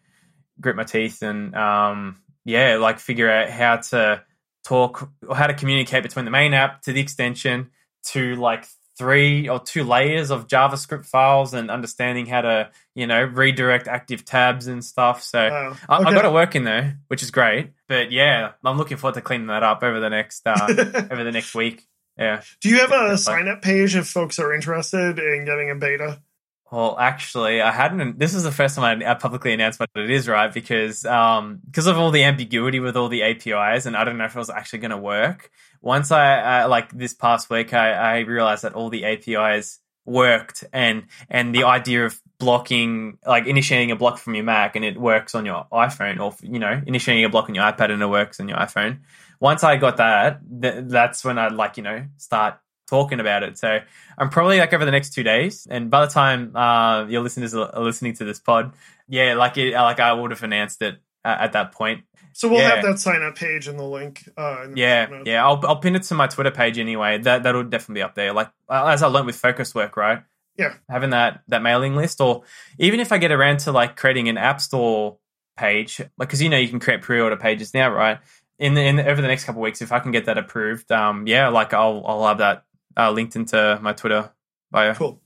grit 0.60 0.76
my 0.76 0.84
teeth 0.84 1.22
and 1.22 1.54
um 1.54 2.20
yeah, 2.44 2.76
like 2.76 2.98
figure 2.98 3.30
out 3.30 3.50
how 3.50 3.76
to 3.76 4.22
talk 4.64 5.10
or 5.26 5.36
how 5.36 5.46
to 5.46 5.54
communicate 5.54 6.02
between 6.02 6.24
the 6.24 6.30
main 6.30 6.54
app 6.54 6.82
to 6.82 6.92
the 6.92 7.00
extension 7.00 7.70
to 8.08 8.34
like 8.36 8.66
three 8.96 9.48
or 9.48 9.58
two 9.58 9.82
layers 9.82 10.30
of 10.30 10.46
JavaScript 10.46 11.04
files 11.04 11.52
and 11.52 11.70
understanding 11.70 12.26
how 12.26 12.40
to, 12.42 12.70
you 12.94 13.06
know, 13.06 13.22
redirect 13.24 13.88
active 13.88 14.24
tabs 14.24 14.66
and 14.68 14.84
stuff. 14.84 15.22
So 15.22 15.48
Wow. 15.50 15.76
I, 15.88 15.96
I 15.96 16.00
Okay. 16.02 16.14
got 16.14 16.24
it 16.24 16.32
working 16.32 16.64
though, 16.64 16.92
which 17.08 17.22
is 17.22 17.30
great. 17.30 17.72
But 17.88 18.12
yeah, 18.12 18.52
I'm 18.64 18.78
looking 18.78 18.96
forward 18.96 19.14
to 19.14 19.20
cleaning 19.20 19.48
that 19.48 19.62
up 19.64 19.82
over 19.82 19.98
the 20.00 20.10
next 20.10 20.46
uh, 20.46 20.68
over 21.10 21.24
the 21.24 21.32
next 21.32 21.54
week. 21.54 21.84
Yeah. 22.16 22.42
Do 22.60 22.68
you 22.68 22.78
have 22.78 22.92
a 22.92 23.18
sign 23.18 23.48
up 23.48 23.62
page 23.62 23.96
if 23.96 24.06
folks 24.06 24.38
are 24.38 24.54
interested 24.54 25.18
in 25.18 25.44
getting 25.44 25.70
a 25.70 25.74
beta? 25.74 26.22
Well, 26.74 26.98
actually, 26.98 27.62
I 27.62 27.70
hadn't. 27.70 28.18
This 28.18 28.34
is 28.34 28.42
the 28.42 28.50
first 28.50 28.74
time 28.74 29.00
I 29.06 29.14
publicly 29.14 29.52
announced 29.52 29.78
what 29.78 29.90
it 29.94 30.10
is, 30.10 30.26
right? 30.26 30.52
Because 30.52 31.04
um, 31.06 31.60
because 31.64 31.86
of 31.86 31.96
all 31.98 32.10
the 32.10 32.24
ambiguity 32.24 32.80
with 32.80 32.96
all 32.96 33.08
the 33.08 33.22
APIs, 33.22 33.86
and 33.86 33.96
I 33.96 34.02
don't 34.02 34.18
know 34.18 34.24
if 34.24 34.34
it 34.34 34.38
was 34.40 34.50
actually 34.50 34.80
going 34.80 34.90
to 34.90 34.96
work. 34.96 35.52
Once 35.82 36.10
I 36.10 36.62
uh, 36.62 36.68
like 36.68 36.90
this 36.90 37.14
past 37.14 37.48
week, 37.48 37.72
I, 37.72 37.92
I 37.92 38.18
realized 38.22 38.64
that 38.64 38.74
all 38.74 38.90
the 38.90 39.04
APIs 39.04 39.78
worked, 40.04 40.64
and 40.72 41.04
and 41.30 41.54
the 41.54 41.62
idea 41.62 42.06
of 42.06 42.20
blocking, 42.40 43.18
like 43.24 43.46
initiating 43.46 43.92
a 43.92 43.96
block 43.96 44.18
from 44.18 44.34
your 44.34 44.42
Mac, 44.42 44.74
and 44.74 44.84
it 44.84 44.98
works 44.98 45.36
on 45.36 45.46
your 45.46 45.68
iPhone, 45.72 46.18
or 46.18 46.34
you 46.42 46.58
know, 46.58 46.82
initiating 46.88 47.24
a 47.24 47.28
block 47.28 47.48
on 47.48 47.54
your 47.54 47.62
iPad 47.62 47.92
and 47.92 48.02
it 48.02 48.06
works 48.06 48.40
on 48.40 48.48
your 48.48 48.58
iPhone. 48.58 48.98
Once 49.38 49.62
I 49.62 49.76
got 49.76 49.98
that, 49.98 50.40
th- 50.60 50.86
that's 50.88 51.24
when 51.24 51.38
I'd 51.38 51.52
like 51.52 51.76
you 51.76 51.84
know 51.84 52.04
start 52.16 52.58
talking 52.88 53.20
about 53.20 53.42
it. 53.42 53.58
So 53.58 53.80
I'm 54.18 54.28
probably 54.30 54.58
like 54.58 54.72
over 54.72 54.84
the 54.84 54.90
next 54.90 55.14
two 55.14 55.22
days, 55.22 55.66
and 55.70 55.90
by 55.90 56.04
the 56.06 56.12
time 56.12 56.54
uh, 56.56 57.06
your 57.06 57.22
listeners 57.22 57.54
are 57.54 57.70
listening 57.80 58.14
to 58.14 58.24
this 58.24 58.38
pod, 58.40 58.72
yeah, 59.08 59.34
like 59.34 59.56
it, 59.58 59.74
like 59.74 60.00
I 60.00 60.12
would 60.12 60.30
have 60.30 60.42
announced 60.42 60.82
it 60.82 60.96
uh, 61.24 61.36
at 61.40 61.52
that 61.52 61.72
point. 61.72 62.04
So 62.32 62.48
we'll 62.48 62.60
Yeah. 62.60 62.74
have 62.76 62.84
that 62.84 62.98
sign 62.98 63.22
up 63.22 63.36
page 63.36 63.68
in 63.68 63.76
the 63.76 63.84
link. 63.84 64.28
Uh, 64.36 64.62
in 64.64 64.72
the 64.72 64.80
Yeah, 64.80 65.22
yeah, 65.24 65.44
I'll 65.44 65.60
I'll 65.66 65.76
pin 65.76 65.94
it 65.94 66.02
to 66.04 66.14
my 66.14 66.26
Twitter 66.26 66.50
page 66.50 66.78
anyway. 66.78 67.18
That 67.18 67.44
that'll 67.44 67.62
definitely 67.64 68.00
be 68.00 68.02
up 68.02 68.14
there. 68.14 68.32
Like 68.32 68.50
as 68.68 69.02
I 69.02 69.06
learned 69.06 69.26
with 69.26 69.36
focus 69.36 69.74
work, 69.74 69.96
right? 69.96 70.22
Yeah. 70.56 70.74
having 70.88 71.10
that 71.10 71.42
that 71.48 71.62
mailing 71.62 71.96
list, 71.96 72.20
or 72.20 72.42
even 72.78 73.00
if 73.00 73.10
I 73.10 73.18
get 73.18 73.32
around 73.32 73.58
to 73.60 73.72
like 73.72 73.96
creating 73.96 74.28
an 74.28 74.38
app 74.38 74.60
store 74.60 75.18
page, 75.56 75.98
like 76.00 76.28
because 76.28 76.40
you 76.42 76.48
know 76.48 76.58
you 76.58 76.68
can 76.68 76.78
create 76.80 77.02
pre-order 77.02 77.36
pages 77.36 77.74
now, 77.74 77.90
right? 77.90 78.18
In 78.60 78.74
the, 78.74 78.82
in 78.82 78.94
the, 78.96 79.04
over 79.08 79.20
the 79.20 79.26
next 79.26 79.44
couple 79.44 79.60
of 79.60 79.64
weeks, 79.64 79.82
if 79.82 79.90
I 79.90 79.98
can 79.98 80.12
get 80.12 80.26
that 80.26 80.38
approved, 80.38 80.92
um, 80.92 81.26
yeah, 81.26 81.48
like 81.48 81.72
I'll 81.74 82.04
I'll 82.06 82.26
have 82.28 82.38
that 82.38 82.64
uh, 82.96 83.10
linked 83.10 83.36
into 83.36 83.78
my 83.82 83.92
Twitter 83.92 84.30
bio. 84.70 84.94
Cool. 84.94 85.20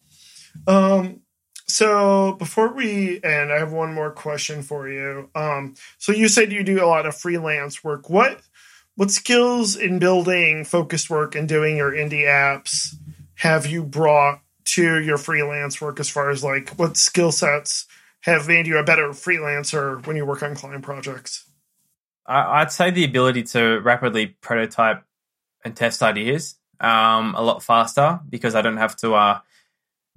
Um, 0.67 1.21
so 1.67 2.33
before 2.33 2.73
we 2.73 3.21
end, 3.23 3.53
I 3.53 3.59
have 3.59 3.73
one 3.73 3.93
more 3.93 4.11
question 4.11 4.63
for 4.63 4.89
you. 4.89 5.31
Um, 5.35 5.75
so 5.99 6.13
you 6.13 6.29
said 6.29 6.53
you 6.53 6.65
do 6.65 6.83
a 6.83 6.87
lot 6.87 7.07
of 7.07 7.17
freelance 7.17 7.85
work. 7.85 8.09
What 8.09 8.41
what 8.95 9.11
skills 9.11 9.77
in 9.77 10.01
building 10.01 10.65
focused 10.65 11.09
work 11.09 11.37
and 11.37 11.49
doing 11.49 11.77
your 11.77 11.93
indie 11.93 12.27
apps 12.27 12.97
have 13.35 13.65
you 13.67 13.85
brought 13.85 14.41
to 14.65 15.01
your 15.01 15.19
freelance 15.19 15.81
work 15.81 16.01
as 16.01 16.11
far 16.11 16.31
as 16.31 16.43
like 16.43 16.71
what 16.71 16.97
skill 16.97 17.31
sets 17.31 17.87
have 18.23 18.49
made 18.49 18.67
you 18.67 18.77
a 18.77 18.85
better 18.85 19.11
freelancer 19.11 20.05
when 20.07 20.17
you 20.17 20.27
work 20.27 20.43
on 20.43 20.55
client 20.55 20.83
projects? 20.83 21.45
I'd 22.27 22.73
say 22.73 22.91
the 22.91 23.05
ability 23.05 23.45
to 23.45 23.79
rapidly 23.79 24.27
prototype 24.27 25.05
and 25.65 25.75
test 25.75 26.03
ideas 26.03 26.58
um, 26.81 27.35
a 27.35 27.43
lot 27.43 27.63
faster 27.63 28.21
because 28.29 28.55
I 28.55 28.63
don't 28.63 28.77
have 28.79 28.97
to, 28.97 29.15
uh, 29.15 29.41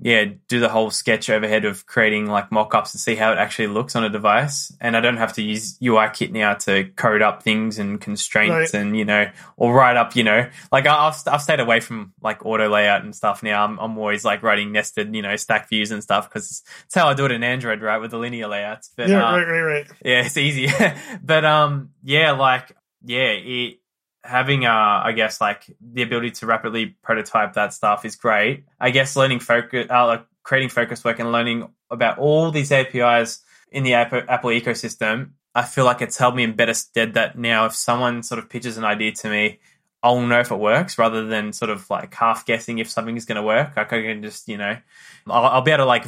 yeah, 0.03 0.25
do 0.47 0.59
the 0.59 0.67
whole 0.69 0.89
sketch 0.89 1.29
overhead 1.29 1.63
of 1.63 1.85
creating 1.85 2.25
like 2.25 2.51
mock-ups 2.51 2.93
to 2.93 2.97
see 2.97 3.13
how 3.13 3.33
it 3.33 3.37
actually 3.37 3.67
looks 3.67 3.95
on 3.95 4.03
a 4.03 4.09
device, 4.09 4.75
and 4.81 4.97
I 4.97 4.99
don't 4.99 5.17
have 5.17 5.33
to 5.33 5.43
use 5.43 5.77
UIKit 5.77 6.31
now 6.31 6.55
to 6.55 6.85
code 6.95 7.21
up 7.21 7.43
things 7.43 7.77
and 7.77 8.01
constraints 8.01 8.73
Right. 8.73 8.81
and 8.81 8.97
you 8.97 9.05
know, 9.05 9.29
or 9.57 9.71
write 9.75 9.97
up, 9.97 10.15
you 10.15 10.23
know, 10.23 10.49
like 10.71 10.87
I've 10.87 11.13
I've 11.27 11.43
stayed 11.43 11.59
away 11.59 11.81
from 11.81 12.13
like 12.19 12.43
auto 12.43 12.67
layout 12.67 13.03
and 13.03 13.15
stuff 13.15 13.43
now. 13.43 13.63
I'm 13.63 13.77
I'm 13.77 13.95
always 13.99 14.25
like 14.25 14.41
writing 14.41 14.71
nested, 14.71 15.13
you 15.13 15.21
know, 15.21 15.35
stack 15.35 15.69
views 15.69 15.91
and 15.91 16.01
stuff 16.01 16.27
because 16.27 16.49
it's, 16.49 16.63
it's 16.85 16.95
how 16.95 17.07
I 17.07 17.13
do 17.13 17.25
it 17.25 17.31
in 17.31 17.43
Android, 17.43 17.83
right, 17.83 17.99
with 17.99 18.09
the 18.09 18.17
linear 18.17 18.47
layouts. 18.47 18.89
But 18.97 19.07
yeah, 19.09 19.23
uh, 19.23 19.37
right, 19.37 19.47
right, 19.47 19.61
right. 19.61 19.87
yeah, 20.03 20.25
it's 20.25 20.35
easy. 20.35 20.67
but 21.23 21.45
um, 21.45 21.91
yeah, 22.03 22.31
like 22.31 22.75
yeah, 23.05 23.33
it 23.33 23.80
having 24.23 24.65
uh, 24.65 25.01
I 25.03 25.13
guess 25.13 25.41
like 25.41 25.65
the 25.79 26.03
ability 26.03 26.31
to 26.31 26.45
rapidly 26.45 26.97
prototype 27.01 27.53
that 27.53 27.73
stuff 27.73 28.05
is 28.05 28.15
great. 28.15 28.65
I 28.79 28.91
guess 28.91 29.15
learning 29.15 29.39
focus, 29.39 29.87
uh, 29.89 30.07
like 30.07 30.25
creating 30.43 30.69
focus 30.69 31.03
work 31.03 31.19
and 31.19 31.31
learning 31.31 31.69
about 31.89 32.19
all 32.19 32.51
these 32.51 32.71
APIs 32.71 33.43
in 33.71 33.83
the 33.83 33.93
Apple, 33.95 34.21
Apple 34.27 34.51
ecosystem. 34.51 35.31
I 35.53 35.63
feel 35.63 35.85
like 35.85 36.01
it's 36.01 36.17
held 36.17 36.35
me 36.35 36.43
in 36.43 36.55
better 36.55 36.73
stead 36.73 37.15
that 37.15 37.37
now 37.37 37.65
if 37.65 37.75
someone 37.75 38.23
sort 38.23 38.39
of 38.39 38.49
pitches 38.49 38.77
an 38.77 38.85
idea 38.85 39.11
to 39.13 39.29
me, 39.29 39.59
I'll 40.03 40.21
know 40.21 40.39
if 40.39 40.51
it 40.51 40.55
works 40.55 40.97
rather 40.97 41.25
than 41.25 41.53
sort 41.53 41.69
of 41.69 41.89
like 41.89 42.13
half 42.13 42.45
guessing 42.45 42.79
if 42.79 42.89
something 42.89 43.17
is 43.17 43.25
going 43.25 43.35
to 43.35 43.43
work. 43.43 43.75
Like 43.75 43.91
I 43.91 44.01
can 44.01 44.23
just, 44.23 44.47
you 44.47 44.57
know, 44.57 44.77
I'll, 45.27 45.45
I'll 45.45 45.61
be 45.61 45.71
able 45.71 45.83
to 45.83 45.85
like, 45.85 46.05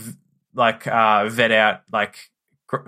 like, 0.56 0.88
uh, 0.88 1.28
vet 1.30 1.52
out 1.52 1.82
like 1.92 2.16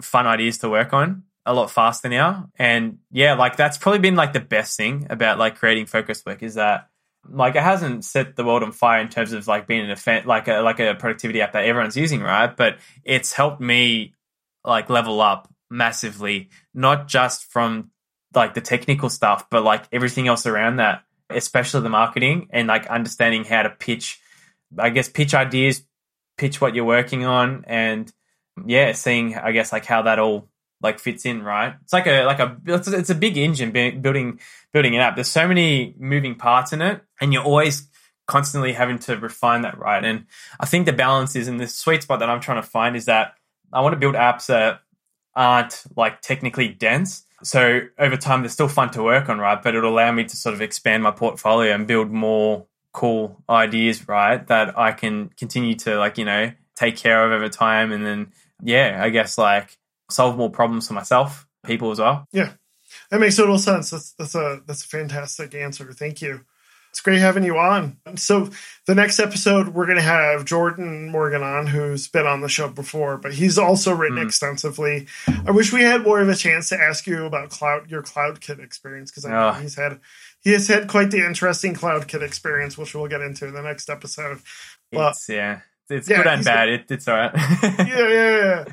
fun 0.01 0.25
ideas 0.27 0.59
to 0.59 0.69
work 0.69 0.93
on 0.93 1.23
a 1.45 1.53
lot 1.53 1.69
faster 1.71 2.09
now. 2.09 2.49
And 2.57 2.99
yeah, 3.11 3.33
like 3.33 3.55
that's 3.55 3.77
probably 3.77 3.99
been 3.99 4.15
like 4.15 4.33
the 4.33 4.39
best 4.39 4.77
thing 4.77 5.07
about 5.09 5.37
like 5.37 5.57
creating 5.57 5.85
focus 5.85 6.23
work 6.25 6.41
is 6.41 6.55
that 6.55 6.89
like 7.29 7.55
it 7.55 7.63
hasn't 7.63 8.05
set 8.05 8.35
the 8.35 8.43
world 8.43 8.63
on 8.63 8.71
fire 8.71 9.01
in 9.01 9.09
terms 9.09 9.33
of 9.33 9.47
like 9.47 9.67
being 9.67 9.81
an 9.81 9.91
event, 9.91 10.25
like 10.25 10.47
a, 10.47 10.61
like 10.61 10.79
a 10.79 10.95
productivity 10.95 11.41
app 11.41 11.53
that 11.53 11.65
everyone's 11.65 11.97
using, 11.97 12.21
right? 12.21 12.55
But 12.55 12.77
it's 13.03 13.33
helped 13.33 13.61
me 13.61 14.13
like 14.63 14.89
level 14.89 15.21
up 15.21 15.51
massively, 15.69 16.49
not 16.73 17.07
just 17.07 17.51
from 17.51 17.91
like 18.33 18.53
the 18.53 18.61
technical 18.61 19.09
stuff, 19.09 19.49
but 19.49 19.63
like 19.63 19.85
everything 19.91 20.27
else 20.27 20.45
around 20.45 20.77
that, 20.77 21.03
especially 21.29 21.81
the 21.81 21.89
marketing 21.89 22.47
and 22.51 22.67
like 22.67 22.87
understanding 22.87 23.43
how 23.43 23.63
to 23.63 23.69
pitch, 23.69 24.19
I 24.77 24.89
guess, 24.89 25.09
pitch 25.09 25.33
ideas, 25.33 25.83
pitch 26.37 26.59
what 26.59 26.75
you're 26.75 26.85
working 26.85 27.25
on, 27.25 27.65
and 27.67 28.11
yeah, 28.65 28.91
seeing, 28.93 29.35
I 29.35 29.51
guess, 29.51 29.71
like 29.71 29.85
how 29.85 30.03
that 30.03 30.19
all 30.19 30.49
like 30.81 30.99
fits 30.99 31.25
in, 31.25 31.43
right? 31.43 31.75
It's 31.83 31.93
like 31.93 32.07
a 32.07 32.23
like 32.23 32.39
a 32.39 32.57
it's 32.65 33.09
a, 33.09 33.15
big 33.15 33.37
engine 33.37 33.71
building 33.71 34.39
building 34.71 34.95
an 34.95 35.01
app. 35.01 35.15
There's 35.15 35.29
so 35.29 35.47
many 35.47 35.95
moving 35.97 36.35
parts 36.35 36.73
in 36.73 36.81
it, 36.81 37.01
and 37.19 37.33
you're 37.33 37.43
always 37.43 37.87
constantly 38.27 38.73
having 38.73 38.99
to 38.99 39.17
refine 39.17 39.61
that, 39.61 39.77
right? 39.77 40.03
And 40.03 40.25
I 40.59 40.65
think 40.65 40.85
the 40.85 40.93
balance 40.93 41.35
is 41.35 41.47
in 41.47 41.57
the 41.57 41.67
sweet 41.67 42.03
spot 42.03 42.19
that 42.19 42.29
I'm 42.29 42.41
trying 42.41 42.61
to 42.61 42.67
find 42.67 42.95
is 42.95 43.05
that 43.05 43.35
I 43.71 43.81
want 43.81 43.93
to 43.93 43.99
build 43.99 44.15
apps 44.15 44.47
that 44.47 44.81
aren't 45.35 45.83
like 45.95 46.21
technically 46.21 46.69
dense. 46.69 47.23
So 47.43 47.81
over 47.99 48.17
time, 48.17 48.41
they're 48.41 48.49
still 48.49 48.67
fun 48.67 48.91
to 48.91 49.03
work 49.03 49.29
on, 49.29 49.39
right? 49.39 49.61
But 49.61 49.75
it'll 49.75 49.91
allow 49.91 50.11
me 50.11 50.23
to 50.23 50.35
sort 50.35 50.55
of 50.55 50.61
expand 50.61 51.03
my 51.03 51.11
portfolio 51.11 51.73
and 51.73 51.85
build 51.85 52.09
more 52.09 52.65
cool 52.93 53.43
ideas, 53.49 54.07
right? 54.07 54.45
That 54.47 54.77
I 54.77 54.93
can 54.93 55.29
continue 55.37 55.75
to 55.75 55.97
like, 55.97 56.17
you 56.17 56.25
know, 56.25 56.51
take 56.75 56.97
care 56.97 57.25
of 57.25 57.33
over 57.33 57.49
time. 57.49 57.91
And 57.91 58.05
then, 58.05 58.31
yeah, 58.63 58.99
I 59.01 59.09
guess 59.09 59.37
like 59.37 59.77
solve 60.09 60.37
more 60.37 60.49
problems 60.49 60.87
for 60.87 60.93
myself, 60.93 61.47
people 61.65 61.91
as 61.91 61.99
well. 61.99 62.27
Yeah. 62.31 62.53
That 63.09 63.19
makes 63.19 63.35
total 63.35 63.57
sense. 63.57 63.89
That's 63.89 64.11
that's 64.13 64.35
a 64.35 64.61
that's 64.65 64.83
a 64.83 64.87
fantastic 64.87 65.53
answer. 65.55 65.91
Thank 65.93 66.21
you. 66.21 66.41
It's 66.95 67.01
great 67.01 67.19
having 67.19 67.43
you 67.43 67.57
on. 67.57 67.97
So 68.15 68.49
the 68.85 68.95
next 68.95 69.19
episode 69.19 69.69
we're 69.69 69.85
going 69.85 69.97
to 69.97 70.01
have 70.01 70.45
Jordan 70.45 71.09
Morgan 71.09 71.43
on, 71.43 71.67
who's 71.67 72.07
been 72.07 72.25
on 72.25 72.39
the 72.39 72.47
show 72.47 72.69
before, 72.69 73.17
but 73.17 73.33
he's 73.33 73.57
also 73.57 73.93
written 73.93 74.17
mm. 74.17 74.25
extensively. 74.25 75.07
I 75.45 75.51
wish 75.51 75.73
we 75.73 75.81
had 75.81 76.03
more 76.03 76.21
of 76.21 76.29
a 76.29 76.35
chance 76.35 76.69
to 76.69 76.79
ask 76.79 77.05
you 77.05 77.25
about 77.25 77.49
cloud 77.49 77.91
your 77.91 78.01
CloudKit 78.01 78.63
experience 78.63 79.11
because 79.11 79.25
I 79.25 79.31
know 79.31 79.51
he's 79.59 79.75
had 79.75 79.99
he 80.39 80.53
has 80.53 80.69
had 80.69 80.87
quite 80.87 81.11
the 81.11 81.25
interesting 81.25 81.73
CloudKit 81.73 82.21
experience, 82.21 82.77
which 82.77 82.95
we'll 82.95 83.09
get 83.09 83.19
into 83.19 83.45
in 83.45 83.53
the 83.53 83.61
next 83.61 83.89
episode. 83.89 84.39
But, 84.89 85.11
it's, 85.11 85.27
yeah, 85.27 85.59
it's 85.89 86.09
yeah, 86.09 86.17
good 86.17 86.27
and 86.27 86.45
bad. 86.45 86.69
It, 86.69 86.85
it's 86.89 87.09
all 87.09 87.17
right. 87.17 87.31
yeah, 87.63 88.07
yeah, 88.07 88.65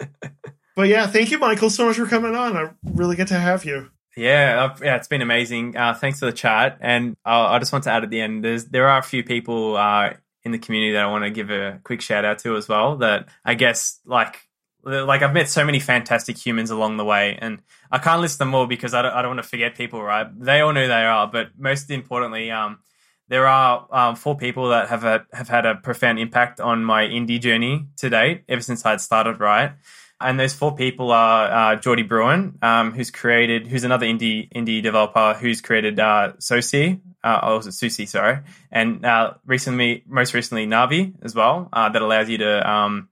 yeah. 0.00 0.28
But 0.78 0.86
yeah, 0.86 1.08
thank 1.08 1.32
you, 1.32 1.40
Michael, 1.40 1.70
so 1.70 1.86
much 1.86 1.96
for 1.96 2.06
coming 2.06 2.36
on. 2.36 2.56
I 2.56 2.70
really 2.84 3.16
get 3.16 3.26
to 3.28 3.34
have 3.34 3.64
you. 3.64 3.90
Yeah, 4.16 4.76
yeah, 4.80 4.94
it's 4.94 5.08
been 5.08 5.22
amazing. 5.22 5.76
Uh, 5.76 5.92
thanks 5.92 6.20
for 6.20 6.26
the 6.26 6.32
chat, 6.32 6.78
and 6.80 7.16
uh, 7.26 7.46
I 7.48 7.58
just 7.58 7.72
want 7.72 7.82
to 7.84 7.90
add 7.90 8.04
at 8.04 8.10
the 8.10 8.20
end, 8.20 8.44
there 8.44 8.88
are 8.88 9.00
a 9.00 9.02
few 9.02 9.24
people 9.24 9.76
uh, 9.76 10.12
in 10.44 10.52
the 10.52 10.58
community 10.60 10.92
that 10.92 11.02
I 11.02 11.08
want 11.08 11.24
to 11.24 11.30
give 11.30 11.50
a 11.50 11.80
quick 11.82 12.00
shout 12.00 12.24
out 12.24 12.38
to 12.44 12.56
as 12.56 12.68
well. 12.68 12.98
That 12.98 13.28
I 13.44 13.54
guess 13.54 13.98
like 14.06 14.38
like 14.84 15.22
I've 15.22 15.34
met 15.34 15.48
so 15.48 15.64
many 15.64 15.80
fantastic 15.80 16.38
humans 16.38 16.70
along 16.70 16.96
the 16.96 17.04
way, 17.04 17.36
and 17.42 17.60
I 17.90 17.98
can't 17.98 18.20
list 18.20 18.38
them 18.38 18.54
all 18.54 18.68
because 18.68 18.94
I 18.94 19.02
don't, 19.02 19.12
I 19.12 19.20
don't 19.20 19.30
want 19.34 19.42
to 19.42 19.48
forget 19.48 19.74
people. 19.74 20.00
Right? 20.00 20.28
They 20.38 20.60
all 20.60 20.72
know 20.72 20.82
who 20.82 20.86
they 20.86 21.04
are, 21.04 21.26
but 21.26 21.58
most 21.58 21.90
importantly, 21.90 22.52
um, 22.52 22.78
there 23.26 23.48
are 23.48 23.84
um, 23.90 24.14
four 24.14 24.36
people 24.36 24.68
that 24.68 24.90
have 24.90 25.02
a, 25.02 25.26
have 25.32 25.48
had 25.48 25.66
a 25.66 25.74
profound 25.74 26.20
impact 26.20 26.60
on 26.60 26.84
my 26.84 27.02
indie 27.02 27.40
journey 27.40 27.88
to 27.96 28.08
date, 28.08 28.44
ever 28.48 28.60
since 28.60 28.86
I'd 28.86 29.00
started. 29.00 29.40
Right, 29.40 29.72
and 30.20 30.38
those 30.38 30.52
four 30.52 30.74
people 30.74 31.12
are 31.12 31.46
uh, 31.46 31.76
Jordi 31.76 32.06
Bruin, 32.06 32.58
um, 32.62 32.92
who's 32.92 33.10
created, 33.10 33.66
who's 33.66 33.84
another 33.84 34.06
indie 34.06 34.52
indie 34.52 34.82
developer 34.82 35.34
who's 35.34 35.60
created 35.60 36.00
uh, 36.00 36.32
Soci, 36.38 37.00
uh, 37.22 37.40
oh, 37.42 37.58
Soosee, 37.60 38.08
sorry, 38.08 38.38
and 38.72 39.04
uh, 39.04 39.34
recently, 39.46 40.04
most 40.06 40.34
recently, 40.34 40.66
Navi 40.66 41.14
as 41.22 41.34
well, 41.34 41.68
uh, 41.72 41.88
that 41.88 42.02
allows 42.02 42.28
you 42.28 42.38
to, 42.38 42.70
um, 42.70 43.08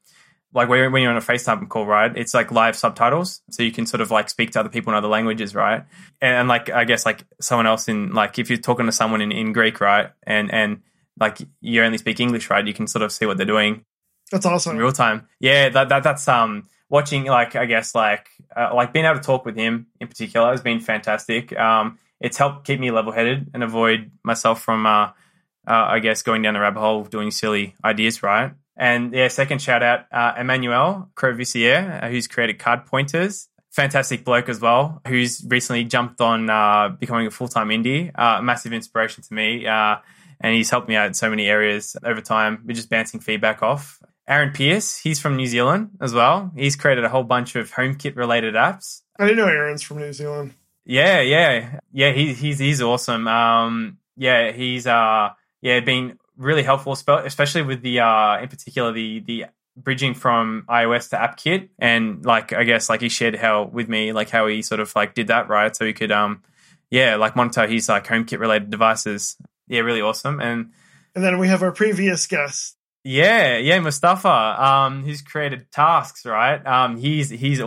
like 0.52 0.68
when 0.68 0.78
you're 0.78 1.10
on 1.10 1.16
a 1.16 1.20
FaceTime 1.20 1.68
call, 1.68 1.86
right? 1.86 2.16
It's 2.16 2.34
like 2.34 2.50
live 2.50 2.76
subtitles, 2.76 3.42
so 3.50 3.62
you 3.62 3.72
can 3.72 3.86
sort 3.86 4.00
of 4.00 4.10
like 4.10 4.28
speak 4.28 4.52
to 4.52 4.60
other 4.60 4.68
people 4.68 4.92
in 4.92 4.96
other 4.96 5.08
languages, 5.08 5.54
right? 5.54 5.84
And, 6.20 6.34
and 6.34 6.48
like 6.48 6.70
I 6.70 6.84
guess 6.84 7.04
like 7.04 7.24
someone 7.40 7.66
else 7.66 7.88
in 7.88 8.12
like 8.12 8.38
if 8.38 8.48
you're 8.50 8.58
talking 8.58 8.86
to 8.86 8.92
someone 8.92 9.20
in, 9.20 9.32
in 9.32 9.52
Greek, 9.52 9.80
right, 9.80 10.10
and 10.24 10.52
and 10.52 10.80
like 11.20 11.38
you 11.60 11.82
only 11.82 11.98
speak 11.98 12.20
English, 12.20 12.50
right? 12.50 12.66
You 12.66 12.74
can 12.74 12.86
sort 12.86 13.02
of 13.02 13.12
see 13.12 13.26
what 13.26 13.36
they're 13.36 13.46
doing. 13.46 13.84
That's 14.32 14.46
awesome. 14.46 14.72
In 14.72 14.78
real 14.78 14.92
time, 14.92 15.28
yeah. 15.38 15.68
That, 15.68 15.88
that 15.88 16.02
that's 16.02 16.26
um 16.26 16.68
watching 16.88 17.24
like 17.24 17.56
I 17.56 17.66
guess 17.66 17.94
like 17.94 18.28
uh, 18.56 18.70
like 18.74 18.92
being 18.92 19.04
able 19.04 19.16
to 19.16 19.22
talk 19.22 19.44
with 19.44 19.56
him 19.56 19.86
in 20.00 20.08
particular 20.08 20.50
has 20.50 20.60
been 20.60 20.80
fantastic. 20.80 21.56
Um, 21.56 21.98
it's 22.20 22.36
helped 22.36 22.66
keep 22.66 22.80
me 22.80 22.90
level 22.90 23.12
headed 23.12 23.50
and 23.54 23.62
avoid 23.62 24.10
myself 24.24 24.62
from 24.62 24.86
uh, 24.86 25.06
uh, 25.06 25.12
I 25.66 25.98
guess 25.98 26.22
going 26.22 26.42
down 26.42 26.54
the 26.54 26.60
rabbit 26.60 26.80
hole 26.80 27.04
doing 27.04 27.30
silly 27.30 27.74
ideas, 27.84 28.22
right? 28.22 28.52
And 28.76 29.12
yeah, 29.12 29.28
second 29.28 29.60
shout 29.60 29.82
out 29.82 30.06
uh, 30.12 30.34
Emmanuel 30.38 31.10
Crouvisier, 31.14 32.04
uh, 32.04 32.08
who's 32.08 32.26
created 32.28 32.58
CardPointers. 32.58 33.48
Fantastic 33.70 34.24
bloke 34.24 34.48
as 34.48 34.60
well, 34.60 35.02
who's 35.06 35.44
recently 35.46 35.84
jumped 35.84 36.20
on 36.20 36.48
uh, 36.48 36.88
becoming 36.88 37.26
a 37.26 37.30
full 37.30 37.48
time 37.48 37.68
indie. 37.68 38.10
Massive 38.42 38.72
inspiration 38.72 39.22
to 39.22 39.34
me, 39.34 39.66
and 39.66 40.54
he's 40.54 40.70
helped 40.70 40.88
me 40.88 40.96
out 40.96 41.06
in 41.06 41.14
so 41.14 41.28
many 41.28 41.46
areas 41.46 41.94
over 42.02 42.22
time. 42.22 42.62
We're 42.64 42.74
just 42.74 42.88
bouncing 42.88 43.20
feedback 43.20 43.62
off. 43.62 44.00
Aaron 44.28 44.52
Pearce, 44.52 44.98
he's 44.98 45.20
from 45.20 45.36
New 45.36 45.46
Zealand 45.46 45.90
as 46.00 46.12
well. 46.12 46.50
He's 46.56 46.76
created 46.76 47.04
a 47.04 47.08
whole 47.08 47.22
bunch 47.22 47.54
of 47.54 47.72
HomeKit 47.72 48.16
related 48.16 48.54
apps. 48.54 49.02
I 49.18 49.24
didn't 49.24 49.38
know 49.38 49.48
Aaron's 49.48 49.82
from 49.82 49.98
New 49.98 50.12
Zealand. 50.12 50.54
Yeah, 50.84 51.20
yeah, 51.20 51.78
yeah. 51.92 52.12
He, 52.12 52.32
he's 52.32 52.58
he's 52.58 52.82
awesome. 52.82 53.26
Um, 53.26 53.98
yeah, 54.16 54.52
he's 54.52 54.86
uh, 54.86 55.30
yeah, 55.60 55.80
been 55.80 56.18
really 56.36 56.62
helpful, 56.62 56.92
especially 56.92 57.62
with 57.62 57.82
the 57.82 58.00
uh, 58.00 58.38
in 58.40 58.48
particular 58.48 58.92
the 58.92 59.20
the 59.20 59.46
bridging 59.76 60.14
from 60.14 60.64
iOS 60.68 61.10
to 61.10 61.16
AppKit, 61.16 61.68
and 61.78 62.24
like 62.24 62.52
I 62.52 62.64
guess 62.64 62.88
like 62.88 63.00
he 63.00 63.08
shared 63.08 63.36
how 63.36 63.64
with 63.64 63.88
me 63.88 64.12
like 64.12 64.30
how 64.30 64.46
he 64.46 64.62
sort 64.62 64.80
of 64.80 64.94
like 64.94 65.14
did 65.14 65.28
that 65.28 65.48
right, 65.48 65.74
so 65.74 65.84
he 65.84 65.92
could 65.92 66.12
um, 66.12 66.42
yeah, 66.90 67.16
like 67.16 67.36
monitor 67.36 67.66
his 67.66 67.88
like 67.88 68.06
HomeKit 68.06 68.38
related 68.38 68.70
devices. 68.70 69.36
Yeah, 69.68 69.80
really 69.80 70.00
awesome. 70.00 70.40
And 70.40 70.72
and 71.14 71.24
then 71.24 71.38
we 71.38 71.48
have 71.48 71.62
our 71.62 71.72
previous 71.72 72.26
guest, 72.26 72.75
yeah, 73.06 73.56
yeah, 73.58 73.78
Mustafa. 73.78 74.28
Um, 74.28 75.04
who's 75.04 75.22
created 75.22 75.70
tasks, 75.70 76.26
right? 76.26 76.64
Um, 76.66 76.96
he's 76.96 77.30
he's 77.30 77.60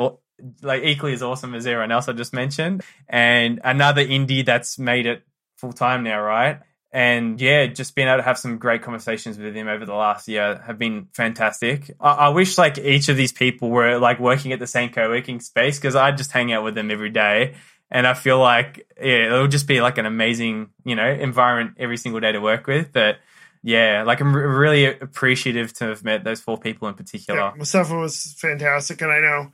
like 0.62 0.84
equally 0.84 1.14
as 1.14 1.24
awesome 1.24 1.56
as 1.56 1.66
everyone 1.66 1.92
else 1.92 2.10
I 2.10 2.14
just 2.14 2.34
mentioned, 2.34 2.84
and 3.08 3.62
another 3.64 4.06
indie 4.06 4.46
that's 4.46 4.78
made 4.78 5.06
it 5.06 5.24
full 5.56 5.72
time 5.72 6.04
now, 6.04 6.20
right? 6.22 6.60
And 6.92 7.40
yeah, 7.40 7.68
just 7.68 7.96
being 7.96 8.08
able 8.08 8.18
to 8.18 8.24
have 8.24 8.38
some 8.38 8.58
great 8.58 8.82
conversations 8.82 9.38
with 9.38 9.56
him 9.56 9.70
over 9.70 9.86
the 9.86 9.94
last 9.94 10.28
year 10.28 10.62
have 10.66 10.78
been 10.78 11.08
fantastic. 11.14 11.92
I, 12.02 12.12
I 12.12 12.30
wish 12.30 12.58
like 12.58 12.78
each 12.78 13.08
of 13.08 13.16
these 13.16 13.32
people 13.32 13.70
were 13.70 13.98
like 13.98 14.20
working 14.20 14.52
at 14.52 14.60
the 14.60 14.68
same 14.68 14.90
co-working 14.90 15.40
space 15.40 15.78
because 15.80 15.96
I 15.96 16.12
just 16.12 16.32
hang 16.32 16.52
out 16.52 16.66
with 16.66 16.76
them 16.76 16.92
every 16.92 17.12
day. 17.12 17.56
And 17.92 18.06
I 18.06 18.14
feel 18.14 18.40
like 18.40 18.88
yeah, 19.00 19.28
it'll 19.28 19.48
just 19.48 19.68
be 19.68 19.80
like 19.82 19.98
an 20.00 20.06
amazing, 20.06 20.72
you 20.84 20.96
know, 20.96 21.10
environment 21.10 21.78
every 21.80 21.98
single 21.98 22.20
day 22.20 22.34
to 22.34 22.40
work 22.42 22.68
with. 22.68 22.92
But 22.92 23.20
yeah, 23.64 24.04
like 24.04 24.22
I'm 24.22 24.36
really 24.36 24.86
appreciative 24.86 25.74
to 25.74 25.86
have 25.86 26.04
met 26.04 26.24
those 26.24 26.40
four 26.40 26.58
people 26.58 26.88
in 26.88 26.94
particular. 26.94 27.40
Yeah, 27.40 27.54
Mustafa 27.58 27.96
was 27.96 28.36
fantastic, 28.38 29.02
and 29.02 29.12
I 29.12 29.20
know, 29.20 29.52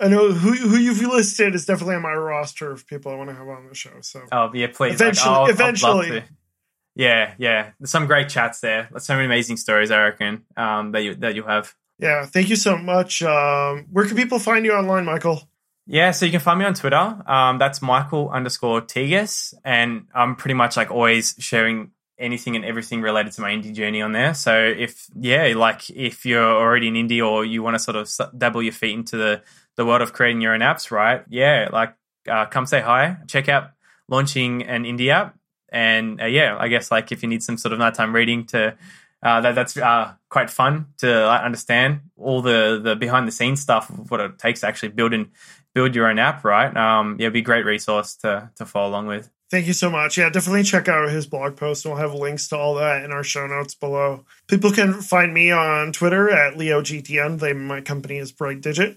I 0.00 0.08
know 0.08 0.32
who 0.32 0.52
who 0.52 0.76
you've 0.76 1.00
listed 1.00 1.54
is 1.54 1.66
definitely 1.66 1.96
on 1.96 2.02
my 2.02 2.14
roster 2.14 2.70
of 2.70 2.86
people 2.86 3.12
I 3.12 3.16
want 3.16 3.30
to 3.30 3.36
have 3.36 3.48
on 3.48 3.68
the 3.68 3.74
show. 3.74 4.00
So, 4.00 4.22
oh 4.32 4.50
yeah, 4.54 4.68
please, 4.72 4.94
eventually, 4.94 5.30
like, 5.30 5.38
I'll, 5.38 5.50
eventually. 5.50 6.20
I'll 6.20 6.22
yeah, 6.94 7.34
yeah, 7.38 7.70
There's 7.78 7.90
some 7.90 8.06
great 8.06 8.28
chats 8.28 8.60
there. 8.60 8.88
There's 8.90 9.04
so 9.04 9.14
many 9.14 9.24
amazing 9.24 9.56
stories, 9.56 9.90
I 9.90 10.02
reckon, 10.02 10.44
um, 10.56 10.92
that 10.92 11.02
you 11.02 11.14
that 11.16 11.34
you 11.34 11.44
have. 11.44 11.74
Yeah, 11.98 12.26
thank 12.26 12.50
you 12.50 12.56
so 12.56 12.76
much. 12.76 13.22
Um, 13.22 13.86
where 13.90 14.06
can 14.06 14.16
people 14.16 14.38
find 14.38 14.64
you 14.64 14.72
online, 14.72 15.04
Michael? 15.04 15.48
Yeah, 15.86 16.10
so 16.10 16.26
you 16.26 16.32
can 16.32 16.40
find 16.40 16.58
me 16.58 16.64
on 16.64 16.74
Twitter. 16.74 17.22
Um, 17.26 17.58
that's 17.58 17.80
Michael 17.80 18.30
underscore 18.30 18.82
Tigas, 18.82 19.54
and 19.64 20.06
I'm 20.14 20.36
pretty 20.36 20.54
much 20.54 20.76
like 20.76 20.90
always 20.90 21.34
sharing 21.38 21.92
anything 22.22 22.56
and 22.56 22.64
everything 22.64 23.02
related 23.02 23.32
to 23.32 23.40
my 23.40 23.50
indie 23.50 23.74
journey 23.74 24.00
on 24.00 24.12
there. 24.12 24.32
So 24.32 24.56
if 24.56 25.06
yeah, 25.18 25.52
like 25.56 25.90
if 25.90 26.24
you're 26.24 26.42
already 26.42 26.88
an 26.88 26.94
indie 26.94 27.26
or 27.26 27.44
you 27.44 27.62
want 27.62 27.74
to 27.74 27.78
sort 27.78 27.96
of 27.96 28.38
dabble 28.38 28.62
your 28.62 28.72
feet 28.72 28.94
into 28.94 29.16
the 29.16 29.42
the 29.76 29.84
world 29.84 30.02
of 30.02 30.12
creating 30.12 30.40
your 30.40 30.54
own 30.54 30.60
apps, 30.60 30.90
right? 30.90 31.24
Yeah, 31.28 31.68
like 31.72 31.94
uh, 32.30 32.46
come 32.46 32.66
say 32.66 32.80
hi, 32.80 33.18
check 33.26 33.48
out 33.48 33.72
launching 34.08 34.62
an 34.62 34.84
indie 34.84 35.08
app, 35.08 35.36
and 35.70 36.22
uh, 36.22 36.26
yeah, 36.26 36.56
I 36.58 36.68
guess 36.68 36.90
like 36.90 37.12
if 37.12 37.22
you 37.22 37.28
need 37.28 37.42
some 37.42 37.58
sort 37.58 37.72
of 37.72 37.78
nighttime 37.78 38.14
reading 38.14 38.46
to. 38.46 38.76
Uh, 39.24 39.40
that, 39.40 39.54
that's 39.54 39.76
uh, 39.76 40.12
quite 40.30 40.50
fun 40.50 40.84
to 40.98 41.30
understand 41.30 42.00
all 42.16 42.42
the, 42.42 42.80
the 42.82 42.96
behind 42.96 43.28
the 43.28 43.30
scenes 43.30 43.60
stuff 43.60 43.88
of 43.88 44.10
what 44.10 44.18
it 44.18 44.36
takes 44.36 44.62
to 44.62 44.66
actually 44.66 44.88
build 44.88 45.12
and 45.12 45.30
build 45.74 45.94
your 45.94 46.08
own 46.08 46.18
app, 46.18 46.44
right? 46.44 46.76
Um, 46.76 47.16
yeah, 47.20 47.26
it'd 47.26 47.32
be 47.32 47.38
a 47.38 47.42
great 47.42 47.64
resource 47.64 48.16
to 48.16 48.50
to 48.56 48.66
follow 48.66 48.88
along 48.90 49.06
with. 49.06 49.30
Thank 49.52 49.66
you 49.66 49.74
so 49.74 49.90
much. 49.90 50.16
Yeah, 50.16 50.30
definitely 50.30 50.62
check 50.62 50.88
out 50.88 51.10
his 51.10 51.26
blog 51.26 51.58
post. 51.58 51.84
We'll 51.84 51.96
have 51.96 52.14
links 52.14 52.48
to 52.48 52.56
all 52.56 52.76
that 52.76 53.04
in 53.04 53.12
our 53.12 53.22
show 53.22 53.46
notes 53.46 53.74
below. 53.74 54.24
People 54.48 54.72
can 54.72 54.94
find 54.94 55.34
me 55.34 55.50
on 55.50 55.92
Twitter 55.92 56.30
at 56.30 56.54
leogdion. 56.54 57.38
They, 57.38 57.52
my 57.52 57.82
company 57.82 58.16
is 58.16 58.32
BrightDigit. 58.32 58.96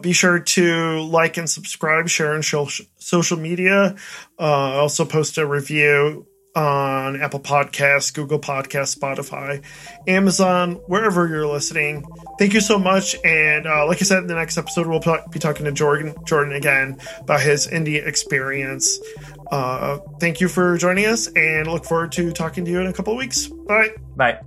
Be 0.00 0.12
sure 0.12 0.40
to 0.40 1.02
like 1.02 1.36
and 1.36 1.48
subscribe, 1.48 2.08
share 2.08 2.34
on 2.34 2.42
social 2.42 3.38
media. 3.38 3.94
Uh, 4.40 4.42
also 4.42 5.04
post 5.04 5.38
a 5.38 5.46
review 5.46 6.26
on 6.54 7.20
Apple 7.20 7.40
Podcasts, 7.40 8.12
Google 8.12 8.38
Podcasts, 8.38 8.98
Spotify, 8.98 9.62
Amazon, 10.06 10.74
wherever 10.86 11.26
you're 11.26 11.46
listening. 11.46 12.04
Thank 12.38 12.52
you 12.52 12.60
so 12.60 12.78
much. 12.78 13.16
And 13.24 13.66
uh, 13.66 13.86
like 13.86 14.02
I 14.02 14.04
said, 14.04 14.18
in 14.18 14.26
the 14.26 14.34
next 14.34 14.58
episode, 14.58 14.86
we'll 14.86 15.00
be 15.30 15.38
talking 15.38 15.64
to 15.64 15.72
Jordan, 15.72 16.14
Jordan 16.26 16.54
again 16.54 16.98
about 17.20 17.40
his 17.40 17.66
India 17.66 18.06
experience. 18.06 18.98
Uh, 19.52 19.98
thank 20.18 20.40
you 20.40 20.48
for 20.48 20.78
joining 20.78 21.04
us 21.04 21.26
and 21.36 21.68
look 21.68 21.84
forward 21.84 22.10
to 22.10 22.32
talking 22.32 22.64
to 22.64 22.70
you 22.70 22.80
in 22.80 22.86
a 22.86 22.92
couple 22.92 23.12
of 23.12 23.18
weeks. 23.18 23.46
Bye. 23.46 23.90
Bye. 24.16 24.40